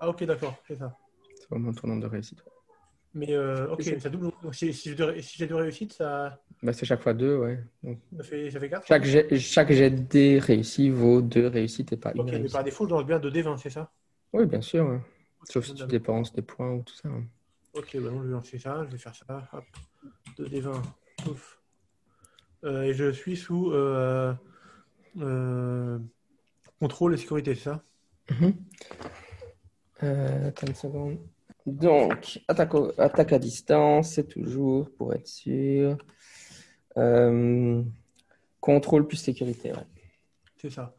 Ah, 0.00 0.08
ok, 0.08 0.24
d'accord, 0.24 0.56
c'est 0.66 0.76
ça. 0.76 0.96
C'est 1.38 1.48
vraiment 1.50 1.72
ton 1.72 1.88
nombre 1.88 2.02
de 2.02 2.06
réussites. 2.06 2.42
Mais 3.14 3.32
euh, 3.34 3.68
ok, 3.68 3.82
ça 4.00 4.08
double. 4.08 4.30
Donc, 4.42 4.54
si, 4.54 4.72
si 4.72 4.88
j'ai 4.90 4.94
deux, 4.94 5.20
si 5.20 5.46
deux 5.46 5.54
réussites, 5.54 5.92
ça, 5.92 6.38
Bah, 6.62 6.72
c'est 6.72 6.86
chaque 6.86 7.02
fois 7.02 7.12
deux, 7.12 7.36
ouais. 7.36 7.58
Donc, 7.82 7.98
ça 8.16 8.22
fait, 8.24 8.50
ça 8.50 8.60
fait 8.60 8.70
4 8.70 8.86
chaque, 8.86 9.04
jet, 9.04 9.38
chaque 9.38 9.72
jet 9.72 9.90
de 9.90 10.00
dés 10.00 10.38
réussi 10.38 10.88
vaut 10.88 11.20
deux 11.20 11.46
réussites 11.48 11.92
et 11.92 11.96
pas 11.98 12.12
une 12.14 12.20
Ok, 12.22 12.32
mais 12.32 12.48
par 12.48 12.64
défaut, 12.64 12.86
je 12.86 12.90
lance 12.90 13.04
bien 13.04 13.18
2D20, 13.18 13.56
c'est 13.58 13.70
ça? 13.70 13.90
Oui, 14.32 14.46
bien 14.46 14.62
sûr. 14.62 14.86
ouais. 14.86 15.00
Sauf 15.44 15.66
si 15.66 15.74
tu 15.74 15.86
dépenses 15.86 16.32
des 16.32 16.42
points 16.42 16.72
ou 16.72 16.82
tout 16.82 16.94
ça. 16.94 17.08
hein. 17.08 17.24
Ok, 17.74 17.96
bah 17.96 18.10
non, 18.10 18.22
je 18.22 18.26
vais 18.28 18.32
lancer 18.32 18.58
ça, 18.58 18.84
je 18.84 18.90
vais 18.92 18.98
faire 18.98 19.14
ça. 19.14 19.48
Hop, 19.52 19.64
2D20, 20.42 20.82
pouf. 21.24 21.60
Euh, 22.64 22.82
et 22.82 22.94
je 22.94 23.10
suis 23.12 23.36
sous 23.36 23.70
euh, 23.72 24.34
euh, 25.18 25.98
contrôle 26.80 27.14
et 27.14 27.16
sécurité, 27.16 27.54
c'est 27.54 27.64
ça? 27.64 27.82
Mhm. 28.30 28.54
Attends 30.00 30.66
une 30.66 30.74
seconde. 30.74 31.18
Donc, 31.66 32.40
attaque, 32.48 32.74
au- 32.74 32.92
attaque 32.98 33.32
à 33.32 33.38
distance, 33.38 34.14
c'est 34.14 34.26
toujours 34.26 34.90
pour 34.96 35.14
être 35.14 35.28
sûr. 35.28 35.96
Contrôle 38.60 39.06
plus 39.06 39.16
sécurité, 39.16 39.72
ouais. 39.72 39.86
C'est 40.56 40.70
ça. 40.70 40.94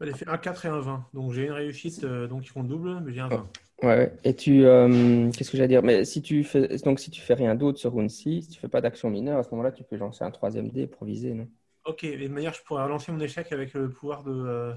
Elle 0.00 0.14
fait 0.14 0.28
un 0.28 0.38
4 0.38 0.64
et 0.66 0.68
un 0.68 0.80
20. 0.80 1.06
Donc 1.14 1.32
j'ai 1.32 1.44
une 1.44 1.52
réussite, 1.52 2.04
donc 2.04 2.46
ils 2.46 2.50
comptent 2.52 2.68
double, 2.68 3.00
mais 3.00 3.12
j'ai 3.12 3.20
un 3.20 3.28
20. 3.28 3.48
Ouais, 3.82 3.88
ouais. 3.88 4.12
Et 4.22 4.34
tu, 4.34 4.64
euh, 4.64 5.30
qu'est-ce 5.32 5.50
que 5.50 5.56
j'allais 5.56 5.68
dire? 5.68 5.82
Mais 5.82 6.04
si 6.04 6.22
tu 6.22 6.44
fais, 6.44 6.76
donc 6.78 7.00
si 7.00 7.10
tu 7.10 7.20
fais 7.20 7.34
rien 7.34 7.56
d'autre 7.56 7.78
sur 7.78 7.90
round 7.90 8.08
6, 8.08 8.42
si 8.42 8.48
tu 8.48 8.60
fais 8.60 8.68
pas 8.68 8.80
d'action 8.80 9.10
mineure, 9.10 9.38
à 9.38 9.42
ce 9.42 9.50
moment-là, 9.50 9.72
tu 9.72 9.82
peux 9.82 9.96
lancer 9.96 10.22
un 10.24 10.30
troisième 10.30 10.70
dé 10.70 10.86
pour 10.86 11.04
viser, 11.04 11.34
non? 11.34 11.48
Ok, 11.84 12.04
et 12.04 12.16
de 12.16 12.32
manière, 12.32 12.54
je 12.54 12.62
pourrais 12.62 12.84
relancer 12.84 13.10
mon 13.10 13.18
échec 13.18 13.50
avec 13.50 13.74
le 13.74 13.90
pouvoir 13.90 14.22
de, 14.22 14.30
euh, 14.30 14.72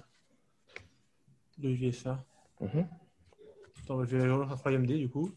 de 1.60 1.70
viser 1.70 1.92
ça. 1.92 2.24
Mhm. 2.60 2.88
Attends, 3.84 4.04
je 4.06 4.18
vais 4.18 4.24
relancer 4.24 4.54
un 4.54 4.58
troisième 4.58 4.88
dé 4.88 4.98
du 4.98 5.08
coup. 5.08 5.30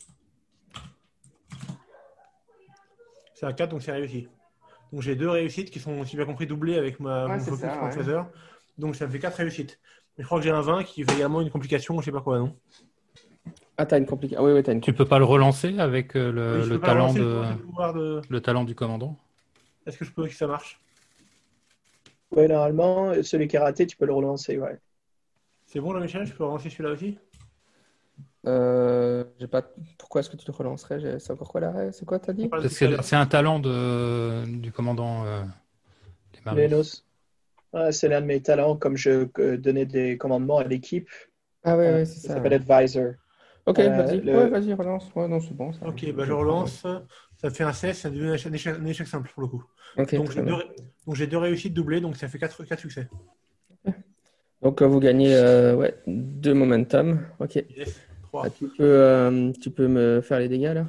C'est 3.35 3.45
un 3.45 3.53
4, 3.53 3.71
donc 3.71 3.83
c'est 3.83 3.93
réussi. 3.93 4.29
Donc 4.91 5.03
j'ai 5.03 5.15
deux 5.15 5.29
réussites 5.29 5.71
qui 5.71 5.79
sont, 5.79 6.05
si 6.05 6.13
j'ai 6.13 6.17
bien 6.17 6.27
compris, 6.27 6.47
doublées 6.47 6.77
avec 6.79 6.99
ma, 7.01 7.27
Ouais, 7.27 7.35
mon 7.37 7.45
focus 7.45 7.71
ça, 7.71 7.85
ouais. 7.85 8.25
Donc 8.79 8.97
ça 8.97 9.07
me 9.07 9.13
fait 9.13 9.19
4 9.19 9.37
réussites. 9.37 9.79
Mais 10.17 10.23
je 10.23 10.27
crois 10.27 10.39
que 10.39 10.45
j'ai 10.45 10.51
un 10.51 10.63
20 10.63 10.83
qui 10.85 11.05
fait 11.05 11.15
également 11.15 11.43
une 11.43 11.51
complication, 11.51 12.01
je 12.01 12.07
sais 12.07 12.13
pas 12.13 12.23
quoi, 12.23 12.39
non? 12.39 12.57
Ah, 13.81 13.87
t'as 13.87 13.99
une 13.99 14.07
complication. 14.07 14.45
Oui, 14.45 14.53
oui, 14.53 14.62
t'as 14.64 14.73
une 14.73 14.81
Tu 14.81 14.93
peux 14.93 15.05
pas 15.05 15.21
le 15.21 15.25
relancer 15.25 15.79
avec 15.79 16.17
euh, 16.17 16.33
le, 16.33 16.75
Oui, 16.75 16.81
talent 16.81 17.14
de, 17.14 17.21
le 17.21 17.57
pouvoir 17.57 17.95
de... 17.95 18.21
le 18.29 18.41
talent 18.41 18.64
du 18.64 18.75
commandant. 18.75 19.17
Est-ce 19.87 19.97
que 19.97 20.05
je 20.05 20.11
peux 20.11 20.27
que 20.27 20.35
ça 20.35 20.49
marche? 20.49 20.81
Ouais, 22.33 22.49
normalement, 22.49 23.12
celui 23.23 23.47
qui 23.47 23.55
est 23.55 23.61
raté, 23.61 23.87
tu 23.87 23.97
peux 23.97 24.05
le 24.05 24.12
relancer. 24.12 24.59
Ouais. 24.59 24.79
C'est 25.67 25.79
bon 25.81 25.93
Jean-Michel, 25.93 26.27
je 26.27 26.35
peux 26.35 26.45
relancer 26.45 26.71
celui-là 26.71 26.91
aussi? 26.91 27.19
Euh, 28.47 29.25
j'ai 29.38 29.47
pas... 29.47 29.62
Pourquoi 29.97 30.23
est-ce 30.23 30.31
que 30.31 30.37
tu 30.37 30.47
le 30.49 30.53
relancerais? 30.53 31.21
C'est 31.21 31.33
encore 31.33 31.49
quoi 31.49 31.61
l'arrêt? 31.61 31.93
C'est 31.93 32.05
quoi, 32.05 32.19
t'as 32.19 32.33
dit? 32.33 32.49
Parce 32.49 32.77
que 32.77 33.03
c'est 33.03 33.17
un 33.17 33.27
talent 33.27 33.61
de, 33.61 34.45
du 34.45 34.73
commandant 34.73 35.25
euh, 35.25 35.43
des 36.33 36.41
marines. 36.45 36.83
Ah, 37.73 37.93
c'est 37.93 38.09
l'un 38.09 38.23
de 38.23 38.27
mes 38.27 38.41
talents, 38.41 38.77
comme 38.77 38.97
je 38.97 39.29
euh, 39.38 39.57
donnais 39.57 39.85
des 39.85 40.17
commandements 40.17 40.59
à 40.59 40.64
l'équipe. 40.64 41.11
Ah, 41.62 41.77
ouais, 41.77 41.93
ouais, 41.93 42.05
c'est 42.07 42.21
ça 42.21 42.29
ça. 42.29 42.35
s'appelle 42.35 42.55
Advisor. 42.55 43.12
Ok, 43.69 43.79
Euh, 43.81 43.89
vas-y. 44.03 44.21
le- 44.21 44.35
Ouais, 44.35 44.49
vas-y, 44.49 44.73
relance. 44.73 45.11
Ouais, 45.15 45.29
non, 45.29 45.41
c'est 45.41 45.55
bon. 45.55 45.73
Ça. 45.73 45.87
Ok, 45.87 46.11
bah 46.13 46.25
je 46.25 46.33
relance. 46.33 46.87
Ça 47.41 47.51
fait 47.51 47.65
un 47.65 47.73
16, 47.73 47.99
c'est 47.99 48.09
un 48.09 48.13
un 48.13 48.85
échec- 48.85 49.07
simple 49.07 49.31
pour 49.33 49.43
le 49.43 49.49
coup. 49.49 49.65
Ok, 49.97 50.15
Donc 50.15 50.33
j'ai 51.15 51.27
deux, 51.27 51.27
deux 51.27 51.39
réussites 51.39 51.75
doublées, 51.75 52.01
donc 52.01 52.17
ça 52.17 52.29
fait 52.29 52.39
4, 52.39 52.79
succès. 52.79 53.09
Donc, 54.63 54.83
euh, 54.83 54.87
vous 54.87 54.99
gagnez 54.99 55.35
euh, 55.37 55.77
ouais, 55.77 55.95
deux 56.07 56.55
momentum. 56.55 57.21
Ok. 57.39 57.57
Yes, 57.77 58.01
3. 58.25 58.47
Ah, 58.47 58.51
tu, 58.51 58.67
peux, 58.69 58.85
euh, 58.85 59.53
tu 59.61 59.71
peux 59.71 59.87
me 59.87 60.21
faire 60.21 60.41
les 60.41 60.49
dégâts 60.49 60.73
là? 60.75 60.87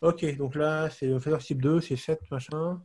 Ok, 0.00 0.36
donc 0.36 0.54
là, 0.54 0.88
c'est 0.90 1.06
le 1.06 1.18
Feather 1.18 1.38
type 1.40 1.60
2, 1.60 1.80
c'est 1.80 1.96
7, 1.96 2.20
machin. 2.30 2.80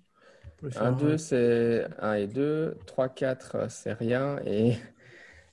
On 0.45 0.61
peut 0.61 0.69
faire 0.69 0.83
1, 0.83 0.91
2, 0.91 1.13
un- 1.13 1.17
c'est 1.17 1.87
1 1.99 2.13
et 2.15 2.27
2. 2.27 2.75
3, 2.85 3.07
4, 3.09 3.55
euh, 3.55 3.65
c'est 3.69 3.93
rien. 3.93 4.39
Et 4.45 4.73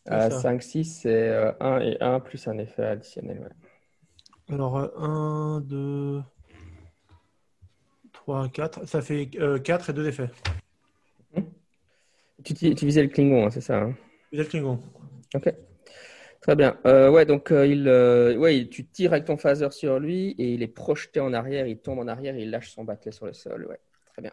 C'est 0.08 0.14
euh, 0.14 0.30
ça. 0.30 0.40
5, 0.42 0.62
6, 0.62 0.84
c'est 1.02 1.28
euh, 1.28 1.52
1 1.60 1.80
et 1.80 1.96
1 2.00 2.20
plus 2.20 2.46
un 2.48 2.58
effet 2.58 2.84
additionnel. 2.84 3.40
ouais. 3.40 4.54
Alors, 4.54 4.76
1, 4.98 5.60
2, 5.60 6.22
3, 8.12 8.48
4. 8.48 8.86
Ça 8.86 9.02
fait 9.02 9.30
4 9.64 9.90
et 9.90 9.92
2 9.92 10.08
effets. 10.08 10.30
Tu, 12.44 12.54
tu, 12.54 12.74
tu 12.74 12.86
visais 12.86 13.02
le 13.02 13.08
Klingon, 13.08 13.46
hein, 13.46 13.50
c'est 13.50 13.60
ça? 13.60 13.78
hein? 13.82 13.94
Êtes 14.32 14.48
Klingon. 14.48 14.80
Ok. 15.34 15.52
Très 16.40 16.56
bien. 16.56 16.78
Euh, 16.86 17.10
ouais, 17.10 17.26
donc 17.26 17.50
euh, 17.52 17.66
il, 17.66 17.88
euh, 17.88 18.36
ouais, 18.36 18.68
tu 18.68 18.86
tires 18.86 19.12
avec 19.12 19.24
ton 19.24 19.36
phaser 19.36 19.70
sur 19.72 19.98
lui 19.98 20.30
et 20.38 20.54
il 20.54 20.62
est 20.62 20.68
projeté 20.68 21.20
en 21.20 21.32
arrière, 21.32 21.66
il 21.66 21.78
tombe 21.78 21.98
en 21.98 22.08
arrière 22.08 22.36
et 22.36 22.42
il 22.42 22.50
lâche 22.50 22.70
son 22.70 22.84
bâtelet 22.84 23.12
sur 23.12 23.26
le 23.26 23.32
sol. 23.32 23.66
Ouais, 23.66 23.80
très 24.12 24.22
bien. 24.22 24.32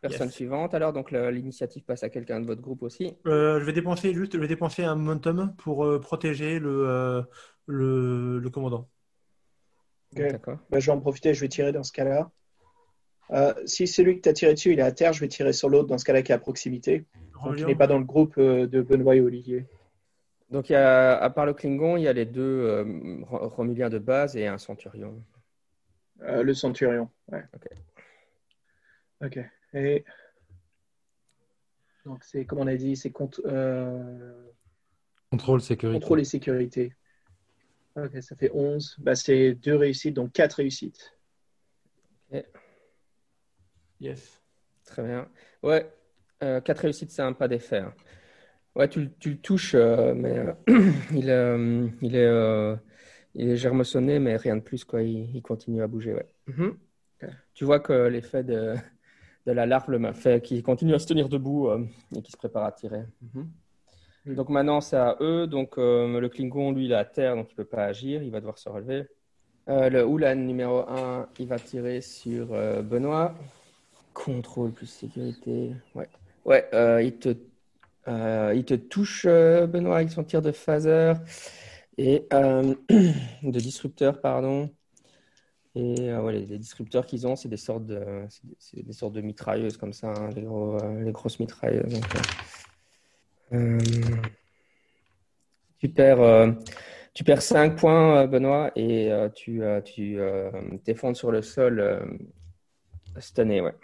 Personne 0.00 0.28
Yes. 0.28 0.34
suivante. 0.34 0.72
Alors, 0.74 0.92
donc 0.92 1.10
l'initiative 1.10 1.84
passe 1.84 2.02
à 2.02 2.08
quelqu'un 2.08 2.40
de 2.40 2.46
votre 2.46 2.62
groupe 2.62 2.82
aussi. 2.82 3.16
Euh, 3.26 3.60
je 3.60 3.64
vais 3.64 3.72
dépenser 3.74 4.14
juste, 4.14 4.34
je 4.34 4.38
vais 4.40 4.48
dépenser 4.48 4.82
un 4.82 4.94
momentum 4.94 5.54
pour 5.58 5.84
euh, 5.84 6.00
protéger 6.00 6.58
le, 6.58 6.88
euh, 6.88 7.22
le, 7.66 8.38
le 8.38 8.50
commandant. 8.50 8.88
Ok. 10.16 10.22
D'accord. 10.22 10.58
Bah, 10.70 10.80
je 10.80 10.86
vais 10.86 10.92
en 10.92 11.00
profiter, 11.00 11.34
je 11.34 11.40
vais 11.40 11.48
tirer 11.48 11.72
dans 11.72 11.82
ce 11.82 11.92
cas-là. 11.92 12.30
Euh, 13.32 13.54
si 13.66 13.86
celui 13.86 14.16
que 14.16 14.22
tu 14.22 14.28
as 14.28 14.32
tiré 14.32 14.54
dessus, 14.54 14.72
il 14.72 14.78
est 14.78 14.82
à 14.82 14.90
terre, 14.90 15.12
je 15.12 15.20
vais 15.20 15.28
tirer 15.28 15.52
sur 15.52 15.68
l'autre 15.68 15.86
dans 15.88 15.98
ce 15.98 16.04
cas-là 16.04 16.22
qui 16.22 16.32
est 16.32 16.34
à 16.34 16.38
proximité. 16.38 17.04
Donc, 17.44 17.58
il 17.60 17.66
n'est 17.66 17.76
pas 17.76 17.86
dans 17.86 17.98
le 17.98 18.04
groupe 18.04 18.34
euh, 18.38 18.66
de 18.66 18.80
Benoît 18.82 19.14
et 19.16 19.20
Olivier. 19.20 19.66
Donc, 20.50 20.68
il 20.68 20.72
y 20.72 20.76
a, 20.76 21.16
à 21.16 21.30
part 21.30 21.46
le 21.46 21.54
Klingon, 21.54 21.96
il 21.96 22.02
y 22.02 22.08
a 22.08 22.12
les 22.12 22.24
deux 22.26 22.42
euh, 22.42 23.18
Ro- 23.22 23.48
Romuliens 23.50 23.88
de 23.88 23.98
base 23.98 24.36
et 24.36 24.46
un 24.48 24.58
Centurion. 24.58 25.22
Euh, 26.22 26.42
le 26.42 26.54
Centurion. 26.54 27.08
Ouais. 27.30 27.44
Ok. 27.54 27.68
Ok. 29.22 29.38
Et 29.74 30.04
donc 32.04 32.24
c'est 32.24 32.44
comme 32.44 32.58
on 32.58 32.66
a 32.66 32.76
dit, 32.76 32.96
c'est 32.96 33.10
contre, 33.10 33.40
euh, 33.46 34.50
Contrôle 35.30 35.60
sécurité. 35.60 36.00
contrôle 36.00 36.20
et 36.20 36.24
sécurité. 36.24 36.94
Ok, 37.96 38.22
ça 38.22 38.36
fait 38.36 38.50
11. 38.52 38.96
Bah, 38.98 39.14
c'est 39.14 39.54
deux 39.54 39.76
réussites, 39.76 40.14
donc 40.14 40.32
quatre 40.32 40.54
réussites. 40.54 41.16
Yes. 44.00 44.40
Très 44.84 45.02
bien. 45.02 45.28
Ouais, 45.62 45.92
euh, 46.42 46.60
quatre 46.60 46.80
réussites, 46.80 47.10
c'est 47.10 47.22
un 47.22 47.32
pas 47.34 47.48
d'effet. 47.48 47.82
Ouais, 48.74 48.88
tu, 48.88 49.10
tu 49.18 49.30
le 49.30 49.38
touches, 49.38 49.74
euh, 49.74 50.14
mais 50.14 50.38
euh, 50.38 50.52
il, 51.12 51.28
euh, 51.28 51.88
il 52.00 52.16
est, 52.16 52.24
euh, 52.24 52.76
il 53.34 53.50
est 53.50 54.18
mais 54.18 54.36
rien 54.36 54.56
de 54.56 54.62
plus, 54.62 54.84
quoi. 54.84 55.02
Il, 55.02 55.34
il 55.36 55.42
continue 55.42 55.82
à 55.82 55.86
bouger, 55.86 56.14
ouais. 56.14 56.28
Mhm. 56.46 56.78
Tu 57.52 57.64
vois 57.64 57.80
que 57.80 57.92
l'effet 58.08 58.42
de, 58.42 58.74
de 59.46 59.52
la 59.52 59.66
larve 59.66 59.90
le 59.90 60.38
qu'il 60.38 60.62
continue 60.62 60.94
à 60.94 60.98
se 60.98 61.06
tenir 61.06 61.28
debout 61.28 61.68
euh, 61.68 61.84
et 62.14 62.22
qu'il 62.22 62.32
se 62.32 62.36
prépare 62.36 62.64
à 62.64 62.72
tirer. 62.72 63.04
Mhm. 63.34 64.34
Donc 64.34 64.48
maintenant, 64.50 64.80
c'est 64.80 64.96
à 64.96 65.16
eux. 65.20 65.46
Donc 65.46 65.78
euh, 65.78 66.20
le 66.20 66.28
Klingon, 66.28 66.72
lui, 66.72 66.86
il 66.86 66.92
est 66.92 66.96
à 66.96 67.04
terre, 67.04 67.36
donc 67.36 67.48
il 67.50 67.54
peut 67.54 67.64
pas 67.64 67.84
agir. 67.84 68.22
Il 68.22 68.30
va 68.30 68.40
devoir 68.40 68.58
se 68.58 68.68
relever. 68.68 69.04
Euh, 69.68 69.88
le 69.88 70.04
Oulan 70.04 70.34
numéro 70.34 70.80
1, 70.80 71.28
il 71.38 71.46
va 71.46 71.58
tirer 71.58 72.00
sur 72.00 72.48
Benoît. 72.82 73.34
Contrôle 74.12 74.72
plus 74.72 74.86
sécurité. 74.86 75.72
Ouais. 75.94 76.08
Ouais, 76.44 76.68
il 77.04 77.16
te, 77.16 77.36
il 78.54 78.64
te 78.64 78.74
touche, 78.74 79.26
Benoît, 79.26 79.96
avec 79.96 80.10
son 80.10 80.24
tir 80.24 80.42
de 80.42 80.52
phaser 80.52 81.14
et 81.96 82.26
de 82.30 83.60
disrupteur, 83.60 84.20
pardon. 84.20 84.70
Et 85.76 86.10
euh, 86.10 86.20
ouais, 86.22 86.32
les, 86.32 86.46
les 86.46 86.58
disrupteurs 86.58 87.06
qu'ils 87.06 87.26
ont, 87.26 87.36
c'est 87.36 87.48
des 87.48 87.56
sortes 87.56 87.86
de, 87.86 88.00
c'est 88.58 88.84
des, 88.84 88.92
sortes 88.92 89.12
de 89.12 89.20
mitrailleuses 89.20 89.76
comme 89.76 89.92
ça, 89.92 90.08
hein, 90.08 90.30
les, 90.34 90.42
gros, 90.42 90.74
euh, 90.82 91.02
les 91.04 91.12
grosses 91.12 91.38
mitrailleuses. 91.38 91.92
donc, 91.92 92.04
euh, 93.52 93.78
euh, 93.78 93.78
tu 95.78 95.88
perds, 95.88 96.56
tu 97.14 97.22
perds 97.22 97.42
5 97.42 97.76
points, 97.76 98.26
Benoît, 98.26 98.72
et 98.74 99.10
tu, 99.34 99.62
tu 99.84 100.18
t'effondres 100.84 101.16
sur 101.16 101.30
le 101.30 101.40
sol, 101.40 101.78
euh, 101.80 102.00
stunné, 103.18 103.60
ouais. 103.60 103.74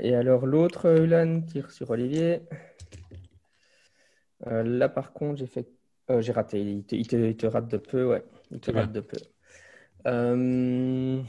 Et 0.00 0.14
alors 0.14 0.46
l'autre, 0.46 1.00
Ulan, 1.00 1.40
tire 1.40 1.70
sur 1.70 1.90
Olivier. 1.90 2.42
Là, 4.46 4.88
par 4.88 5.12
contre, 5.12 5.38
j'ai 5.38 5.46
fait, 5.46 5.66
j'ai 6.20 6.32
raté. 6.32 6.60
Il 6.62 6.84
te, 6.84 6.94
il 6.94 7.06
te- 7.06 7.16
il 7.16 7.36
te 7.36 7.46
rate 7.46 7.68
de 7.68 7.76
peu, 7.78 8.04
ouais. 8.06 8.22
Il 8.50 8.60
te 8.60 8.70
rate 8.70 8.92
de 8.92 9.00
peu. 9.00 9.18
Euh, 10.06 11.20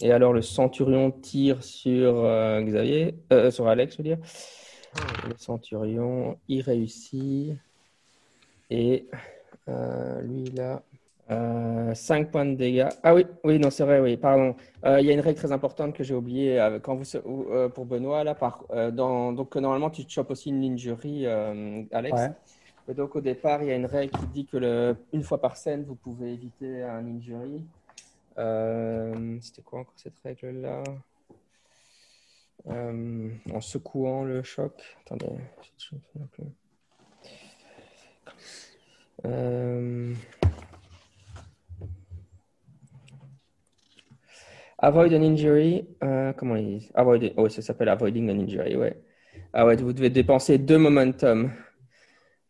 et 0.00 0.12
alors 0.12 0.32
le 0.32 0.42
Centurion 0.42 1.10
tire 1.10 1.62
sur 1.62 2.24
euh, 2.24 2.60
Xavier, 2.62 3.14
euh, 3.32 3.50
sur 3.50 3.68
Alex, 3.68 3.94
je 3.94 3.98
veux 3.98 4.04
dire. 4.04 4.18
Le 5.28 5.34
Centurion, 5.36 6.38
il 6.48 6.62
réussit. 6.62 7.56
Et 8.70 9.06
lui, 9.66 10.44
il 10.46 10.60
a 10.60 10.82
5 11.94 12.30
points 12.30 12.44
de 12.44 12.54
dégâts. 12.54 12.88
Ah 13.02 13.14
oui, 13.14 13.26
oui, 13.44 13.58
non, 13.58 13.70
c'est 13.70 13.84
vrai, 13.84 14.00
oui, 14.00 14.16
pardon. 14.16 14.54
Il 14.84 15.04
y 15.04 15.10
a 15.10 15.12
une 15.12 15.20
règle 15.20 15.38
très 15.38 15.52
importante 15.52 15.94
que 15.94 16.04
j'ai 16.04 16.14
oubliée 16.14 16.78
quand 16.82 16.96
vous, 16.96 17.48
pour 17.74 17.86
Benoît, 17.86 18.24
là, 18.24 18.34
par, 18.34 18.64
dans, 18.92 19.32
donc 19.32 19.56
normalement, 19.56 19.90
tu 19.90 20.04
te 20.04 20.10
chopes 20.12 20.30
aussi 20.30 20.50
une 20.50 20.62
injury, 20.62 21.26
Alex. 21.26 22.14
Ouais. 22.14 22.30
Et 22.88 22.94
donc 22.94 23.16
au 23.16 23.20
départ, 23.20 23.62
il 23.62 23.68
y 23.68 23.72
a 23.72 23.76
une 23.76 23.86
règle 23.86 24.12
qui 24.18 24.26
dit 24.26 24.46
que 24.46 24.58
le, 24.58 24.96
une 25.12 25.22
fois 25.22 25.40
par 25.40 25.56
scène, 25.56 25.84
vous 25.84 25.94
pouvez 25.94 26.32
éviter 26.32 26.82
un 26.82 27.06
injury. 27.06 27.62
Euh, 28.38 29.38
C'était 29.40 29.62
quoi 29.62 29.80
encore 29.80 29.94
cette 29.96 30.18
règle-là? 30.20 30.82
Euh, 32.66 33.30
en 33.52 33.60
secouant 33.60 34.24
le 34.24 34.42
choc. 34.42 34.72
Attendez. 35.04 35.26
Euh, 39.26 40.14
Avoid 44.78 45.14
an 45.14 45.22
injury. 45.22 45.86
comment 46.36 46.56
il 46.56 46.78
dit? 46.78 46.90
Avoid, 46.94 47.32
oh, 47.36 47.48
ça 47.48 47.62
s'appelle 47.62 47.88
avoiding 47.88 48.30
an 48.30 48.40
injury, 48.40 48.76
ouais. 48.76 48.96
Ah 49.52 49.64
ouais, 49.66 49.76
vous 49.76 49.92
devez 49.92 50.10
dépenser 50.10 50.58
deux 50.58 50.78
momentum. 50.78 51.52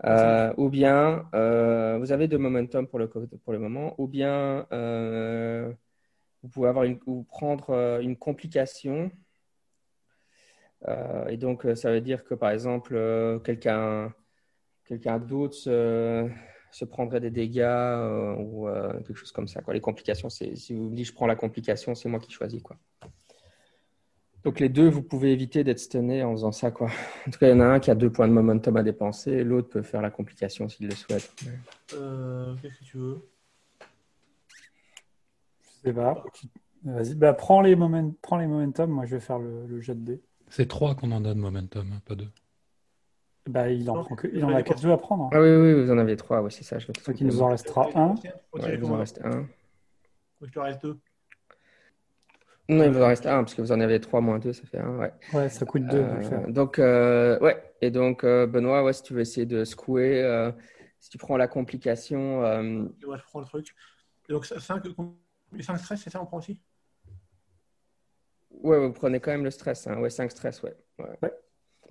Euh, 0.05 0.53
ou 0.57 0.69
bien, 0.69 1.29
euh, 1.35 1.99
vous 1.99 2.13
avez 2.13 2.29
deux 2.29 2.39
momentum 2.39 2.87
pour 2.87 2.99
le, 2.99 3.09
pour 3.09 3.53
le 3.53 3.59
moment, 3.59 3.95
ou 3.99 4.09
bien 4.09 4.67
euh, 4.73 5.73
vous 6.43 6.49
pouvez 6.49 6.69
avoir 6.69 6.85
une, 6.85 6.99
prendre 7.25 8.01
une 8.01 8.17
complication. 8.17 9.11
Et 11.29 11.39
donc, 11.39 11.67
ça 11.77 11.91
veut 11.91 12.03
dire 12.03 12.25
que, 12.25 12.35
par 12.35 12.51
exemple, 12.51 13.41
quelqu'un 13.43 14.13
quelqu'un 14.85 15.19
d'autre 15.19 15.55
se, 15.55 16.85
prendrait 16.85 17.21
des 17.21 17.31
dégâts 17.31 18.37
ou 18.39 18.69
quelque 19.07 19.15
chose 19.15 19.33
comme 19.33 19.49
ça. 19.49 19.63
Quoi. 19.63 19.73
Les 19.73 19.81
complications, 19.81 20.29
si 20.29 20.75
vous 20.75 20.91
me 20.91 20.95
dites 20.95 21.07
je 21.07 21.15
prends 21.15 21.27
la 21.27 21.37
complication, 21.37 21.95
c'est 21.95 22.11
moi 22.11 22.21
qui 22.21 22.31
choisis. 22.31 22.63
Quoi. 22.63 22.77
Donc 24.45 24.61
les 24.61 24.69
deux, 24.69 24.89
vous 24.89 25.03
pouvez 25.03 25.33
éviter 25.33 25.65
d'être 25.65 25.79
stunné 25.79 26.23
en 26.23 26.33
faisant 26.33 26.53
ça. 26.53 26.71
Quoi. 26.71 26.89
En 27.27 27.31
tout 27.31 27.39
cas, 27.39 27.49
il 27.49 27.51
y 27.51 27.55
en 27.55 27.61
a 27.61 27.65
un 27.67 27.81
qui 27.81 27.91
a 27.91 27.95
deux 27.95 28.11
points 28.13 28.29
de 28.29 28.33
momentum 28.33 28.77
à 28.77 28.83
dépenser, 28.83 29.33
et 29.33 29.45
l'autre 29.45 29.69
peut 29.71 29.83
faire 29.83 30.03
la 30.03 30.11
complication 30.11 30.69
s'il 30.69 30.87
le 30.89 30.95
souhaite. 30.95 31.33
Euh, 31.95 32.55
Qu'est-ce 32.61 32.79
que 32.79 32.85
tu 32.85 32.99
veux? 32.99 33.23
Je 35.63 35.89
sais 35.89 35.93
pas. 35.95 36.23
Vas-y, 36.85 37.15
bah, 37.15 37.33
prends 37.33 37.63
les, 37.63 37.75
moment... 37.75 38.15
prends 38.21 38.37
les 38.37 38.47
momentum. 38.47 38.91
Moi, 38.91 39.07
je 39.07 39.15
vais 39.17 39.21
faire 39.21 39.39
le, 39.39 39.67
le 39.67 39.81
jet 39.81 39.95
de 39.95 40.01
dés. 40.05 40.21
C'est 40.51 40.69
trois 40.69 40.95
qu'on 40.95 41.11
en 41.13 41.25
a 41.25 41.33
de 41.33 41.41
momentum, 41.41 41.91
hein, 41.95 42.01
pas 42.05 42.15
deux. 42.15 42.29
Bah, 43.49 43.71
il 43.71 43.89
en, 43.91 43.97
Non, 43.97 44.05
prend 44.05 44.15
que... 44.15 44.29
je 44.31 44.37
il 44.37 44.45
en 44.45 44.49
vais 44.49 44.55
a 44.57 44.63
que 44.63 44.79
deux 44.81 44.91
à 44.91 44.99
prendre. 44.99 45.25
hein. 45.25 45.31
Ah 45.33 45.41
oui, 45.41 45.49
oui, 45.49 45.73
oui, 45.73 45.85
vous 45.85 45.91
en 45.91 45.97
avez 45.99 46.17
trois, 46.17 46.43
ouais, 46.43 46.51
c'est 46.51 46.65
ça. 46.65 46.79
Je 46.79 46.87
Donc, 46.89 47.19
il 47.21 47.27
nous 47.27 47.41
en 47.41 47.49
restera 47.49 47.89
un. 47.95 48.15
Ouais, 48.53 48.75
il 48.75 48.79
vous 48.81 48.93
en 48.93 48.99
reste 48.99 49.21
un. 49.25 49.45
Faut 50.39 50.45
que 50.45 50.47
je 50.49 50.53
te 50.53 50.59
reste 50.59 50.83
deux. 50.83 50.99
Non, 52.69 52.85
il 52.85 52.91
vous 52.91 53.03
en 53.03 53.09
reste 53.09 53.27
un, 53.27 53.45
parce 53.45 53.55
que 53.55 53.61
vous 53.61 53.73
en 53.73 53.81
avez 53.81 54.01
trois 54.01 54.21
moins 54.21 54.39
deux, 54.39 54.53
ça 54.53 54.63
fait 54.67 54.79
un. 54.79 54.97
Ouais. 54.99 55.13
Ouais, 55.35 55.49
ça 55.51 55.67
coûte 55.67 55.87
deux. 55.87 56.03
de 56.03 56.17
le 56.17 56.23
faire. 56.23 56.45
Euh, 56.47 56.51
donc, 56.51 56.79
euh, 56.79 57.39
ouais. 57.41 57.63
Et 57.83 57.91
donc, 57.91 58.25
euh, 58.25 58.47
Benoît, 58.47 58.83
ouais, 58.83 58.93
si 58.95 59.03
tu 59.03 59.13
veux 59.13 59.21
essayer 59.21 59.45
de 59.47 59.65
secouer, 59.65 60.23
euh, 60.23 60.51
si 61.01 61.11
tu 61.11 61.19
prends 61.19 61.37
la 61.37 61.47
complication, 61.49 62.43
euh, 62.43 62.63
moi, 62.63 63.17
je 63.19 63.23
prends 63.25 63.41
le 63.41 63.47
truc. 63.47 63.75
Et 64.29 64.33
donc, 64.33 64.47
5 64.47 64.83
cinq 65.61 65.77
stress, 65.79 66.01
c'est 66.03 66.11
ça, 66.11 66.23
on 66.23 66.27
prend 66.27 66.39
aussi? 66.39 66.59
Ouais, 68.63 68.79
vous 68.79 68.93
prenez 68.93 69.21
quand 69.21 69.31
même 69.33 69.45
le 69.45 69.51
stress. 69.51 69.87
Hein. 69.87 69.99
Ouais, 70.01 70.09
5 70.11 70.31
stress, 70.31 70.63
ouais. 70.63 70.75
ouais. 70.99 71.19
Ouais. 71.23 71.33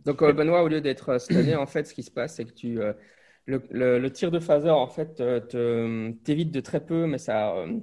Donc, 0.06 0.22
euh, 0.24 0.34
Benoît, 0.34 0.64
au 0.64 0.68
lieu 0.68 0.82
d'être 0.82 1.20
stunné, 1.20 1.56
en 1.56 1.68
fait, 1.68 1.86
ce 1.86 1.94
qui 1.94 2.04
se 2.04 2.12
passe, 2.12 2.36
c'est 2.36 2.46
que 2.46 2.54
tu, 2.54 2.82
euh, 2.82 2.94
le, 3.46 3.62
le- 3.70 4.00
le 4.00 4.12
tir 4.12 4.32
de 4.32 4.40
phaser, 4.40 4.70
en 4.72 4.88
fait, 4.88 5.16
te, 5.16 6.12
t'évite 6.24 6.52
de 6.52 6.60
très 6.62 6.84
peu, 6.84 7.06
mais 7.06 7.20
ça, 7.20 7.56
euh, 7.58 7.80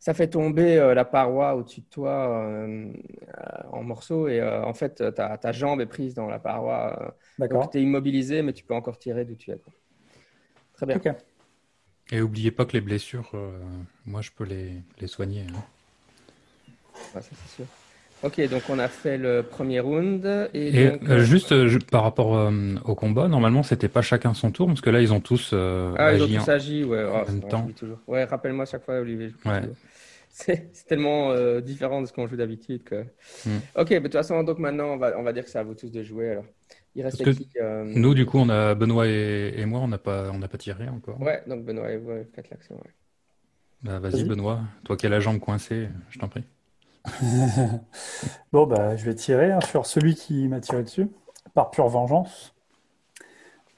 ça 0.00 0.14
fait 0.14 0.28
tomber 0.28 0.78
euh, 0.78 0.94
la 0.94 1.04
paroi 1.04 1.54
au-dessus 1.56 1.82
de 1.82 1.86
toi 1.90 2.28
euh, 2.42 2.92
euh, 3.38 3.68
en 3.72 3.84
morceaux. 3.84 4.28
Et 4.28 4.40
euh, 4.40 4.64
en 4.64 4.74
fait, 4.74 5.14
ta, 5.14 5.38
ta 5.38 5.52
jambe 5.52 5.80
est 5.80 5.86
prise 5.86 6.14
dans 6.14 6.26
la 6.28 6.40
paroi. 6.40 6.96
euh, 7.00 7.10
D'accord. 7.38 7.62
donc, 7.62 7.72
tu 7.72 7.78
es 7.78 7.82
immobilisé, 7.82 8.42
mais 8.42 8.52
tu 8.52 8.64
peux 8.64 8.74
encore 8.74 8.98
tirer 8.98 9.24
d'où 9.24 9.36
tu 9.36 9.52
es. 9.52 9.58
quoi. 9.58 9.72
Très 10.74 10.86
bien. 10.86 11.00
Et 12.12 12.20
oubliez 12.20 12.50
pas 12.50 12.64
que 12.64 12.72
les 12.72 12.80
blessures, 12.80 13.30
euh, 13.34 13.58
moi 14.04 14.20
je 14.20 14.30
peux 14.32 14.44
les, 14.44 14.82
les 15.00 15.06
soigner. 15.06 15.42
hein. 15.42 15.62
Ouais, 17.14 17.22
ça, 17.22 17.30
c'est 17.34 17.48
sûr. 17.48 17.66
Ok, 18.22 18.40
donc 18.48 18.62
on 18.68 18.78
a 18.78 18.88
fait 18.88 19.16
le 19.16 19.42
premier 19.42 19.80
round. 19.80 20.26
Et, 20.54 20.72
Et 20.72 20.90
donc, 20.90 21.02
euh, 21.08 21.20
juste 21.24 21.52
euh, 21.52 21.78
par 21.90 22.02
rapport 22.02 22.36
euh, 22.36 22.74
au 22.84 22.94
combat, 22.94 23.28
normalement 23.28 23.62
c'était 23.62 23.88
pas 23.88 24.02
chacun 24.02 24.34
son 24.34 24.50
tour, 24.50 24.66
parce 24.66 24.80
que 24.80 24.90
là 24.90 25.00
ils 25.00 25.12
ont 25.12 25.20
tous 25.20 25.50
euh, 25.52 25.94
Ah, 25.98 26.12
ils 26.12 26.22
ont 26.22 26.26
agi 26.26 26.38
tous 26.38 26.50
en- 26.50 26.52
agi, 26.52 26.84
ouais. 26.84 27.02
Ah, 27.02 27.24
en 27.28 27.32
même 27.32 27.42
temps. 27.42 27.68
Ouais, 28.06 28.24
rappelle-moi 28.24 28.66
chaque 28.66 28.84
fois, 28.84 29.00
Olivier. 29.00 29.32
Ouais. 29.46 29.62
C'est 30.72 30.86
tellement 30.86 31.30
euh, 31.32 31.60
différent 31.60 32.00
de 32.00 32.06
ce 32.06 32.12
qu'on 32.12 32.26
joue 32.26 32.36
d'habitude 32.36 32.84
que. 32.84 33.02
Hmm. 33.46 33.58
Ok, 33.76 33.90
mais 33.90 33.98
de 34.00 34.04
toute 34.04 34.12
façon, 34.14 34.42
donc 34.42 34.58
maintenant, 34.58 34.94
on 34.94 34.96
va, 34.96 35.18
on 35.18 35.22
va 35.22 35.32
dire 35.32 35.44
que 35.44 35.50
c'est 35.50 35.58
à 35.58 35.62
vous 35.62 35.74
tous 35.74 35.90
de 35.90 36.02
jouer. 36.02 36.30
Alors, 36.30 36.44
il 36.94 37.02
reste 37.02 37.22
Parce 37.22 37.36
que 37.36 37.42
qui 37.42 37.50
euh, 37.60 37.84
Nous 37.84 38.14
du 38.14 38.26
coup 38.26 38.38
on 38.38 38.48
a 38.48 38.74
Benoît 38.74 39.06
et, 39.06 39.54
et 39.56 39.64
moi 39.64 39.80
on 39.80 39.88
n'a 39.88 39.98
pas 39.98 40.30
on 40.32 40.38
n'a 40.38 40.48
pas 40.48 40.58
tiré 40.58 40.88
encore. 40.88 41.20
Ouais, 41.20 41.42
donc 41.46 41.64
Benoît 41.64 41.90
et 41.92 41.98
vous, 41.98 42.10
faites 42.34 42.50
l'action. 42.50 42.74
ouais. 42.76 42.90
Bah, 43.82 43.98
vas-y. 43.98 44.24
Benoît, 44.24 44.60
toi 44.84 44.96
qui 44.96 45.06
as 45.06 45.08
la 45.08 45.20
jambe 45.20 45.38
coincée, 45.38 45.88
je 46.10 46.18
t'en 46.18 46.28
prie. 46.28 46.44
Bon, 48.52 48.66
bah, 48.66 48.96
je 48.96 49.04
vais 49.04 49.14
tirer 49.14 49.52
hein, 49.52 49.60
sur 49.60 49.86
celui 49.86 50.14
qui 50.14 50.48
m'a 50.48 50.60
tiré 50.60 50.82
dessus, 50.82 51.08
par 51.54 51.70
pure 51.70 51.88
vengeance. 51.88 52.54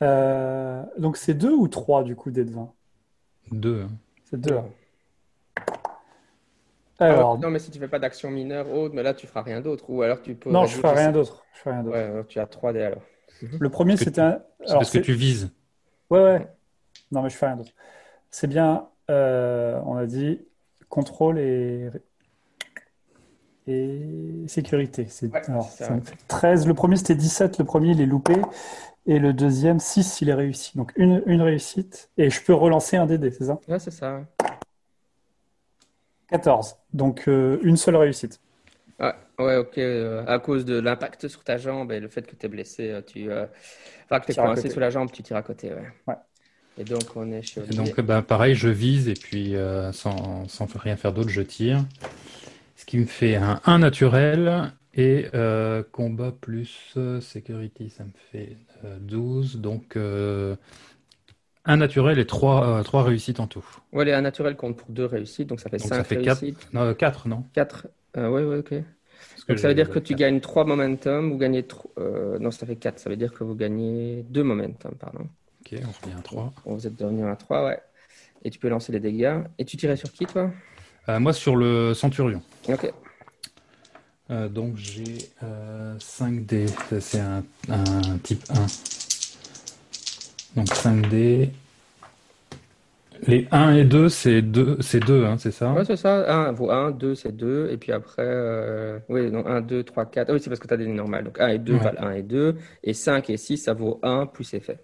Euh, 0.02 0.82
donc, 0.98 1.16
c'est 1.16 1.34
deux 1.34 1.52
ou 1.52 1.68
trois, 1.68 2.02
du 2.02 2.16
coup, 2.16 2.30
dés 2.30 2.44
de 2.44 2.50
20? 2.50 2.72
Deux. 3.52 3.86
C'est 4.24 4.40
deux. 4.40 4.56
hein. 4.56 4.66
Ah, 7.02 7.12
Alors, 7.14 7.38
non, 7.38 7.50
mais 7.50 7.58
si 7.58 7.70
tu 7.70 7.78
fais 7.78 7.88
pas 7.88 7.98
d'action 7.98 8.30
mineure 8.30 8.70
autre, 8.72 8.94
mais 8.94 9.02
là, 9.02 9.14
tu 9.14 9.26
feras 9.26 9.42
rien 9.42 9.60
d'autre. 9.60 9.84
Ou 9.90 10.02
alors 10.02 10.22
tu 10.22 10.34
peux. 10.34 10.50
non, 10.50 10.66
je 10.66 10.76
ferai 10.76 10.94
rien 10.94 11.12
d'autre. 11.12 11.44
Je 11.54 11.58
ferai 11.60 11.74
rien 11.74 11.82
d'autre. 11.84 11.96
Ouais, 11.96 12.02
alors 12.04 12.26
tu 12.26 12.38
as 12.38 12.46
3 12.46 12.72
dés 12.72 12.82
alors. 12.82 13.02
Le 13.58 13.68
premier, 13.68 13.96
c'était 13.96 14.20
un. 14.20 14.42
C'est 14.60 14.70
Alors, 14.70 14.82
parce 14.82 14.90
que 14.90 14.98
c'est- 14.98 15.04
tu 15.04 15.12
vises. 15.14 15.50
Ouais, 16.10 16.20
ouais. 16.20 16.48
Non, 17.10 17.22
mais 17.22 17.30
je 17.30 17.36
fais 17.36 17.46
rien 17.46 17.56
d'autre. 17.56 17.72
C'est 18.30 18.46
bien, 18.46 18.88
euh, 19.10 19.80
on 19.86 19.96
a 19.96 20.06
dit 20.06 20.40
contrôle 20.88 21.38
et, 21.38 21.90
et 23.66 24.44
sécurité. 24.48 25.06
C'est, 25.08 25.32
Ouais, 25.32 25.40
alors, 25.48 25.64
c'est 25.70 25.84
ça 25.84 25.88
ça. 25.88 25.94
me 25.94 26.00
fait 26.00 26.16
13. 26.28 26.66
Le 26.66 26.74
premier, 26.74 26.96
c'était 26.96 27.14
17. 27.14 27.58
Le 27.58 27.64
premier, 27.64 27.90
il 27.90 28.00
est 28.00 28.06
loupé. 28.06 28.34
Et 29.06 29.18
le 29.18 29.32
deuxième, 29.32 29.80
6, 29.80 30.20
il 30.20 30.28
est 30.28 30.34
réussi. 30.34 30.76
Donc, 30.76 30.92
une, 30.96 31.22
une 31.26 31.42
réussite. 31.42 32.10
Et 32.18 32.30
je 32.30 32.42
peux 32.42 32.54
relancer 32.54 32.96
un 32.96 33.06
DD, 33.06 33.30
c'est 33.30 33.44
ça? 33.46 33.60
Ouais, 33.68 33.78
c'est 33.78 33.90
ça. 33.90 34.24
14. 36.32 36.76
Donc, 36.94 37.28
euh, 37.28 37.58
une 37.62 37.76
seule 37.76 37.96
réussite. 37.96 38.40
Ouais, 38.98 39.14
ouais, 39.38 39.56
ok. 39.56 39.78
euh, 39.78 40.24
à 40.26 40.38
cause 40.38 40.64
de 40.64 40.78
l'impact 40.78 41.26
sur 41.28 41.42
ta 41.44 41.56
jambe 41.58 41.90
et 41.92 41.98
le 42.00 42.08
fait 42.08 42.26
que 42.26 42.36
tu 42.36 42.46
es 42.46 42.48
blessé, 42.48 42.90
euh, 42.90 43.02
tu, 43.02 43.30
euh, 43.30 43.46
enfin, 44.04 44.20
que 44.20 44.26
tu 44.26 44.32
es 44.32 44.34
coincé 44.36 44.68
sous 44.70 44.78
la 44.80 44.90
jambe, 44.90 45.10
tu 45.10 45.22
tires 45.22 45.36
à 45.36 45.42
côté. 45.42 45.72
Ouais. 45.72 45.92
Ouais. 46.06 46.16
Et 46.76 46.84
donc, 46.84 47.16
on 47.16 47.30
est 47.32 47.42
chez 47.42 47.62
Et 47.68 47.74
donc, 47.74 48.00
bah, 48.00 48.22
pareil, 48.22 48.54
je 48.54 48.68
vise 48.68 49.08
et 49.08 49.14
puis 49.14 49.56
euh, 49.56 49.92
sans, 49.92 50.48
sans 50.48 50.66
rien 50.74 50.96
faire 50.96 51.12
d'autre, 51.12 51.28
je 51.28 51.42
tire. 51.42 51.84
Ce 52.76 52.84
qui 52.86 52.98
me 52.98 53.06
fait 53.06 53.36
un 53.36 53.60
1 53.66 53.78
naturel 53.80 54.72
et 54.94 55.26
euh, 55.34 55.82
combat 55.92 56.32
plus 56.32 56.94
euh, 56.96 57.20
security, 57.20 57.90
ça 57.90 58.04
me 58.04 58.12
fait 58.32 58.56
euh, 58.84 58.98
12. 59.00 59.58
Donc, 59.60 59.96
euh, 59.96 60.56
un 61.64 61.76
naturel 61.76 62.18
et 62.18 62.26
3, 62.26 62.82
réussites 63.02 63.40
en 63.40 63.46
tout. 63.46 63.64
Ouais, 63.92 64.04
les 64.04 64.12
1 64.12 64.22
naturels 64.22 64.56
comptent 64.56 64.76
pour 64.76 64.88
2 64.90 65.04
réussites, 65.04 65.48
donc 65.48 65.60
ça 65.60 65.70
fait 65.70 65.78
Donc, 65.78 65.88
5 65.88 65.96
ça 65.96 66.04
fait 66.04 66.16
quatre. 66.16 66.40
réussites. 66.40 66.68
Non, 66.72 66.92
4, 66.94 67.28
non? 67.28 67.44
4. 67.52 67.86
Euh, 68.16 68.28
ouais, 68.28 68.44
ouais, 68.44 68.58
ok. 68.58 68.74
Donc 69.48 69.58
ça 69.58 69.68
veut 69.68 69.74
dire 69.74 69.90
que 69.90 69.98
tu 69.98 70.08
quatre. 70.08 70.18
gagnes 70.18 70.40
3 70.40 70.64
momentum, 70.64 71.30
vous 71.30 71.38
gagnez 71.38 71.62
tro- 71.64 71.92
euh, 71.98 72.38
non, 72.38 72.50
ça 72.50 72.66
fait 72.66 72.76
4, 72.76 72.98
ça 72.98 73.10
veut 73.10 73.16
dire 73.16 73.32
que 73.32 73.44
vous 73.44 73.54
gagnez 73.54 74.24
2 74.28 74.42
momentum, 74.42 74.94
pardon. 74.98 75.28
Ok, 75.60 75.78
on 75.84 76.06
revient 76.06 76.18
à 76.18 76.22
3. 76.22 76.52
Bon, 76.64 76.74
vous 76.74 76.86
êtes 76.86 76.96
devenu 76.96 77.24
à 77.26 77.36
3, 77.36 77.64
ouais. 77.66 77.80
Et 78.44 78.50
tu 78.50 78.58
peux 78.58 78.68
lancer 78.68 78.92
les 78.92 79.00
dégâts. 79.00 79.38
Et 79.58 79.64
tu 79.64 79.76
tirais 79.76 79.96
sur 79.96 80.12
qui, 80.12 80.26
toi? 80.26 80.50
Euh, 81.08 81.18
moi, 81.20 81.32
sur 81.32 81.56
le 81.56 81.94
Centurion. 81.94 82.42
Ok. 82.68 82.92
Euh, 84.30 84.48
donc 84.48 84.76
j'ai 84.76 85.30
euh, 85.42 85.96
5D, 85.98 86.66
Ça, 86.68 87.00
c'est 87.00 87.20
un, 87.20 87.42
un 87.68 88.18
type 88.22 88.44
1. 88.50 88.66
Donc 90.56 90.68
5D. 90.68 91.50
Les 93.28 93.46
1 93.52 93.74
et 93.76 93.84
2, 93.84 94.08
c'est 94.08 94.42
2, 94.42 94.78
c'est 94.80 94.98
2 95.00 95.24
hein, 95.24 95.38
c'est 95.38 95.52
ça 95.52 95.72
Ouais, 95.72 95.84
c'est 95.84 95.96
ça. 95.96 96.48
1 96.48 96.52
vaut 96.52 96.70
1, 96.70 96.90
2 96.90 97.14
c'est 97.14 97.32
2. 97.32 97.70
Et 97.70 97.76
puis 97.78 97.92
après, 97.92 98.22
euh... 98.26 98.98
oui, 99.08 99.30
non, 99.30 99.46
1, 99.46 99.60
2, 99.60 99.84
3, 99.84 100.06
4. 100.06 100.28
Ah 100.30 100.32
oui, 100.34 100.40
c'est 100.40 100.50
parce 100.50 100.58
que 100.60 100.66
tu 100.66 100.74
as 100.74 100.76
des 100.76 100.86
normales. 100.88 101.24
Donc 101.24 101.40
1 101.40 101.48
et 101.48 101.58
2 101.58 101.76
Ouais. 101.76 101.78
valent 101.78 102.02
1 102.02 102.12
et 102.12 102.22
2. 102.22 102.56
Et 102.82 102.94
5 102.94 103.30
et 103.30 103.36
6, 103.36 103.58
ça 103.58 103.74
vaut 103.74 104.00
1 104.02 104.26
plus 104.26 104.52
effet. 104.54 104.80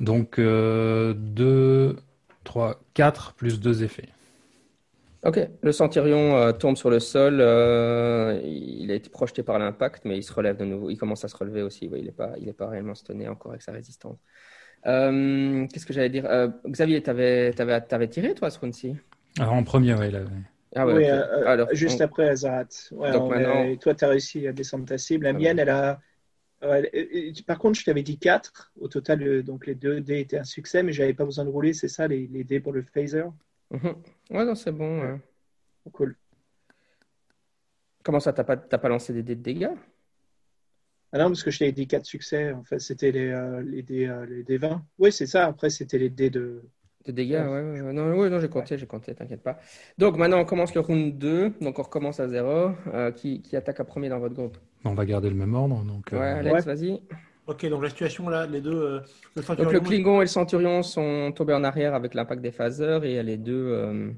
Donc 0.00 0.38
euh, 0.38 1.14
2, 1.16 1.96
3, 2.44 2.80
4 2.94 3.34
plus 3.34 3.60
2 3.60 3.82
effets. 3.84 4.08
Ok. 5.24 5.38
Le 5.62 5.72
centurion 5.72 6.36
euh, 6.38 6.52
tombe 6.52 6.76
sur 6.76 6.88
le 6.88 6.98
sol. 6.98 7.40
euh, 7.40 8.40
il 8.42 8.90
a 8.90 8.94
été 8.94 9.10
projeté 9.10 9.42
par 9.42 9.58
l'impact, 9.58 10.04
mais 10.06 10.16
il 10.16 10.22
se 10.22 10.32
relève 10.32 10.56
de 10.56 10.64
nouveau. 10.64 10.88
Il 10.88 10.96
commence 10.96 11.24
à 11.24 11.28
se 11.28 11.36
relever 11.36 11.62
aussi. 11.62 11.88
Ouais, 11.88 11.98
il 12.00 12.06
n'est 12.06 12.12
pas, 12.12 12.32
il 12.38 12.48
est 12.48 12.54
pas 12.54 12.68
réellement 12.68 12.94
stunné 12.94 13.28
encore 13.28 13.50
avec 13.52 13.60
sa 13.62 13.72
résistance. 13.72 14.16
Euh, 14.86 15.66
Qu'est-ce 15.66 15.86
que 15.86 15.92
j'allais 15.92 16.08
dire? 16.10 16.26
Euh, 16.26 16.48
Xavier, 16.66 17.02
t'avais, 17.02 17.52
t'avais, 17.52 17.80
t'avais 17.82 18.08
tiré, 18.08 18.34
toi, 18.34 18.50
ce 18.50 18.58
round-ci? 18.58 18.96
Alors 19.38 19.52
en 19.54 19.62
premier, 19.62 19.94
ouais, 19.94 20.08
il 20.08 20.16
avait. 20.16 20.26
Ah 20.74 20.86
ouais, 20.86 20.94
oui, 20.94 21.04
euh, 21.08 21.46
Alors, 21.46 21.68
juste 21.72 22.00
on- 22.00 22.04
après 22.04 22.28
Azarat. 22.28 22.64
Ouais, 22.92 23.12
Donc 23.12 23.24
on 23.24 23.30
maintenant- 23.30 23.64
est- 23.64 23.82
Toi, 23.82 23.94
tu 23.94 24.04
as 24.04 24.08
réussi 24.08 24.46
à 24.46 24.52
descendre 24.52 24.86
ta 24.86 24.98
cible. 24.98 25.24
La 25.24 25.30
Ah 25.30 25.32
mienne, 25.34 25.58
elle 25.58 25.68
a. 25.68 26.00
ouais, 26.62 27.32
par 27.46 27.58
contre, 27.58 27.78
je 27.78 27.84
t'avais 27.84 28.02
dit 28.02 28.18
4. 28.18 28.72
Au 28.80 28.88
total, 28.88 29.22
euh, 29.22 29.42
donc 29.42 29.66
les 29.66 29.74
deux 29.74 30.00
dés 30.00 30.20
étaient 30.20 30.38
un 30.38 30.44
succès, 30.44 30.82
mais 30.82 30.92
j'avais 30.92 31.14
pas 31.14 31.24
besoin 31.24 31.44
de 31.44 31.50
rouler, 31.50 31.72
c'est 31.72 31.88
ça, 31.88 32.06
les, 32.08 32.26
les 32.28 32.44
dés 32.44 32.60
pour 32.60 32.72
le 32.72 32.82
phaser? 32.82 33.24
Mhm. 33.70 33.94
Ouais, 34.30 34.44
non, 34.44 34.54
c'est 34.54 34.72
bon. 34.72 35.02
ouais. 35.02 35.20
Cool. 35.92 36.16
Comment 38.02 38.20
ça, 38.20 38.32
t'as 38.32 38.44
pas, 38.44 38.56
t'as 38.56 38.78
pas 38.78 38.88
lancé 38.88 39.12
des 39.12 39.22
dés 39.22 39.34
de 39.36 39.42
dégâts? 39.42 39.70
Ah 41.12 41.18
non, 41.18 41.26
parce 41.26 41.42
que 41.42 41.50
je 41.50 41.58
t'avais 41.58 41.72
dit 41.72 41.86
4 41.86 42.04
succès. 42.06 42.52
En 42.52 42.62
fait, 42.62 42.78
c'était 42.78 43.10
les, 43.10 43.28
euh, 43.30 43.62
les, 43.62 43.82
dés, 43.82 44.06
euh, 44.06 44.26
les 44.26 44.42
dés 44.44 44.58
20. 44.58 44.82
Oui, 44.98 45.10
c'est 45.12 45.26
ça. 45.26 45.46
Après, 45.46 45.70
c'était 45.70 45.98
les 45.98 46.08
dés 46.10 46.30
de. 46.30 46.62
De 47.06 47.12
dégâts, 47.12 47.32
Ouais. 47.46 47.62
ouais, 47.62 47.80
ouais. 47.80 47.92
Non, 47.94 48.12
ouais, 48.14 48.28
non, 48.28 48.40
j'ai 48.40 48.48
compté, 48.50 48.76
j'ai 48.76 48.86
compté, 48.86 49.14
t'inquiète 49.14 49.42
pas. 49.42 49.58
Donc 49.96 50.18
maintenant, 50.18 50.38
on 50.38 50.44
commence 50.44 50.74
le 50.74 50.82
round 50.82 51.16
2. 51.16 51.52
Donc 51.62 51.78
on 51.78 51.82
recommence 51.82 52.20
à 52.20 52.28
zéro. 52.28 52.72
Euh, 52.92 53.10
qui, 53.10 53.40
qui 53.40 53.56
attaque 53.56 53.80
à 53.80 53.84
premier 53.84 54.08
dans 54.10 54.18
votre 54.18 54.34
groupe? 54.34 54.58
On 54.84 54.92
va 54.94 55.04
garder 55.06 55.30
le 55.30 55.34
même 55.36 55.54
ordre. 55.54 55.82
Donc, 55.84 56.12
euh, 56.12 56.18
Ouais, 56.20 56.26
Alex, 56.26 56.66
Ouais. 56.66 56.74
vas-y. 56.74 57.00
Ok, 57.46 57.66
donc 57.66 57.82
la 57.82 57.88
situation 57.88 58.28
là, 58.28 58.46
les 58.46 58.60
deux. 58.60 58.70
euh, 58.70 59.00
le 59.34 59.56
Donc 59.56 59.72
le 59.72 59.80
Klingon 59.80 60.18
et 60.20 60.24
le 60.24 60.28
Centurion 60.28 60.82
sont 60.82 61.32
tombés 61.34 61.54
en 61.54 61.64
arrière 61.64 61.94
avec 61.94 62.14
l'impact 62.14 62.42
des 62.42 62.52
phasers 62.52 63.00
et 63.02 63.08
il 63.08 63.14
y 63.14 63.18
a 63.18 63.22
les 63.22 63.38
deux. 63.38 64.12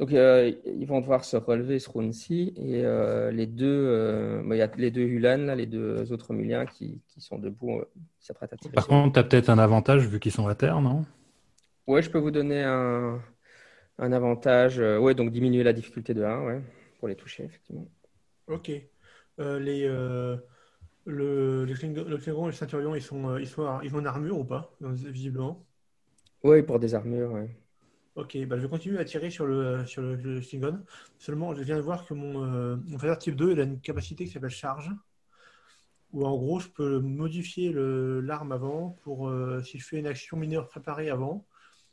Euh, 0.00 0.04
Donc 0.06 0.12
euh, 0.14 0.52
ils 0.64 0.86
vont 0.86 1.00
devoir 1.00 1.24
se 1.24 1.36
relever 1.36 1.78
ce 1.78 1.90
round-ci 1.90 2.52
et 2.56 2.84
euh, 2.84 3.30
les 3.30 3.46
deux, 3.46 3.66
euh, 3.66 4.42
bah, 4.44 4.56
il 4.56 4.58
y 4.58 4.62
a 4.62 4.70
les 4.76 4.90
deux 4.90 5.02
Hulan, 5.02 5.38
là, 5.46 5.54
les 5.54 5.66
deux 5.66 6.12
autres 6.12 6.32
Muliens 6.32 6.66
qui, 6.66 7.02
qui 7.08 7.20
sont 7.20 7.38
debout, 7.38 7.80
euh, 7.80 7.84
qui 8.18 8.26
s'apprêtent 8.26 8.52
à 8.52 8.56
tirer. 8.56 8.80
Par 8.80 8.88
contre, 8.88 9.12
tu 9.12 9.18
as 9.20 9.22
peut-être 9.22 9.48
un 9.48 9.58
avantage 9.60 10.08
vu 10.08 10.18
qu'ils 10.18 10.32
sont 10.32 10.48
à 10.48 10.56
terre, 10.56 10.80
non? 10.80 11.04
Ouais, 11.86 12.02
je 12.02 12.10
peux 12.10 12.18
vous 12.18 12.30
donner 12.30 12.62
un, 12.62 13.22
un 13.98 14.12
avantage. 14.12 14.80
euh, 14.80 14.98
ouais, 14.98 15.14
donc 15.14 15.32
diminuer 15.32 15.62
la 15.64 15.72
difficulté 15.74 16.14
de 16.14 16.24
1, 16.24 16.44
ouais, 16.44 16.62
pour 16.98 17.08
les 17.08 17.16
toucher, 17.16 17.44
effectivement. 17.44 17.88
Ok. 18.46 18.70
Euh, 19.38 19.58
les, 19.60 19.84
euh, 19.86 20.36
le, 21.06 21.64
les 21.64 21.74
Klingon, 21.74 22.04
le 22.04 22.18
Klingon 22.18 22.44
et 22.48 22.52
le 22.52 22.52
Centurion, 22.56 22.94
ils 22.94 23.02
sont, 23.02 23.30
euh, 23.30 23.40
ils 23.40 23.48
sont, 23.48 23.80
ils 23.82 23.94
ont 23.96 24.00
une 24.00 24.06
armure 24.06 24.38
ou 24.38 24.44
pas, 24.44 24.72
euh, 24.82 24.92
visiblement? 24.94 25.66
Oui, 26.42 26.62
pour 26.62 26.78
des 26.78 26.94
armures, 26.94 27.32
ouais. 27.32 27.48
Ok, 28.20 28.36
bah, 28.46 28.56
je 28.58 28.62
vais 28.62 28.68
continuer 28.68 28.98
à 28.98 29.04
tirer 29.04 29.30
sur 29.30 29.46
le, 29.46 29.86
sur 29.86 30.02
le. 30.02 30.40
Seulement, 31.18 31.54
je 31.54 31.62
viens 31.62 31.76
de 31.76 31.80
voir 31.80 32.04
que 32.06 32.12
mon, 32.12 32.44
euh, 32.44 32.76
mon 32.86 32.98
phaser 32.98 33.16
type 33.18 33.34
2, 33.36 33.52
il 33.52 33.60
a 33.60 33.62
une 33.64 33.80
capacité 33.80 34.26
qui 34.26 34.30
s'appelle 34.30 34.50
charge. 34.50 34.90
Où 36.12 36.26
en 36.26 36.36
gros, 36.36 36.58
je 36.60 36.68
peux 36.68 36.98
modifier 36.98 37.72
l'arme 37.74 38.52
avant 38.52 38.90
pour, 39.02 39.28
euh, 39.28 39.62
si 39.62 39.78
je 39.78 39.86
fais 39.86 39.98
une 39.98 40.06
action 40.06 40.36
mineure 40.36 40.68
préparée 40.68 41.08
avant, 41.08 41.46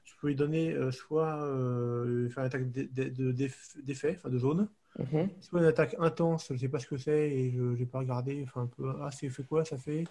je 0.03 0.13
peux 0.19 0.27
lui 0.27 0.35
donner 0.35 0.73
euh, 0.73 0.91
soit 0.91 1.43
euh, 1.43 2.27
faire 2.29 2.39
une 2.43 2.47
attaque 2.47 2.71
d'e- 2.71 2.89
d'e- 2.91 3.09
de- 3.09 3.31
d'eff- 3.31 3.77
d'effet, 3.83 4.15
enfin 4.17 4.29
de 4.29 4.39
zone, 4.39 4.69
Mhm. 4.99 5.29
soit 5.39 5.59
une 5.59 5.65
attaque 5.67 5.95
intense, 5.99 6.47
je 6.49 6.53
ne 6.53 6.57
sais 6.57 6.69
pas 6.69 6.79
ce 6.79 6.87
que 6.87 6.97
c'est 6.97 7.29
et 7.29 7.51
je 7.51 7.61
n'ai 7.61 7.85
pas 7.85 7.99
regardé. 7.99 8.43
Enfin, 8.43 8.63
un 8.63 8.67
peu, 8.67 8.91
ah, 9.01 9.11
c'est 9.11 9.29
fait 9.29 9.43
quoi 9.43 9.63
Ça 9.63 9.77
fait. 9.77 10.05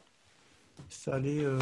Ça 0.89 1.15
allait. 1.15 1.45
Euh... 1.45 1.59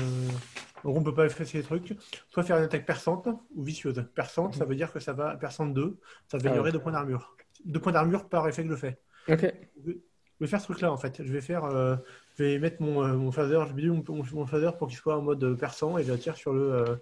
On 0.84 1.00
ne 1.00 1.04
peut 1.04 1.14
pas 1.14 1.28
faire 1.30 1.46
ces 1.46 1.62
trucs. 1.62 1.96
Soit 2.30 2.42
faire 2.42 2.58
une 2.58 2.64
attaque 2.64 2.84
perçante 2.84 3.26
ou 3.54 3.62
vicieuse. 3.62 4.04
Perçante, 4.14 4.54
ça 4.54 4.64
veut 4.66 4.74
dire 4.76 4.92
que 4.92 5.00
ça 5.00 5.12
va. 5.14 5.34
Perçante 5.36 5.72
2, 5.72 5.96
ça 6.28 6.36
va 6.38 6.50
Ah, 6.54 6.60
ouais. 6.60 6.72
deux 6.72 6.78
points 6.78 6.92
d'armure. 6.92 7.36
Deux 7.64 7.80
points 7.80 7.92
d'armure 7.92 8.28
par 8.28 8.46
effet 8.48 8.64
que 8.64 8.70
je 8.70 8.76
fais. 8.76 8.98
Ok. 9.28 9.50
Je 9.86 9.92
vais 10.40 10.46
faire 10.46 10.60
ce 10.60 10.66
truc-là 10.66 10.92
en 10.92 10.96
fait. 10.98 11.22
Je 11.24 11.32
vais 11.32 11.40
faire. 11.40 11.64
euh, 11.64 11.96
Je 12.36 12.42
vais 12.44 12.58
mettre 12.58 12.82
mon, 12.82 13.02
euh, 13.02 13.14
mon 13.14 13.30
phaser, 13.32 13.58
je 13.68 13.72
bidouille 13.72 14.02
mon, 14.06 14.16
mon, 14.16 14.24
mon 14.32 14.46
phaser 14.46 14.70
pour 14.78 14.88
qu'il 14.88 14.98
soit 14.98 15.16
en 15.16 15.22
mode 15.22 15.54
perçant 15.58 15.96
et 15.96 16.04
je 16.04 16.12
tire 16.14 16.36
sur 16.36 16.52
le. 16.52 16.72
euh, 16.72 16.96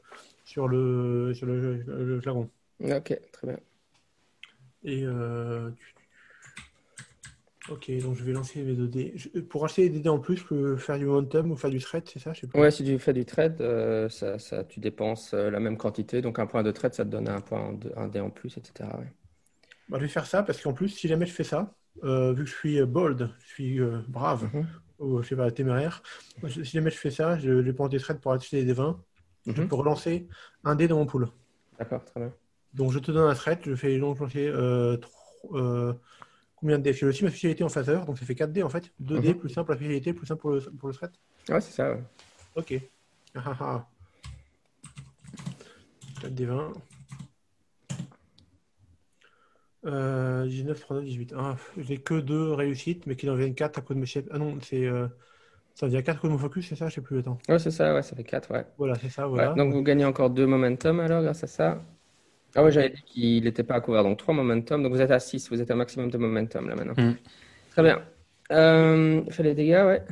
sur 0.45 0.69
le. 0.69 1.33
sur 1.35 1.47
le, 1.47 1.79
le. 1.79 2.21
Ok, 2.97 3.19
très 3.33 3.47
bien. 3.47 3.59
Et 4.85 5.05
euh, 5.05 5.71
Ok, 7.69 7.91
donc 8.01 8.17
je 8.17 8.25
vais 8.25 8.33
lancer 8.33 8.63
mes 8.63 8.75
2 8.75 8.89
dés. 8.89 9.13
Je- 9.17 9.29
Pour 9.41 9.65
acheter 9.65 9.89
des 9.89 10.01
dés 10.01 10.09
en 10.09 10.19
plus, 10.19 10.37
je 10.37 10.45
peux 10.45 10.77
faire 10.77 10.99
du 10.99 11.07
momentum 11.07 11.51
ou 11.53 11.57
faire 11.57 11.71
du 11.71 11.79
thread, 11.81 12.05
c'est 12.09 12.19
ça? 12.19 12.33
Je 12.33 12.41
sais 12.41 12.47
pas. 12.49 12.61
Ouais, 12.61 12.71
si 12.71 12.83
tu 12.85 12.99
fais 12.99 13.13
du 13.15 13.25
trade, 13.27 13.61
euh, 13.61 14.09
ça, 14.09 14.39
ça, 14.39 14.65
tu 14.65 14.81
dépenses 14.81 15.33
euh, 15.35 15.51
la 15.51 15.61
même 15.61 15.77
quantité. 15.79 16.21
Donc 16.23 16.39
un 16.39 16.47
point 16.47 16.63
de 16.63 16.71
trade, 16.71 16.95
ça 16.95 17.05
te 17.05 17.11
donne 17.11 17.29
un 17.29 17.41
point, 17.43 17.73
de- 17.75 17.93
un 17.97 18.09
dé 18.09 18.21
en 18.21 18.31
plus, 18.31 18.57
etc. 18.59 18.99
ouais. 18.99 19.13
Bah, 19.89 19.99
je 19.99 20.05
vais 20.05 20.09
faire 20.09 20.27
ça 20.27 20.43
parce 20.43 20.61
qu'en 20.63 20.73
plus, 20.73 20.89
si 20.89 21.09
jamais 21.09 21.27
je 21.27 21.33
fais 21.33 21.45
ça, 21.45 21.75
euh, 22.05 22.33
vu 22.33 22.45
que 22.45 22.51
je 22.51 22.55
suis 22.57 22.81
euh, 22.81 22.87
bold, 22.87 23.31
je 23.41 23.47
suis 23.49 23.81
euh, 23.81 24.01
brave, 24.09 24.51
Mhm. 24.53 24.83
ou 24.99 25.23
je 25.23 25.29
sais 25.29 25.37
pas, 25.37 25.51
téméraire, 25.51 26.03
si 26.49 26.65
jamais 26.65 26.91
je 26.91 26.97
fais 26.99 27.11
ça, 27.11 27.39
je 27.39 27.61
dépense 27.61 27.91
des 27.91 27.99
trades 28.01 28.21
pour 28.21 28.33
acheter 28.33 28.65
des 28.65 28.73
20, 28.73 29.03
je 29.53 29.63
Mhm. 29.63 29.69
peux 29.69 29.75
relancer 29.75 30.29
un 30.65 30.75
dé 30.77 30.89
dans 30.89 30.97
mon 30.99 31.07
pool. 31.07 31.29
D'accord, 31.79 32.05
très 32.07 32.21
bien. 32.21 32.33
Donc 32.73 32.93
je 32.93 32.99
te 32.99 33.11
donne 33.13 33.31
un 33.31 33.35
thread, 33.35 33.61
je 33.65 33.75
fais 33.75 33.99
donc 33.99 34.19
lancer 34.19 34.47
euh, 34.49 34.97
euh, 35.53 35.93
combien 36.63 36.79
de 36.79 36.83
dés? 36.85 36.93
J'ai 36.95 37.05
aussi 37.07 37.25
ma 37.25 37.31
spécialité 37.31 37.63
en 37.65 37.69
phaser, 37.69 37.99
donc 38.07 38.19
ça 38.19 38.25
fait 38.25 38.35
4 38.35 38.53
dés 38.53 38.63
en 38.63 38.71
fait. 38.71 38.91
2 39.01 39.19
dés 39.19 39.35
Mhm. 39.35 39.41
plus 39.41 39.59
1 39.59 39.65
pour 39.65 39.73
la 39.73 39.77
spécialité, 39.77 40.13
plus 40.15 40.31
1 40.31 40.37
pour 40.37 40.51
le, 40.53 40.61
pour 40.61 40.89
le 40.89 40.95
thread. 40.95 41.11
Ouais, 41.51 41.61
c'est 41.61 41.73
ça. 41.73 41.91
ouais. 41.93 42.03
Ok. 42.55 42.75
Ah, 43.35 43.43
ah, 43.47 43.57
ah. 43.61 43.87
4 46.23 46.35
des 46.35 46.47
20. 46.47 46.73
Euh, 49.85 50.47
19, 50.47 50.79
39, 50.81 51.05
18. 51.05 51.35
Ah, 51.37 51.57
j'ai 51.77 51.99
que 51.99 52.15
2 52.21 52.53
réussites, 52.53 53.07
mais 53.07 53.17
qui 53.17 53.29
en 53.29 53.35
viennent 53.35 53.55
4 53.55 53.79
à 53.79 53.83
cause 53.83 53.97
de 53.97 54.01
mes 54.01 54.07
chefs. 54.07 54.27
Ah 54.31 54.39
non, 54.39 54.57
c'est. 54.63 54.87
euh, 54.87 55.09
ça 55.75 55.87
devient 55.89 56.05
4 56.05 56.19
à 56.19 56.21
cause 56.21 56.31
de 56.31 56.35
mon 56.35 56.39
focus, 56.39 56.69
c'est 56.69 56.77
ça? 56.77 56.89
Je 56.89 56.95
sais 56.95 57.01
plus, 57.01 57.19
attends. 57.19 57.39
Ouais, 57.49 57.59
c'est 57.59 57.71
ça, 57.73 57.93
ouais, 57.95 58.03
ça 58.03 58.15
fait 58.15 58.23
4, 58.25 58.53
ouais. 58.53 58.65
Voilà, 58.79 58.95
c'est 58.97 59.09
ça, 59.09 59.25
Ouais, 59.29 59.35
voilà. 59.35 59.55
donc 59.55 59.73
vous 59.73 59.83
gagnez 59.83 60.05
encore 60.05 60.31
2 60.31 60.47
momentum 60.47 61.01
alors 61.01 61.23
grâce 61.23 61.43
à 61.43 61.47
ça. 61.49 61.83
Ah 62.55 62.63
ouais, 62.63 62.71
j'avais 62.71 62.91
dit 62.91 63.03
qu'il 63.03 63.45
n'était 63.45 63.63
pas 63.63 63.77
à 63.77 63.81
couvert, 63.81 64.03
donc 64.03 64.19
3 64.19 64.35
momentum. 64.35 64.83
Donc 64.83 64.93
vous 64.93 65.01
êtes 65.01 65.11
à 65.11 65.19
6, 65.19 65.49
vous 65.49 65.61
êtes 65.61 65.71
à 65.71 65.75
maximum 65.75 66.11
de 66.11 66.19
momentum 66.19 66.69
là 66.69 66.75
maintenant. 66.75 66.95
Mm. 67.03 67.17
Très 67.71 67.83
bien. 67.83 68.03
Euh, 68.51 69.25
fais 69.31 69.43
les 69.43 69.55
dégâts, 69.55 69.85
ouais. 69.87 70.03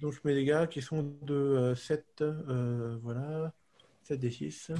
Donc 0.00 0.12
je 0.12 0.20
mets 0.24 0.34
les 0.34 0.44
gars 0.44 0.66
qui 0.66 0.82
sont 0.82 1.14
de 1.22 1.34
euh, 1.34 1.74
7, 1.74 2.04
euh, 2.20 2.98
voilà. 3.02 3.52
7 4.02 4.18
des 4.18 4.30
6. 4.30 4.72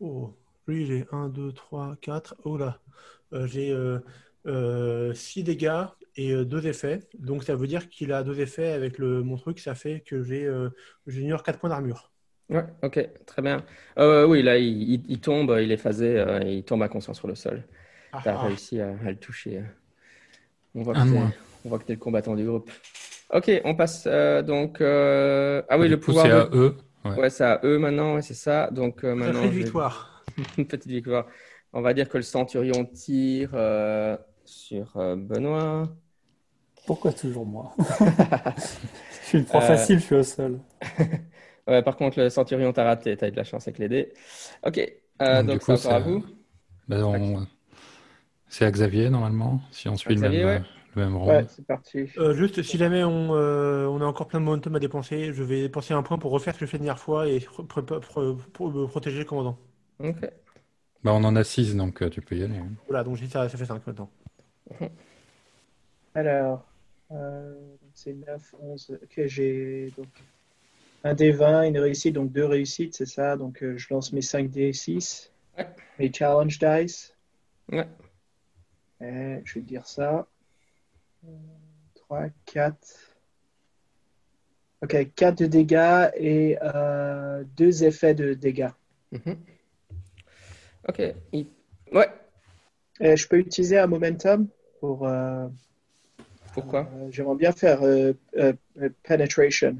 Oh, 0.00 0.34
lui 0.66 0.84
j'ai 0.84 1.06
1, 1.10 1.30
2, 1.30 1.52
3, 1.52 1.96
4. 2.00 2.36
Oh 2.44 2.56
là, 2.58 2.78
Euh, 3.32 3.46
j'ai 3.46 3.74
6 5.14 5.42
dégâts 5.42 5.86
et 6.16 6.44
2 6.44 6.66
effets. 6.66 7.00
Donc 7.18 7.44
ça 7.44 7.56
veut 7.56 7.66
dire 7.66 7.88
qu'il 7.88 8.12
a 8.12 8.22
2 8.22 8.40
effets 8.40 8.72
avec 8.72 8.98
le, 8.98 9.22
mon 9.22 9.36
truc. 9.36 9.58
Ça 9.58 9.74
fait 9.74 10.00
que 10.00 10.22
j'ai 10.22 10.44
euh, 10.44 10.68
j'ignore 11.06 11.42
4 11.42 11.58
points 11.58 11.70
d'armure. 11.70 12.12
Ouais, 12.48 12.64
ok, 12.82 13.08
très 13.26 13.42
bien. 13.42 13.64
Euh, 13.98 14.26
oui, 14.26 14.42
là, 14.42 14.56
il, 14.56 14.82
il- 14.94 15.04
il 15.08 15.20
tombe, 15.20 15.56
il 15.60 15.72
est 15.72 15.76
phasé, 15.76 16.18
euh, 16.18 16.40
il 16.44 16.62
tombe 16.64 16.82
inconscient 16.82 17.14
sur 17.14 17.26
le 17.28 17.34
sol. 17.34 17.64
Ah, 18.12 18.20
tu 18.22 18.28
as 18.28 18.38
ah. 18.38 18.42
réussi 18.46 18.80
à, 18.80 18.90
à 19.04 19.10
le 19.10 19.16
toucher. 19.16 19.62
On 20.74 20.82
voit, 20.82 20.94
que 20.94 20.98
Un 21.00 21.04
t'es- 21.04 21.10
moins. 21.10 21.32
on 21.64 21.68
voit 21.70 21.78
que 21.78 21.84
tu 21.84 21.92
es 21.92 21.94
le 21.96 22.00
combattant 22.00 22.34
du 22.36 22.44
groupe. 22.44 22.70
Ok, 23.32 23.50
on 23.64 23.74
passe 23.74 24.04
euh, 24.06 24.42
donc. 24.42 24.80
euh, 24.80 25.62
Ah 25.68 25.78
oui, 25.78 25.86
Du 25.86 25.92
le 25.92 25.96
coup, 25.96 26.06
pouvoir. 26.06 26.26
c'est 26.26 26.30
de- 26.32 26.36
à 26.36 26.48
eux. 26.52 26.76
Ouais. 27.04 27.14
Ouais, 27.22 27.30
c'est 27.30 27.44
à 27.44 27.60
eux 27.64 27.78
maintenant, 27.78 28.14
ouais, 28.14 28.22
c'est 28.22 28.34
ça. 28.34 28.70
Donc 28.70 29.02
euh, 29.04 29.14
maintenant, 29.14 29.42
je 29.42 29.48
vais- 29.48 29.62
victoire. 29.64 30.24
une 30.58 30.66
petite 30.66 30.86
victoire. 30.90 31.26
On 31.72 31.80
va 31.82 31.94
dire 31.94 32.08
que 32.08 32.16
le 32.16 32.22
centurion 32.22 32.84
tire 32.84 33.50
euh, 33.54 34.16
sur 34.44 34.96
euh, 34.96 35.16
Benoît. 35.16 35.84
Pourquoi 36.86 37.12
toujours 37.12 37.44
moi? 37.46 37.74
Je 39.22 39.28
suis 39.30 39.38
une 39.38 39.44
proie 39.44 39.62
Euh, 39.62 39.66
facile, 39.66 39.98
je 39.98 40.04
suis 40.04 40.14
au 40.14 40.22
sol. 40.22 40.60
Ouais, 41.66 41.82
par 41.82 41.96
contre, 41.96 42.18
le 42.20 42.30
centurion 42.30 42.72
t'a 42.72 42.84
raté, 42.84 43.16
t'as 43.16 43.28
eu 43.28 43.32
de 43.32 43.36
la 43.36 43.44
chance 43.44 43.66
avec 43.66 43.78
les 43.78 43.88
dés. 43.88 44.12
Ok, 44.64 44.78
euh, 45.22 45.42
Donc, 45.42 45.48
donc, 45.48 45.62
coup, 45.62 45.72
c'est 45.72 45.72
encore 45.72 45.92
à 45.94 46.00
vous. 46.00 46.24
Bah, 46.88 47.04
on- 47.06 47.46
C'est 48.48 48.64
à 48.64 48.70
Xavier, 48.72 49.08
normalement, 49.08 49.60
si 49.70 49.88
on 49.88 49.96
suit 49.96 50.14
le 50.16 50.20
même, 50.20 50.44
ouais. 50.44 50.44
euh, 50.44 50.62
le 50.96 51.02
même 51.04 51.16
Ouais, 51.24 51.44
rôle. 51.44 51.46
c'est 51.48 51.66
parti. 51.66 52.10
Euh, 52.18 52.34
juste, 52.34 52.62
si 52.62 52.78
jamais 52.78 53.04
on, 53.04 53.34
euh, 53.36 53.86
on 53.88 54.00
a 54.02 54.06
encore 54.06 54.28
plein 54.28 54.40
de 54.40 54.44
momentum 54.46 54.76
à 54.76 54.80
dépenser, 54.80 55.32
je 55.34 55.42
vais 55.44 55.62
dépenser 55.62 55.94
un 55.94 56.02
point 56.02 56.18
pour 56.18 56.32
refaire 56.32 56.54
ce 56.54 56.60
que 56.60 56.66
je 56.66 56.70
fais 56.72 56.78
la 56.78 56.84
dernière 56.84 57.00
fois 57.00 57.28
et 57.28 57.38
pr- 57.40 57.66
pr- 57.66 58.00
pr- 58.00 58.36
pour 58.52 58.72
me 58.72 58.86
protéger 58.88 59.18
le 59.20 59.24
commandant. 59.26 59.58
Ok. 59.98 60.22
Bah, 61.02 61.14
on 61.14 61.24
en 61.24 61.36
a 61.36 61.44
6, 61.44 61.74
donc 61.76 62.02
euh, 62.02 62.10
tu 62.10 62.20
peux 62.22 62.36
y 62.36 62.42
aller. 62.42 62.58
hein. 62.58 62.72
Voilà, 62.86 63.04
donc 63.04 63.16
j'ai- 63.16 63.28
ça, 63.28 63.48
ça 63.48 63.58
fait 63.58 63.66
5 63.66 63.86
maintenant. 63.86 64.10
Alors, 66.14 66.72
euh, 67.12 67.76
c'est 67.94 68.14
9, 68.14 68.54
11. 68.58 68.90
Ok, 69.02 69.20
j'ai 69.26 69.90
donc 69.92 70.24
un 71.06 71.14
des 71.14 71.30
20, 71.32 71.62
une 71.64 71.78
réussite, 71.78 72.14
donc 72.14 72.32
deux 72.32 72.44
réussites, 72.44 72.94
c'est 72.96 73.06
ça. 73.06 73.36
Donc 73.36 73.62
euh, 73.62 73.76
je 73.76 73.86
lance 73.92 74.12
mes 74.12 74.22
5 74.22 74.50
d 74.50 74.72
6, 74.72 75.30
Ouais. 75.56 75.66
mes 75.98 76.12
challenge 76.12 76.58
dice. 76.58 77.14
Ouais. 77.70 77.86
Et 79.00 79.40
je 79.44 79.54
vais 79.54 79.60
te 79.60 79.66
dire 79.68 79.86
ça. 79.86 80.26
3, 81.94 82.26
4. 82.44 82.76
Ok, 84.82 84.96
4 85.14 85.38
de 85.38 85.46
dégâts 85.46 86.10
et 86.16 86.58
euh, 86.62 87.42
deux 87.56 87.84
effets 87.84 88.14
de 88.14 88.34
dégâts. 88.34 88.68
Mhm. 89.12 89.36
Ok. 90.88 91.02
il- 91.32 91.46
Ouais. 91.92 92.08
Et 93.00 93.16
je 93.16 93.28
peux 93.28 93.38
utiliser 93.38 93.78
un 93.78 93.86
momentum 93.86 94.48
pour. 94.80 95.06
euh, 95.06 95.48
Pourquoi 96.52 96.88
euh, 96.94 97.10
J'aimerais 97.10 97.36
bien 97.36 97.52
faire 97.52 97.82
euh, 97.82 98.12
euh, 98.36 98.52
penetration. 99.02 99.76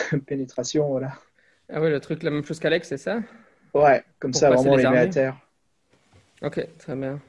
Pénétration, 0.26 0.88
voilà. 0.88 1.12
Ah 1.72 1.80
ouais, 1.80 1.90
le 1.90 2.00
truc, 2.00 2.22
la 2.22 2.30
même 2.30 2.44
chose 2.44 2.58
qu'Alex, 2.58 2.88
c'est 2.88 2.96
ça? 2.98 3.20
Ouais, 3.74 4.04
comme 4.18 4.32
Pour 4.32 4.40
ça, 4.40 4.50
vraiment, 4.50 4.72
on 4.72 4.76
les 4.76 4.84
les 4.84 4.90
met 4.90 4.98
à 4.98 5.06
terre. 5.06 5.36
Ok, 6.42 6.66
très 6.78 6.94
bien. 6.96 7.20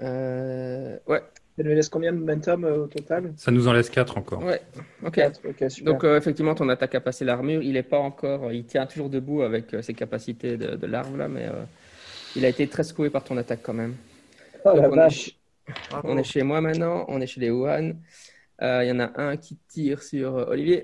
Euh, 0.00 0.98
Ouais, 1.06 1.22
Ça 1.56 1.62
nous 1.64 1.70
laisse 1.74 1.88
combien 1.88 2.12
de 2.12 2.18
momentum 2.18 2.64
euh, 2.64 2.84
au 2.84 2.86
total? 2.86 3.32
Ça 3.36 3.50
nous 3.50 3.68
en 3.68 3.72
laisse 3.72 3.90
4 3.90 4.16
encore. 4.18 4.42
ouais. 4.42 4.60
Ok. 5.04 5.14
4. 5.14 5.40
Ok, 5.48 5.70
super. 5.70 5.92
Donc 5.92 6.04
euh, 6.04 6.16
effectivement, 6.16 6.54
ton 6.54 6.68
attaque 6.68 6.94
a 6.94 7.00
passé 7.00 7.24
l'armure. 7.24 7.62
Il 7.62 7.76
est 7.76 7.82
pas 7.82 7.98
encore, 7.98 8.52
il 8.52 8.64
tient 8.64 8.86
toujours 8.86 9.10
debout 9.10 9.42
avec 9.42 9.74
euh, 9.74 9.82
ses 9.82 9.94
capacités 9.94 10.56
de, 10.56 10.76
de 10.76 10.86
larve 10.86 11.16
là, 11.16 11.28
mais 11.28 11.46
euh, 11.46 11.64
il 12.36 12.44
a 12.44 12.48
été 12.48 12.66
très 12.68 12.84
secoué 12.84 13.10
par 13.10 13.24
ton 13.24 13.36
attaque 13.36 13.60
quand 13.62 13.74
même. 13.74 13.94
oh 14.64 14.74
la 14.76 14.88
on 14.88 14.92
est- 14.92 14.96
vache. 14.96 15.38
On 16.04 16.18
est 16.18 16.24
chez 16.24 16.42
moi 16.42 16.60
maintenant, 16.60 17.04
on 17.08 17.20
est 17.20 17.26
chez 17.26 17.40
les 17.40 17.50
Wuhan. 17.50 17.92
Euh, 18.62 18.84
Il 18.84 18.88
y 18.88 18.92
en 18.92 19.00
a 19.00 19.10
un 19.20 19.36
qui 19.36 19.58
tire 19.68 20.02
sur 20.02 20.36
euh, 20.36 20.44
Olivier. 20.48 20.82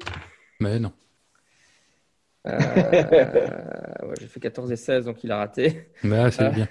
Mais 0.60 0.78
non. 0.80 0.92
Euh, 2.46 2.52
ouais, 4.02 4.14
J'ai 4.20 4.26
fait 4.26 4.40
14 4.40 4.72
et 4.72 4.76
16, 4.76 5.04
donc 5.06 5.22
il 5.22 5.30
a 5.30 5.36
raté. 5.38 5.88
Mais 6.02 6.18
ah, 6.18 6.30
c'est 6.30 6.50
bien. 6.50 6.68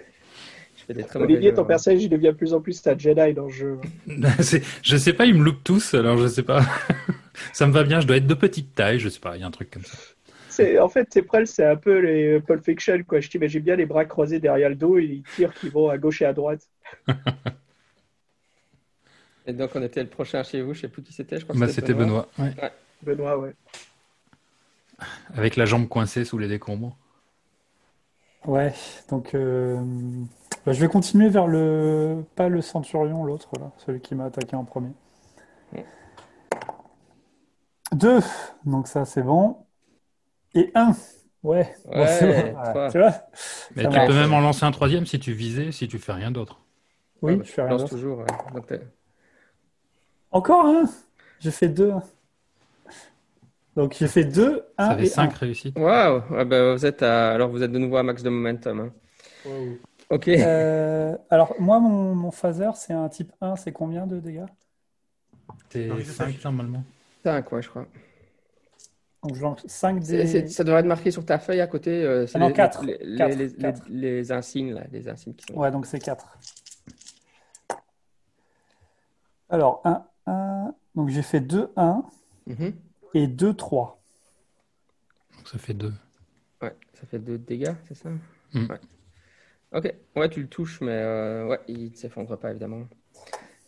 Je 0.75 0.83
fais 0.83 0.93
des 0.93 1.03
très 1.03 1.19
Olivier, 1.19 1.53
ton 1.53 1.61
jeux. 1.63 1.67
personnage, 1.67 2.03
il 2.03 2.09
devient 2.09 2.27
de 2.27 2.31
plus 2.31 2.53
en 2.53 2.61
plus 2.61 2.85
un 2.87 2.97
Jedi 2.97 3.33
dans 3.33 3.45
le 3.45 3.51
jeu. 3.51 3.79
C'est- 4.39 4.63
je 4.83 4.97
sais 4.97 5.13
pas, 5.13 5.25
ils 5.25 5.33
me 5.33 5.43
loupent 5.43 5.63
tous, 5.63 5.93
alors 5.93 6.17
je 6.17 6.27
sais 6.27 6.43
pas. 6.43 6.61
ça 7.53 7.67
me 7.67 7.71
va 7.71 7.83
bien, 7.83 7.99
je 7.99 8.07
dois 8.07 8.17
être 8.17 8.27
de 8.27 8.33
petite 8.33 8.75
taille, 8.75 8.99
je 8.99 9.09
sais 9.09 9.19
pas, 9.19 9.35
il 9.35 9.41
y 9.41 9.43
a 9.43 9.47
un 9.47 9.51
truc 9.51 9.69
comme 9.71 9.85
ça. 9.85 9.97
C'est, 10.49 10.79
en 10.79 10.89
fait, 10.89 11.05
tes 11.05 11.21
prêles, 11.21 11.45
c'est 11.45 11.65
un 11.65 11.75
peu 11.75 11.99
les 11.99 12.39
Pulp 12.41 12.63
Fiction, 12.63 13.03
quoi. 13.07 13.19
Je 13.19 13.29
t'imagine 13.29 13.61
bien 13.61 13.75
les 13.75 13.85
bras 13.85 14.05
croisés 14.05 14.39
derrière 14.39 14.69
le 14.69 14.75
dos 14.75 14.97
et 14.97 15.03
ils 15.03 15.23
tirent 15.35 15.53
qui 15.53 15.69
vont 15.69 15.89
à 15.89 15.97
gauche 15.99 16.21
et 16.23 16.25
à 16.25 16.33
droite. 16.33 16.67
Et 19.47 19.53
donc 19.53 19.71
on 19.75 19.81
était 19.81 20.03
le 20.03 20.09
prochain 20.09 20.43
chez 20.43 20.61
vous, 20.61 20.73
je 20.73 20.81
sais 20.81 20.89
plus 20.89 21.01
qui 21.03 21.13
c'était, 21.13 21.37
je 21.39 21.43
crois 21.45 21.55
que 21.55 21.59
Bah, 21.59 21.67
c'était 21.69 21.93
Benoît, 21.93 22.27
ouais. 22.37 22.53
Benoît, 23.01 23.37
ouais. 23.37 23.53
avec 25.35 25.55
la 25.55 25.65
jambe 25.65 25.87
coincée 25.87 26.25
sous 26.25 26.37
les 26.37 26.47
décombres. 26.47 26.95
Ouais, 28.45 28.73
donc 29.09 29.35
euh, 29.35 29.77
bah, 30.65 30.71
je 30.73 30.79
vais 30.79 30.87
continuer 30.87 31.29
vers 31.29 31.47
le. 31.47 32.23
Pas 32.35 32.49
le 32.49 32.61
centurion, 32.61 33.23
l'autre, 33.25 33.49
là, 33.59 33.71
celui 33.77 33.99
qui 34.01 34.15
m'a 34.15 34.25
attaqué 34.25 34.55
en 34.55 34.63
premier. 34.63 34.91
Deux, 37.93 38.19
donc 38.65 38.87
ça 38.87 39.05
c'est 39.05 39.23
bon. 39.23 39.65
Et 40.55 40.71
un, 40.75 40.93
ouais, 41.43 41.75
bon, 41.93 42.01
Ouais, 42.01 42.07
c'est 42.07 42.27
bon. 42.27 42.57
trois. 42.63 42.89
tu 42.89 42.99
vois? 42.99 43.13
Mais 43.75 43.83
Ça 43.83 43.89
tu 43.89 43.95
marche. 43.97 44.07
peux 44.07 44.13
même 44.13 44.33
en 44.33 44.41
lancer 44.41 44.65
un 44.65 44.71
troisième 44.71 45.05
si 45.05 45.19
tu 45.19 45.33
visais, 45.33 45.71
si 45.71 45.87
tu 45.87 45.99
fais 45.99 46.13
rien 46.13 46.31
d'autre. 46.31 46.61
Oui, 47.21 47.33
Ouais, 47.33 47.35
bah, 47.35 47.43
je 47.43 47.51
fais 47.51 47.61
tu 47.61 47.61
rien 47.63 47.75
d'autre. 47.77 47.89
toujours. 47.89 48.19
ouais. 48.19 48.25
T'es- 50.43 50.51
Encore 50.51 50.65
un, 50.65 50.83
j'ai 51.39 51.51
fait 51.51 51.69
deux. 51.69 51.93
Donc 53.75 53.95
j'ai 53.99 54.07
fait 54.07 54.23
deux, 54.23 54.65
un 54.77 54.89
Ça 54.91 54.97
fait 54.97 55.03
et 55.03 55.07
5 55.07 55.31
un. 55.33 55.35
réussites. 55.35 55.77
Waouh, 55.77 56.21
ouais, 56.31 56.45
bah, 56.45 56.73
vous 56.73 56.85
êtes 56.85 57.03
à... 57.03 57.31
alors 57.33 57.49
vous 57.49 57.61
êtes 57.61 57.71
de 57.71 57.77
nouveau 57.77 57.97
à 57.97 58.03
max 58.03 58.23
de 58.23 58.29
momentum. 58.29 58.79
hein. 58.79 58.91
Ok. 60.09 60.27
Euh, 60.29 61.15
alors 61.29 61.53
moi, 61.59 61.79
mon, 61.79 62.15
mon 62.15 62.31
phaser, 62.31 62.71
c'est 62.75 62.93
un 62.93 63.07
type 63.09 63.31
1, 63.41 63.55
c'est 63.55 63.71
combien 63.71 64.07
de 64.07 64.19
dégâts? 64.19 64.45
Non, 65.75 65.95
c'est 65.99 66.03
5 66.05 66.43
normalement. 66.43 66.83
5, 67.23 67.51
ouais, 67.51 67.61
je 67.61 67.69
crois. 67.69 67.85
Donc 69.23 69.35
je 69.35 69.41
lance 69.41 69.59
5 69.67 70.03
C'est- 70.03 70.17
des... 70.17 70.27
c'est- 70.27 70.47
ça 70.47 70.63
devrait 70.63 70.79
être 70.79 70.85
marqué 70.87 71.11
sur 71.11 71.25
ta 71.25 71.37
feuille 71.39 71.61
à 71.61 71.67
côté. 71.67 72.03
euh, 72.03 72.25
c'est 72.25 72.37
Ah 72.37 72.39
non, 72.39 72.47
les, 72.47 72.53
quatre. 72.53 72.83
les, 72.83 72.97
les- 73.01 73.17
Quatre, 73.17 73.35
les- 73.37 73.53
quatre. 73.53 73.81
les- 73.89 74.11
les 74.11 74.31
insignes, 74.31 74.73
là, 74.73 74.83
les 74.91 75.07
insignes 75.09 75.33
qui 75.35 75.45
sont. 75.53 75.59
Ouais, 75.59 75.69
donc 75.71 75.85
c'est 75.85 75.99
4. 75.99 76.37
Alors, 79.49 79.81
1, 79.85 80.03
1. 80.27 80.73
Donc 80.95 81.09
j'ai 81.09 81.21
fait 81.23 81.39
2, 81.41 81.69
1 81.75 82.03
Mhm. 82.47 82.73
et 83.13 83.27
2, 83.27 83.53
3. 83.53 83.99
Donc 85.37 85.47
ça 85.47 85.57
fait 85.57 85.73
2. 85.73 85.93
Ouais, 86.61 86.75
ça 86.93 87.05
fait 87.07 87.19
2 87.19 87.37
dégâts, 87.37 87.73
c'est 87.87 87.95
ça? 87.95 88.09
Mm. 88.53 88.65
Ouais. 88.69 88.79
Ok, 89.73 89.93
ouais, 90.15 90.29
tu 90.29 90.41
le 90.41 90.47
touches, 90.47 90.79
mais 90.81 90.91
euh, 90.93 91.45
ouais, 91.47 91.59
il 91.67 91.91
ne 91.91 91.95
s'effondre 91.95 92.37
pas, 92.37 92.51
évidemment. 92.51 92.87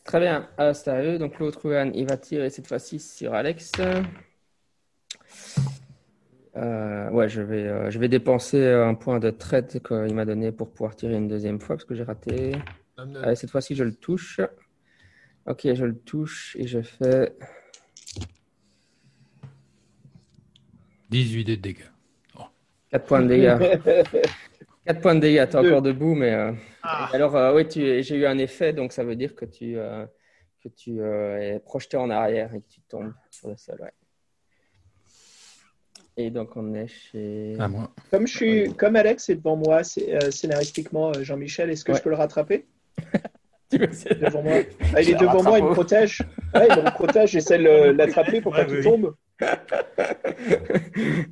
Très 0.05 0.19
bien, 0.19 0.47
euh, 0.59 0.73
c'est 0.73 0.89
à 0.89 1.03
eux. 1.03 1.19
Donc 1.19 1.37
l'autre 1.39 1.61
il 1.93 2.07
va 2.07 2.17
tirer 2.17 2.49
cette 2.49 2.67
fois-ci 2.67 2.99
sur 2.99 3.33
Alex. 3.33 3.71
Euh, 6.55 7.09
ouais, 7.11 7.29
je 7.29 7.41
vais, 7.41 7.67
euh, 7.67 7.91
je 7.91 7.99
vais 7.99 8.07
dépenser 8.09 8.65
un 8.65 8.95
point 8.95 9.19
de 9.19 9.29
traite 9.29 9.81
qu'il 9.85 10.15
m'a 10.15 10.25
donné 10.25 10.51
pour 10.51 10.71
pouvoir 10.71 10.95
tirer 10.95 11.15
une 11.15 11.27
deuxième 11.27 11.59
fois 11.59 11.75
parce 11.75 11.85
que 11.85 11.95
j'ai 11.95 12.03
raté. 12.03 12.53
Allez, 12.97 13.35
cette 13.35 13.51
fois-ci, 13.51 13.75
je 13.75 13.83
le 13.83 13.93
touche. 13.93 14.41
Ok, 15.47 15.67
je 15.73 15.85
le 15.85 15.97
touche 15.97 16.55
et 16.59 16.67
je 16.67 16.81
fais 16.81 17.33
18 21.09 21.43
de 21.45 21.55
dégâts. 21.55 21.83
4 22.91 23.05
points 23.05 23.21
de 23.21 23.27
dégâts. 23.27 23.57
4 24.85 25.01
points 25.01 25.15
de 25.15 25.19
dégâts, 25.19 25.47
t'es 25.49 25.55
encore 25.57 25.81
debout, 25.81 26.15
mais. 26.15 26.33
euh, 26.33 26.51
Ah. 26.83 27.09
Alors, 27.13 27.35
euh, 27.35 27.53
oui, 27.55 27.67
tu- 27.67 28.01
j'ai 28.03 28.15
eu 28.15 28.25
un 28.25 28.37
effet, 28.37 28.73
donc 28.73 28.93
ça 28.93 29.03
veut 29.03 29.15
dire 29.15 29.35
que 29.35 29.45
tu, 29.45 29.77
euh, 29.77 30.05
que 30.63 30.69
tu 30.69 30.99
euh, 31.01 31.37
es 31.55 31.59
projeté 31.59 31.97
en 31.97 32.09
arrière 32.09 32.53
et 32.53 32.61
que 32.61 32.67
tu 32.69 32.81
tombes 32.81 33.13
sur 33.29 33.49
le 33.49 33.57
sol. 33.57 33.77
Ouais. 33.81 33.91
Et 36.17 36.31
donc, 36.31 36.55
on 36.57 36.73
est 36.73 36.87
chez. 36.87 37.55
À 37.59 37.67
moi. 37.67 37.91
Comme, 38.11 38.27
je 38.27 38.35
suis, 38.35 38.73
comme 38.75 38.95
Alex 38.95 39.29
est 39.29 39.35
devant 39.35 39.55
moi, 39.55 39.83
c'est, 39.83 40.31
scénaristiquement, 40.31 41.13
Jean-Michel, 41.21 41.69
est-ce 41.69 41.83
que 41.85 41.91
Ouais. 41.91 41.97
je 41.97 42.03
peux 42.03 42.09
le 42.09 42.15
rattraper? 42.15 42.65
Devant 43.71 44.43
moi 44.43 44.63
Ah, 44.93 45.01
Il 45.01 45.09
est 45.09 45.15
devant 45.15 45.43
moi, 45.43 45.59
il 45.59 45.65
me 45.65 45.69
protège. 45.69 46.21
Ouais, 46.53 46.67
il 46.75 46.83
me 46.83 46.89
protège, 46.91 47.31
j'essaie 47.31 47.59
de 47.59 47.91
l'attraper 47.97 48.41
pour 48.41 48.53
Ouais, 48.53 48.57
pas 48.57 48.65
qu'il 48.65 48.79
oui. 48.79 48.81
tombe. 48.81 49.15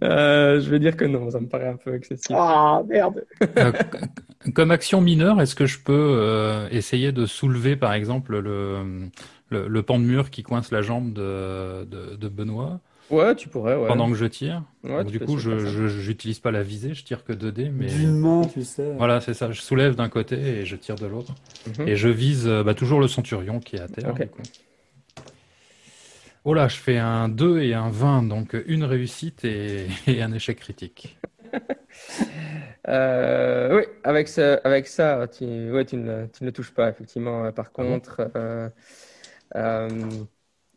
Euh, 0.04 0.60
je 0.62 0.70
vais 0.70 0.80
dire 0.80 0.96
que 0.96 1.06
non, 1.06 1.30
ça 1.30 1.40
me 1.40 1.48
paraît 1.48 1.68
un 1.68 1.78
peu 1.78 1.96
excessif. 1.96 2.36
Ah, 2.36 2.82
merde. 2.88 3.26
Euh, 3.58 3.72
comme 4.54 4.72
action 4.72 5.02
mineure, 5.02 5.42
est-ce 5.42 5.56
que 5.56 5.66
je 5.66 5.80
peux 5.80 5.94
euh, 5.94 6.68
essayer 6.72 7.12
de 7.12 7.26
soulever, 7.26 7.76
par 7.76 7.94
exemple, 7.94 8.38
le, 8.40 9.10
le, 9.50 9.68
le 9.68 9.84
pan 9.84 10.00
de 10.00 10.06
mur 10.06 10.30
qui 10.30 10.44
coince 10.44 10.72
la 10.72 10.82
jambe 10.82 11.14
de, 11.14 11.86
de, 11.86 12.16
de 12.16 12.30
Benoît? 12.30 12.80
Ouais, 13.10 13.36
tu 13.36 13.48
pourrais, 13.48 13.76
ouais. 13.76 13.88
pendant 13.88 14.10
que 14.10 14.16
je 14.16 14.26
tire 14.26 14.64
Ouais, 14.84 15.04
Donc, 15.04 15.12
Du 15.12 15.20
coup, 15.20 15.38
je 15.38 15.88
j'utilise 15.88 16.40
pas 16.40 16.52
la 16.52 16.62
visée, 16.62 16.94
je 16.94 17.04
tire 17.04 17.24
que 17.24 17.34
2D, 17.34 17.70
mais 17.70 17.88
D'une 17.88 18.18
main, 18.18 18.42
tu 18.54 18.64
sais. 18.64 18.94
voilà, 18.98 19.22
c'est 19.22 19.34
ça. 19.34 19.52
Je 19.52 19.62
soulève 19.62 19.96
d'un 19.96 20.10
côté 20.10 20.36
et 20.36 20.66
je 20.66 20.76
tire 20.76 20.96
de 20.96 21.06
l'autre. 21.06 21.34
Mhm. 21.80 21.88
Et 21.88 21.96
je 21.96 22.10
vise 22.10 22.48
euh, 22.48 22.64
bah, 22.64 22.74
toujours 22.74 23.00
le 23.00 23.08
centurion 23.08 23.60
qui 23.60 23.78
est 23.78 23.82
à 23.82 23.88
terre. 23.88 24.10
Ok. 24.10 24.22
du 24.22 24.28
coup. 24.28 24.42
Oh 26.44 26.54
là, 26.54 26.68
je 26.68 26.78
fais 26.78 26.98
un 26.98 27.30
2 27.30 27.62
et 27.62 27.74
un 27.74 27.90
20, 27.90 28.24
donc 28.24 28.56
une 28.68 28.84
réussite 28.84 29.46
et, 29.46 29.88
et 30.08 30.22
un 30.22 30.34
échec 30.34 30.60
critique. 30.60 31.18
oui, 32.88 33.84
avec, 34.04 34.28
ce, 34.28 34.60
avec 34.66 34.88
ça, 34.88 35.28
tu, 35.28 35.72
ouais, 35.72 35.86
tu, 35.86 35.98
ne, 35.98 36.26
tu 36.28 36.44
ne 36.44 36.48
le 36.48 36.52
touches 36.52 36.74
pas, 36.74 36.90
effectivement. 36.90 37.52
Par 37.52 37.68
ah 37.68 37.84
contre, 37.84 38.30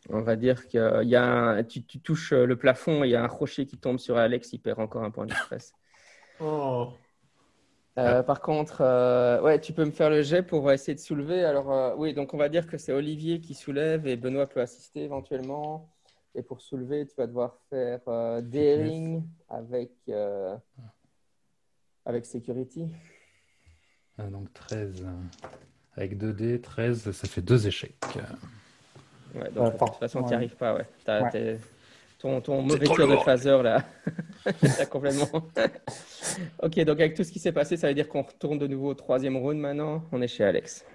on 0.09 0.21
va 0.21 0.35
dire 0.35 0.67
que 0.67 1.03
y 1.03 1.15
a 1.15 1.63
tu, 1.63 1.83
tu, 1.83 1.99
touches 1.99 2.33
le 2.33 2.55
plafond, 2.55 3.03
il 3.03 3.11
y 3.11 3.15
a 3.15 3.23
un 3.23 3.27
rocher 3.27 3.65
qui 3.65 3.77
tombe 3.77 3.99
sur 3.99 4.17
Alex, 4.17 4.53
il 4.53 4.59
perd 4.59 4.79
encore 4.79 5.03
un 5.03 5.11
point 5.11 5.25
de 5.25 5.33
stress. 5.33 5.73
oh. 6.39 6.93
Euh, 7.97 8.23
par 8.23 8.41
contre, 8.41 8.81
euh, 8.81 9.41
ouais, 9.41 9.59
tu 9.59 9.73
peux 9.73 9.83
me 9.83 9.91
faire 9.91 10.09
le 10.09 10.21
jet 10.21 10.43
pour 10.43 10.71
essayer 10.71 10.95
de 10.95 10.99
soulever. 10.99 11.43
Alors, 11.43 11.71
euh, 11.71 11.93
oui, 11.97 12.13
donc 12.13 12.33
on 12.33 12.37
va 12.37 12.47
dire 12.47 12.65
que 12.65 12.77
c'est 12.77 12.93
Olivier 12.93 13.41
qui 13.41 13.53
soulève 13.53 14.07
et 14.07 14.15
Benoît 14.15 14.47
peut 14.47 14.61
assister 14.61 15.03
éventuellement. 15.03 15.89
Et 16.33 16.41
pour 16.41 16.61
soulever, 16.61 17.05
tu 17.05 17.13
vas 17.17 17.27
devoir 17.27 17.57
faire 17.69 17.99
daring 18.43 19.21
avec, 19.49 19.91
avec 22.05 22.25
security. 22.25 22.87
Ah, 24.17 24.27
donc 24.27 24.53
13. 24.53 25.05
Avec 25.97 26.17
2D, 26.17 26.61
13, 26.61 27.11
ça 27.11 27.27
fait 27.27 27.41
deux 27.41 27.67
échecs. 27.67 27.97
Ouais, 29.35 29.49
donc 29.51 29.73
de 29.73 29.77
toute 29.77 29.95
façon, 29.95 30.23
tu 30.23 30.29
n'y 30.29 30.33
arrives 30.35 30.55
pas. 30.55 30.75
Ouais. 30.75 31.59
Ton, 32.19 32.39
ton 32.39 32.61
mauvais 32.61 32.85
tir 32.85 33.07
de 33.07 33.15
phaser, 33.17 33.63
là, 33.63 33.83
complètement. 34.91 35.27
ok, 36.61 36.79
donc 36.81 36.99
avec 36.99 37.15
tout 37.15 37.23
ce 37.23 37.31
qui 37.31 37.39
s'est 37.39 37.51
passé, 37.51 37.77
ça 37.77 37.87
veut 37.87 37.95
dire 37.95 38.07
qu'on 38.07 38.21
retourne 38.21 38.59
de 38.59 38.67
nouveau 38.67 38.89
au 38.89 38.93
troisième 38.93 39.37
round 39.37 39.57
maintenant? 39.57 40.03
On 40.11 40.21
est 40.21 40.27
chez 40.27 40.43
Alex. 40.43 40.85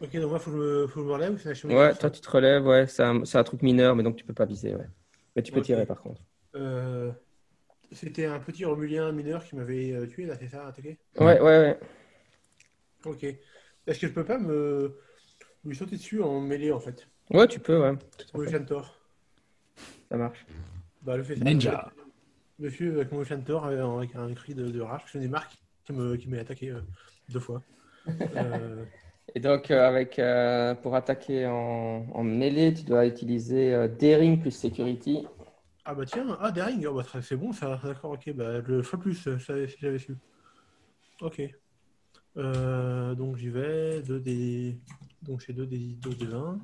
Ok, 0.00 0.14
donc 0.16 0.30
moi, 0.30 0.38
il 0.38 0.44
faut, 0.44 0.50
que 0.52 0.88
je 0.94 1.00
me 1.00 1.12
relève 1.12 1.64
ou 1.64 1.68
Ouais, 1.74 1.94
toi, 1.94 2.10
tu 2.10 2.20
te 2.20 2.30
relèves, 2.30 2.64
ouais. 2.64 2.86
C'est 2.86 3.02
un, 3.02 3.22
un, 3.22 3.42
truc 3.42 3.62
mineur, 3.62 3.96
mais 3.96 4.04
donc 4.04 4.14
tu 4.14 4.24
peux 4.24 4.34
pas 4.34 4.44
viser, 4.44 4.76
ouais. 4.76 4.86
Mais 5.34 5.42
tu 5.42 5.50
peux 5.50 5.62
tirer, 5.62 5.84
par 5.84 6.00
contre. 6.00 6.20
Euh, 6.54 7.10
c'était 7.90 8.26
un 8.26 8.38
petit 8.38 8.64
Romulien 8.64 9.10
mineur 9.10 9.44
qui 9.44 9.56
m'avait 9.56 9.92
euh, 9.92 10.06
tué, 10.06 10.26
là, 10.26 10.36
c'est 10.38 10.48
ça, 10.48 10.66
attaqué 10.68 10.98
Ouais, 11.18 11.40
ouais, 11.40 11.58
ouais. 11.58 11.78
Ok. 13.04 13.24
Est-ce 13.24 13.98
que 13.98 14.06
je 14.06 14.12
peux 14.12 14.24
pas 14.24 14.38
me 14.38 14.96
lui 15.64 15.74
sauter 15.74 15.96
dessus 15.96 16.22
en 16.22 16.40
mêlée, 16.40 16.70
en 16.70 16.80
fait? 16.80 17.08
Ouais, 17.30 17.48
tu 17.48 17.58
peux, 17.58 17.80
ouais. 17.80 17.92
le 18.34 18.66
tort. 18.66 18.98
Ça 20.10 20.16
marche. 20.16 20.44
Bah, 21.02 21.16
le 21.16 21.22
fait 21.22 21.36
Ninja. 21.36 21.92
Monsieur 22.58 22.94
avec 22.94 23.12
mon 23.12 23.24
chanteur 23.24 23.64
euh, 23.64 23.98
avec 23.98 24.14
un 24.14 24.32
cri 24.32 24.54
de, 24.54 24.68
de 24.68 24.80
rage, 24.80 25.02
je 25.12 25.18
des 25.18 25.28
marques 25.28 25.56
qui 25.84 25.92
m'est 25.92 26.16
qui 26.18 26.36
attaqué 26.38 26.70
euh, 26.70 26.80
deux 27.30 27.40
fois. 27.40 27.62
Euh, 28.36 28.84
Et 29.34 29.40
donc, 29.40 29.70
avec, 29.70 30.20
pour 30.82 30.94
attaquer 30.94 31.46
en, 31.46 32.06
en, 32.12 32.22
mêlée, 32.22 32.74
tu 32.74 32.82
dois 32.84 33.06
utiliser 33.06 33.88
Daring 33.98 34.38
plus 34.38 34.50
Security. 34.50 35.26
Ah 35.86 35.94
bah 35.94 36.04
tiens, 36.04 36.36
ah 36.38 36.52
Daring, 36.52 36.86
oh, 36.86 36.92
bah, 36.94 37.20
c'est 37.22 37.36
bon 37.36 37.54
ça, 37.54 37.80
d'accord, 37.82 38.10
ok, 38.12 38.30
bah 38.34 38.58
le 38.58 38.82
fois 38.82 39.00
plus, 39.00 39.14
si 39.16 39.76
j'avais 39.80 39.98
su. 39.98 40.14
Ok. 41.22 41.40
donc 42.36 43.36
j'y 43.36 43.48
vais, 43.48 44.02
2 44.02 44.20
des... 44.20 44.78
Donc 45.22 45.40
c'est 45.40 45.54
2 45.54 45.64
des 45.64 45.96
2 46.02 46.10
des 46.10 46.26
20. 46.26 46.58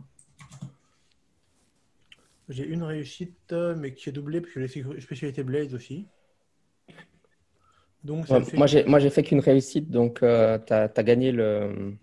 J'ai 2.50 2.66
une 2.66 2.82
réussite, 2.82 3.54
mais 3.76 3.94
qui 3.94 4.08
est 4.08 4.12
doublée 4.12 4.40
parce 4.40 4.52
que 4.52 4.66
j'ai 4.66 5.00
spécialité 5.00 5.42
Blaze 5.42 5.72
aussi. 5.74 6.06
Donc, 8.02 8.28
Moi, 8.54 8.66
j'ai, 8.66 8.84
moi, 8.84 8.98
j'ai 8.98 9.10
fait 9.10 9.22
qu'une 9.22 9.40
réussite, 9.40 9.90
donc 9.90 10.22
euh, 10.22 10.58
tu 10.58 10.72
as, 10.72 10.88
gagné, 11.02 11.32
le, 11.32 11.94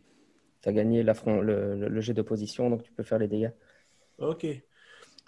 as 0.63 0.71
gagné 0.71 1.03
le, 1.03 1.87
le, 1.89 2.01
jet 2.01 2.13
d'opposition, 2.13 2.69
donc 2.69 2.83
tu 2.83 2.91
peux 2.91 3.03
faire 3.03 3.17
les 3.17 3.27
dégâts. 3.27 3.51
Ok. 4.19 4.45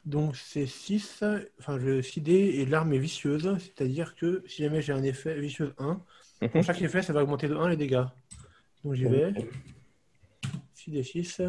Donc 0.05 0.37
c'est 0.37 0.65
6, 0.65 1.23
enfin 1.59 1.77
je 1.77 2.01
6 2.01 2.21
dés 2.21 2.33
et 2.33 2.65
l'arme 2.65 2.93
est 2.93 2.99
vicieuse, 2.99 3.57
c'est-à-dire 3.59 4.15
que 4.15 4.43
si 4.47 4.63
jamais 4.63 4.81
j'ai 4.81 4.93
un 4.93 5.03
effet 5.03 5.37
vicieux 5.39 5.73
1, 5.77 6.01
pour 6.39 6.55
mhm. 6.55 6.63
chaque 6.63 6.81
effet 6.81 7.01
ça 7.01 7.11
va 7.11 7.21
augmenter 7.21 7.49
de 7.49 7.55
1 7.55 7.69
les 7.69 7.77
dégâts. 7.77 8.05
Donc 8.83 8.93
j'y 8.93 9.05
vais. 9.05 9.33
6 10.73 10.91
d 10.91 11.03
6. 11.03 11.41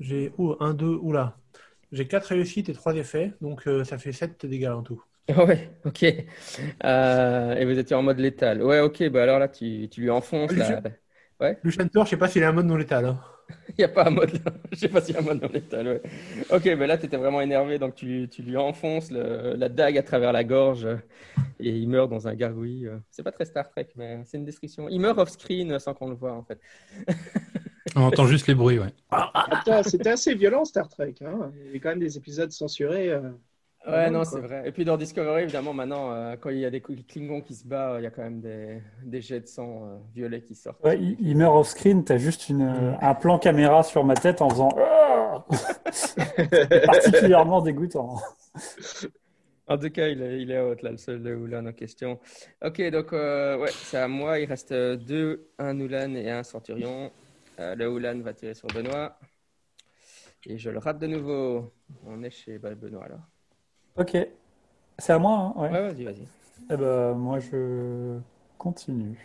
J'ai 0.00 0.32
ou 0.38 0.56
1, 0.58 0.72
2, 0.72 0.86
oula. 0.86 1.36
J'ai 1.92 2.06
4 2.06 2.26
réussites 2.26 2.68
et 2.68 2.72
3 2.72 2.94
effets, 2.94 3.32
donc 3.40 3.66
euh, 3.66 3.84
ça 3.84 3.98
fait 3.98 4.12
7 4.12 4.46
dégâts 4.46 4.68
en 4.68 4.82
tout. 4.82 5.02
Ouais, 5.36 5.70
ok. 5.84 6.04
Euh, 6.84 7.54
et 7.54 7.64
vous 7.64 7.78
étiez 7.78 7.94
en 7.94 8.02
mode 8.02 8.18
létal. 8.18 8.62
Ouais, 8.62 8.80
ok, 8.80 9.08
bah 9.10 9.22
alors 9.22 9.38
là, 9.38 9.48
tu, 9.48 9.88
tu 9.88 10.00
lui 10.00 10.10
enfonces. 10.10 10.52
Là. 10.52 10.82
Ouais. 11.40 11.56
Chanteur, 11.68 12.04
je 12.04 12.10
sais 12.10 12.16
pas 12.16 12.28
s'il 12.28 12.42
est 12.42 12.46
en 12.46 12.52
mode 12.52 12.66
non 12.66 12.76
létal. 12.76 13.04
Hein. 13.06 13.20
Il 13.68 13.74
n'y 13.78 13.84
a 13.84 13.88
pas 13.88 14.06
un 14.06 14.10
mode, 14.10 14.30
je 14.72 14.76
sais 14.76 14.88
pas 14.88 15.00
s'il 15.00 15.14
y 15.14 15.18
a 15.18 15.20
un 15.20 15.24
mode 15.24 15.40
non 15.42 15.48
létal. 15.52 15.86
Ouais. 15.86 16.02
Ok, 16.50 16.76
bah 16.76 16.86
là, 16.86 16.98
tu 16.98 17.06
étais 17.06 17.16
vraiment 17.16 17.40
énervé, 17.40 17.78
donc 17.78 17.94
tu, 17.94 18.28
tu 18.30 18.42
lui 18.42 18.56
enfonces 18.56 19.10
le, 19.10 19.54
la 19.56 19.68
dague 19.68 19.98
à 19.98 20.02
travers 20.02 20.32
la 20.32 20.44
gorge 20.44 20.86
et 21.60 21.70
il 21.70 21.88
meurt 21.88 22.10
dans 22.10 22.26
un 22.28 22.34
gargouille. 22.34 22.88
C'est 23.10 23.22
pas 23.22 23.32
très 23.32 23.44
Star 23.44 23.68
Trek, 23.70 23.88
mais 23.96 24.20
c'est 24.24 24.36
une 24.36 24.44
description. 24.44 24.88
Il 24.88 25.00
meurt 25.00 25.18
off-screen 25.18 25.78
sans 25.78 25.94
qu'on 25.94 26.08
le 26.08 26.16
voit, 26.16 26.32
en 26.32 26.42
fait. 26.42 26.58
On 27.96 28.02
entend 28.02 28.26
juste 28.26 28.46
les 28.46 28.54
bruits, 28.54 28.78
ouais. 28.78 28.92
C'était 29.84 30.10
assez 30.10 30.34
violent 30.34 30.64
Star 30.64 30.88
Trek. 30.88 31.14
Hein. 31.24 31.50
Il 31.56 31.66
y 31.66 31.68
avait 31.70 31.80
quand 31.80 31.90
même 31.90 31.98
des 31.98 32.16
épisodes 32.16 32.50
censurés. 32.52 33.10
Euh, 33.10 33.30
ouais, 33.86 34.10
non, 34.10 34.24
c'est 34.24 34.40
vrai. 34.40 34.62
Et 34.66 34.72
puis 34.72 34.84
dans 34.84 34.96
Discovery, 34.96 35.42
évidemment, 35.42 35.72
maintenant, 35.72 36.12
euh, 36.12 36.36
quand 36.38 36.50
il 36.50 36.58
y 36.58 36.66
a 36.66 36.70
des 36.70 36.80
Klingons 36.80 37.40
qui 37.40 37.54
se 37.54 37.66
battent, 37.66 37.96
il 37.98 38.04
y 38.04 38.06
a 38.06 38.10
quand 38.10 38.22
même 38.22 38.40
des, 38.40 38.82
des 39.02 39.20
jets 39.20 39.40
de 39.40 39.46
sang 39.46 39.84
euh, 39.84 39.96
violets 40.14 40.42
qui 40.42 40.54
sortent. 40.54 40.84
Ouais, 40.84 40.98
il, 40.98 41.36
meurt 41.36 41.56
off-screen. 41.56 42.04
Tu 42.04 42.12
as 42.12 42.18
juste 42.18 42.48
une, 42.48 42.96
un 43.00 43.14
plan 43.14 43.38
caméra 43.38 43.82
sur 43.82 44.04
ma 44.04 44.14
tête 44.14 44.42
en 44.42 44.50
faisant. 44.50 44.70
c'est 45.90 46.80
particulièrement 46.86 47.60
dégoûtant. 47.62 48.16
En 49.66 49.78
tout 49.78 49.90
cas, 49.90 50.08
il 50.08 50.20
est, 50.20 50.42
il 50.42 50.50
est 50.50 50.60
haute, 50.60 50.82
là, 50.82 50.90
le 50.90 50.96
seul 50.96 51.22
de 51.22 51.34
Oulan 51.34 51.64
en 51.66 51.72
question. 51.72 52.18
Ok, 52.62 52.82
donc, 52.90 53.12
ouais, 53.12 53.70
c'est 53.70 53.98
à 53.98 54.08
moi. 54.08 54.38
Il 54.40 54.46
reste 54.46 54.72
deux, 54.72 55.48
un 55.58 55.78
Oulan 55.80 56.14
et 56.14 56.30
un 56.30 56.42
Centurion. 56.42 57.10
Euh, 57.60 57.74
le 57.74 57.90
Oulan 57.90 58.18
va 58.20 58.32
tirer 58.32 58.54
sur 58.54 58.68
Benoît. 58.68 59.18
Et 60.46 60.56
je 60.56 60.70
le 60.70 60.78
rate 60.78 60.98
de 60.98 61.06
nouveau. 61.06 61.72
On 62.06 62.22
est 62.22 62.30
chez 62.30 62.58
Benoît 62.58 63.04
alors. 63.04 63.20
Ok. 63.96 64.16
C'est 64.98 65.12
à 65.12 65.18
moi, 65.18 65.54
hein 65.56 65.60
ouais. 65.60 65.70
vas-y, 65.70 66.04
vas-y. 66.04 66.26
Eh 66.70 66.76
ben, 66.76 67.14
moi, 67.14 67.38
je 67.38 68.18
continue. 68.56 69.18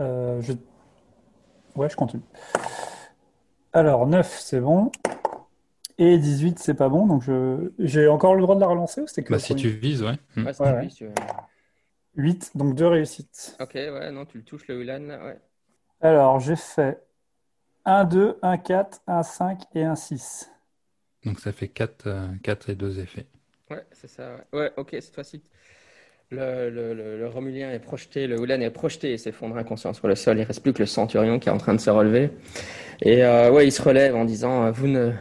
Euh, 0.00 0.40
je... 0.42 0.52
Ouais, 1.74 1.88
je 1.88 1.96
continue. 1.96 2.22
Alors, 3.72 4.06
9, 4.06 4.38
c'est 4.40 4.60
bon. 4.60 4.90
Et 5.96 6.18
18, 6.18 6.58
c'est 6.58 6.74
pas 6.74 6.90
bon. 6.90 7.06
Donc, 7.06 7.22
je... 7.22 7.72
j'ai 7.78 8.08
encore 8.08 8.34
le 8.34 8.42
droit 8.42 8.56
de 8.56 8.60
la 8.60 8.66
relancer 8.66 9.00
ou 9.00 9.06
c'était 9.06 9.24
que 9.24 9.32
bah, 9.32 9.38
Si 9.38 9.54
tu 9.54 9.68
vises, 9.68 10.02
ouais. 10.02 10.18
ouais, 10.36 10.52
si 10.52 10.62
ouais, 10.62 10.88
tu 10.88 11.08
8, 12.16 12.56
donc 12.56 12.74
deux 12.74 12.88
réussites. 12.88 13.56
Ok, 13.58 13.74
ouais, 13.74 14.10
non, 14.10 14.26
tu 14.26 14.38
le 14.38 14.44
touches, 14.44 14.66
le 14.68 14.82
Ulan, 14.82 15.08
ouais. 15.08 15.40
Alors, 16.02 16.40
j'ai 16.40 16.56
fait 16.56 17.02
1, 17.84 18.04
2, 18.04 18.38
1, 18.42 18.58
4, 18.58 19.00
1, 19.06 19.22
5 19.22 19.62
et 19.74 19.84
1, 19.84 19.94
6. 19.94 20.50
Donc 21.24 21.40
ça 21.40 21.52
fait 21.52 21.68
4, 21.68 22.38
4 22.42 22.68
euh, 22.68 22.72
et 22.72 22.74
2 22.74 23.00
effets. 23.00 23.26
Ouais, 23.70 23.84
c'est 23.92 24.08
ça. 24.08 24.36
Ouais. 24.52 24.60
ouais, 24.60 24.72
ok, 24.76 24.90
cette 24.92 25.14
fois-ci, 25.14 25.42
le, 26.30 26.70
le, 26.70 26.94
le, 26.94 27.28
Romulien 27.28 27.70
est 27.70 27.78
projeté, 27.78 28.26
le 28.26 28.38
Houlan 28.40 28.60
est 28.60 28.70
projeté 28.70 29.12
et 29.12 29.18
s'effondre 29.18 29.56
inconscient 29.56 29.92
sur 29.92 30.08
le 30.08 30.14
sol. 30.14 30.38
Il 30.38 30.44
reste 30.44 30.62
plus 30.62 30.72
que 30.72 30.80
le 30.80 30.86
Centurion 30.86 31.38
qui 31.38 31.48
est 31.48 31.52
en 31.52 31.58
train 31.58 31.74
de 31.74 31.80
se 31.80 31.90
relever. 31.90 32.30
Et 33.02 33.24
euh, 33.24 33.50
ouais, 33.50 33.66
il 33.66 33.72
se 33.72 33.82
relève 33.82 34.14
en 34.16 34.24
disant 34.24 34.70
Vous 34.70 34.86
ne, 34.88 35.12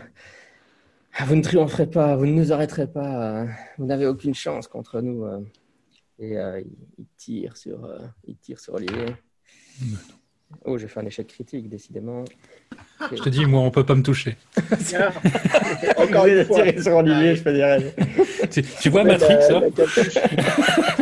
vous 1.20 1.36
ne 1.36 1.42
triompherez 1.42 1.88
pas, 1.88 2.16
vous 2.16 2.26
ne 2.26 2.34
nous 2.34 2.54
arrêterez 2.54 2.88
pas, 2.88 3.46
vous 3.78 3.86
n'avez 3.86 4.06
aucune 4.06 4.34
chance 4.34 4.68
contre 4.68 5.02
nous. 5.02 5.26
Euh. 5.26 5.42
Et 6.20 6.38
euh, 6.38 6.62
il, 6.98 7.06
tire 7.18 7.58
sur, 7.58 7.84
euh, 7.84 8.00
il 8.26 8.38
tire 8.38 8.60
sur 8.60 8.76
Olivier. 8.76 9.16
Oh, 10.66 10.78
j'ai 10.78 10.88
fait 10.88 11.00
un 11.00 11.06
échec 11.06 11.28
critique, 11.28 11.70
décidément. 11.70 12.24
Je 13.12 13.22
te 13.22 13.30
dis, 13.30 13.46
moi, 13.46 13.62
on 13.62 13.72
peut 13.72 13.86
pas 13.86 13.96
me 13.96 14.04
toucher. 14.04 14.38
Encore 15.98 16.28
une 16.28 16.46
fois. 16.46 16.64
Tirer 16.64 16.82
sur 16.82 16.96
Olivier, 16.96 17.36
je 17.36 17.44
peux 17.44 17.54
dire. 17.54 17.78
tu, 18.52 18.64
tu 18.64 18.90
vois 18.90 19.04
Matrix, 19.04 19.38
ça 19.42 19.62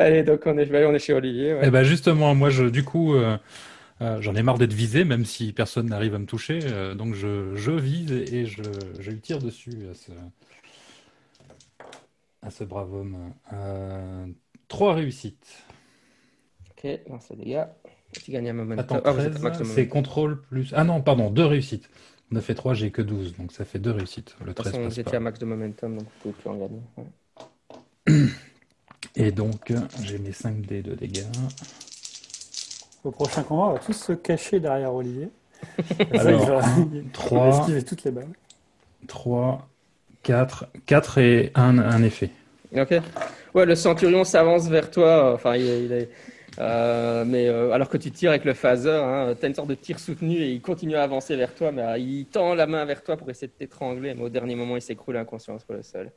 Allez, 0.00 0.22
donc 0.22 0.40
on 0.46 0.56
est, 0.56 0.84
on 0.86 0.94
est 0.94 0.98
chez 0.98 1.12
Olivier. 1.12 1.52
Ouais. 1.54 1.60
Eh 1.64 1.70
ben 1.70 1.82
justement, 1.82 2.34
moi, 2.34 2.48
je, 2.48 2.64
du 2.64 2.84
coup, 2.84 3.14
euh, 3.14 3.36
euh, 4.00 4.18
j'en 4.22 4.34
ai 4.34 4.42
marre 4.42 4.56
d'être 4.56 4.72
visé, 4.72 5.04
même 5.04 5.26
si 5.26 5.52
personne 5.52 5.90
n'arrive 5.90 6.14
à 6.14 6.18
me 6.18 6.24
toucher. 6.24 6.60
Euh, 6.64 6.94
donc 6.94 7.14
je, 7.14 7.54
je, 7.54 7.72
vise 7.72 8.10
et 8.10 8.46
je, 8.46 8.62
je 8.98 9.10
lui 9.10 9.20
tire 9.20 9.40
dessus 9.40 9.74
à 9.90 9.94
ce, 9.94 10.12
à 12.40 12.50
ce 12.50 12.64
brave 12.64 12.94
homme. 12.94 13.34
trois 14.68 14.94
réussites. 14.94 15.64
Ok, 16.82 16.98
c'est 17.20 17.36
dégâts. 17.36 17.64
Tu 18.12 18.30
gagnes 18.30 18.50
un 18.50 18.54
moment. 18.54 18.76
Attends, 18.78 19.00
ah, 19.04 19.14
c'est 19.64 19.88
contrôle 19.88 20.40
plus. 20.42 20.72
Ah 20.74 20.84
non, 20.84 21.00
pardon, 21.00 21.30
deux 21.30 21.44
réussites. 21.44 21.88
On 22.32 22.36
a 22.36 22.40
fait 22.40 22.54
3, 22.54 22.74
j'ai 22.74 22.90
que 22.90 23.02
12, 23.02 23.36
donc 23.36 23.52
ça 23.52 23.64
fait 23.64 23.78
deux 23.78 23.90
réussites. 23.90 24.36
Le 24.44 24.54
13 24.54 24.72
de 24.72 24.90
j'étais 24.90 25.16
à 25.16 25.20
max 25.20 25.38
de 25.38 25.46
momentum, 25.46 25.98
donc 25.98 26.06
vous 26.06 26.10
pouvez 26.22 26.34
plus 26.34 26.50
en 26.50 26.56
gagner. 26.56 28.30
Et 29.16 29.32
donc, 29.32 29.72
j'ai 30.02 30.18
mes 30.18 30.32
5 30.32 30.60
dés 30.62 30.82
de 30.82 30.94
dégâts. 30.94 31.26
Au 33.02 33.10
prochain 33.10 33.42
combat, 33.42 33.62
on 33.62 33.72
va 33.72 33.78
tous 33.78 33.94
se 33.94 34.12
cacher 34.12 34.60
derrière 34.60 34.94
Olivier. 34.94 35.28
Alors, 36.12 36.62
ça, 36.62 36.74
3, 37.12 37.66
toutes 37.86 38.04
les 38.04 38.10
balles. 38.10 38.32
3, 39.08 39.68
4, 40.22 40.66
4 40.86 41.18
et 41.18 41.52
un, 41.54 41.78
un 41.78 42.02
effet. 42.02 42.30
Ok. 42.76 42.94
Ouais, 43.54 43.66
le 43.66 43.74
centurion 43.74 44.24
s'avance 44.24 44.68
vers 44.68 44.90
toi. 44.90 45.34
Enfin, 45.34 45.56
il, 45.56 45.92
est. 45.92 46.10
Euh, 46.60 47.24
mais 47.26 47.48
euh, 47.48 47.72
alors 47.72 47.88
que 47.88 47.96
tu 47.96 48.10
tires 48.10 48.30
avec 48.30 48.44
le 48.44 48.52
phaser, 48.52 48.90
hein, 48.90 49.34
tu 49.38 49.44
as 49.44 49.48
une 49.48 49.54
sorte 49.54 49.68
de 49.68 49.74
tir 49.74 49.98
soutenu 49.98 50.36
et 50.36 50.52
il 50.52 50.60
continue 50.60 50.94
à 50.94 51.02
avancer 51.02 51.34
vers 51.34 51.54
toi, 51.54 51.72
mais 51.72 51.82
euh, 51.82 51.98
il 51.98 52.26
tend 52.26 52.54
la 52.54 52.66
main 52.66 52.84
vers 52.84 53.02
toi 53.02 53.16
pour 53.16 53.30
essayer 53.30 53.48
de 53.48 53.52
t'étrangler, 53.52 54.12
mais 54.14 54.22
au 54.22 54.28
dernier 54.28 54.54
moment, 54.54 54.76
il 54.76 54.82
s'écroule 54.82 55.16
inconscient 55.16 55.58
sur 55.58 55.72
le 55.72 55.82
sol. 55.82 56.10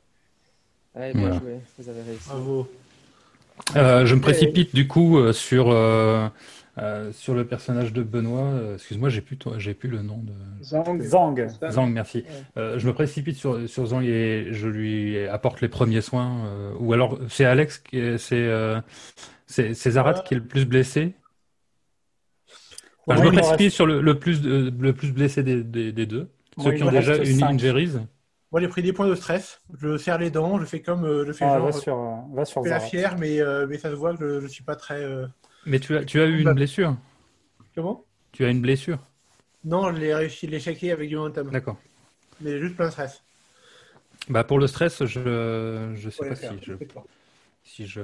Ouais, 0.94 1.14
bien 1.14 1.32
joué, 1.32 1.60
vous 1.78 1.88
avez 1.88 2.02
réussi. 2.02 2.28
Bravo. 2.28 2.68
je 3.74 4.14
me 4.14 4.20
précipite 4.20 4.74
du 4.74 4.86
coup 4.86 5.32
sur 5.32 5.70
euh, 6.76 7.12
sur 7.12 7.34
le 7.34 7.46
personnage 7.46 7.92
de 7.92 8.02
Benoît, 8.02 8.48
euh, 8.48 8.74
excuse-moi, 8.74 9.08
j'ai 9.08 9.20
plus, 9.20 9.38
j'ai 9.58 9.74
plus 9.74 9.88
le 9.88 10.02
nom 10.02 10.18
de. 10.18 10.32
Zang. 10.64 11.00
Zang, 11.00 11.48
Zang 11.70 11.88
merci. 11.92 12.24
Euh, 12.56 12.80
je 12.80 12.86
me 12.88 12.92
précipite 12.92 13.36
sur, 13.36 13.68
sur 13.68 13.86
Zang 13.86 14.02
et 14.02 14.48
je 14.50 14.66
lui 14.66 15.24
apporte 15.28 15.60
les 15.60 15.68
premiers 15.68 16.00
soins. 16.00 16.72
ou 16.80 16.92
alors, 16.92 17.20
c'est 17.28 17.44
Alex, 17.44 17.82
c'est 18.18 18.50
c'est 19.46 19.90
Zarat 19.90 20.14
qui 20.14 20.34
est 20.34 20.38
le 20.38 20.44
plus 20.44 20.64
blessé. 20.64 21.14
je 23.08 23.22
me 23.22 23.30
précipite 23.30 23.70
sur 23.70 23.86
le, 23.86 24.00
le, 24.00 24.18
plus, 24.18 24.42
le 24.42 24.92
plus 24.92 25.12
blessé 25.12 25.44
des, 25.44 25.62
des, 25.62 26.06
deux. 26.06 26.28
Ceux 26.60 26.72
qui 26.72 26.82
ont 26.82 26.90
déjà 26.90 27.16
une 27.18 27.42
injuries. 27.44 27.92
Moi, 28.50 28.60
j'ai 28.60 28.68
pris 28.68 28.82
des 28.82 28.92
points 28.92 29.08
de 29.08 29.14
stress. 29.14 29.60
Je 29.80 29.96
serre 29.96 30.18
les 30.18 30.30
dents, 30.30 30.58
je 30.58 30.64
fais 30.64 30.80
comme 30.80 31.24
je 31.24 31.32
fais 31.32 31.44
ah, 31.44 31.58
genre. 31.58 31.66
Va 31.66 31.72
sur, 31.72 31.96
va 32.32 32.44
sur 32.44 32.64
je 32.64 32.68
fais 32.68 32.74
la 32.74 32.80
fière, 32.80 33.16
mais, 33.16 33.38
mais 33.68 33.78
ça 33.78 33.90
se 33.90 33.94
voit 33.94 34.16
que 34.16 34.40
je, 34.40 34.44
ne 34.44 34.48
suis 34.48 34.64
pas 34.64 34.74
très. 34.74 35.04
Mais 35.66 35.78
tu 35.80 35.96
as, 35.96 36.04
tu 36.04 36.20
as 36.20 36.26
eu 36.26 36.40
une 36.40 36.52
blessure 36.52 36.96
Comment? 37.74 38.04
Tu 38.32 38.44
as 38.44 38.50
une 38.50 38.60
blessure 38.60 38.98
Non, 39.64 39.94
j'ai 39.94 40.14
réussi 40.14 40.46
à 40.46 40.50
l'échequer 40.50 40.92
avec 40.92 41.08
du 41.08 41.16
momentum. 41.16 41.50
D'accord. 41.50 41.76
Mais 42.40 42.58
juste 42.58 42.76
plein 42.76 42.86
de 42.86 42.90
stress. 42.90 43.22
Bah 44.28 44.44
pour 44.44 44.58
le 44.58 44.66
stress, 44.66 45.04
je 45.04 45.92
je 45.94 46.10
sais 46.10 46.28
pas 46.28 46.34
si 46.34 46.46
je 46.62 46.72
si 47.62 47.86
je 47.86 48.00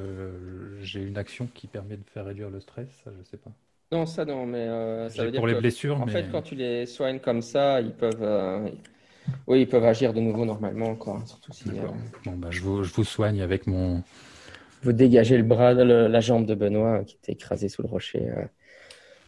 j'ai 0.82 1.00
une 1.00 1.18
action 1.18 1.48
qui 1.54 1.66
permet 1.66 1.96
de 1.96 2.04
faire 2.12 2.26
réduire 2.26 2.50
le 2.50 2.60
stress, 2.60 2.88
ça 3.04 3.10
je 3.18 3.28
sais 3.28 3.36
pas. 3.36 3.50
Non, 3.92 4.06
ça 4.06 4.24
non, 4.24 4.46
mais 4.46 4.58
euh, 4.58 5.08
ça 5.08 5.24
veut 5.24 5.30
dire 5.30 5.40
pour 5.40 5.48
les 5.48 5.54
blessures. 5.54 6.00
En 6.00 6.06
mais... 6.06 6.12
fait, 6.12 6.30
quand 6.30 6.42
tu 6.42 6.54
les 6.54 6.86
soignes 6.86 7.18
comme 7.20 7.42
ça, 7.42 7.80
ils 7.80 7.92
peuvent 7.92 8.22
euh, 8.22 8.68
oui, 9.46 9.62
ils 9.62 9.68
peuvent 9.68 9.84
agir 9.84 10.12
de 10.12 10.20
nouveau 10.20 10.44
normalement 10.44 10.94
quoi, 10.94 11.22
surtout 11.26 11.52
si. 11.52 11.68
Euh, 11.70 11.86
bon 12.24 12.32
bah 12.32 12.48
je 12.50 12.60
vous 12.60 12.84
je 12.84 12.92
vous 12.92 13.04
soigne 13.04 13.40
avec 13.42 13.66
mon 13.66 14.02
vous 14.82 14.92
dégagez 14.92 15.36
le 15.36 15.42
bras, 15.42 15.74
la 15.74 16.20
jambe 16.20 16.46
de 16.46 16.54
Benoît 16.54 17.04
qui 17.04 17.16
était 17.16 17.32
écrasée 17.32 17.68
sous 17.68 17.82
le 17.82 17.88
rocher. 17.88 18.28
Euh, 18.28 18.44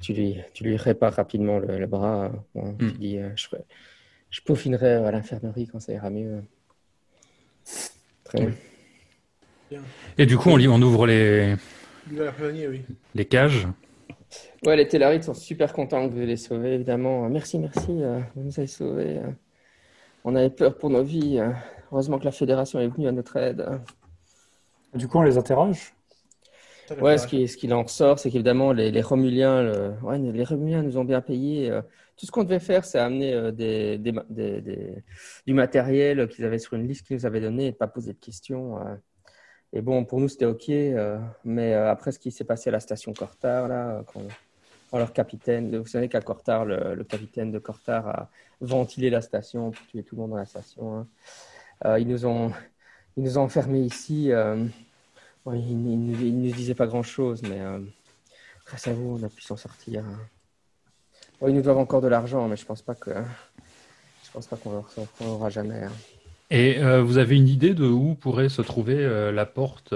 tu, 0.01 0.13
lui, 0.13 0.39
tu 0.55 0.65
lui 0.65 0.77
répares 0.77 1.15
rapidement 1.15 1.59
le, 1.59 1.87
bras. 1.87 2.33
Tu 2.55 2.61
hmm. 2.61 2.93
dis, 2.93 3.19
euh, 3.19 3.29
je, 3.37 3.47
je, 4.31 4.41
peaufinerai 4.41 4.95
à 4.95 5.11
l'infirmerie 5.11 5.67
quand 5.67 5.81
ça 5.81 5.93
ira 5.93 6.11
mieux. 6.11 6.43
Très 8.25 8.39
bien. 9.71 9.83
Et 10.19 10.27
du 10.27 10.37
coup, 10.37 10.51
on, 10.51 10.59
on 10.59 10.83
ouvre 10.83 11.07
les, 11.07 11.55
les 13.15 13.25
cages. 13.25 13.69
Ouais, 14.65 14.77
les 14.77 14.89
Tellarites 14.89 15.25
sont 15.25 15.35
super 15.35 15.73
contents 15.73 16.09
que 16.09 16.15
vous 16.15 16.21
les 16.21 16.37
sauver, 16.37 16.75
évidemment. 16.75 17.29
Merci, 17.29 17.59
merci, 17.59 17.91
euh, 17.91 18.21
vous 18.35 18.45
nous 18.45 18.59
avez 18.59 18.67
sauvés. 18.67 19.21
On 20.25 20.35
avait 20.35 20.51
peur 20.51 20.77
pour 20.77 20.91
nos 20.91 21.03
vies. 21.03 21.41
Heureusement 21.91 22.19
que 22.19 22.25
la 22.25 22.33
Fédération 22.33 22.81
est 22.81 22.89
venue 22.89 23.09
à 23.09 23.13
notre 23.13 23.37
aide. 23.37 23.67
Du 24.95 25.09
coup, 25.09 25.19
on 25.19 25.23
les 25.23 25.39
interroge 25.39 25.95
Ouais, 27.01 27.17
ce 27.17 27.27
qui, 27.27 27.49
ce 27.49 27.57
qu'il 27.57 27.73
en 27.73 27.83
ressort, 27.85 28.19
c'est 28.19 28.31
qu'évidemment, 28.31 28.73
les, 28.73 28.91
les 28.91 29.01
Romuliens, 29.01 29.95
ouais, 30.03 30.19
les 30.19 30.45
Romuliens 30.45 30.83
nous 30.83 30.99
ont 30.99 31.05
bien 31.05 31.21
payé. 31.21 31.71
Euh, 31.71 31.81
tout 32.17 32.27
ce 32.27 32.33
qu'on 32.33 32.45
devait 32.45 32.59
faire, 32.59 32.85
c'est 32.85 32.99
amener 32.99 33.33
euh, 33.33 33.51
des, 33.51 33.99
des, 33.99 34.13
des, 34.29 35.03
du 35.47 35.55
matériel 35.55 36.29
qu'ils 36.29 36.45
avaient 36.45 36.59
sur 36.59 36.75
une 36.75 36.87
liste 36.87 37.07
qu'ils 37.07 37.17
nous 37.17 37.27
avaient 37.27 37.41
donné 37.41 37.67
et 37.67 37.71
ne 37.71 37.77
pas 37.77 37.87
poser 37.87 38.13
de 38.13 38.19
questions. 38.19 38.79
Euh. 38.79 38.95
Et 39.73 39.81
bon, 39.81 40.05
pour 40.05 40.21
nous, 40.21 40.29
c'était 40.29 40.45
OK. 40.45 40.71
mais 41.45 41.73
après, 41.73 42.13
ce 42.13 42.19
qui 42.19 42.31
s'est 42.31 42.45
passé 42.45 42.69
à 42.69 42.73
la 42.73 42.81
station 42.81 43.15
Cortar, 43.15 43.69
là, 43.69 44.05
quand, 44.13 44.99
leur 44.99 45.15
capitaine, 45.15 45.75
vous 45.79 45.87
savez 45.87 46.11
qu'à 46.11 46.21
Cortar, 46.21 46.67
le, 46.67 47.03
capitaine 47.05 47.51
de 47.51 47.59
Cortar 47.59 48.07
a 48.07 48.31
ventilé 48.61 49.09
la 49.09 49.23
station 49.23 49.71
pour 49.71 49.87
tuer 49.87 50.03
tout 50.03 50.15
le 50.15 50.21
monde 50.21 50.33
dans 50.33 50.37
la 50.37 50.45
station. 50.45 51.07
Hein. 51.85 51.99
ils 51.99 52.07
nous 52.07 52.27
ont 52.27 52.53
ils 53.17 53.23
nous 53.23 53.39
ont 53.39 53.43
enfermés 53.43 53.81
ici. 53.81 54.33
Euh, 54.33 54.65
ils 55.47 55.77
ne 55.77 56.47
nous 56.47 56.53
disaient 56.53 56.75
pas 56.75 56.87
grand-chose, 56.87 57.43
mais 57.43 57.61
euh, 57.61 57.79
grâce 58.67 58.87
à 58.89 58.93
vous, 58.93 59.19
on 59.21 59.27
a 59.27 59.29
pu 59.29 59.43
s'en 59.43 59.57
sortir. 59.57 60.05
ils 61.47 61.55
nous 61.55 61.63
doivent 61.63 61.79
encore 61.79 62.01
de 62.01 62.09
l'argent, 62.09 62.47
mais 62.49 62.57
je 62.57 62.65
pense 62.65 62.83
pas 62.83 62.95
que 62.95 63.11
je 63.11 64.31
pense 64.33 64.47
pas 64.47 64.57
qu'on 64.57 64.85
l'aura 65.21 65.51
jamais. 65.51 65.83
Hein. 65.83 65.93
Et 66.51 66.79
euh, 66.79 67.03
vous 67.03 67.19
avez 67.19 67.37
une 67.37 67.49
idée 67.49 67.75
de 67.75 67.87
où 67.87 68.15
pourrait 68.15 68.49
se 68.49 68.63
trouver 68.63 68.97
la 69.33 69.47
porte, 69.47 69.93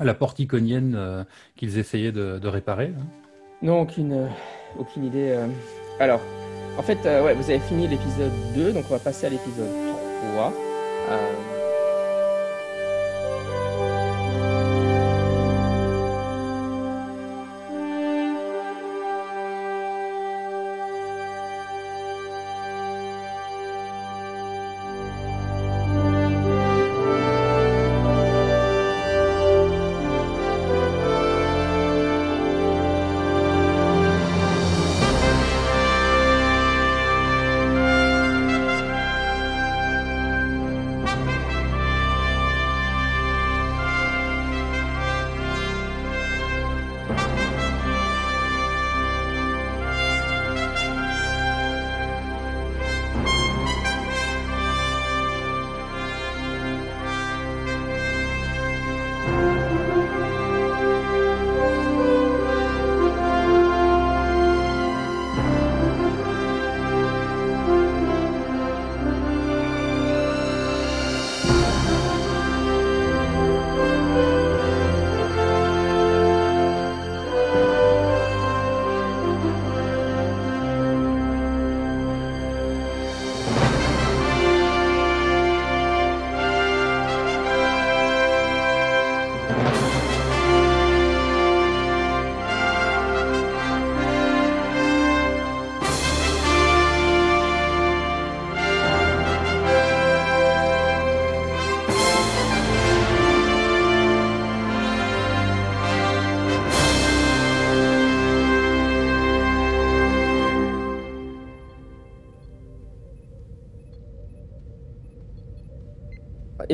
la 0.00 0.14
porte 0.14 0.38
iconienne 0.38 1.26
qu'ils 1.56 1.78
essayaient 1.78 2.12
de, 2.12 2.46
réparer 2.46 2.92
hein? 2.96 3.06
Non, 3.62 3.82
aucune, 3.82 4.28
aucune 4.78 5.04
idée. 5.04 5.38
Alors, 6.00 6.20
en 6.76 6.82
fait, 6.82 6.98
ouais, 7.04 7.34
vous 7.34 7.50
avez 7.50 7.60
fini 7.60 7.88
l'épisode 7.88 8.32
2, 8.54 8.72
donc 8.72 8.84
on 8.90 8.94
va 8.94 8.98
passer 8.98 9.26
à 9.26 9.30
l'épisode 9.30 9.70
3. 10.34 10.71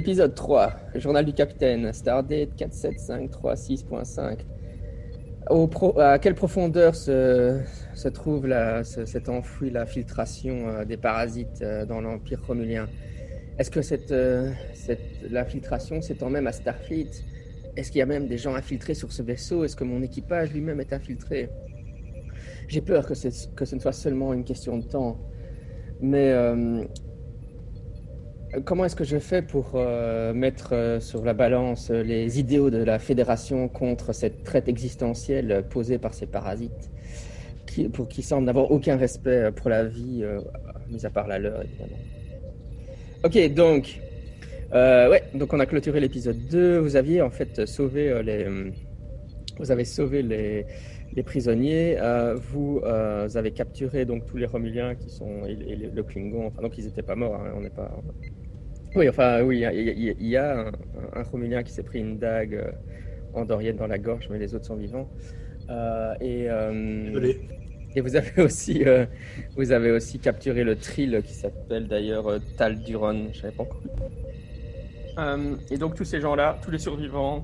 Épisode 0.09 0.35
3, 0.35 0.73
journal 0.95 1.23
du 1.27 1.35
capitaine, 1.35 1.93
Stardate 1.93 2.57
47536.5. 2.57 4.39
à 6.01 6.19
quelle 6.19 6.35
profondeur 6.35 6.95
se, 6.95 7.61
se 7.93 8.09
trouve 8.09 8.47
la, 8.47 8.85
cette 8.85 9.29
enfouie 9.29 9.69
la 9.69 9.85
filtration 9.85 10.67
euh, 10.67 10.87
des 10.87 10.97
parasites 10.97 11.61
euh, 11.61 11.85
dans 11.85 12.01
l'Empire 12.01 12.41
romulien? 12.47 12.89
Est-ce 13.59 13.71
que 13.71 13.83
cette, 13.83 14.11
euh, 14.11 14.51
cette, 14.73 15.31
l'infiltration 15.31 16.01
s'étend 16.01 16.31
même 16.31 16.47
à 16.47 16.53
Starfleet? 16.53 17.11
Est-ce 17.77 17.93
qu'il 17.93 17.99
y 17.99 18.03
a 18.03 18.07
même 18.07 18.29
des 18.29 18.39
gens 18.39 18.55
infiltrés 18.55 18.95
sur 18.95 19.13
ce 19.13 19.23
vaisseau? 19.23 19.63
Est-ce 19.65 19.77
que 19.77 19.85
mon 19.85 20.01
équipage 20.03 20.55
lui-même 20.55 20.81
est 20.81 20.95
infiltré? 20.95 21.51
J'ai 22.67 22.81
peur 22.81 23.07
que, 23.07 23.13
que 23.13 23.65
ce 23.67 23.75
ne 23.75 23.81
soit 23.81 23.93
seulement 23.93 24.33
une 24.33 24.45
question 24.45 24.79
de 24.79 24.85
temps. 24.85 25.19
Mais 26.01 26.33
comment 28.65 28.85
est-ce 28.85 28.97
que 28.97 29.05
je 29.05 29.19
fais 29.19 29.43
pour 29.43 29.73
euh, 29.75 30.33
mettre 30.33 30.99
sur 31.01 31.25
la 31.25 31.35
balance 31.35 31.91
les 31.91 32.39
idéaux 32.39 32.71
de 32.71 32.79
la 32.79 32.99
Fédération 32.99 33.69
contre 33.69 34.13
cette 34.13 34.45
traite 34.45 34.69
existentielle 34.69 35.65
posée 35.69 35.99
par 35.99 36.15
ces 36.15 36.27
parasites, 36.27 36.91
qui, 37.67 37.89
pour 37.89 38.09
qui 38.09 38.23
semblent 38.23 38.47
n'avoir 38.47 38.71
aucun 38.71 38.97
respect 38.97 39.51
pour 39.55 39.71
la 39.71 39.85
vie, 39.85 40.25
mis 40.91 41.05
à 41.05 41.11
part 41.11 41.27
la 41.27 41.39
leur, 41.39 41.63
évidemment. 41.63 41.99
Ok, 43.25 43.55
donc, 43.55 44.01
ouais, 44.73 45.23
donc 45.35 45.53
on 45.53 45.61
a 45.61 45.67
clôturé 45.67 46.01
l'épisode 46.01 46.39
2. 46.51 46.79
Vous 46.79 46.97
aviez 46.97 47.23
en 47.23 47.31
fait 47.31 47.67
sauvé 47.67 48.23
les, 48.23 48.47
vous 49.59 49.71
avez 49.71 49.85
sauvé 49.85 50.23
les, 50.23 50.67
les 51.19 51.25
prisonniers. 51.25 51.97
Euh, 52.01 52.37
vous, 52.37 52.81
euh, 52.85 53.29
avez 53.35 53.51
capturé 53.51 54.05
donc 54.05 54.25
tous 54.27 54.37
les 54.37 54.47
Romuliens 54.47 54.95
qui 54.95 55.11
sont 55.11 55.45
et, 55.47 55.77
le 55.77 56.03
Klingon. 56.03 56.47
Enfin, 56.47 56.63
donc 56.63 56.79
ils 56.79 56.85
n'étaient 56.85 57.03
pas 57.03 57.17
morts. 57.17 57.35
Hein, 57.35 57.53
on 57.57 57.61
n'est 57.61 57.77
pas. 57.81 57.91
Oui, 58.95 59.09
enfin 59.09 59.43
oui, 59.43 59.65
il 59.73 60.29
y, 60.29 60.37
a 60.37 60.69
un, 60.69 60.73
un, 61.15 61.23
Romulien 61.25 61.63
qui 61.63 61.73
s'est 61.73 61.83
pris 61.83 61.99
une 61.99 62.19
dague 62.19 62.55
euh, 62.55 62.71
andorienne 63.35 63.77
dans 63.77 63.87
la 63.87 63.99
gorge, 63.99 64.29
mais 64.31 64.39
les 64.39 64.55
autres 64.55 64.65
sont 64.65 64.77
vivants. 64.77 65.11
et, 66.21 66.49
Désolé. 67.07 67.41
Et 67.97 68.01
vous 68.01 68.17
avez 68.17 68.43
aussi, 68.43 68.85
vous 69.57 69.73
avez 69.73 69.91
aussi 69.91 70.19
capturé 70.21 70.63
le 70.63 70.77
Trill 70.77 71.21
qui 71.25 71.35
s'appelle 71.35 71.89
d'ailleurs 71.89 72.39
Tal 72.57 72.79
Duron. 72.79 73.29
Je 73.33 73.41
savais 73.41 73.57
pas 73.57 73.65
encore. 73.65 73.83
et 75.71 75.79
donc 75.79 75.97
tous 75.97 76.05
ces 76.05 76.21
gens-là, 76.21 76.59
tous 76.63 76.71
les 76.71 76.79
survivants, 76.79 77.43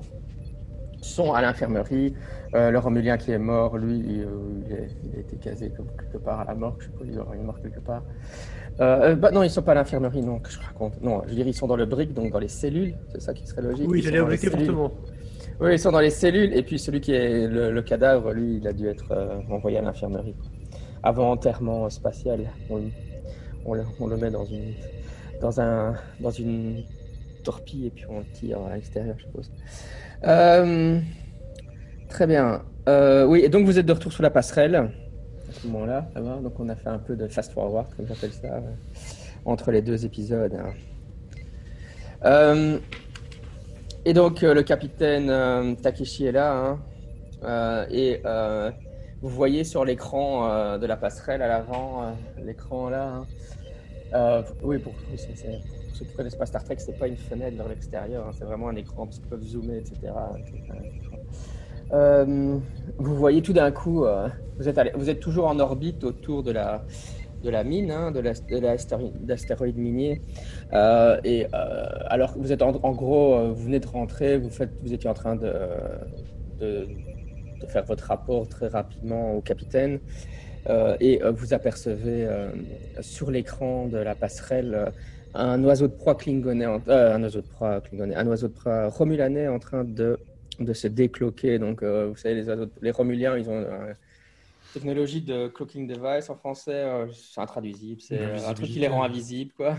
sont 1.05 1.33
à 1.33 1.41
l'infirmerie. 1.41 2.13
Euh, 2.53 2.71
le 2.71 2.79
Romulien 2.79 3.17
qui 3.17 3.31
est 3.31 3.37
mort, 3.37 3.77
lui, 3.77 3.97
il, 3.97 4.25
a 5.15 5.19
été 5.19 5.35
casé 5.37 5.71
quelque 5.71 6.17
part 6.23 6.41
à 6.41 6.45
la 6.45 6.55
mort. 6.55 6.75
Je 6.79 6.85
sais 6.85 6.91
pas, 6.91 7.05
il 7.05 7.19
aura 7.19 7.35
une 7.35 7.43
mort 7.43 7.59
quelque 7.61 7.79
part. 7.79 8.03
Euh, 8.79 9.11
euh, 9.11 9.15
bah, 9.15 9.31
non, 9.31 9.43
ils 9.43 9.49
sont 9.49 9.61
pas 9.61 9.73
à 9.73 9.75
l'infirmerie, 9.75 10.21
non, 10.21 10.39
que 10.39 10.49
je 10.49 10.59
raconte. 10.59 11.01
Non, 11.01 11.21
je 11.23 11.29
veux 11.29 11.35
dire, 11.35 11.47
ils 11.47 11.53
sont 11.53 11.67
dans 11.67 11.75
le 11.75 11.85
brick, 11.85 12.13
donc 12.13 12.31
dans 12.31 12.39
les 12.39 12.47
cellules. 12.47 12.95
C'est 13.11 13.21
ça 13.21 13.33
qui 13.33 13.45
serait 13.45 13.61
logique. 13.61 13.87
Oui, 13.89 14.01
j'allais 14.01 14.19
objecter 14.19 14.49
fortement. 14.49 14.91
Oui, 15.59 15.73
ils 15.73 15.79
sont 15.79 15.91
dans 15.91 15.99
les 15.99 16.09
cellules. 16.09 16.53
Et 16.53 16.63
puis 16.63 16.79
celui 16.79 17.01
qui 17.01 17.13
est 17.13 17.47
le, 17.47 17.81
cadavre, 17.81 18.31
lui, 18.33 18.57
il 18.57 18.67
a 18.67 18.73
dû 18.73 18.87
être 18.87 19.13
envoyé 19.49 19.77
à 19.77 19.81
l'infirmerie. 19.81 20.35
Avant 21.03 21.31
enterrement 21.31 21.89
spatial, 21.89 22.39
on, 22.69 22.81
on, 23.65 24.07
le, 24.07 24.17
met 24.17 24.31
dans 24.31 24.45
une, 24.45 24.73
dans 25.39 25.61
un, 25.61 25.93
dans 26.19 26.31
une 26.31 26.83
torpille 27.43 27.87
et 27.87 27.91
puis 27.91 28.05
on 28.09 28.19
le 28.19 28.25
tire 28.33 28.59
à 28.59 28.75
l'extérieur, 28.75 29.15
je 29.17 29.25
suppose. 29.25 29.51
Euh, 30.23 30.99
très 32.09 32.27
bien. 32.27 32.61
Euh, 32.87 33.25
oui, 33.25 33.41
et 33.43 33.49
donc 33.49 33.65
vous 33.65 33.79
êtes 33.79 33.85
de 33.85 33.93
retour 33.93 34.11
sur 34.11 34.23
la 34.23 34.29
passerelle 34.29 34.75
à 34.75 35.51
ce 35.51 35.67
moment-là, 35.67 36.07
Donc 36.43 36.59
on 36.59 36.69
a 36.69 36.75
fait 36.75 36.89
un 36.89 36.99
peu 36.99 37.15
de 37.15 37.27
fast 37.27 37.51
forward, 37.53 37.87
comme 37.95 38.07
j'appelle 38.07 38.31
ça, 38.31 38.47
euh, 38.47 38.61
entre 39.45 39.71
les 39.71 39.81
deux 39.81 40.05
épisodes. 40.05 40.57
Hein. 42.23 42.79
et 44.05 44.13
donc 44.13 44.41
le 44.41 44.61
capitaine 44.63 45.75
Takeshi 45.77 46.25
est 46.25 46.31
là, 46.31 46.79
hein. 47.43 47.85
et 47.91 48.21
vous 49.21 49.29
voyez 49.29 49.63
sur 49.63 49.85
l'écran 49.85 50.77
de 50.77 50.85
la 50.85 50.97
passerelle 50.97 51.41
à 51.41 51.47
l'avant, 51.47 52.15
l'écran 52.43 52.89
là. 52.89 53.23
Hein. 54.13 54.43
oui, 54.63 54.79
pour, 54.79 54.93
ceux 55.95 56.05
qui 56.05 56.11
ne 56.21 56.29
pas 56.37 56.45
Star 56.45 56.63
Trek, 56.63 56.75
c'est 56.79 56.97
pas 56.97 57.07
une 57.07 57.15
fenêtre 57.15 57.55
vers 57.55 57.69
l'extérieur, 57.69 58.27
hein, 58.27 58.31
c'est 58.37 58.43
vraiment 58.43 58.67
un 58.67 58.75
écran 58.75 59.05
parce 59.05 59.19
qu'ils 59.19 59.29
peuvent 59.29 59.43
zoomer, 59.43 59.77
etc. 59.77 60.11
Euh, 61.93 62.57
vous 62.97 63.15
voyez 63.15 63.41
tout 63.41 63.53
d'un 63.53 63.71
coup, 63.71 64.05
euh, 64.05 64.27
vous, 64.57 65.09
êtes 65.09 65.19
toujours 65.19 65.47
en 65.47 65.59
orbite 65.59 66.03
autour 66.03 66.43
de 66.43 66.51
la, 66.51 66.83
mine, 67.63 67.91
hein, 67.91 68.11
de 68.11 68.19
l'astéroïde 68.19 69.77
minier. 69.77 70.21
Euh, 70.73 71.17
et 71.23 71.47
alors 72.07 72.35
vous 72.37 72.51
êtes 72.51 72.61
en, 72.61 72.71
gros, 72.91 73.53
vous 73.53 73.63
venez 73.63 73.79
de 73.79 73.87
rentrer, 73.87 74.37
vous, 74.37 74.93
étiez 74.93 75.09
en 75.09 75.13
train 75.13 75.35
de 75.37 76.87
faire 77.69 77.85
votre 77.85 78.05
rapport 78.05 78.47
très 78.49 78.67
rapidement 78.67 79.35
au 79.35 79.41
capitaine. 79.41 79.99
et 80.99 81.21
vous 81.33 81.53
apercevez 81.53 82.27
sur 82.99 83.31
l'écran 83.31 83.87
de 83.87 83.97
la 83.97 84.15
passerelle 84.15 84.91
un 85.35 85.63
oiseau 85.63 85.87
de 85.87 85.93
proie 85.93 86.15
klingonais, 86.15 86.65
euh, 86.65 87.15
un 87.15 87.23
oiseau 87.23 87.41
de 87.41 87.47
proie 87.47 87.81
klingonais, 87.81 88.15
un 88.15 88.27
oiseau 88.27 88.47
de 88.47 88.53
proie 88.53 88.87
romulanais 88.87 89.47
en 89.47 89.59
train 89.59 89.83
de, 89.83 90.17
de 90.59 90.73
se 90.73 90.87
décloquer. 90.87 91.59
Donc, 91.59 91.83
euh, 91.83 92.07
vous 92.07 92.15
savez, 92.15 92.35
les, 92.35 92.49
oiseaux, 92.49 92.67
les 92.81 92.91
romuliens, 92.91 93.37
ils 93.37 93.49
ont 93.49 93.59
une 93.59 93.95
technologie 94.73 95.21
de 95.21 95.47
cloaking 95.47 95.87
device 95.87 96.29
en 96.29 96.35
français, 96.35 96.73
euh, 96.73 97.07
c'est 97.11 97.41
intraduisible, 97.41 98.01
c'est 98.01 98.19
un 98.23 98.53
truc 98.53 98.67
qui 98.67 98.79
les 98.79 98.87
rend 98.87 99.03
invisibles, 99.03 99.53
quoi. 99.55 99.77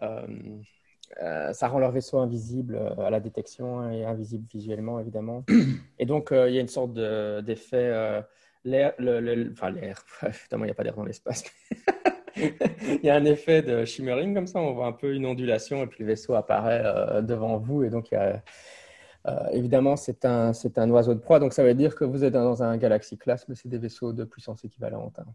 ça 0.00 1.68
rend 1.68 1.78
leur 1.78 1.92
vaisseau 1.92 2.18
invisible 2.18 2.78
à 2.98 3.10
la 3.10 3.20
détection 3.20 3.90
et 3.90 4.04
invisible 4.04 4.46
visuellement, 4.52 4.98
évidemment. 5.00 5.44
Et 5.98 6.06
donc, 6.06 6.28
il 6.32 6.52
y 6.52 6.58
a 6.58 6.60
une 6.60 6.68
sorte 6.68 6.94
d'effet. 6.94 8.22
l'air, 8.64 8.94
le, 8.98 9.50
enfin, 9.52 9.70
l'air, 9.70 10.04
évidemment, 10.22 10.64
il 10.64 10.68
n'y 10.68 10.72
a 10.72 10.74
pas 10.74 10.84
d'air 10.84 10.96
dans 10.96 11.04
l'espace. 11.04 11.44
Il 12.36 13.00
y 13.02 13.10
a 13.10 13.14
un 13.14 13.24
effet 13.24 13.62
de 13.62 13.84
shimmering 13.84 14.34
comme 14.34 14.46
ça, 14.46 14.60
on 14.60 14.72
voit 14.72 14.86
un 14.86 14.92
peu 14.92 15.14
une 15.14 15.26
ondulation 15.26 15.82
et 15.82 15.86
puis 15.86 16.04
le 16.04 16.06
vaisseau 16.06 16.34
apparaît 16.34 16.82
euh, 16.84 17.22
devant 17.22 17.58
vous. 17.58 17.84
Et 17.84 17.90
donc, 17.90 18.12
euh, 18.12 18.32
évidemment, 19.52 19.96
c'est 19.96 20.24
un, 20.24 20.52
c'est 20.52 20.78
un 20.78 20.90
oiseau 20.90 21.14
de 21.14 21.20
proie, 21.20 21.38
donc 21.38 21.52
ça 21.52 21.62
veut 21.62 21.74
dire 21.74 21.94
que 21.94 22.04
vous 22.04 22.24
êtes 22.24 22.32
dans 22.32 22.62
un 22.62 22.76
Galaxy 22.76 23.18
Class, 23.18 23.46
mais 23.48 23.54
c'est 23.54 23.68
des 23.68 23.78
vaisseaux 23.78 24.12
de 24.12 24.24
puissance 24.24 24.64
équivalente. 24.64 25.18
Hein. 25.18 25.26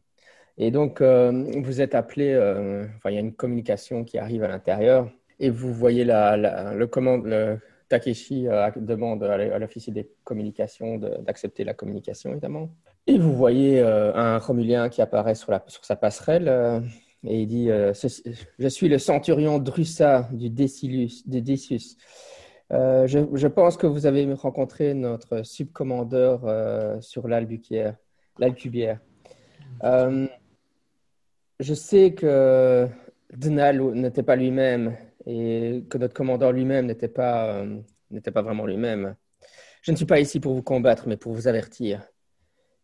Et 0.57 0.71
donc, 0.71 1.01
euh, 1.01 1.45
vous 1.63 1.81
êtes 1.81 1.93
appelé, 1.93 2.35
enfin, 2.35 3.11
il 3.11 3.13
y 3.13 3.17
a 3.17 3.21
une 3.21 3.33
communication 3.33 4.03
qui 4.03 4.17
arrive 4.17 4.43
à 4.43 4.47
l'intérieur 4.47 5.11
et 5.39 5.51
vous 5.51 5.71
voyez 5.71 6.03
la, 6.03 6.73
le 6.73 6.87
commande, 6.87 7.59
Takeshi 7.89 8.47
demande 8.75 9.23
à 9.23 9.59
l'officier 9.59 9.93
des 9.93 10.09
communications 10.23 10.97
d'accepter 10.97 11.63
la 11.63 11.75
communication, 11.75 12.31
évidemment. 12.31 12.69
Et 13.09 13.17
vous 13.17 13.33
voyez 13.33 13.79
euh, 13.79 14.13
un 14.15 14.37
Romulien 14.37 14.89
qui 14.89 15.01
apparaît 15.01 15.33
sur, 15.33 15.57
sa 15.81 15.95
passerelle 15.95 16.49
euh, 16.49 16.81
et 17.25 17.41
il 17.41 17.47
dit 17.47 17.71
euh, 17.71 17.93
Je 18.59 18.67
suis 18.67 18.89
le 18.89 18.97
centurion 18.99 19.59
Drussa 19.59 20.27
du 20.33 20.49
Decius. 20.49 21.23
Je, 22.69 23.47
pense 23.47 23.77
que 23.77 23.87
vous 23.87 24.05
avez 24.05 24.31
rencontré 24.33 24.93
notre 24.93 25.43
subcommandeur 25.43 27.01
sur 27.01 27.29
l'Albuquière, 27.29 27.95
l'Alcubière. 28.39 28.99
je 29.81 31.73
sais 31.73 32.13
que 32.13 32.87
Dnal 33.33 33.81
n'était 33.93 34.23
pas 34.23 34.35
lui-même 34.35 34.97
et 35.25 35.85
que 35.89 35.97
notre 35.97 36.13
commandeur 36.13 36.51
lui-même 36.51 36.85
n'était 36.85 37.07
pas 37.07 37.63
vraiment 38.11 38.65
lui-même. 38.65 39.15
Je 39.81 39.91
ne 39.91 39.95
suis 39.95 40.05
pas 40.05 40.19
ici 40.19 40.41
pour 40.41 40.53
vous 40.53 40.63
combattre, 40.63 41.07
mais 41.07 41.15
pour 41.15 41.31
vous 41.31 41.47
avertir. 41.47 42.01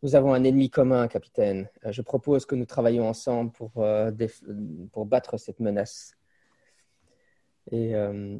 Nous 0.03 0.15
avons 0.15 0.33
un 0.33 0.43
ennemi 0.43 0.69
commun, 0.69 1.07
capitaine. 1.07 1.69
Euh, 1.85 1.93
je 1.93 2.01
propose 2.01 2.45
que 2.45 2.55
nous 2.55 2.65
travaillions 2.65 3.07
ensemble 3.07 3.53
pour, 3.53 3.71
euh, 3.77 4.11
pour 4.91 5.05
battre 5.05 5.37
cette 5.37 5.61
menace. 5.61 6.17
Et 7.71 7.95
euh, 7.95 8.37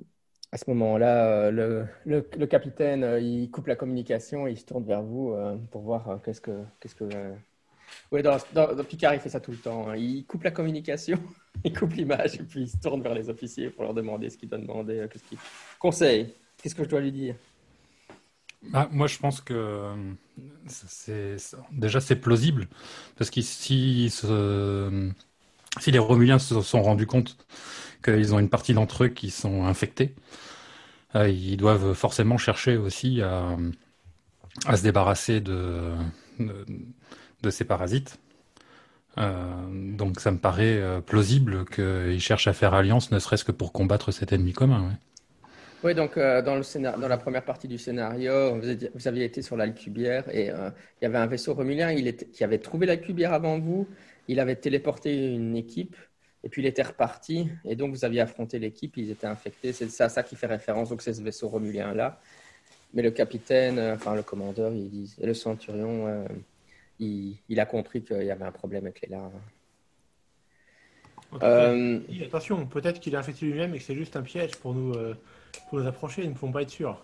à 0.51 0.57
ce 0.57 0.69
moment-là, 0.69 1.51
le, 1.51 1.87
le, 2.05 2.45
capitaine, 2.45 3.17
il 3.21 3.49
coupe 3.49 3.67
la 3.67 3.77
communication 3.77 4.45
et 4.45 4.51
il 4.51 4.57
se 4.57 4.65
tourne 4.65 4.83
vers 4.83 5.01
vous 5.01 5.33
pour 5.71 5.81
voir 5.81 6.19
qu'est-ce 6.23 6.41
que... 6.41 6.63
Qu'est-ce 6.79 6.95
que 6.95 7.05
oui, 8.11 8.23
dans, 8.23 8.37
dans, 8.53 8.83
Picard, 8.83 9.13
il 9.13 9.19
fait 9.19 9.29
ça 9.29 9.39
tout 9.39 9.51
le 9.51 9.57
temps. 9.57 9.87
Hein. 9.87 9.95
Il 9.95 10.25
coupe 10.25 10.43
la 10.43 10.51
communication, 10.51 11.19
il 11.63 11.77
coupe 11.77 11.93
l'image 11.93 12.35
et 12.35 12.43
puis 12.43 12.63
il 12.63 12.69
se 12.69 12.77
tourne 12.77 13.01
vers 13.01 13.13
les 13.13 13.29
officiers 13.29 13.69
pour 13.69 13.83
leur 13.83 13.93
demander 13.93 14.29
ce 14.29 14.37
qu'il 14.37 14.49
doit 14.49 14.57
demander, 14.57 15.07
qu'est-ce 15.11 15.23
qu'il 15.23 15.37
conseille, 15.79 16.33
qu'est-ce 16.61 16.75
que 16.75 16.83
je 16.83 16.89
dois 16.89 17.01
lui 17.01 17.11
dire? 17.11 17.35
Ah, 18.73 18.89
moi, 18.91 19.07
je 19.07 19.17
pense 19.17 19.41
que 19.41 19.93
déjà 21.71 22.01
c'est 22.01 22.15
plausible 22.15 22.67
parce 23.17 23.29
que 23.29 23.41
si, 23.41 24.11
les 25.87 25.99
Romuliens 25.99 26.39
se 26.39 26.61
sont 26.61 26.81
rendus 26.81 27.07
compte 27.07 27.37
qu'ils 28.03 28.33
ont 28.33 28.39
une 28.39 28.49
partie 28.49 28.73
d'entre 28.73 29.05
eux 29.05 29.07
qui 29.09 29.29
sont 29.29 29.65
infectés, 29.65 30.15
euh, 31.15 31.29
ils 31.29 31.57
doivent 31.57 31.93
forcément 31.93 32.37
chercher 32.37 32.77
aussi 32.77 33.21
à, 33.21 33.55
se 34.75 34.83
débarrasser 34.83 35.41
de, 35.41 35.93
ces 37.49 37.65
parasites. 37.65 38.19
Euh, 39.19 39.95
donc 39.95 40.19
ça 40.19 40.31
me 40.31 40.39
paraît 40.39 40.77
euh, 40.77 40.99
plausible 40.99 41.65
qu'ils 41.65 42.19
cherchent 42.19 42.47
à 42.47 42.53
faire 42.53 42.73
alliance, 42.73 43.11
ne 43.11 43.19
serait-ce 43.19 43.43
que 43.43 43.51
pour 43.51 43.71
combattre 43.71 44.11
cet 44.11 44.33
ennemi 44.33 44.53
commun. 44.53 44.97
Oui, 45.83 45.93
donc 45.93 46.15
euh, 46.15 46.41
dans, 46.41 46.55
le 46.55 46.97
dans 46.97 47.07
la 47.09 47.17
première 47.17 47.43
partie 47.43 47.67
du 47.67 47.77
scénario, 47.77 48.57
vous, 48.57 49.07
aviez 49.07 49.25
été 49.25 49.41
sur 49.41 49.57
l'Alcubière 49.57 50.23
et 50.33 50.49
euh, 50.49 50.69
il 51.01 51.03
y 51.03 51.07
avait 51.07 51.17
un 51.17 51.27
vaisseau 51.27 51.53
romulien 51.53 51.91
il 51.91 52.15
qui 52.15 52.45
avait 52.45 52.59
trouvé 52.59 52.85
l'Alcubière 52.85 53.33
avant 53.33 53.59
vous. 53.59 53.89
Il 54.29 54.39
avait 54.39 54.55
téléporté 54.55 55.33
une 55.33 55.57
équipe 55.57 55.97
et 56.45 56.47
puis 56.47 56.61
il 56.61 56.67
était 56.67 56.83
reparti. 56.83 57.49
Et 57.65 57.75
donc 57.75 57.91
vous 57.91 58.05
aviez 58.05 58.21
affronté 58.21 58.59
l'équipe, 58.59 58.95
ils 58.95 59.11
étaient 59.11 59.27
infectés. 59.27 59.73
C'est 59.73 59.89
ça, 59.89 60.07
ça 60.07 60.23
qui 60.23 60.37
fait 60.37 60.47
référence, 60.47 60.89
donc 60.89 61.01
c'est 61.01 61.13
ce 61.13 61.21
vaisseau 61.21 61.49
romulien-là. 61.49 62.17
Mais 62.93 63.01
le 63.01 63.11
capitaine, 63.11 63.77
euh, 63.77 63.95
enfin 63.95 64.15
le 64.15 64.23
commandeur, 64.23 64.71
il 64.71 64.89
dit, 64.89 65.13
et 65.19 65.25
le 65.25 65.33
centurion, 65.33 66.25
il, 66.99 67.59
a 67.59 67.65
compris 67.65 68.03
qu'il 68.03 68.23
y 68.23 68.31
avait 68.31 68.45
un 68.45 68.51
problème 68.53 68.85
avec 68.85 69.01
les 69.01 69.09
larves. 69.09 69.33
Attention, 72.25 72.65
peut-être 72.67 73.01
qu'il 73.01 73.15
est 73.15 73.17
infecté 73.17 73.47
lui-même 73.47 73.75
et 73.75 73.79
que 73.79 73.83
c'est 73.83 73.95
juste 73.95 74.15
un 74.15 74.21
piège 74.21 74.55
pour 74.55 74.73
nous, 74.73 74.93
pour 75.69 75.79
nous 75.79 75.87
approcher. 75.87 76.23
Nous 76.23 76.29
ne 76.29 76.35
pouvons 76.35 76.51
pas 76.51 76.61
être 76.61 76.69
sûrs. 76.69 76.97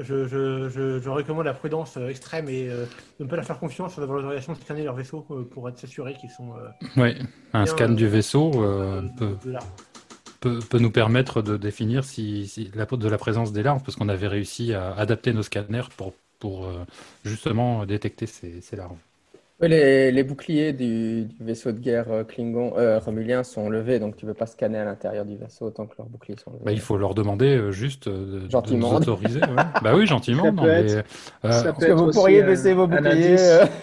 Je, 0.00 0.28
je, 0.28 0.68
je, 0.68 1.00
je 1.00 1.08
recommande 1.10 1.44
la 1.44 1.54
prudence 1.54 1.96
euh, 1.96 2.08
extrême 2.08 2.48
et 2.48 2.68
euh, 2.68 2.84
de 3.18 3.24
ne 3.24 3.28
pas 3.28 3.34
leur 3.34 3.44
faire 3.44 3.58
confiance 3.58 3.94
sur 3.94 4.02
avoir 4.02 4.18
l'autorisation 4.18 4.52
de 4.52 4.58
scanner 4.58 4.84
leur 4.84 4.94
vaisseau 4.94 5.26
euh, 5.32 5.42
pour 5.42 5.68
être 5.68 5.76
s'assurer 5.76 6.14
qu'ils 6.14 6.30
sont. 6.30 6.52
euh, 6.56 6.68
Oui, 6.96 7.16
un 7.52 7.66
scan 7.66 7.88
du 7.88 8.06
vaisseau 8.06 8.52
peut, 9.18 9.36
peut, 10.38 10.60
peut 10.60 10.78
nous 10.78 10.92
permettre 10.92 11.42
de 11.42 11.56
définir 11.56 12.04
si, 12.04 12.46
si 12.46 12.70
la, 12.76 12.86
de 12.86 13.08
la 13.08 13.18
présence 13.18 13.52
des 13.52 13.64
larves, 13.64 13.82
parce 13.82 13.96
qu'on 13.96 14.08
avait 14.08 14.28
réussi 14.28 14.72
à 14.72 14.92
adapter 14.92 15.32
nos 15.32 15.42
scanners 15.42 15.88
pour, 15.96 16.12
pour 16.38 16.70
justement 17.24 17.84
détecter 17.84 18.26
ces, 18.26 18.60
ces 18.60 18.76
larves. 18.76 18.98
Oui, 19.60 19.68
les, 19.68 20.12
les 20.12 20.22
boucliers 20.22 20.72
du, 20.72 21.24
du 21.24 21.44
vaisseau 21.44 21.72
de 21.72 21.80
guerre 21.80 22.10
euh, 22.10 22.24
Klingon, 22.24 22.76
euh, 22.78 22.98
Romulien 23.00 23.42
sont 23.42 23.68
levés, 23.68 23.98
donc 23.98 24.16
tu 24.16 24.24
ne 24.24 24.30
peux 24.30 24.36
pas 24.36 24.46
scanner 24.46 24.78
à 24.78 24.84
l'intérieur 24.84 25.24
du 25.24 25.36
vaisseau 25.36 25.66
autant 25.66 25.86
que 25.86 25.94
leurs 25.98 26.06
boucliers 26.08 26.36
sont 26.36 26.52
levés. 26.52 26.64
Bah, 26.64 26.72
il 26.72 26.80
faut 26.80 26.96
leur 26.96 27.14
demander 27.14 27.56
euh, 27.56 27.72
juste 27.72 28.08
de, 28.08 28.40
de 28.40 28.50
Gentiment. 28.50 28.90
nous 28.92 28.96
autoriser. 28.96 29.40
ouais. 29.40 29.56
Bah 29.82 29.94
oui, 29.96 30.06
gentiment. 30.06 30.44
Ça 30.44 30.52
non, 30.52 30.62
peut 30.62 30.68
mais, 30.68 30.92
être- 30.92 31.04
euh, 31.44 31.50
ça 31.52 31.64
Parce 31.72 31.78
peut 31.80 31.86
que 31.86 31.92
vous 31.92 32.04
aussi 32.04 32.18
pourriez 32.18 32.42
un- 32.42 32.46
baisser 32.46 32.72
vos 32.74 32.86
boucliers. 32.86 33.36
euh. 33.40 33.64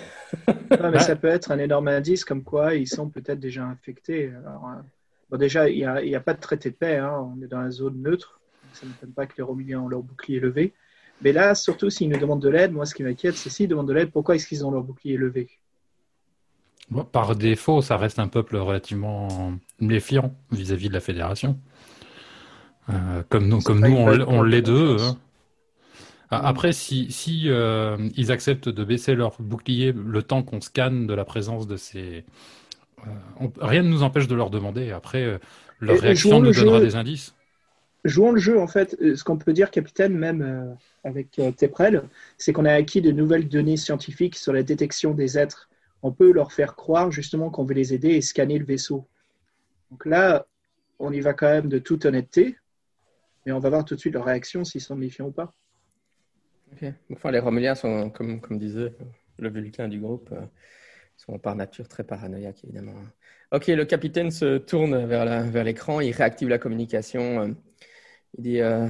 Non, 0.81 0.89
mais 0.91 0.97
Ouais. 0.97 0.99
ça 0.99 1.15
peut 1.15 1.27
être 1.27 1.51
un 1.51 1.59
énorme 1.59 1.87
indice 1.87 2.25
comme 2.25 2.43
quoi 2.43 2.73
ils 2.75 2.87
sont 2.87 3.09
peut-être 3.09 3.39
déjà 3.39 3.63
infectés. 3.63 4.31
Alors, 4.45 4.65
euh, 4.67 4.81
bon, 5.29 5.37
déjà, 5.37 5.69
il 5.69 5.77
n'y 5.77 5.85
a, 5.85 6.01
il 6.01 6.09
y 6.09 6.15
a 6.15 6.19
pas 6.19 6.33
de 6.33 6.39
traité 6.41 6.71
de 6.71 6.75
paix. 6.75 6.97
hein. 6.97 7.31
On 7.37 7.41
est 7.43 7.47
dans 7.47 7.61
la 7.61 7.69
zone 7.71 8.01
neutre. 8.01 8.41
Ça 8.73 8.85
ne 8.85 8.91
m'étonne 8.91 9.11
pas 9.13 9.27
que 9.27 9.33
les 9.37 9.43
Romuliens 9.43 9.79
ont 9.81 9.87
leur 9.87 10.01
bouclier 10.03 10.39
levé. 10.41 10.73
Mais 11.21 11.31
là, 11.31 11.55
surtout 11.55 11.89
s'ils 11.89 12.09
nous 12.09 12.17
demandent 12.17 12.41
de 12.41 12.49
l'aide, 12.49 12.73
moi, 12.73 12.85
ce 12.85 12.93
qui 12.95 13.03
m'inquiète, 13.03 13.35
c'est 13.35 13.49
s'ils 13.49 13.69
demandent 13.69 13.87
de 13.87 13.93
l'aide, 13.93 14.11
pourquoi 14.11 14.35
est-ce 14.35 14.47
qu'ils 14.47 14.65
ont 14.65 14.71
leur 14.71 14.83
bouclier 14.83 15.15
levé? 15.15 15.47
Bon, 16.89 17.03
par 17.03 17.35
défaut, 17.35 17.81
ça 17.81 17.97
reste 17.97 18.19
un 18.19 18.27
peuple 18.27 18.57
relativement 18.57 19.53
méfiant 19.79 20.35
vis-à-vis 20.51 20.89
de 20.89 20.93
la 20.93 20.99
Fédération. 20.99 21.59
Euh, 22.89 23.23
comme 23.29 23.47
nous, 23.47 23.59
C'est 23.61 23.65
comme 23.65 23.81
pas 23.81 23.89
nous 23.89 23.95
une 23.97 24.23
on, 24.27 24.43
l'est 24.43 24.61
d'eux. 24.61 24.97
hein. 24.99 25.17
Après, 26.29 26.73
si, 26.73 27.11
si 27.11 27.43
euh, 27.45 27.97
ils 28.15 28.31
acceptent 28.31 28.69
de 28.69 28.83
baisser 28.83 29.15
leur 29.15 29.35
bouclier 29.41 29.93
le 29.93 30.21
temps 30.23 30.43
qu'on 30.43 30.59
scanne 30.61 31.07
de 31.07 31.13
la 31.13 31.23
présence 31.25 31.67
de 31.67 31.77
ces... 31.77 32.25
euh, 33.07 33.11
on- 33.39 33.51
rien 33.61 33.83
ne 33.83 33.89
nous 33.89 34.03
empêche 34.03 34.27
de 34.27 34.35
leur 34.35 34.49
demander. 34.49 34.91
Après, 34.91 35.39
leur 35.79 35.95
Et- 35.95 35.99
réaction 35.99 36.39
nous 36.41 36.51
donnera 36.51 36.79
jeu. 36.79 36.85
des 36.85 36.95
indices. 36.95 37.35
Jouons 38.03 38.31
le 38.33 38.39
jeu, 38.39 38.59
en 38.59 38.67
fait. 38.67 38.95
Ce 39.15 39.23
qu'on 39.23 39.37
peut 39.37 39.53
dire, 39.53 39.71
capitaine, 39.71 40.13
même 40.15 40.77
avec 41.03 41.39
Teprel, 41.57 42.03
c'est 42.37 42.53
qu'on 42.53 42.65
a 42.65 42.73
acquis 42.73 43.01
de 43.01 43.11
nouvelles 43.11 43.47
données 43.49 43.77
scientifiques 43.77 44.35
sur 44.35 44.53
la 44.53 44.61
détection 44.61 45.15
des 45.15 45.39
êtres. 45.39 45.69
On 46.07 46.11
peut 46.11 46.31
leur 46.31 46.51
faire 46.51 46.75
croire 46.75 47.11
justement 47.11 47.49
qu'on 47.49 47.63
veut 47.65 47.73
les 47.73 47.91
aider 47.95 48.09
et 48.09 48.21
scanner 48.21 48.59
le 48.59 48.65
vaisseau. 48.65 49.07
Donc 49.89 50.05
là, 50.05 50.45
on 50.99 51.11
y 51.11 51.19
va 51.19 51.33
quand 51.33 51.47
même 51.49 51.67
de 51.67 51.79
toute 51.79 52.05
honnêteté, 52.05 52.55
mais 53.43 53.51
on 53.51 53.57
va 53.57 53.69
voir 53.71 53.83
tout 53.83 53.95
de 53.95 53.99
suite 53.99 54.13
leur 54.13 54.25
réaction 54.25 54.63
s'ils 54.63 54.81
sont 54.81 54.95
méfiants 54.95 55.25
ou 55.25 55.31
pas. 55.31 55.51
Ok. 56.71 56.85
Enfin, 57.11 57.31
les 57.31 57.39
Romuliens 57.39 57.73
sont, 57.73 58.11
comme, 58.11 58.39
comme 58.39 58.59
disait 58.59 58.93
le 59.39 59.49
Vulcain 59.49 59.87
du 59.87 59.99
groupe, 59.99 60.29
euh, 60.31 60.45
sont 61.17 61.39
par 61.39 61.55
nature 61.55 61.87
très 61.87 62.03
paranoïaques, 62.03 62.63
évidemment. 62.65 62.93
Ok, 63.51 63.65
le 63.65 63.85
capitaine 63.85 64.29
se 64.29 64.59
tourne 64.59 65.07
vers 65.07 65.25
la- 65.25 65.41
vers 65.41 65.63
l'écran, 65.63 66.01
il 66.01 66.11
réactive 66.11 66.49
la 66.49 66.59
communication. 66.59 67.41
euh, 67.41 67.53
il 68.37 68.43
dit 68.43 68.61
euh, 68.61 68.87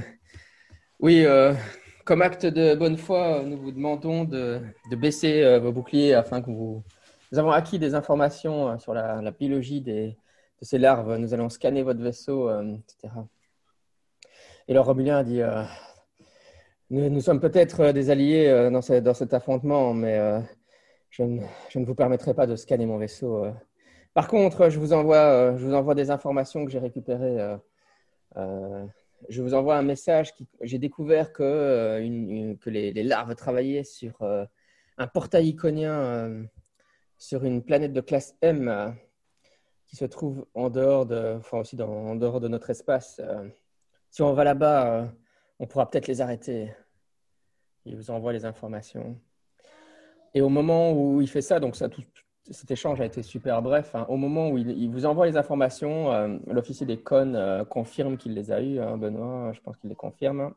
Oui, 1.00 1.24
comme 2.04 2.20
acte 2.20 2.44
de 2.44 2.74
bonne 2.74 2.98
foi, 2.98 3.42
nous 3.42 3.56
vous 3.56 3.72
demandons 3.72 4.24
de, 4.24 4.60
de 4.90 4.96
baisser 4.96 5.58
vos 5.60 5.72
boucliers 5.72 6.12
afin 6.12 6.42
que 6.42 6.50
vous. 6.50 6.84
Nous 7.32 7.38
avons 7.38 7.50
acquis 7.50 7.78
des 7.78 7.94
informations 7.94 8.70
euh, 8.70 8.78
sur 8.78 8.94
la, 8.94 9.30
biologie 9.30 9.80
des, 9.80 10.16
de 10.60 10.64
ces 10.64 10.78
larves. 10.78 11.16
Nous 11.16 11.34
allons 11.34 11.48
scanner 11.48 11.82
votre 11.82 12.00
vaisseau, 12.00 12.48
euh, 12.48 12.76
etc. 12.76 13.14
Et 14.68 14.74
le 14.74 14.80
Romulien 14.80 15.22
dit 15.22 15.42
euh, 15.42 15.62
nous, 16.90 17.20
sommes 17.20 17.40
peut-être 17.40 17.80
euh, 17.80 17.92
des 17.92 18.10
alliés 18.10 18.46
euh, 18.46 18.70
dans, 18.70 18.80
dans 19.00 19.14
cet 19.14 19.34
affrontement, 19.34 19.92
mais 19.92 20.18
euh, 20.18 20.40
je, 21.10 21.22
ne, 21.22 21.42
je 21.68 21.78
ne 21.78 21.84
vous 21.84 21.94
permettrai 21.94 22.34
pas 22.34 22.46
de 22.46 22.56
scanner 22.56 22.86
mon 22.86 22.98
vaisseau. 22.98 23.44
euh. 23.44 23.52
Par 24.14 24.28
contre, 24.28 24.70
je 24.70 24.78
vous 24.78 24.92
envoie, 24.92 25.16
euh, 25.16 25.58
je 25.58 25.66
vous 25.66 25.74
envoie 25.74 25.94
des 25.94 26.10
informations 26.10 26.64
que 26.64 26.70
j'ai 26.70 26.78
récupérées. 26.78 27.40
euh, 27.40 27.56
euh, 28.36 28.86
je 29.28 29.42
vous 29.42 29.54
envoie 29.54 29.76
un 29.76 29.82
message. 29.82 30.34
J'ai 30.60 30.78
découvert 30.78 31.32
que, 31.32 31.42
euh, 31.42 32.00
une- 32.02 32.58
que 32.58 32.70
les, 32.70 32.92
larves 33.02 33.34
travaillaient 33.34 33.84
sur 33.84 34.22
euh, 34.22 34.44
un 34.98 35.06
portail 35.06 35.48
iconien 35.48 35.92
euh, 35.92 36.44
sur 37.18 37.44
une 37.44 37.62
planète 37.62 37.92
de 37.92 38.00
classe 38.00 38.36
M 38.42 38.68
euh, 38.68 38.90
qui 39.86 39.96
se 39.96 40.04
trouve 40.04 40.46
en 40.54 40.70
dehors 40.70 41.06
de, 41.06 41.36
enfin 41.38 41.58
aussi 41.58 41.80
en 41.80 42.14
dehors 42.16 42.40
de 42.40 42.48
notre 42.48 42.70
espace. 42.70 43.20
euh. 43.24 43.48
si 44.10 44.22
on 44.22 44.32
va 44.32 44.44
là-bas, 44.44 45.02
euh, 45.02 45.06
on 45.58 45.66
pourra 45.66 45.90
peut-être 45.90 46.06
les 46.08 46.20
arrêter. 46.20 46.74
Il 47.84 47.96
vous 47.96 48.10
envoie 48.10 48.32
les 48.32 48.44
informations. 48.44 49.18
Et 50.34 50.40
au 50.40 50.48
moment 50.48 50.92
où 50.92 51.22
il 51.22 51.28
fait 51.28 51.40
ça, 51.40 51.60
donc 51.60 51.76
ça, 51.76 51.88
cet 52.50 52.70
échange 52.70 53.00
a 53.00 53.06
été 53.06 53.22
super 53.22 53.62
bref. 53.62 53.94
hein. 53.94 54.06
Au 54.08 54.16
moment 54.16 54.50
où 54.50 54.58
il, 54.58 54.90
vous 54.90 55.06
envoie 55.06 55.26
les 55.26 55.36
informations, 55.36 56.40
l'officier 56.46 56.86
des 56.86 57.00
euh, 57.12 57.64
confirme 57.64 58.16
qu'il 58.16 58.34
les 58.34 58.50
a 58.50 58.60
eues. 58.60 58.80
hein, 58.80 58.98
Benoît, 58.98 59.52
je 59.52 59.60
pense 59.60 59.76
qu'il 59.76 59.88
les 59.88 59.96
confirme. 59.96 60.54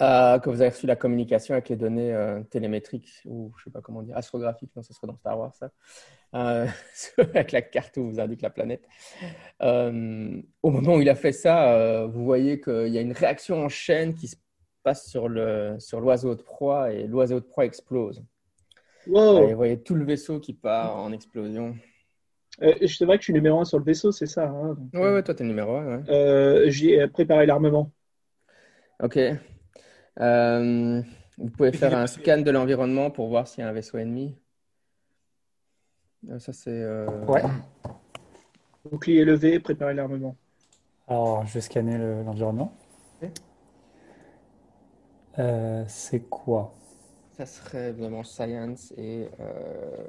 Euh, 0.00 0.38
que 0.38 0.48
vous 0.48 0.60
avez 0.60 0.70
reçu 0.70 0.86
la 0.86 0.94
communication 0.94 1.54
avec 1.54 1.68
les 1.70 1.76
données 1.76 2.14
euh, 2.14 2.40
télémétriques 2.44 3.10
ou 3.24 3.52
je 3.58 3.64
sais 3.64 3.70
pas 3.70 3.80
comment 3.80 4.02
dire, 4.02 4.16
astrographiques, 4.16 4.70
non, 4.76 4.82
ce 4.82 4.92
serait 4.94 5.08
dans 5.08 5.16
Star 5.16 5.36
Wars 5.38 5.52
ça, 5.54 5.70
Euh, 6.34 6.66
avec 7.18 7.50
la 7.52 7.62
carte 7.62 7.96
où 7.96 8.04
vous 8.10 8.20
indique 8.20 8.42
la 8.42 8.50
planète. 8.50 8.84
Euh, 9.62 10.40
au 10.62 10.70
moment 10.70 10.94
où 10.96 11.00
il 11.00 11.08
a 11.08 11.16
fait 11.16 11.32
ça, 11.32 12.06
vous 12.06 12.24
voyez 12.24 12.60
qu'il 12.60 12.88
y 12.88 12.98
a 12.98 13.00
une 13.00 13.12
réaction 13.12 13.56
en 13.64 13.68
chaîne 13.68 14.14
qui 14.14 14.28
se 14.28 14.36
passe 14.84 15.08
sur 15.08 15.28
le 15.28 15.74
sur 15.80 16.00
l'oiseau 16.00 16.34
de 16.36 16.42
proie 16.42 16.92
et 16.92 17.06
l'oiseau 17.08 17.40
de 17.40 17.44
proie 17.44 17.64
explose. 17.64 18.22
Wow 19.08 19.38
Et 19.42 19.50
vous 19.50 19.56
voyez 19.56 19.82
tout 19.82 19.94
le 19.96 20.04
vaisseau 20.04 20.38
qui 20.38 20.52
part 20.52 20.96
en 20.96 21.10
explosion. 21.12 21.74
Euh, 22.62 22.74
C'est 22.86 23.04
vrai 23.04 23.16
que 23.16 23.22
je 23.22 23.26
suis 23.26 23.32
numéro 23.32 23.60
un 23.60 23.64
sur 23.64 23.78
le 23.78 23.84
vaisseau, 23.84 24.12
c'est 24.12 24.26
ça. 24.26 24.48
hein, 24.48 24.74
donc, 24.74 24.94
Ouais, 24.94 25.12
ouais, 25.12 25.22
toi 25.24 25.34
t'es 25.34 25.44
numéro 25.44 25.74
1. 25.76 25.96
Ouais. 25.98 26.10
euh, 26.10 26.64
J'ai 26.70 27.06
préparé 27.08 27.46
l'armement. 27.46 27.90
Ok. 29.02 29.18
Euh, 30.20 31.02
vous 31.36 31.50
pouvez 31.50 31.72
faire 31.72 31.94
un 31.96 32.06
scan 32.06 32.38
de 32.42 32.50
l'environnement 32.50 33.10
pour 33.10 33.28
voir 33.28 33.46
s'il 33.48 33.62
y 33.62 33.66
a 33.66 33.70
un 33.70 33.72
vaisseau 33.72 33.98
ennemi. 33.98 34.36
Euh, 36.30 36.38
Ça 36.38 36.52
c'est. 36.52 36.70
euh, 36.70 37.24
Ouais. 37.26 37.42
Bouclier 38.90 39.24
levé, 39.24 39.60
préparer 39.60 39.94
l'armement. 39.94 40.36
Alors, 41.06 41.44
je 41.46 41.54
vais 41.54 41.60
scanner 41.60 41.98
le- 41.98 42.22
l'environnement. 42.22 42.72
Euh, 45.38 45.84
c'est 45.86 46.20
quoi? 46.28 46.74
Ça 47.36 47.46
serait 47.46 47.92
vraiment 47.92 48.24
science 48.24 48.92
et. 48.96 49.28
euh, 49.40 50.08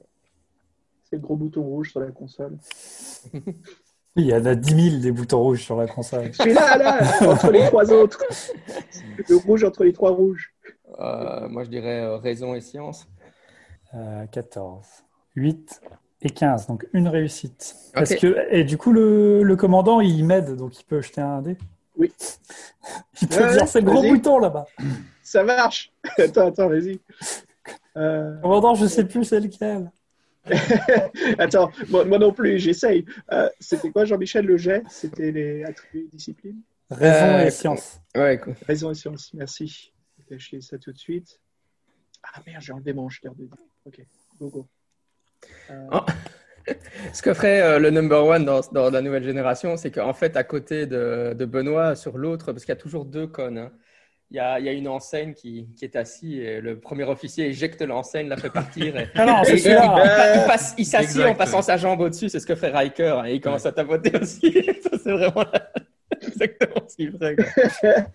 C'est 1.04 1.18
le 1.18 1.22
gros 1.22 1.36
bouton 1.36 1.64
rouge 1.64 1.92
sur 1.92 2.00
la 2.00 2.12
console. 2.12 2.58
Il 4.16 4.26
y 4.26 4.34
en 4.34 4.46
a 4.46 4.56
10 4.56 4.90
000 4.92 5.02
des 5.02 5.12
boutons 5.12 5.42
rouges 5.42 5.64
sur 5.64 5.78
la 5.78 5.88
console. 5.88 6.32
Je 6.34 6.42
suis 6.42 6.54
là, 6.54 6.78
là, 6.78 7.00
entre 7.28 7.52
les 7.52 7.66
trois 7.68 7.92
autres. 7.94 8.24
Le 9.30 9.36
rouge 9.38 9.64
entre 9.64 9.84
les 9.84 9.94
trois 9.94 10.12
rouges. 10.12 10.54
euh, 11.00 11.48
moi 11.48 11.64
je 11.64 11.70
dirais 11.70 12.02
euh, 12.02 12.18
raison 12.18 12.54
et 12.56 12.62
science. 12.62 13.08
Euh, 13.96 14.26
14, 14.28 14.86
8 15.36 15.82
et 16.22 16.30
15, 16.30 16.68
donc 16.68 16.86
une 16.94 17.08
réussite. 17.08 17.76
Est-ce 17.96 18.18
que, 18.18 18.46
et 18.52 18.64
du 18.64 18.78
coup, 18.78 18.92
le, 18.92 19.42
le 19.44 19.56
commandant, 19.56 20.00
il 20.02 20.26
m'aide, 20.26 20.56
donc 20.56 20.80
il 20.80 20.84
peut 20.84 21.02
jeter 21.02 21.22
un 21.22 21.42
dé? 21.42 21.58
Oui. 21.98 22.12
Il 23.22 23.28
peut 23.28 23.44
Ouais, 23.44 23.52
dire 23.54 23.68
c'est 23.68 23.82
le 23.82 23.86
gros 23.92 24.02
bouton 24.02 24.40
là-bas. 24.40 24.66
Ça 25.22 25.44
marche. 25.44 25.92
Attends, 26.18 26.48
attends, 26.48 26.70
vas-y. 26.70 27.00
Euh, 27.98 28.40
Commandant, 28.42 28.74
je 28.76 28.86
sais 28.86 29.04
plus 29.06 29.24
c'est 29.26 29.40
lequel. 29.42 29.92
Attends, 31.38 31.72
moi, 31.90 32.06
moi 32.06 32.18
non 32.20 32.32
plus, 32.34 32.60
j'essaye. 32.60 33.06
Euh, 33.32 33.50
C'était 33.60 33.92
quoi, 33.92 34.06
Jean-Michel, 34.06 34.46
le 34.46 34.58
jet? 34.58 34.84
C'était 34.90 35.32
les 35.32 35.64
attributs 35.64 36.08
discipline 36.12 36.62
Raison 36.90 37.38
Euh, 37.38 37.46
et 37.46 37.52
science. 37.52 38.00
Ouais, 38.16 38.36
écoute. 38.36 38.56
Raison 38.68 38.92
et 38.92 38.96
science, 38.96 39.32
merci. 39.34 39.92
Je 40.18 40.24
vais 40.24 40.36
cacher 40.38 40.62
ça 40.62 40.78
tout 40.78 40.92
de 40.92 40.98
suite. 40.98 41.40
Ah 42.24 42.42
merde, 42.48 42.62
j'ai 42.62 42.74
enlevé 42.74 42.94
mon 42.94 43.10
jeteur 43.10 43.34
de. 43.36 43.48
Ok, 43.86 44.02
go 44.40 44.50
go. 44.50 44.68
Euh, 45.70 45.88
Oh. 45.92 46.00
Ce 47.14 47.22
que 47.22 47.34
ferait 47.34 47.62
euh, 47.62 47.80
le 47.80 47.90
number 47.90 48.24
one 48.26 48.46
dans, 48.46 48.60
dans 48.72 48.90
la 48.92 49.02
nouvelle 49.02 49.24
génération, 49.24 49.76
c'est 49.78 49.90
qu'en 49.92 50.14
fait, 50.14 50.36
à 50.38 50.44
côté 50.44 50.86
de, 50.86 51.34
de 51.34 51.46
Benoît, 51.46 51.96
sur 51.96 52.18
l'autre, 52.18 52.52
parce 52.52 52.64
qu'il 52.66 52.70
y 52.74 52.78
a 52.78 52.82
toujours 52.82 53.06
deux 53.06 53.26
connes, 53.28 53.58
hein, 53.58 53.72
il 54.32 54.38
y, 54.38 54.40
a, 54.40 54.60
il 54.60 54.66
y 54.66 54.70
a 54.70 54.74
une 54.74 54.88
enseigne 54.88 55.34
qui, 55.34 55.68
qui 55.76 55.86
est 55.86 55.96
assise 55.96 56.40
et 56.40 56.62
le 56.62 56.80
premier 56.80 57.04
officier 57.06 57.48
éjecte 57.48 57.82
l'enseigne, 57.82 58.28
la 58.28 58.38
fait 58.38 58.52
partir. 58.52 58.96
Et, 58.98 59.08
Ah 59.16 59.26
non, 59.26 59.44
et 59.44 59.50
il, 59.50 59.54
il- 59.56 59.60
celui-là. 59.60 59.84
il 59.84 59.90
pa- 60.08 60.36
il 60.44 60.48
passe- 60.48 60.76
il 60.78 60.86
s'assied 60.86 61.22
Exact. 61.22 61.30
en 61.32 61.36
passant 61.36 61.62
sa 61.64 61.78
jambe 61.78 62.00
au-dessus, 62.02 62.30
c'est 62.30 62.40
ce 62.40 62.46
que 62.46 62.54
fait 62.56 62.70
Riker, 62.70 63.20
hein, 63.22 63.26
et 63.26 63.36
il 63.36 63.42
commence 63.42 63.66
à 63.66 63.72
tapoter 63.72 64.16
aussi. 64.20 64.52
Ça, 64.84 64.90
c'est 65.04 65.12
vraiment 65.12 65.44
la- 65.52 65.72
exactement 66.22 66.88
ce 66.88 66.96
qu'il 66.96 67.12
ferait. 67.12 67.36
quoi. 67.36 67.46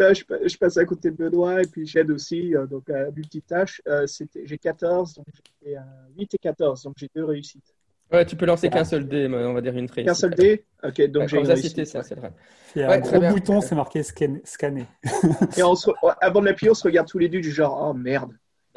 euh, 0.00 0.14
je, 0.14 0.24
pa- 0.24 0.46
je 0.46 0.56
passe 0.56 0.76
à 0.76 0.84
côté 0.84 1.10
de 1.10 1.16
Benoît 1.16 1.62
et 1.62 1.66
puis 1.66 1.86
j'aide 1.86 2.10
aussi, 2.10 2.54
euh, 2.56 2.66
donc 2.66 2.88
à 2.90 3.10
multitâche. 3.10 3.80
Euh, 3.86 4.06
j'ai 4.44 4.58
14, 4.58 5.14
donc 5.14 5.26
j'ai 5.64 5.76
euh, 5.76 5.80
8 6.18 6.34
et 6.34 6.38
14, 6.38 6.82
donc 6.84 6.94
j'ai 6.96 7.08
deux 7.14 7.24
réussites. 7.24 7.74
Ouais, 8.12 8.26
tu 8.26 8.36
peux 8.36 8.46
lancer 8.46 8.68
qu'un 8.68 8.84
seul 8.84 9.08
dé, 9.08 9.26
on 9.28 9.52
va 9.54 9.60
dire 9.60 9.72
une 9.76 9.90
réussite. 9.90 10.04
Qu'un 10.04 10.14
seul 10.14 10.34
dé 10.34 10.64
Ok, 10.82 11.00
donc 11.10 11.28
j'ai 11.28 11.56
cité, 11.56 11.84
ça, 11.84 12.02
c'est 12.02 12.14
vrai. 12.14 12.32
Il 12.76 12.80
y 12.80 12.84
a 12.84 12.90
Ouais, 12.90 12.96
un 12.96 13.00
gros 13.00 13.20
bien. 13.20 13.32
bouton, 13.32 13.60
c'est 13.60 13.74
marqué 13.74 14.02
scan- 14.02 14.40
scanner. 14.44 14.86
Et 15.56 15.62
on 15.62 15.74
se... 15.74 15.90
avant 16.20 16.40
de 16.40 16.46
l'appuyer, 16.46 16.70
on 16.70 16.74
se 16.74 16.84
regarde 16.84 17.08
tous 17.08 17.18
les 17.18 17.28
deux 17.28 17.40
du 17.40 17.50
genre, 17.50 17.78
oh 17.90 17.94
merde, 17.94 18.32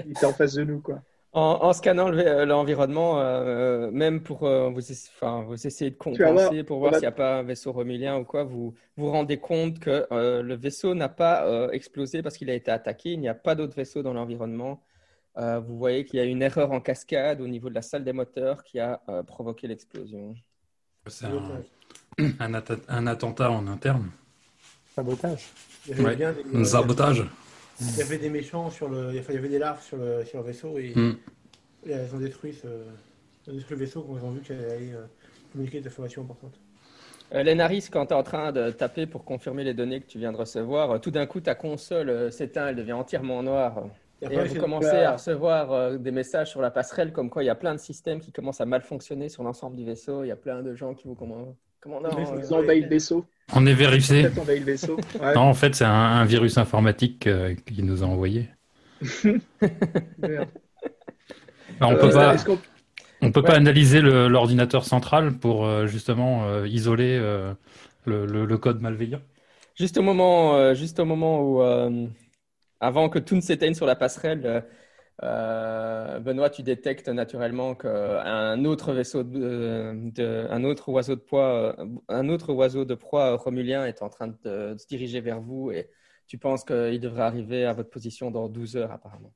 il 0.05 0.11
était 0.11 0.25
en 0.25 0.33
face 0.33 0.53
de 0.53 0.63
nous, 0.63 0.79
quoi. 0.81 1.01
En, 1.33 1.59
en 1.63 1.73
scannant 1.73 2.13
euh, 2.13 2.45
l'environnement, 2.45 3.19
euh, 3.19 3.91
même 3.91 4.23
pour 4.23 4.43
euh, 4.43 4.69
vous, 4.69 4.79
enfin, 5.17 5.43
vous 5.45 5.67
essayer 5.67 5.91
de 5.91 5.97
compenser 5.97 6.63
pour 6.63 6.79
voir 6.79 6.93
va- 6.93 6.99
s'il 6.99 7.03
n'y 7.03 7.09
a 7.09 7.11
pas 7.11 7.39
un 7.39 7.43
vaisseau 7.43 7.73
romulien 7.73 8.17
ou 8.17 8.23
quoi, 8.23 8.45
vous 8.45 8.73
vous 8.95 9.09
rendez 9.11 9.37
compte 9.37 9.79
que 9.79 10.07
euh, 10.13 10.41
le 10.41 10.55
vaisseau 10.55 10.93
n'a 10.95 11.09
pas 11.09 11.45
euh, 11.45 11.69
explosé 11.71 12.21
parce 12.21 12.37
qu'il 12.37 12.49
a 12.49 12.53
été 12.53 12.71
attaqué. 12.71 13.11
Il 13.11 13.19
n'y 13.19 13.27
a 13.27 13.33
pas 13.33 13.53
d'autres 13.55 13.75
vaisseaux 13.75 14.01
dans 14.01 14.13
l'environnement. 14.13 14.81
Euh, 15.37 15.59
vous 15.59 15.77
voyez 15.77 16.05
qu'il 16.05 16.17
y 16.17 16.21
a 16.21 16.25
une 16.25 16.41
erreur 16.41 16.71
en 16.71 16.79
cascade 16.79 17.41
au 17.41 17.47
niveau 17.47 17.69
de 17.69 17.75
la 17.75 17.81
salle 17.81 18.03
des 18.03 18.13
moteurs 18.13 18.63
qui 18.63 18.79
a 18.79 19.01
euh, 19.09 19.21
provoqué 19.23 19.67
l'explosion. 19.67 20.33
C'est 21.07 21.25
un, 21.25 21.61
un 22.39 22.61
un 22.87 23.07
attentat 23.07 23.51
en 23.51 23.67
interne. 23.67 24.09
Sabotage. 24.95 25.45
Il 25.85 25.89
y 25.91 25.93
avait 25.93 26.03
Ouais. 26.05 26.15
bien 26.15 26.31
des, 26.33 26.43
Un 26.57 26.63
sabotage. 26.63 27.23
il 27.81 27.97
y 27.97 28.01
avait 28.01 28.17
des 28.17 28.29
méchants 28.29 28.69
sur 28.69 28.87
le. 28.87 29.09
Enfin, 29.19 29.33
il 29.33 29.35
y 29.35 29.37
avait 29.37 29.49
des 29.49 29.59
larves 29.59 29.83
sur 29.83 29.97
le, 29.97 30.23
sur 30.25 30.39
le 30.39 30.45
vaisseau 30.45 30.77
et, 30.77 30.93
Mm. 30.95 31.17
et 31.87 31.91
elles 31.91 32.15
ont 32.15 32.19
détruit, 32.19 32.53
ce... 32.53 32.67
elles 32.67 33.53
ont 33.53 33.57
détruit 33.57 33.77
le 33.77 33.85
vaisseau 33.85 34.01
quand 34.03 34.17
ils 34.17 34.23
ont 34.23 34.31
vu 34.31 34.39
qu'elle 34.41 34.63
allait 34.63 34.93
euh, 34.93 35.05
communiquer 35.51 35.81
des 35.81 35.87
informations 35.87 36.21
importantes. 36.21 36.57
Euh, 37.33 37.43
Lenaris, 37.43 37.89
quand 37.91 38.05
tu 38.05 38.13
es 38.13 38.15
en 38.15 38.23
train 38.23 38.51
de 38.53 38.71
taper 38.71 39.05
pour 39.05 39.25
confirmer 39.25 39.63
les 39.65 39.73
données 39.73 39.99
que 39.99 40.07
tu 40.07 40.17
viens 40.17 40.31
de 40.31 40.37
recevoir, 40.37 40.91
euh, 40.91 40.97
tout 40.99 41.11
d'un 41.11 41.25
coup, 41.25 41.41
ta 41.41 41.55
console 41.55 42.09
euh, 42.09 42.31
s'éteint, 42.31 42.67
elle 42.69 42.75
devient 42.77 42.93
entièrement 42.93 43.43
noire. 43.43 43.83
Et 44.21 44.27
vous 44.27 44.55
commencez 44.59 44.87
à 44.87 45.13
recevoir 45.13 45.71
euh, 45.71 45.97
des 45.97 46.11
messages 46.11 46.49
sur 46.49 46.61
la 46.61 46.71
passerelle 46.71 47.11
comme 47.11 47.29
quoi 47.29 47.43
il 47.43 47.47
y 47.47 47.49
a 47.49 47.55
plein 47.55 47.73
de 47.73 47.79
systèmes 47.79 48.19
qui 48.19 48.31
commencent 48.31 48.61
à 48.61 48.65
mal 48.65 48.81
fonctionner 48.81 49.29
sur 49.29 49.43
l'ensemble 49.43 49.75
du 49.75 49.85
vaisseau. 49.85 50.23
Il 50.23 50.27
y 50.27 50.31
a 50.31 50.35
plein 50.35 50.61
de 50.63 50.73
gens 50.73 50.93
qui 50.93 51.07
vous 51.07 51.15
commandent. 51.15 51.55
Comment 51.81 51.97
euh, 52.03 52.09
envahi 52.51 52.81
le 52.81 52.87
vaisseau. 52.87 53.25
On 53.53 53.65
est 53.67 53.73
vérifié. 53.73 54.23
Le 54.23 54.63
vaisseau. 54.63 54.97
Ouais. 55.21 55.33
Non, 55.35 55.41
en 55.41 55.53
fait, 55.53 55.75
c'est 55.75 55.85
un, 55.85 55.91
un 55.91 56.25
virus 56.25 56.57
informatique 56.57 57.27
euh, 57.27 57.53
qui 57.67 57.83
nous 57.83 58.01
a 58.03 58.07
envoyé. 58.07 58.49
Merde. 60.17 60.49
Alors, 61.79 61.91
on 61.91 61.95
Euh, 61.95 61.99
peut 61.99 62.09
pas, 62.11 62.35
on 63.21 63.31
peut 63.31 63.41
Ouais. 63.41 63.45
pas 63.47 63.55
analyser 63.55 64.01
le- 64.01 64.27
l'ordinateur 64.27 64.85
central 64.85 65.33
pour 65.33 65.65
euh, 65.65 65.85
justement 65.87 66.45
euh, 66.47 66.67
isoler 66.67 67.17
euh, 67.21 67.53
le, 68.05 68.25
le- 68.25 68.45
le 68.45 68.57
code 68.57 68.81
malveillant. 68.81 69.19
Juste 69.75 69.97
au 69.97 70.01
moment, 70.01 70.55
euh, 70.55 70.73
juste 70.73 70.99
au 70.99 71.05
moment 71.05 71.41
où, 71.41 71.61
euh, 71.61 72.07
avant 72.79 73.09
que 73.09 73.19
tout 73.19 73.35
ne 73.35 73.41
s'éteigne 73.41 73.73
sur 73.73 73.85
la 73.85 73.95
passerelle, 73.95 74.45
euh, 74.45 74.61
euh, 75.23 76.19
Benoît, 76.19 76.49
tu 76.49 76.61
détectes 76.61 77.07
naturellement 77.07 77.73
qu'un 77.75 78.65
autre 78.65 78.91
vaisseau, 78.93 79.23
de, 79.23 79.93
de- 80.11 80.47
un 80.49 80.63
autre 80.65 80.89
oiseau 80.89 81.15
de 81.15 81.21
proie, 81.21 81.75
euh, 81.79 81.85
un 82.09 82.27
autre 82.29 82.51
oiseau 82.53 82.83
de 82.83 82.95
proie 82.95 83.35
romulien 83.37 83.85
est 83.85 84.01
en 84.01 84.09
train 84.09 84.27
de, 84.27 84.73
de 84.73 84.77
se 84.77 84.87
diriger 84.87 85.21
vers 85.21 85.39
vous 85.39 85.71
et 85.71 85.89
tu 86.27 86.37
penses 86.37 86.65
qu'il 86.65 86.99
devrait 86.99 87.21
arriver 87.23 87.65
à 87.65 87.71
votre 87.73 87.89
position 87.89 88.29
dans 88.29 88.49
12 88.49 88.75
heures 88.75 88.91
apparemment. 88.91 89.33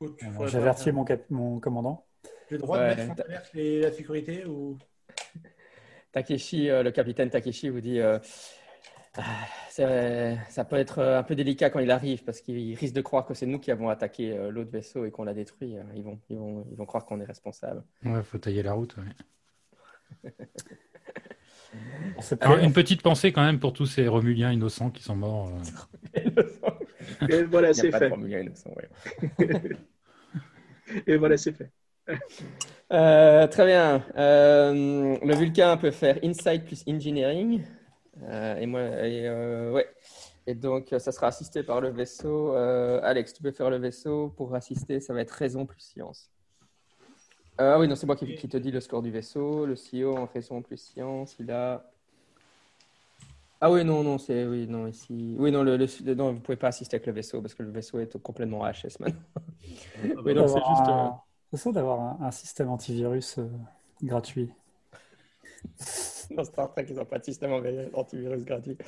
Pas- 0.00 0.56
averti 0.56 0.90
mon, 1.30 1.60
commandant. 1.60 2.06
J'ai 2.48 2.56
le 2.56 2.62
droit 2.62 2.78
Ouais, 2.78 2.94
de 2.96 3.00
mettre 3.02 3.12
en 3.12 3.80
la 3.82 3.92
sécurité 3.92 4.44
ou? 4.46 4.76
Takeshi, 6.12 6.68
euh, 6.68 6.82
le 6.82 6.90
capitaine 6.90 7.30
Takeshi 7.30 7.68
vous 7.68 7.80
dit 7.80 8.00
euh, 8.00 8.18
ça 9.70 10.64
peut 10.64 10.76
être 10.76 10.98
euh, 10.98 11.18
un 11.18 11.22
peu 11.22 11.34
délicat 11.34 11.70
quand 11.70 11.80
il 11.80 11.90
arrive 11.90 12.24
parce 12.24 12.40
qu'il 12.40 12.74
risque 12.76 12.94
de 12.94 13.00
croire 13.00 13.26
que 13.26 13.34
c'est 13.34 13.46
nous 13.46 13.58
qui 13.58 13.70
avons 13.70 13.88
attaqué 13.88 14.32
euh, 14.32 14.50
l'autre 14.50 14.70
vaisseau 14.70 15.04
et 15.04 15.10
qu'on 15.10 15.24
l'a 15.24 15.34
détruit. 15.34 15.76
Euh, 15.76 15.82
Ils 15.94 16.02
vont, 16.04 16.18
ils 16.28 16.38
vont, 16.38 16.66
ils 16.70 16.76
vont 16.76 16.86
croire 16.86 17.04
qu'on 17.04 17.20
est 17.20 17.24
responsable. 17.24 17.82
Ouais, 18.04 18.22
faut 18.22 18.38
tailler 18.38 18.62
la 18.62 18.72
route. 18.72 18.96
ouais. 18.96 20.30
Alors, 22.40 22.58
une 22.58 22.72
petite 22.72 23.02
pensée 23.02 23.32
quand 23.32 23.44
même 23.44 23.60
pour 23.60 23.72
tous 23.72 23.86
ces 23.86 24.08
Romuliens 24.08 24.52
innocents 24.52 24.90
qui 24.90 25.02
sont 25.02 25.16
morts. 25.16 25.50
euh. 26.16 26.20
Et 27.28 27.42
voilà, 27.44 27.72
c'est 27.72 27.92
fait. 27.92 28.08
Romulien 28.08 28.40
innocent, 28.40 28.70
ouais. 28.76 28.88
Et 31.06 31.16
voilà, 31.16 31.36
c'est 31.36 31.52
fait. 31.52 31.70
Euh, 32.92 33.46
très 33.46 33.66
bien. 33.66 34.04
Euh, 34.16 35.16
le 35.24 35.34
Vulcain 35.36 35.76
peut 35.76 35.92
faire 35.92 36.18
Insight 36.24 36.64
plus 36.64 36.82
Engineering. 36.88 37.62
Euh, 38.22 38.56
et 38.56 38.66
moi, 38.66 38.80
et, 38.82 39.26
euh, 39.26 39.72
ouais. 39.72 39.86
Et 40.46 40.54
donc, 40.54 40.92
euh, 40.92 40.98
ça 40.98 41.12
sera 41.12 41.28
assisté 41.28 41.62
par 41.62 41.80
le 41.80 41.88
vaisseau. 41.90 42.52
Alex, 42.54 43.32
tu 43.34 43.42
peux 43.42 43.52
faire 43.52 43.70
le 43.70 43.76
vaisseau. 43.78 44.28
Pour 44.36 44.54
assister, 44.54 45.00
ça 45.00 45.12
va 45.14 45.20
être 45.20 45.30
Raison 45.30 45.66
plus 45.66 45.80
Science. 45.80 46.30
Ah 47.58 47.78
oui, 47.78 47.86
non, 47.88 47.94
c'est 47.94 48.06
moi 48.06 48.16
qui, 48.16 48.34
qui 48.34 48.48
te 48.48 48.56
dis 48.56 48.70
le 48.70 48.80
score 48.80 49.02
du 49.02 49.10
vaisseau. 49.10 49.66
Le 49.66 49.74
CEO 49.76 50.16
en 50.16 50.26
Raison 50.26 50.62
plus 50.62 50.78
Science, 50.78 51.36
il 51.38 51.50
a. 51.50 51.84
Ah 53.60 53.70
oui, 53.70 53.84
non, 53.84 54.02
non, 54.02 54.16
c'est. 54.16 54.46
Oui, 54.46 54.66
non, 54.66 54.86
ici. 54.86 55.36
Oui, 55.38 55.52
non, 55.52 55.62
le, 55.62 55.76
le- 55.76 56.14
non, 56.14 56.32
vous 56.32 56.40
pouvez 56.40 56.56
pas 56.56 56.68
assister 56.68 56.96
avec 56.96 57.06
le 57.06 57.12
vaisseau 57.12 57.42
parce 57.42 57.54
que 57.54 57.62
le 57.62 57.70
vaisseau 57.70 57.98
est 58.00 58.18
complètement 58.22 58.64
HS 58.66 58.98
maintenant. 58.98 59.20
Oui, 60.24 60.34
non, 60.34 60.46
c'est 60.46 60.54
d'avoir 60.54 60.68
juste. 60.68 60.88
un- 60.88 61.20
C'est 61.52 61.58
ça 61.58 61.72
d'avoir 61.72 62.00
un, 62.00 62.18
un 62.26 62.30
système 62.30 62.70
antivirus 62.70 63.36
euh, 63.38 63.46
gratuit. 64.02 64.50
Dans 66.36 66.44
Star 66.44 66.70
Trek, 66.72 66.86
ils 66.88 66.96
n'ont 66.96 67.04
pas 67.04 67.18
de 67.18 67.24
système 67.24 67.52
antivirus 67.94 68.44
gratuit. 68.44 68.76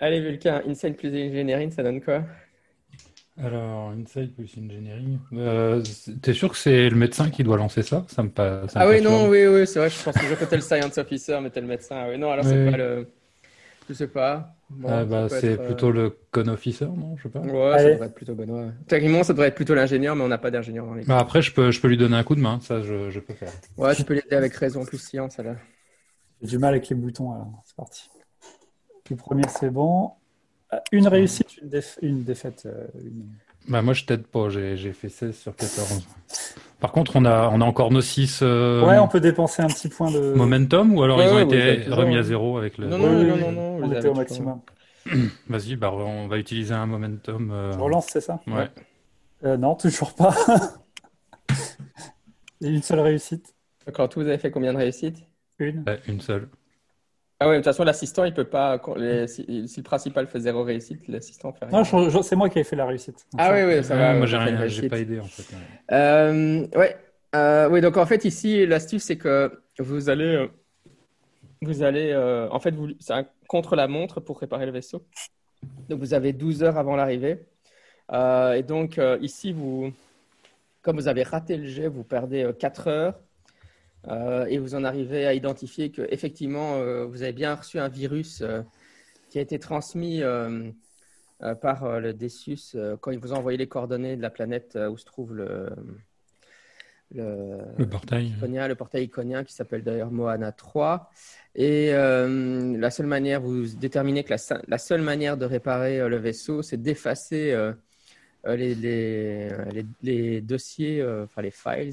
Allez, 0.00 0.20
Vulcain, 0.20 0.62
Insane 0.66 0.94
plus 0.94 1.08
Engineering, 1.08 1.70
ça 1.70 1.82
donne 1.82 2.00
quoi? 2.00 2.24
Alors, 3.36 3.90
Insight 3.90 4.34
plus 4.34 4.50
Engineering. 4.58 5.18
Euh, 5.32 5.82
T'es 6.22 6.34
sûr 6.34 6.50
que 6.50 6.56
c'est 6.56 6.90
le 6.90 6.96
médecin 6.96 7.30
qui 7.30 7.44
doit 7.44 7.56
lancer 7.56 7.82
ça? 7.82 8.04
Ça 8.08 8.22
me 8.24 8.30
pa- 8.30 8.66
ça 8.68 8.80
me 8.80 8.84
Ah 8.84 8.88
oui, 8.88 9.00
non, 9.00 9.28
oui, 9.28 9.46
oui, 9.46 9.66
c'est 9.66 9.78
vrai, 9.78 9.90
je 9.90 10.02
pense 10.02 10.16
que 10.16 10.26
je 10.26 10.34
t'es 10.34 10.56
le 10.56 10.62
Science 10.62 10.98
Officer, 10.98 11.38
mais 11.42 11.50
t'es 11.50 11.60
le 11.60 11.66
médecin. 11.66 11.96
Ah 11.96 12.08
Oui, 12.10 12.18
non, 12.18 12.30
alors 12.30 12.44
c'est 12.44 12.62
pas 12.62 12.76
le. 12.76 13.06
Je 13.88 13.94
sais 13.94 14.08
pas. 14.08 14.54
Bon, 14.70 14.88
Ah, 14.90 15.04
bah, 15.04 15.28
c'est 15.30 15.52
être, 15.52 15.60
euh, 15.60 15.66
plutôt 15.66 15.90
le 15.90 16.16
con 16.30 16.46
officer, 16.48 16.84
non 16.86 17.16
Je 17.16 17.22
sais 17.22 17.28
pas. 17.30 17.40
Ouais, 17.40 17.78
ça 17.78 17.90
devrait 17.90 18.06
être 18.08 18.14
plutôt 18.14 18.34
Benoît. 18.34 18.66
Techniquement, 18.86 19.24
ça 19.24 19.32
devrait 19.32 19.48
être 19.48 19.54
plutôt 19.54 19.74
l'ingénieur, 19.74 20.14
mais 20.14 20.22
on 20.24 20.28
n'a 20.28 20.36
pas 20.38 20.50
d'ingénieur 20.50 20.84
dans 20.86 20.94
l'équipe. 20.94 21.08
Bah, 21.08 21.18
après, 21.18 21.40
je 21.40 21.52
peux, 21.54 21.70
je 21.70 21.80
peux 21.80 21.88
lui 21.88 21.96
donner 21.96 22.16
un 22.16 22.22
coup 22.24 22.34
de 22.34 22.40
main, 22.40 22.60
ça 22.60 22.82
je, 22.82 23.08
je 23.10 23.20
peux 23.20 23.32
faire. 23.34 23.52
Ouais, 23.78 23.94
tu 23.94 24.04
peux 24.04 24.14
l'aider 24.14 24.36
avec 24.36 24.54
raison 24.54 24.84
plus 24.84 24.98
science, 24.98 25.38
alors. 25.38 25.56
J'ai 26.42 26.48
du 26.48 26.58
mal 26.58 26.74
avec 26.74 26.88
les 26.88 26.96
boutons, 26.96 27.32
alors 27.32 27.62
c'est 27.64 27.74
parti. 27.76 28.08
Le 29.10 29.16
premier, 29.16 29.44
c'est 29.48 29.70
bon. 29.70 30.12
Ah, 30.70 30.82
Une 30.92 31.08
réussite, 31.08 31.56
une, 31.62 31.70
déf- 31.70 31.98
une 32.02 32.24
défaite. 32.24 32.64
euh, 32.66 32.86
une- 33.02 33.26
Bah, 33.68 33.80
moi 33.80 33.94
je 33.94 34.04
t'aide 34.04 34.26
pas, 34.26 34.50
j'ai 34.50 34.76
j'ai 34.76 34.92
fait 34.92 35.08
16 35.08 35.34
sur 35.36 35.56
14. 35.56 36.06
Par 36.80 36.92
contre, 36.92 37.16
on 37.16 37.24
a, 37.24 37.48
on 37.52 37.60
a 37.60 37.64
encore 37.64 37.90
nos 37.90 38.00
6 38.00 38.42
Ouais, 38.42 38.98
on 38.98 39.08
peut 39.08 39.20
dépenser 39.20 39.62
un 39.62 39.66
petit 39.66 39.88
point 39.88 40.10
de. 40.10 40.32
momentum 40.34 40.94
ou 40.96 41.02
alors 41.02 41.18
Ouais, 41.18 41.26
ils 41.26 41.32
ont 41.32 41.36
ouais, 41.36 41.42
été 41.74 41.90
remis 41.90 42.14
ouais. 42.14 42.20
à 42.20 42.22
zéro 42.22 42.56
avec 42.58 42.78
le. 42.78 42.86
Non, 42.86 42.98
non, 42.98 43.18
oui, 43.18 43.26
non, 43.26 43.36
non, 43.36 43.52
non, 43.52 43.78
On 43.82 43.86
était 43.88 43.98
au 43.98 44.00
toujours- 44.00 44.16
maximum. 44.16 44.60
Vas-y, 45.48 45.76
bah, 45.76 45.90
on 45.92 46.28
va 46.28 46.38
utiliser 46.38 46.74
un 46.74 46.86
momentum. 46.86 47.50
euh, 47.50 47.72
Je 47.72 47.78
relance, 47.78 48.06
c'est 48.10 48.20
ça 48.20 48.40
Ouais. 48.46 48.68
Euh, 49.44 49.56
Non, 49.56 49.74
toujours 49.74 50.14
pas. 50.14 50.34
Une 52.60 52.82
seule 52.82 53.00
réussite. 53.00 53.54
Quand 53.94 54.14
vous 54.16 54.22
avez 54.22 54.38
fait 54.38 54.50
combien 54.50 54.72
de 54.72 54.78
réussites? 54.78 55.18
Une. 55.58 55.84
Ouais, 55.86 56.00
une 56.08 56.20
seule. 56.20 56.48
Ah 57.40 57.46
ouais, 57.48 57.54
de 57.54 57.58
toute 57.58 57.66
façon, 57.66 57.84
l'assistant, 57.84 58.24
il 58.24 58.34
peut 58.34 58.44
pas. 58.44 58.78
quand 58.78 58.96
les- 58.96 59.28
Si, 59.28 59.68
si 59.68 59.76
le 59.80 59.84
principal 59.84 60.26
fait 60.26 60.40
zéro 60.40 60.64
réussite, 60.64 61.06
l'assistant 61.06 61.52
fait 61.52 61.66
rien. 61.66 61.78
Non, 61.78 61.84
je- 61.84 62.10
je- 62.10 62.22
c'est 62.22 62.34
moi 62.36 62.48
qui 62.48 62.58
ai 62.58 62.64
fait 62.64 62.74
la 62.76 62.84
réussite. 62.86 63.24
Donc, 63.32 63.40
Ah 63.40 63.52
oui, 63.54 63.62
oui, 63.62 63.84
ça 63.84 63.94
Ouais, 63.94 64.00
va. 64.00 64.14
moi 64.14 64.26
j'ai 64.26 64.88
pas 64.88 64.98
aidé 64.98 65.20
en 65.20 65.24
fait. 65.24 65.44
ouais. 65.54 65.96
Euh, 65.96 66.66
ouais. 66.76 66.96
Euh, 67.36 67.68
oui, 67.68 67.80
donc 67.80 67.96
en 67.96 68.06
fait, 68.06 68.24
ici, 68.24 68.66
l'astuce, 68.66 69.04
c'est 69.04 69.16
que 69.18 69.52
vous 69.78 70.08
allez. 70.08 70.24
euh, 70.34 70.48
Vous 71.62 71.82
allez. 71.82 72.10
euh, 72.12 72.48
en 72.50 72.60
fait, 72.60 72.70
vous, 72.72 72.88
c'est 73.00 73.12
un 73.12 73.26
contre-la-montre 73.48 74.20
pour 74.20 74.38
réparer 74.40 74.64
le 74.66 74.72
vaisseau. 74.72 75.04
Donc, 75.88 75.98
vous 76.00 76.14
avez 76.14 76.32
12 76.32 76.62
heures 76.62 76.78
avant 76.78 76.94
l'arrivée. 76.96 77.38
Euh, 78.12 78.52
et 78.54 78.62
donc, 78.62 78.98
euh, 78.98 79.18
ici, 79.20 79.52
vous, 79.52 79.92
comme 80.82 80.96
vous 80.96 81.08
avez 81.08 81.22
raté 81.24 81.56
le 81.56 81.66
jet, 81.66 81.88
vous 81.88 82.04
perdez 82.04 82.44
euh, 82.44 82.52
4 82.52 82.86
heures. 82.88 83.14
Euh, 84.06 84.46
et 84.46 84.58
vous 84.58 84.74
en 84.76 84.84
arrivez 84.84 85.26
à 85.26 85.34
identifier 85.34 85.90
que 85.90 86.02
effectivement, 86.10 86.76
euh, 86.76 87.04
vous 87.04 87.22
avez 87.22 87.32
bien 87.32 87.54
reçu 87.54 87.78
un 87.80 87.88
virus 87.88 88.42
euh, 88.42 88.62
qui 89.28 89.38
a 89.38 89.42
été 89.42 89.58
transmis 89.58 90.22
par 91.60 92.00
le 92.00 92.12
Decius 92.14 92.76
quand 93.00 93.10
il 93.10 93.18
vous 93.18 93.32
a 93.32 93.36
envoyé 93.36 93.58
les 93.58 93.66
coordonnées 93.68 94.16
de 94.16 94.22
la 94.22 94.30
planète 94.30 94.76
où 94.90 94.96
se 94.96 95.04
trouve 95.04 95.34
le, 95.34 95.68
le, 97.14 97.58
Le 97.76 97.86
portail. 97.88 98.28
iconien, 98.28 98.68
le 98.68 98.74
portail 98.74 99.04
iconien 99.04 99.44
qui 99.44 99.52
s'appelle 99.52 99.82
d'ailleurs 99.82 100.10
Moana 100.10 100.52
3. 100.52 101.10
Et 101.54 101.92
la 101.92 102.90
seule 102.90 103.06
manière, 103.06 103.40
vous 103.40 103.66
déterminez 103.76 104.24
que 104.24 104.30
la, 104.30 104.38
se- 104.38 104.54
la 104.66 104.78
seule 104.78 105.02
manière 105.02 105.36
de 105.36 105.44
réparer 105.44 106.08
le 106.08 106.16
vaisseau, 106.16 106.62
c'est 106.62 106.80
d'effacer 106.80 107.54
les, 108.46 108.74
les, 108.74 109.48
les- 109.72 109.86
les 110.02 110.40
dossiers, 110.40 111.04
enfin 111.24 111.42
les 111.42 111.50
files, 111.50 111.92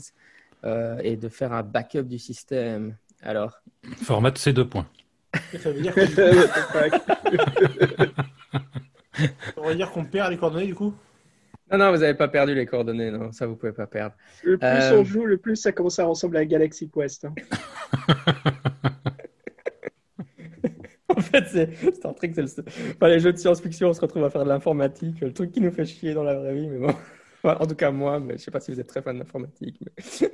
et 0.65 1.15
de 1.17 1.29
faire 1.29 1.53
un 1.53 1.63
backup 1.63 2.03
du 2.03 2.19
système. 2.19 2.95
Alors, 3.21 3.59
Format 4.03 4.31
de 4.31 4.37
ces 4.37 4.53
deux 4.53 4.67
points. 4.67 4.87
Ça 5.61 5.71
veut 5.71 5.81
dire 9.75 9.91
qu'on 9.91 10.05
perd 10.05 10.31
les 10.31 10.37
coordonnées 10.37 10.67
du 10.67 10.75
coup? 10.75 10.93
Non, 11.71 11.79
non, 11.79 11.91
vous 11.91 11.97
n'avez 11.97 12.13
pas 12.13 12.27
perdu 12.27 12.53
les 12.53 12.65
coordonnées, 12.67 13.09
non, 13.09 13.31
ça 13.31 13.47
vous 13.47 13.55
pouvez 13.55 13.71
pas 13.71 13.87
perdre. 13.87 14.15
Le 14.43 14.55
plus 14.57 14.67
Euh. 14.67 14.99
on 14.99 15.03
joue, 15.03 15.25
le 15.25 15.37
plus 15.37 15.55
ça 15.55 15.71
commence 15.71 15.97
à 15.97 16.05
ressembler 16.05 16.39
à 16.39 16.45
Galaxy 16.45 16.89
Quest. 16.89 17.25
hein. 17.25 17.33
En 21.07 21.21
fait, 21.21 21.45
c'est 21.47 21.69
c'est 21.75 22.05
un 22.05 22.13
truc, 22.13 22.33
c'est 22.35 22.41
le... 22.41 22.65
enfin, 22.95 23.07
les 23.07 23.19
jeux 23.19 23.31
de 23.31 23.37
science-fiction, 23.37 23.89
on 23.89 23.93
se 23.93 24.01
retrouve 24.01 24.23
à 24.25 24.29
faire 24.29 24.43
de 24.43 24.49
l'informatique, 24.49 25.21
le 25.21 25.31
truc 25.31 25.51
qui 25.51 25.61
nous 25.61 25.71
fait 25.71 25.85
chier 25.85 26.13
dans 26.13 26.23
la 26.23 26.35
vraie 26.35 26.53
vie, 26.53 26.67
mais 26.67 26.79
bon. 26.79 26.93
Enfin, 27.45 27.57
en 27.63 27.67
tout 27.67 27.75
cas, 27.75 27.91
moi, 27.91 28.19
mais 28.19 28.37
je 28.37 28.43
sais 28.43 28.51
pas 28.51 28.59
si 28.59 28.71
vous 28.71 28.79
êtes 28.79 28.87
très 28.87 29.03
fan 29.03 29.19
d'informatique. 29.19 29.79
Mais... 29.81 30.31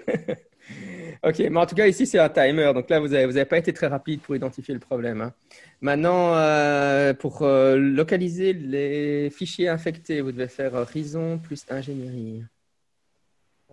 ok, 1.30 1.40
mais 1.40 1.58
en 1.58 1.66
tout 1.66 1.76
cas, 1.76 1.88
ici, 1.88 2.08
c'est 2.08 2.20
un 2.20 2.30
timer. 2.30 2.72
Donc 2.74 2.90
là, 2.90 3.02
vous 3.02 3.10
n'avez 3.10 3.26
vous 3.26 3.36
avez 3.36 3.46
pas 3.46 3.58
été 3.58 3.74
très 3.74 3.88
rapide 3.88 4.22
pour 4.22 4.34
identifier 4.34 4.74
le 4.74 4.80
problème. 4.80 5.20
hein. 5.20 5.34
Maintenant, 5.82 6.36
euh, 6.36 7.14
pour 7.14 7.42
euh, 7.42 7.76
localiser 7.76 8.54
les 8.54 9.30
fichiers 9.30 9.68
infectés, 9.68 10.22
vous 10.22 10.32
devez 10.32 10.48
faire 10.48 10.74
euh, 10.74 10.84
Rhizon 10.86 11.38
plus 11.38 11.66
ingénierie. 11.70 12.44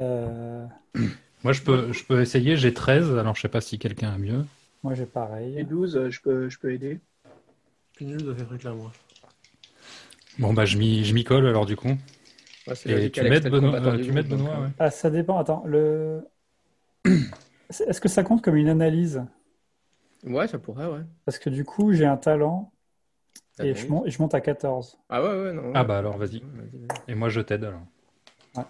Euh, 0.01 0.67
Moi, 1.45 1.53
je 1.53 1.63
peux, 1.63 1.93
je 1.93 2.05
peux 2.05 2.21
essayer. 2.21 2.57
J'ai 2.57 2.75
13, 2.75 3.17
alors 3.19 3.37
je 3.37 3.43
sais 3.43 3.49
pas 3.49 3.61
si 3.61 3.79
quelqu'un 3.79 4.11
a 4.11 4.19
mieux. 4.19 4.45
moi, 4.83 4.95
j'ai 4.95 5.05
Et 5.05 5.07
pareil. 5.07 5.65
12, 5.65 5.97
euh, 5.97 6.11
je 6.11 6.21
peux, 6.21 6.49
je 6.49 6.59
peux 6.59 6.73
aider. 6.73 6.99
Nul 8.01 8.17
de 8.17 8.33
trucs-là, 8.33 8.73
moi. 8.73 8.93
Bon, 10.41 10.53
bah, 10.53 10.65
je 10.65 10.77
m'y 10.77 11.05
je 11.05 11.15
m'y 11.15 11.25
colle 11.25 11.47
alors 11.47 11.67
du 11.67 11.75
coup. 11.77 11.97
Ouais, 12.69 12.75
c'est 12.75 12.89
logique, 12.93 13.13
tu 13.15 13.21
Alex, 13.21 13.47
Benoît, 13.47 13.75
euh, 13.75 13.97
du 13.97 14.05
tu 14.05 14.13
groupe, 14.13 14.15
m'aides, 14.15 14.29
donc, 14.29 14.41
Benoît 14.41 14.59
euh, 14.59 14.63
ouais. 14.65 14.71
Ah, 14.79 14.91
ça 14.91 15.11
dépend. 15.11 15.39
Attends, 15.39 15.63
le. 15.67 16.29
Est-ce 17.71 18.01
que 18.01 18.09
ça 18.09 18.23
compte 18.23 18.43
comme 18.43 18.57
une 18.57 18.69
analyse? 18.69 19.23
Ouais, 20.25 20.49
ça 20.49 20.59
pourrait, 20.59 20.87
ouais. 20.87 21.03
Parce 21.25 21.39
que 21.39 21.51
du 21.51 21.65
coup, 21.65 21.93
j'ai 21.93 22.07
un 22.07 22.17
talent 22.17 22.73
et 23.61 23.75
je 23.75 23.87
monte, 23.89 24.09
je 24.09 24.23
monte 24.23 24.35
à 24.35 24.41
14. 24.41 24.99
Ah 25.09 25.23
ouais, 25.23 25.43
ouais, 25.43 25.53
non. 25.53 25.73
Ah 25.75 25.85
bah 25.85 25.99
alors, 25.99 26.17
vas-y. 26.17 26.43
Et 27.09 27.15
moi, 27.15 27.29
je 27.29 27.41
t'aide 27.41 27.65
alors. 27.65 27.83
Ouais. 28.57 28.65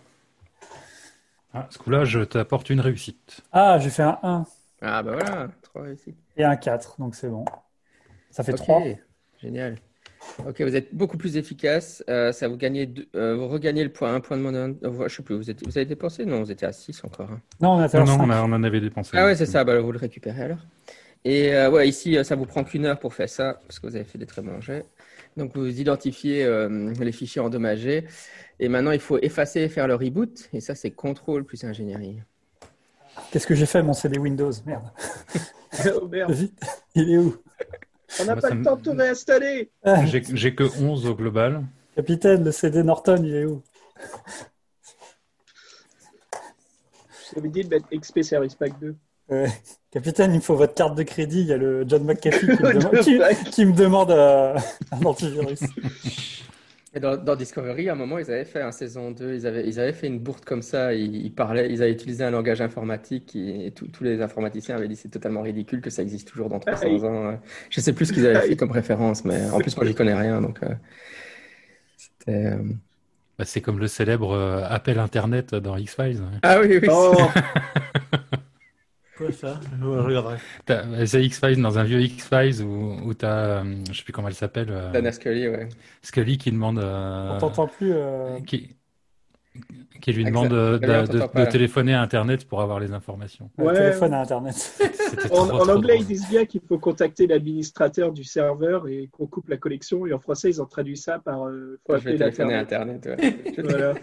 Ah, 1.54 1.66
ce 1.70 1.78
coup-là, 1.78 2.04
je 2.04 2.20
t'apporte 2.20 2.70
une 2.70 2.80
réussite. 2.80 3.40
Ah, 3.52 3.78
j'ai 3.78 3.90
fait 3.90 4.02
un 4.02 4.18
1 4.22 4.46
Ah 4.80 5.02
bah 5.02 5.12
voilà, 5.12 5.48
trois 5.62 5.82
réussites. 5.82 6.16
et 6.36 6.44
un 6.44 6.56
4, 6.56 6.96
donc 7.00 7.14
c'est 7.14 7.28
bon. 7.28 7.44
Ça 8.30 8.44
fait 8.44 8.52
Ok, 8.52 8.62
3. 8.62 8.82
Génial. 9.40 9.78
Ok, 10.46 10.60
vous 10.60 10.76
êtes 10.76 10.94
beaucoup 10.94 11.16
plus 11.16 11.36
efficace. 11.36 12.02
Euh, 12.08 12.32
ça 12.32 12.48
vous 12.48 12.56
gagnez 12.56 12.86
deux- 12.86 13.08
euh, 13.14 13.34
vous 13.36 13.48
regagnez 13.48 13.82
le 13.84 13.90
point, 13.92 14.14
un 14.14 14.20
point 14.20 14.36
de 14.36 14.42
mon. 14.42 15.08
je 15.08 15.14
sais 15.14 15.22
plus. 15.22 15.36
Vous, 15.36 15.50
êtes, 15.50 15.64
vous 15.66 15.76
avez 15.78 15.84
dépensé? 15.86 16.24
Non, 16.24 16.42
vous 16.42 16.50
étiez 16.52 16.66
à 16.68 16.72
6 16.72 17.02
encore. 17.04 17.30
hein. 17.30 17.40
Non, 17.60 17.72
on 17.72 17.78
a 17.78 17.88
fait 17.88 17.98
Non, 17.98 18.04
un 18.04 18.06
non, 18.06 18.16
5. 18.18 18.22
on, 18.24 18.30
a- 18.30 18.42
on 18.42 18.52
en 18.52 18.62
avait 18.62 18.80
dépensé. 18.80 19.10
Ah 19.14 19.24
ouais, 19.24 19.34
c'est 19.36 19.46
ça. 19.46 19.64
Bah, 19.64 19.78
vous 19.80 19.92
le 19.92 19.98
récupérez 19.98 20.42
alors. 20.42 20.58
Et 21.24 21.54
euh, 21.54 21.70
ouais, 21.70 21.88
ici, 21.88 22.16
euh, 22.16 22.22
ça 22.24 22.36
vous 22.36 22.46
prend 22.46 22.62
qu'une 22.62 22.86
heure 22.86 22.98
pour 22.98 23.12
faire 23.14 23.28
ça 23.28 23.60
parce 23.66 23.78
que 23.80 23.86
vous 23.88 23.96
avez 23.96 24.04
fait 24.04 24.18
des 24.18 24.26
très 24.26 24.40
bons 24.42 24.60
jets. 24.60 24.84
Donc 25.36 25.56
vous 25.56 25.80
identifiez 25.80 26.44
euh, 26.44 26.92
les 27.00 27.12
fichiers 27.12 27.40
endommagés. 27.40 28.04
Et 28.60 28.68
maintenant, 28.68 28.92
il 28.92 29.00
faut 29.00 29.18
effacer 29.18 29.60
et 29.62 29.68
faire 29.68 29.88
le 29.88 29.94
reboot. 29.94 30.48
Et 30.52 30.60
ça, 30.60 30.74
c'est 30.74 30.90
contrôle 30.90 31.44
plus 31.44 31.64
ingénierie. 31.64 32.18
Qu'est-ce 33.32 33.46
que 33.46 33.54
j'ai 33.54 33.66
fait, 33.66 33.82
mon 33.82 33.94
CD 33.94 34.18
Windows? 34.18 34.52
Merde. 34.64 34.84
oh 36.00 36.06
merde, 36.08 36.32
Vite. 36.32 36.60
Il 36.94 37.10
est 37.12 37.18
où? 37.18 37.36
On 38.20 38.24
n'a 38.24 38.36
pas 38.36 38.50
le 38.50 38.62
temps 38.62 38.76
de 38.76 38.82
te 38.82 38.90
réinstaller. 38.90 39.70
J'ai 40.34 40.54
que 40.54 40.64
11 40.82 41.06
au 41.06 41.14
global. 41.14 41.64
capitaine, 41.96 42.44
le 42.44 42.52
CD 42.52 42.82
Norton, 42.82 43.22
il 43.22 43.34
est 43.34 43.44
où? 43.44 43.62
Je 47.28 47.34
t'avais 47.34 47.48
dit 47.48 47.64
de 47.64 47.68
mettre 47.68 47.86
XP 47.94 48.22
Service 48.22 48.54
Pack 48.54 48.78
2. 48.80 48.94
Ouais. 49.30 49.50
Capitaine, 49.90 50.32
il 50.32 50.36
me 50.36 50.40
faut 50.40 50.54
votre 50.56 50.74
carte 50.74 50.94
de 50.96 51.02
crédit. 51.02 51.40
Il 51.40 51.46
y 51.48 51.52
a 51.52 51.56
le 51.58 51.84
John 51.86 52.02
McAfee 52.04 52.46
qui 52.46 52.62
me 52.62 52.72
demande, 52.80 53.00
qui- 53.00 53.18
Pack. 53.18 53.44
qui 53.50 53.64
me 53.66 53.72
demande 53.74 54.10
euh, 54.10 54.58
un 54.92 55.04
antivirus. 55.04 55.60
Et 56.94 57.00
dans, 57.00 57.18
dans 57.18 57.36
Discovery, 57.36 57.90
à 57.90 57.92
un 57.92 57.94
moment, 57.96 58.18
ils 58.18 58.30
avaient 58.30 58.46
fait 58.46 58.62
un 58.62 58.72
saison 58.72 59.10
2, 59.10 59.34
ils 59.34 59.46
avaient, 59.46 59.68
ils 59.68 59.78
avaient 59.78 59.92
fait 59.92 60.06
une 60.06 60.18
bourde 60.18 60.44
comme 60.46 60.62
ça, 60.62 60.94
ils, 60.94 61.16
ils 61.16 61.34
parlaient, 61.34 61.70
ils 61.70 61.82
avaient 61.82 61.92
utilisé 61.92 62.24
un 62.24 62.30
langage 62.30 62.62
informatique 62.62 63.36
et, 63.36 63.66
et 63.66 63.72
tous 63.72 63.88
tous 63.88 64.04
les 64.04 64.22
informaticiens 64.22 64.76
avaient 64.76 64.88
dit 64.88 64.96
c'est 64.96 65.10
totalement 65.10 65.42
ridicule 65.42 65.82
que 65.82 65.90
ça 65.90 66.00
existe 66.02 66.28
toujours 66.28 66.48
dans 66.48 66.58
300 66.60 66.86
Aïe. 66.86 67.04
ans. 67.04 67.38
Je 67.68 67.80
sais 67.82 67.92
plus 67.92 68.06
ce 68.06 68.12
qu'ils 68.14 68.26
avaient 68.26 68.40
fait 68.40 68.56
comme 68.56 68.70
référence, 68.72 69.24
mais 69.26 69.50
en 69.50 69.60
plus, 69.60 69.76
moi, 69.76 69.84
j'y 69.84 69.94
connais 69.94 70.14
rien, 70.14 70.40
donc 70.40 70.62
euh, 70.62 70.68
c'était. 71.96 72.46
euh, 72.46 72.62
Bah, 73.38 73.44
c'est 73.44 73.62
comme 73.62 73.78
le 73.80 73.88
célèbre 73.88 74.32
euh, 74.32 74.64
appel 74.68 74.98
Internet 74.98 75.54
dans 75.54 75.76
X-Files. 75.76 76.22
ouais. 76.22 76.40
Ah 76.42 76.60
oui, 76.60 76.78
oui. 76.82 76.88
Oh, 76.88 77.32
Quoi 79.18 79.32
ça? 79.32 79.60
Je 79.80 79.84
regarderai. 79.86 80.36
T'as- 80.64 81.06
C'est 81.06 81.22
X-Files 81.24 81.60
dans 81.60 81.78
un 81.78 81.84
vieux 81.84 82.00
X-Files 82.00 82.62
où, 82.62 82.96
où 83.04 83.14
t'as, 83.14 83.62
euh, 83.62 83.74
je 83.90 83.98
sais 83.98 84.04
plus 84.04 84.12
comment 84.12 84.28
elle 84.28 84.34
s'appelle, 84.34 84.68
euh, 84.70 84.92
Dana 84.92 85.10
Scully, 85.12 85.48
ouais. 85.48 85.68
Scully 86.02 86.38
qui 86.38 86.52
demande, 86.52 86.78
euh, 86.78 87.30
On 87.34 87.38
t'entend 87.38 87.66
plus. 87.66 87.92
euh, 87.92 88.38
qui, 88.46 88.76
qui 90.00 90.12
lui 90.12 90.24
demande 90.24 90.52
euh, 90.52 90.78
de, 90.78 91.44
téléphoner 91.50 91.94
à 91.94 92.00
Internet 92.00 92.46
pour 92.46 92.60
avoir 92.62 92.78
les 92.78 92.92
informations. 92.92 93.50
un 93.58 93.64
Ouais. 93.64 93.74
téléphone 93.74 94.14
à 94.14 94.20
Internet. 94.20 94.54
En, 95.08 95.26
trop, 95.26 95.40
en 95.40 95.46
trop 95.46 95.70
anglais, 95.70 95.94
drôle. 95.94 96.02
ils 96.02 96.06
disent 96.06 96.28
bien 96.28 96.44
qu'il 96.44 96.60
faut 96.60 96.78
contacter 96.78 97.26
l'administrateur 97.26 98.12
du 98.12 98.24
serveur 98.24 98.86
et 98.88 99.08
qu'on 99.10 99.26
coupe 99.26 99.48
la 99.48 99.56
connexion. 99.56 100.06
Et 100.06 100.12
en 100.12 100.18
français, 100.20 100.50
ils 100.50 100.60
ont 100.60 100.66
traduit 100.66 100.98
ça 100.98 101.18
par 101.18 101.46
euh, 101.48 101.80
faut 101.86 101.96
Je 101.96 102.04
vais 102.04 102.10
appeler 102.10 102.18
téléphoner 102.18 102.54
à 102.54 102.58
l'Internet. 102.58 103.06
Internet, 103.08 103.44
ouais. 103.46 103.52
Je- 103.56 103.62
Voilà. 103.62 103.94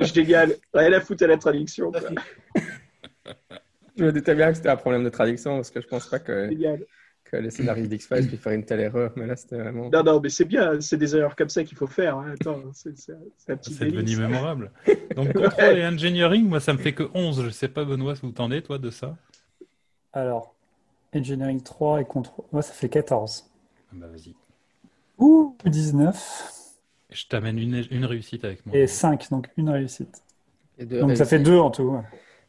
Génial. 0.00 0.52
Rien 0.74 0.92
à 0.92 1.00
foutre 1.00 1.22
à 1.22 1.28
la 1.28 1.36
traduction. 1.38 1.92
quoi. 1.92 2.00
Je 4.00 4.04
me 4.06 4.12
doutais 4.12 4.34
bien 4.34 4.48
que 4.50 4.56
c'était 4.56 4.70
un 4.70 4.76
problème 4.76 5.04
de 5.04 5.10
traduction 5.10 5.56
parce 5.56 5.70
que 5.70 5.80
je 5.80 5.86
pense 5.86 6.08
pas 6.08 6.18
que, 6.18 6.50
que 7.24 7.36
les 7.36 7.50
scénaristes 7.50 7.90
d'X-Files 7.90 8.26
puissent 8.28 8.40
faire 8.40 8.52
une 8.54 8.64
telle 8.64 8.80
erreur, 8.80 9.12
mais 9.16 9.26
là, 9.26 9.36
c'était 9.36 9.58
vraiment. 9.58 9.90
Non, 9.90 10.02
non, 10.02 10.20
mais 10.20 10.30
c'est 10.30 10.44
bien. 10.46 10.80
C'est 10.80 10.96
des 10.96 11.14
erreurs 11.16 11.36
comme 11.36 11.48
ça 11.50 11.64
qu'il 11.64 11.76
faut 11.76 11.86
faire. 11.86 12.16
hein. 12.16 12.32
Attends, 12.32 12.62
c'est 12.72 12.96
c'est- 12.96 13.12
c'est 13.36 13.52
un 13.52 13.56
petit 13.56 13.74
C'est 13.74 13.86
devenu 13.86 14.16
délice. 14.16 14.18
mémorable. 14.18 14.72
Donc, 15.16 15.34
contrôle 15.34 15.76
et 15.76 15.86
engineering, 15.86 16.48
moi, 16.48 16.60
ça 16.60 16.72
me 16.72 16.78
fait 16.78 16.94
que 16.94 17.10
11. 17.14 17.44
Je 17.44 17.50
sais 17.50 17.68
pas, 17.68 17.84
Benoît, 17.84 18.14
où 18.22 18.30
t'en 18.30 18.50
es, 18.50 18.62
toi, 18.62 18.78
de 18.78 18.90
ça? 18.90 19.16
Alors, 20.12 20.54
Engineering 21.14 21.62
3 21.62 22.00
et 22.00 22.04
contrôle. 22.04 22.46
Moi, 22.52 22.62
ça 22.62 22.72
fait 22.74 22.88
14. 22.88 23.50
Ah 23.92 23.94
Bah, 23.94 24.06
vas-y. 24.08 24.34
Ouh, 25.18 25.54
19 25.66 26.52
Je 27.10 27.26
t'amène 27.26 27.58
une, 27.58 27.84
une 27.90 28.04
réussite 28.04 28.44
avec 28.44 28.64
moi. 28.66 28.76
et 28.76 28.86
5, 28.86 29.28
donc 29.30 29.48
une 29.56 29.68
réussite. 29.70 30.22
Et 30.78 30.86
deux 30.86 31.00
Donc 31.00 31.16
ça 31.16 31.24
fait 31.26 31.38
réussites. 31.38 31.52
2 31.52 31.58
en 31.58 31.70
tout. 31.70 31.94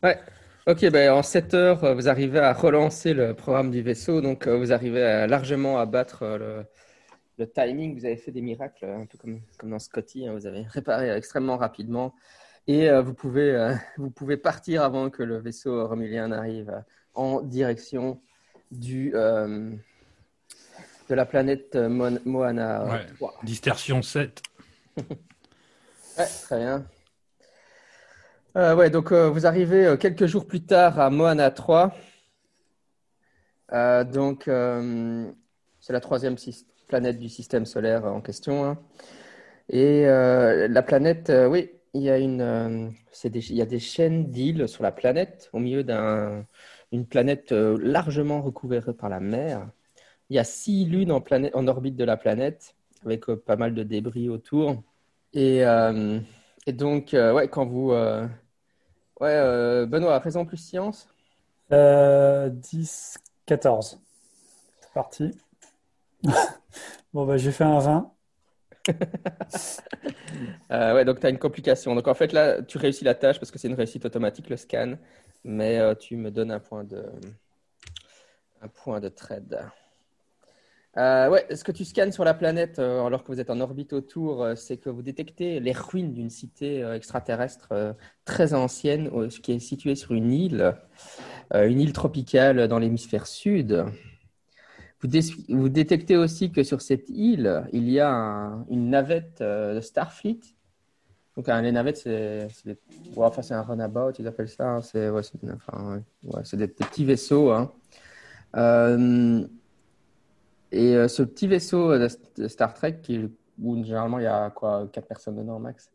ouais. 0.04 0.20
Ok, 0.68 0.88
ben, 0.92 1.12
en 1.12 1.24
7 1.24 1.54
heures, 1.56 1.84
euh, 1.84 1.96
vous 1.96 2.08
arrivez 2.08 2.38
à 2.38 2.54
relancer 2.54 3.16
le 3.16 3.34
programme 3.34 3.72
du 3.72 3.82
vaisseau, 3.82 4.22
donc 4.22 4.46
euh, 4.46 4.56
vous 4.58 4.72
arrivez 4.72 5.02
à 5.04 5.26
largement 5.26 5.80
à 5.80 5.88
battre 5.88 6.22
euh, 6.22 6.38
le, 6.38 6.66
le 7.40 7.50
timing. 7.50 7.98
Vous 7.98 8.06
avez 8.06 8.16
fait 8.16 8.32
des 8.32 8.42
miracles, 8.42 8.86
un 8.86 9.08
peu 9.08 9.18
comme, 9.18 9.42
comme 9.58 9.72
dans 9.72 9.80
Scotty, 9.80 10.28
hein, 10.28 10.34
vous 10.34 10.46
avez 10.46 10.62
réparé 10.62 11.10
extrêmement 11.10 11.58
rapidement 11.58 12.14
et 12.68 12.92
euh, 12.92 13.02
vous, 13.02 13.16
pouvez, 13.16 13.50
euh, 13.56 13.74
vous 13.98 14.12
pouvez 14.12 14.38
partir 14.38 14.84
avant 14.84 15.10
que 15.10 15.24
le 15.24 15.40
vaisseau 15.40 15.88
romulien 15.88 16.32
arrive 16.32 16.70
euh, 16.70 16.80
en 17.16 17.42
direction 17.42 18.22
du, 18.70 19.12
de 19.12 19.80
la 21.10 21.26
planète 21.26 21.76
Moana 21.76 22.86
Ouais. 22.86 23.06
3. 23.18 23.40
Distorsion 23.44 24.02
7. 24.02 24.42
Ouais, 26.18 26.26
très 26.44 26.60
bien. 26.60 26.86
Euh, 28.58 28.76
ouais, 28.76 28.90
donc 28.90 29.14
euh, 29.14 29.30
vous 29.30 29.46
arrivez 29.46 29.86
euh, 29.86 29.98
quelques 29.98 30.26
jours 30.26 30.46
plus 30.46 30.62
tard 30.66 31.00
à 31.00 31.10
Moana 31.10 31.52
3. 31.52 31.94
Euh, 33.72 34.04
donc, 34.04 34.44
c'est 35.80 35.94
la 35.94 36.00
troisième 36.02 36.36
planète 36.88 37.18
du 37.18 37.30
système 37.30 37.66
solaire 37.66 38.06
en 38.06 38.22
question. 38.22 38.66
hein. 38.66 38.78
Et 39.70 40.04
la 40.06 40.82
planète, 40.84 41.32
oui, 41.50 41.72
il 41.94 42.02
y 42.04 42.10
a 42.10 42.18
une, 42.18 42.94
des, 43.24 43.52
il 43.52 43.56
y 43.56 43.62
a 43.62 43.66
des 43.66 43.80
chaînes 43.80 44.30
d'îles 44.32 44.68
sur 44.68 44.84
la 44.84 44.92
planète, 44.92 45.50
au 45.54 45.60
milieu 45.60 45.84
d'un, 45.84 46.46
une 46.92 47.06
planète 47.06 47.52
largement 47.52 48.42
recouverte 48.42 48.92
par 48.92 49.10
la 49.10 49.22
mer. 49.22 49.70
Il 50.30 50.36
y 50.36 50.40
a 50.40 50.44
six 50.44 50.86
lunes 50.86 51.12
en, 51.12 51.68
orbite 51.68 51.96
de 51.96 52.04
la 52.04 52.18
planète, 52.18 52.76
avec 53.06 53.26
pas 53.28 53.56
mal 53.56 53.74
de 53.74 53.84
débris 53.84 54.30
autour. 54.30 54.84
Et, 55.34 55.64
donc, 56.68 57.12
ouais, 57.14 57.48
quand 57.48 57.66
vous. 57.66 57.94
Ouais, 59.22 59.30
euh, 59.30 59.86
Benoît, 59.86 60.20
raison 60.20 60.46
plus 60.46 60.58
science? 60.58 61.08
Euh, 61.72 62.50
10, 62.50 63.18
14. 63.46 64.00
C'est 64.82 64.94
parti. 64.94 65.32
bon, 67.14 67.26
bah, 67.26 67.38
j'ai 67.38 67.52
fait 67.52 67.64
un 67.64 67.80
20. 67.80 68.12
Euh, 70.72 70.96
ouais, 70.96 71.04
donc 71.04 71.20
tu 71.20 71.26
as 71.28 71.30
une 71.30 71.38
complication. 71.38 71.94
Donc 71.94 72.08
en 72.08 72.14
fait, 72.14 72.32
là, 72.32 72.62
tu 72.64 72.78
réussis 72.78 73.04
la 73.04 73.14
tâche 73.14 73.38
parce 73.40 73.52
que 73.52 73.60
c'est 73.60 73.68
une 73.68 73.76
réussite 73.76 74.06
automatique, 74.06 74.50
le 74.50 74.56
scan. 74.56 74.96
Mais 75.44 75.78
euh, 75.78 75.94
tu 75.94 76.16
me 76.16 76.32
donnes 76.32 76.52
un 76.52 76.60
point 76.60 76.86
de, 76.86 77.06
un 78.62 78.68
point 78.70 79.02
de 79.02 79.10
trade. 79.10 79.60
Euh, 80.98 81.30
ouais, 81.30 81.46
ce 81.56 81.64
que 81.64 81.72
tu 81.72 81.86
scannes 81.86 82.12
sur 82.12 82.26
la 82.26 82.34
planète 82.34 82.78
euh, 82.80 83.06
alors 83.06 83.24
que 83.24 83.32
vous 83.32 83.40
êtes 83.40 83.50
en 83.50 83.62
orbite 83.62 83.94
autour, 83.94 84.44
euh, 84.44 84.56
c'est 84.56 84.76
que 84.76 84.90
vous 84.90 85.02
détectez 85.02 85.62
les 85.62 85.72
ruines 85.72 86.12
d'une 86.12 86.30
cité 86.30 86.82
extraterrestre 86.94 87.96
très 88.26 88.54
ancienne 88.54 89.10
qui 89.42 89.54
est 89.54 89.60
située 89.60 89.96
sur 89.96 90.12
une 90.12 90.34
île, 90.34 90.76
une 91.54 91.80
île 91.80 91.94
tropicale 91.94 92.68
dans 92.68 92.80
l'hémisphère 92.80 93.26
sud. 93.28 93.86
Vous, 95.02 95.08
dé- 95.08 95.22
vous 95.50 95.70
détectez 95.70 96.18
aussi 96.18 96.52
que 96.52 96.64
sur 96.64 96.82
cette 96.82 97.10
île, 97.10 97.64
il 97.72 97.90
y 97.90 98.00
a 98.00 98.10
un- 98.12 98.66
une 98.70 98.90
navette 98.90 99.42
de 99.42 99.80
Starfleet 99.82 100.40
Donc 101.38 101.48
les 101.48 101.72
navettes, 101.72 101.98
c'est 101.98 102.48
des... 102.66 102.78
enfin, 103.16 103.42
un 103.56 103.62
runabout, 103.64 104.12
ils 104.20 104.28
appellent 104.28 104.50
ça. 104.50 104.70
Hein. 104.70 104.82
C'est 104.82 105.10
ouais, 105.10 105.22
ouais, 106.24 106.44
des, 106.54 106.68
petits 106.68 107.06
vaisseaux. 107.06 107.52
Hein. 107.52 107.72
Euh, 110.74 110.78
et 110.78 110.96
euh, 110.96 111.08
ce 111.08 111.24
petit 111.24 111.48
vaisseau 111.48 111.98
de 111.98 112.48
Star 112.48 112.74
Trek, 112.74 113.00
qui, 113.02 113.30
où 113.62 113.84
généralement 113.84 114.20
il 114.20 114.24
y 114.24 114.28
a 114.28 114.50
quoi, 114.50 114.88
quatre 114.92 115.08
personnes 115.08 115.38
dedans 115.38 115.60
max, 115.60 115.92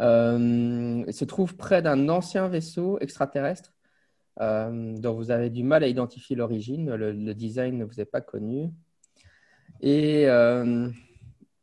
euh, 0.00 1.10
se 1.10 1.24
trouve 1.24 1.56
près 1.56 1.82
d'un 1.82 2.08
ancien 2.08 2.48
vaisseau 2.48 2.98
extraterrestre 3.00 3.72
dont 4.38 5.14
vous 5.14 5.30
avez 5.30 5.48
du 5.48 5.62
mal 5.62 5.82
à 5.82 5.86
identifier 5.86 6.36
l'origine. 6.36 6.94
Le, 6.94 7.34
design 7.34 7.78
ne 7.78 7.84
vous 7.84 8.00
est 8.00 8.04
pas 8.04 8.20
connu. 8.20 8.70
Et 9.80 10.26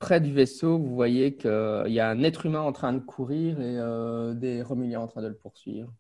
près 0.04 0.20
du 0.20 0.34
vaisseau, 0.34 0.78
vous 0.78 0.94
voyez 0.94 1.38
qu'il 1.38 1.50
y 1.88 2.00
a 2.02 2.10
un 2.10 2.24
être 2.24 2.46
humain 2.46 2.60
en 2.60 2.74
train 2.74 2.92
de 2.92 3.00
courir 3.00 3.62
et 3.62 3.78
euh, 3.80 4.34
des 4.34 4.62
Romuliens 4.62 5.00
en 5.00 5.08
train 5.08 5.22
de 5.22 5.30
le 5.30 5.34
poursuivre. 5.34 5.94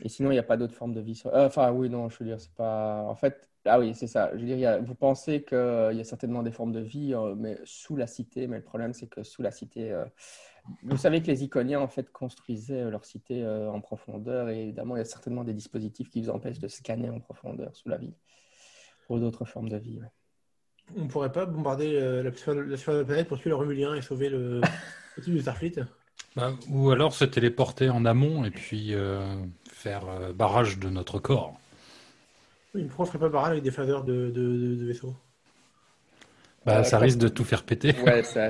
Et 0.00 0.08
sinon, 0.08 0.30
il 0.30 0.34
n'y 0.34 0.38
a 0.38 0.44
pas 0.44 0.56
d'autre 0.56 0.72
forme 0.72 0.94
de 0.94 1.02
vie. 1.02 1.20
Euh, 1.26 1.46
enfin, 1.46 1.70
oui, 1.70 1.90
non, 1.90 2.08
je 2.08 2.18
veux 2.20 2.24
dire, 2.24 2.40
c'est 2.40 2.54
pas. 2.54 3.02
En 3.06 3.14
fait, 3.14 3.50
ah 3.68 3.78
oui, 3.78 3.94
c'est 3.94 4.06
ça. 4.06 4.30
Je 4.34 4.44
veux 4.44 4.56
dire, 4.56 4.82
vous 4.82 4.94
pensez 4.94 5.42
qu'il 5.42 5.56
y 5.56 6.00
a 6.00 6.04
certainement 6.04 6.42
des 6.42 6.50
formes 6.50 6.72
de 6.72 6.80
vie, 6.80 7.14
euh, 7.14 7.34
mais 7.36 7.58
sous 7.64 7.96
la 7.96 8.06
cité. 8.06 8.46
Mais 8.46 8.56
le 8.56 8.64
problème, 8.64 8.92
c'est 8.92 9.06
que 9.06 9.22
sous 9.22 9.42
la 9.42 9.50
cité, 9.50 9.94
vous 10.82 10.96
savez 10.96 11.22
que 11.22 11.28
les 11.28 11.44
Iconiens 11.44 11.80
en 11.80 11.88
fait 11.88 12.10
construisaient 12.10 12.90
leur 12.90 13.04
cité 13.04 13.46
en 13.46 13.80
profondeur, 13.80 14.48
et 14.48 14.62
évidemment, 14.64 14.96
il 14.96 14.98
y 14.98 15.02
a 15.02 15.06
certainement 15.06 15.44
des 15.44 15.54
dispositifs 15.54 16.10
qui 16.10 16.20
vous 16.22 16.30
empêchent 16.30 16.58
de 16.58 16.68
scanner 16.68 17.10
en 17.10 17.20
profondeur 17.20 17.74
sous 17.74 17.88
la 17.88 17.96
ville 17.96 18.14
pour 19.06 19.18
d'autres 19.18 19.44
formes 19.44 19.70
de 19.70 19.78
vie. 19.78 20.00
On 20.96 21.04
ne 21.04 21.08
pourrait 21.08 21.32
pas 21.32 21.46
bombarder 21.46 21.96
euh, 21.96 22.22
la, 22.22 22.30
surface 22.32 22.94
de 22.94 22.98
la 22.98 23.04
planète 23.04 23.28
pour 23.28 23.38
tuer 23.38 23.50
le 23.50 23.56
Romulien 23.56 23.94
et 23.94 24.02
sauver 24.02 24.28
le, 24.28 24.60
type 25.22 25.34
de 25.34 25.40
Starfleet? 25.40 25.74
Bah, 26.36 26.52
Ou 26.70 26.90
alors 26.90 27.12
se 27.12 27.24
téléporter 27.24 27.90
en 27.90 28.04
amont 28.04 28.44
et 28.44 28.50
puis 28.50 28.94
euh, 28.94 29.20
faire 29.70 30.08
euh, 30.08 30.32
barrage 30.32 30.78
de 30.78 30.88
notre 30.88 31.18
corps. 31.18 31.58
Oui, 32.74 32.84
pourquoi 32.84 33.04
on 33.04 33.06
ne 33.06 33.12
ferait 33.12 33.18
pas 33.18 33.28
barrage 33.28 33.50
avec 33.52 33.62
des 33.62 33.70
phaseurs 33.70 34.04
de, 34.04 34.30
de, 34.30 34.84
vaisseaux 34.84 35.14
bah, 36.66 36.84
ça 36.84 36.98
risque 36.98 37.18
de 37.18 37.28
tout 37.28 37.44
faire 37.44 37.62
péter. 37.62 37.94
Ouais, 38.04 38.22
ça, 38.24 38.48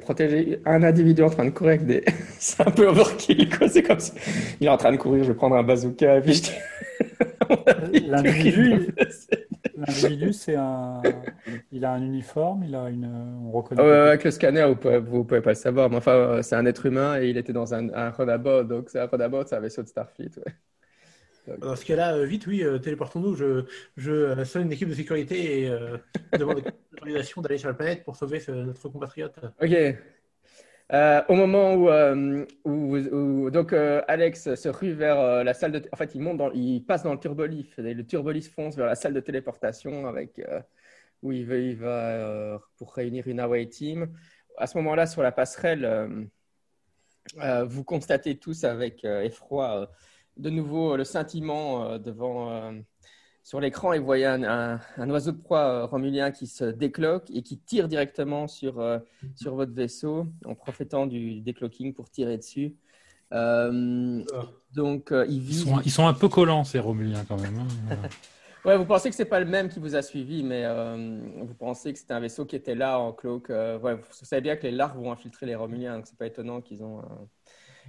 protéger 0.00 0.60
un 0.64 0.84
individu 0.84 1.22
en 1.22 1.30
train 1.30 1.44
de 1.44 1.50
courir 1.50 1.70
avec 1.74 1.86
des. 1.86 2.04
c'est 2.38 2.64
un 2.64 2.70
peu 2.70 2.86
overkill, 2.86 3.48
quoi. 3.48 3.68
C'est 3.68 3.82
comme 3.82 3.98
si. 3.98 4.12
Il 4.60 4.68
est 4.68 4.70
en 4.70 4.76
train 4.76 4.92
de 4.92 4.98
courir, 4.98 5.24
je 5.24 5.32
vais 5.32 5.36
prendre 5.36 5.56
un 5.56 5.64
bazooka 5.64 6.18
et 6.18 6.20
puis 6.20 6.34
je. 6.34 6.52
L'individu, 8.06 8.94
L'individu, 9.74 10.32
c'est 10.32 10.54
un. 10.54 11.02
Il 11.72 11.84
a 11.84 11.92
un 11.92 12.02
uniforme, 12.02 12.62
il 12.62 12.74
a 12.74 12.88
une. 12.88 13.06
On 13.46 13.50
reconnaît. 13.50 13.82
avec 13.82 14.22
le 14.22 14.30
scanner, 14.30 14.66
vous 14.68 14.76
pouvez, 14.76 15.00
pouvez 15.00 15.40
pas 15.40 15.50
le 15.50 15.56
savoir. 15.56 15.90
Mais 15.90 15.96
enfin, 15.96 16.42
c'est 16.42 16.54
un 16.54 16.66
être 16.66 16.86
humain 16.86 17.20
et 17.20 17.30
il 17.30 17.36
était 17.36 17.52
dans 17.52 17.74
un, 17.74 17.88
un. 17.92 18.64
Donc, 18.64 18.90
c'est 18.90 19.00
un 19.00 19.06
runabout, 19.06 19.44
c'est 19.46 19.56
un 19.56 19.60
vaisseau 19.60 19.82
de 19.82 19.88
Starfleet. 19.88 20.30
Dans 21.58 21.76
ce 21.76 21.84
cas-là, 21.84 22.14
euh, 22.14 22.24
vite, 22.24 22.46
oui, 22.46 22.62
euh, 22.62 22.78
téléportons-nous. 22.78 23.34
Je, 23.34 23.64
je 23.96 24.12
euh, 24.12 24.44
sonne 24.44 24.66
une 24.66 24.72
équipe 24.72 24.88
de 24.88 24.94
sécurité 24.94 25.62
et 25.62 25.70
demande 26.38 26.62
l'autorisation 26.92 27.40
d'aller 27.42 27.58
sur 27.58 27.68
la 27.68 27.74
planète 27.74 28.04
pour 28.04 28.16
sauver 28.16 28.40
notre 28.48 28.88
compatriote. 28.88 29.38
Ok. 29.60 29.74
Euh, 30.92 31.22
au 31.28 31.34
moment 31.36 31.74
où, 31.74 31.88
euh, 31.88 32.44
où, 32.64 33.50
donc 33.50 33.72
euh, 33.72 34.02
Alex 34.08 34.56
se 34.56 34.68
rue 34.68 34.92
vers 34.92 35.44
la 35.44 35.54
salle 35.54 35.70
de, 35.70 35.88
en 35.92 35.96
fait, 35.96 36.16
il 36.16 36.20
monte, 36.20 36.38
dans, 36.38 36.50
il 36.50 36.84
passe 36.84 37.04
dans 37.04 37.12
le 37.12 37.20
turbolif 37.20 37.78
et 37.78 37.94
le 37.94 38.04
turbolif 38.04 38.52
fonce 38.52 38.76
vers 38.76 38.86
la 38.86 38.96
salle 38.96 39.14
de 39.14 39.20
téléportation 39.20 40.08
avec 40.08 40.40
où 41.22 41.30
il 41.30 41.46
va, 41.46 41.56
il 41.56 41.76
va 41.76 42.60
pour 42.76 42.92
réunir 42.94 43.28
une 43.28 43.38
away 43.38 43.66
team. 43.66 44.12
À 44.56 44.66
ce 44.66 44.76
moment-là, 44.78 45.06
sur 45.06 45.22
la 45.22 45.30
passerelle, 45.30 46.28
vous 47.66 47.84
constatez 47.84 48.38
tous 48.38 48.64
avec 48.64 49.04
effroi 49.04 49.90
de 50.36 50.50
nouveau 50.50 50.96
le 50.96 51.04
scintillement 51.04 51.98
devant 51.98 52.72
sur 53.42 53.60
l'écran, 53.60 53.92
il 53.94 54.00
voyait 54.00 54.26
un, 54.26 54.80
oiseau 55.10 55.32
de 55.32 55.38
proie 55.38 55.64
euh, 55.64 55.86
romulien 55.86 56.30
qui 56.30 56.46
se 56.46 56.64
décloque 56.64 57.30
et 57.30 57.42
qui 57.42 57.58
tire 57.58 57.88
directement 57.88 58.46
sur, 58.46 58.80
euh, 58.80 58.98
sur 59.34 59.54
votre 59.54 59.72
vaisseau 59.72 60.26
en 60.44 60.54
profitant 60.54 61.06
du 61.06 61.40
décloaking 61.40 61.94
pour 61.94 62.10
tirer 62.10 62.36
dessus. 62.36 62.76
Euh, 63.32 64.22
donc, 64.74 65.12
ils, 65.28 65.54
sont, 65.54 65.80
ils, 65.80 65.90
sont, 65.90 66.06
un 66.06 66.14
peu 66.14 66.28
collants, 66.28 66.64
ces 66.64 66.78
romuliens, 66.78 67.24
quand 67.26 67.40
même. 67.40 67.58
Hein. 67.58 67.96
ouais, 68.64 68.76
vous 68.76 68.84
pensez 68.84 69.08
que 69.08 69.16
c'est 69.16 69.24
pas 69.24 69.40
le 69.40 69.46
même 69.46 69.68
qui 69.68 69.78
vous 69.78 69.96
a 69.96 70.02
suivi, 70.02 70.42
mais 70.42 70.64
vous 71.40 71.54
pensez 71.54 71.92
que 71.92 71.98
c'était 71.98 72.14
un 72.14 72.20
vaisseau 72.20 72.44
qui 72.44 72.56
était 72.56 72.74
là 72.74 72.98
en 72.98 73.12
cloak. 73.12 73.48
ouais, 73.48 73.94
vous 73.94 74.02
savez 74.10 74.42
bien 74.42 74.56
que 74.56 74.64
les 74.64 74.72
larves 74.72 74.98
vont 74.98 75.12
infiltrer 75.12 75.46
les 75.46 75.54
romuliens, 75.54 75.96
donc 75.96 76.06
c'est 76.06 76.18
pas 76.18 76.26
étonnant 76.26 76.60
qu'ils 76.60 76.82
ont 76.82 77.02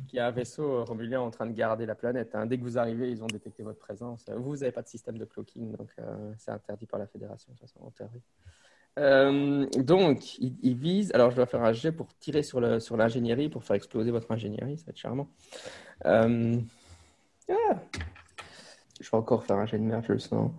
qu'il 0.07 0.18
y 0.18 0.19
a 0.19 0.27
un 0.27 0.31
vaisseau 0.31 0.63
euh, 0.63 0.84
romulien 0.84 1.22
en 1.22 1.31
train 1.31 1.45
de 1.45 1.53
garder 1.53 1.85
la 1.85 1.95
planète. 1.95 2.35
Hein. 2.35 2.45
Dès 2.45 2.57
que 2.57 2.63
vous 2.63 2.77
arrivez, 2.77 3.09
ils 3.09 3.23
ont 3.23 3.27
détecté 3.27 3.63
votre 3.63 3.80
présence. 3.80 4.26
Euh, 4.30 4.35
vous, 4.38 4.57
n'avez 4.57 4.72
pas 4.72 4.81
de 4.81 4.88
système 4.88 5.18
de 5.18 5.26
cloaking, 5.26 5.76
donc 5.76 5.89
euh, 5.99 6.34
c'est 6.38 6.51
interdit 6.51 6.85
par 6.85 6.99
la 6.99 7.07
fédération, 7.07 7.51
donc, 8.97 10.38
ils, 10.39 10.76
visent. 10.76 11.11
Alors, 11.13 11.31
je 11.31 11.38
dois 11.38 11.45
faire 11.45 11.63
un 11.63 11.72
jet 11.72 11.93
pour 11.93 12.07
tirer 12.19 12.43
sur 12.43 12.59
l'ingénierie, 12.59 13.47
pour 13.47 13.63
faire 13.63 13.77
exploser 13.77 14.11
votre 14.11 14.30
ingénierie. 14.31 14.77
Ça 14.77 14.85
va 14.88 14.89
être 14.89 14.97
charmant. 14.97 15.30
Ah. 16.03 16.27
Je 18.99 19.09
vais 19.09 19.18
encore 19.18 19.45
faire 19.45 19.57
un 19.57 19.65
jet 19.65 19.80
de 19.80 19.84
merde, 19.84 20.03
je 20.07 20.13
le 20.13 20.19
sens. 20.19 20.51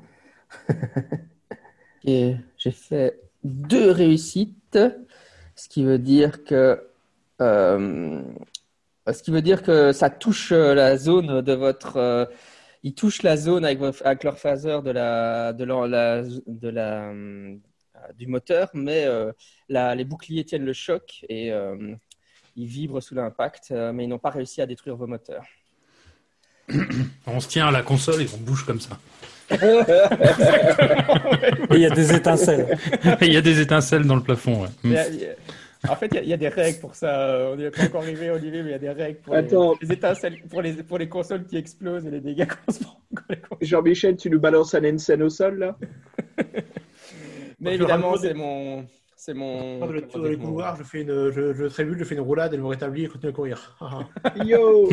Et 2.04 2.36
j'ai 2.56 2.70
fait 2.70 3.20
deux 3.44 3.90
réussites, 3.90 4.78
ce 5.54 5.68
qui 5.68 5.84
veut 5.84 5.98
dire 5.98 6.42
que 6.44 6.82
ce 9.11 9.23
qui 9.23 9.31
veut 9.31 9.43
dire 9.43 9.62
que 9.62 9.93
ça 9.93 10.11
touche 10.11 10.53
euh, 10.53 10.74
la 10.74 10.97
zone 10.97 11.41
de 11.43 11.53
votre. 11.53 11.97
Euh, 11.97 12.27
ils 12.85 12.95
touchent 12.95 13.23
la 13.23 13.37
zone 13.37 13.65
avec, 13.65 13.81
avec 14.05 14.24
leur 14.24 14.39
phaseur 14.39 14.83
de 14.83 14.91
la, 14.91 15.53
de 15.53 15.65
la, 15.65 16.23
de 16.23 16.69
la, 16.69 17.11
euh, 17.11 17.57
du 18.16 18.27
moteur, 18.27 18.70
mais 18.74 19.07
les 19.69 20.05
boucliers 20.05 20.45
tiennent 20.45 20.65
le 20.65 20.73
choc 20.73 21.24
et 21.29 21.53
ils 22.57 22.66
vibrent 22.66 23.01
sous 23.01 23.15
l'impact, 23.15 23.70
mais 23.70 24.03
ils 24.03 24.09
n'ont 24.09 24.19
pas 24.19 24.31
réussi 24.31 24.61
à 24.61 24.66
détruire 24.66 24.97
vos 24.97 25.07
moteurs. 25.07 25.45
On 27.24 27.39
se 27.39 27.47
tient 27.47 27.69
à 27.69 27.70
la 27.70 27.83
console 27.83 28.23
et 28.23 28.27
on 28.35 28.39
bouge 28.39 28.66
comme 28.66 28.81
ça. 28.81 28.99
il 31.70 31.79
y 31.79 31.87
a 31.87 31.91
des 31.91 32.15
étincelles. 32.15 32.77
il 33.20 33.33
y 33.33 33.37
a 33.37 33.43
des 33.43 33.61
étincelles 33.61 34.05
dans 34.05 34.16
le 34.16 34.23
plafond. 34.23 34.66
En 35.88 35.96
fait, 35.96 36.10
il 36.14 36.28
y, 36.28 36.32
a 36.32 36.36
des 36.36 36.48
règles 36.48 36.78
pour 36.78 36.94
ça. 36.94 37.48
On 37.50 37.56
n'est 37.56 37.70
pas 37.70 37.84
encore 37.84 38.02
arrivé, 38.02 38.30
Olivier, 38.30 38.62
mais 38.62 38.70
il 38.70 38.72
y 38.72 38.74
a 38.74 38.78
des 38.78 38.90
règles 38.90 39.18
pour 39.18 39.34
les, 39.34 39.92
étincelles, 39.92 40.40
pour 40.48 40.62
les, 40.62 40.74
pour 40.74 40.98
les 40.98 41.09
consoles 41.09 41.44
qui 41.44 41.56
explosent 41.56 42.06
et 42.06 42.10
les 42.10 42.20
dégâts 42.20 42.46
qu'on 42.46 42.72
se 42.72 42.84
prend. 42.84 43.00
Jean-Michel, 43.60 44.16
tu 44.16 44.30
nous 44.30 44.38
balances 44.38 44.74
un 44.74 44.84
Ensen 44.84 45.22
au 45.22 45.28
sol, 45.28 45.59
là? 45.59 45.76
Mais 47.60 47.74
évidemment, 47.74 48.16
c'est 48.16 48.34
mon. 48.34 48.86
C'est 49.16 49.34
mon. 49.34 49.78
Dans 49.78 49.86
le 49.86 50.02
tour 50.02 50.22
couloirs, 50.40 50.76
je 50.76 50.84
fais 50.84 51.02
une, 51.02 51.30
je, 51.30 51.52
je 51.52 51.64
trébuche, 51.66 51.98
je 51.98 52.04
fais 52.04 52.14
une 52.14 52.20
roulade, 52.20 52.54
elle 52.54 52.60
me 52.60 52.66
rétablit 52.66 53.04
et 53.04 53.09
continue 53.09 53.30
à 53.30 53.34
courir. 53.34 53.76
Yo 54.44 54.88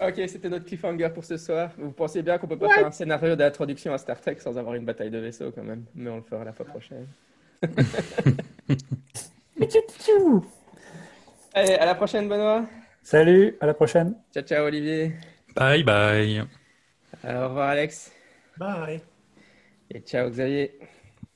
Ok, 0.00 0.22
c'était 0.28 0.48
notre 0.48 0.64
cliffhanger 0.64 1.08
pour 1.12 1.24
ce 1.24 1.36
soir. 1.36 1.70
Vous 1.76 1.90
pensez 1.90 2.22
bien 2.22 2.38
qu'on 2.38 2.46
peut 2.46 2.58
pas 2.58 2.68
faire 2.68 2.86
un 2.86 2.90
scénario 2.92 3.34
d'introduction 3.34 3.92
à 3.92 3.98
Star 3.98 4.20
Trek 4.20 4.36
sans 4.38 4.56
avoir 4.56 4.74
une 4.74 4.84
bataille 4.84 5.10
de 5.10 5.18
vaisseaux 5.18 5.50
quand 5.50 5.64
même, 5.64 5.84
mais 5.94 6.08
on 6.08 6.16
le 6.16 6.22
fera 6.22 6.44
la 6.44 6.52
fois 6.52 6.66
prochaine. 6.66 7.06
Allez, 11.54 11.74
à 11.74 11.86
la 11.86 11.94
prochaine, 11.94 12.28
Benoît. 12.28 12.66
Salut, 13.02 13.56
à 13.60 13.66
la 13.66 13.74
prochaine. 13.74 14.14
Ciao, 14.32 14.42
ciao, 14.44 14.66
Olivier. 14.66 15.12
Bye, 15.56 15.82
bye. 15.82 16.44
au 17.24 17.48
revoir, 17.48 17.70
Alex. 17.70 18.12
Bye. 18.56 19.00
Et 19.90 20.00
ciao, 20.00 20.30
Xavier. 20.30 20.78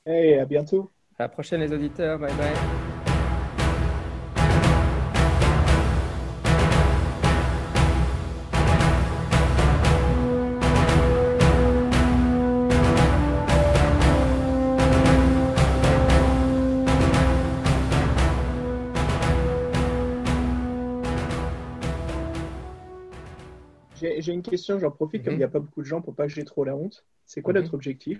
Hey, 0.05 0.39
à 0.39 0.45
bientôt. 0.45 0.91
À 1.17 1.23
la 1.23 1.29
prochaine, 1.29 1.61
les 1.61 1.71
auditeurs. 1.71 2.19
Bye, 2.19 2.33
bye. 2.33 2.92
Une 24.45 24.51
question, 24.51 24.79
j'en 24.79 24.91
profite, 24.91 25.23
comme 25.23 25.33
il 25.33 25.37
n'y 25.37 25.43
a 25.43 25.47
mhm. 25.47 25.53
pas 25.53 25.59
beaucoup 25.59 25.81
de 25.81 25.87
gens 25.87 26.01
pour 26.01 26.15
pas 26.15 26.27
que 26.27 26.33
j'ai 26.33 26.45
trop 26.45 26.63
la 26.63 26.75
honte. 26.75 27.05
C'est 27.25 27.41
quoi 27.41 27.53
mhm. 27.53 27.61
notre 27.61 27.73
objectif? 27.73 28.19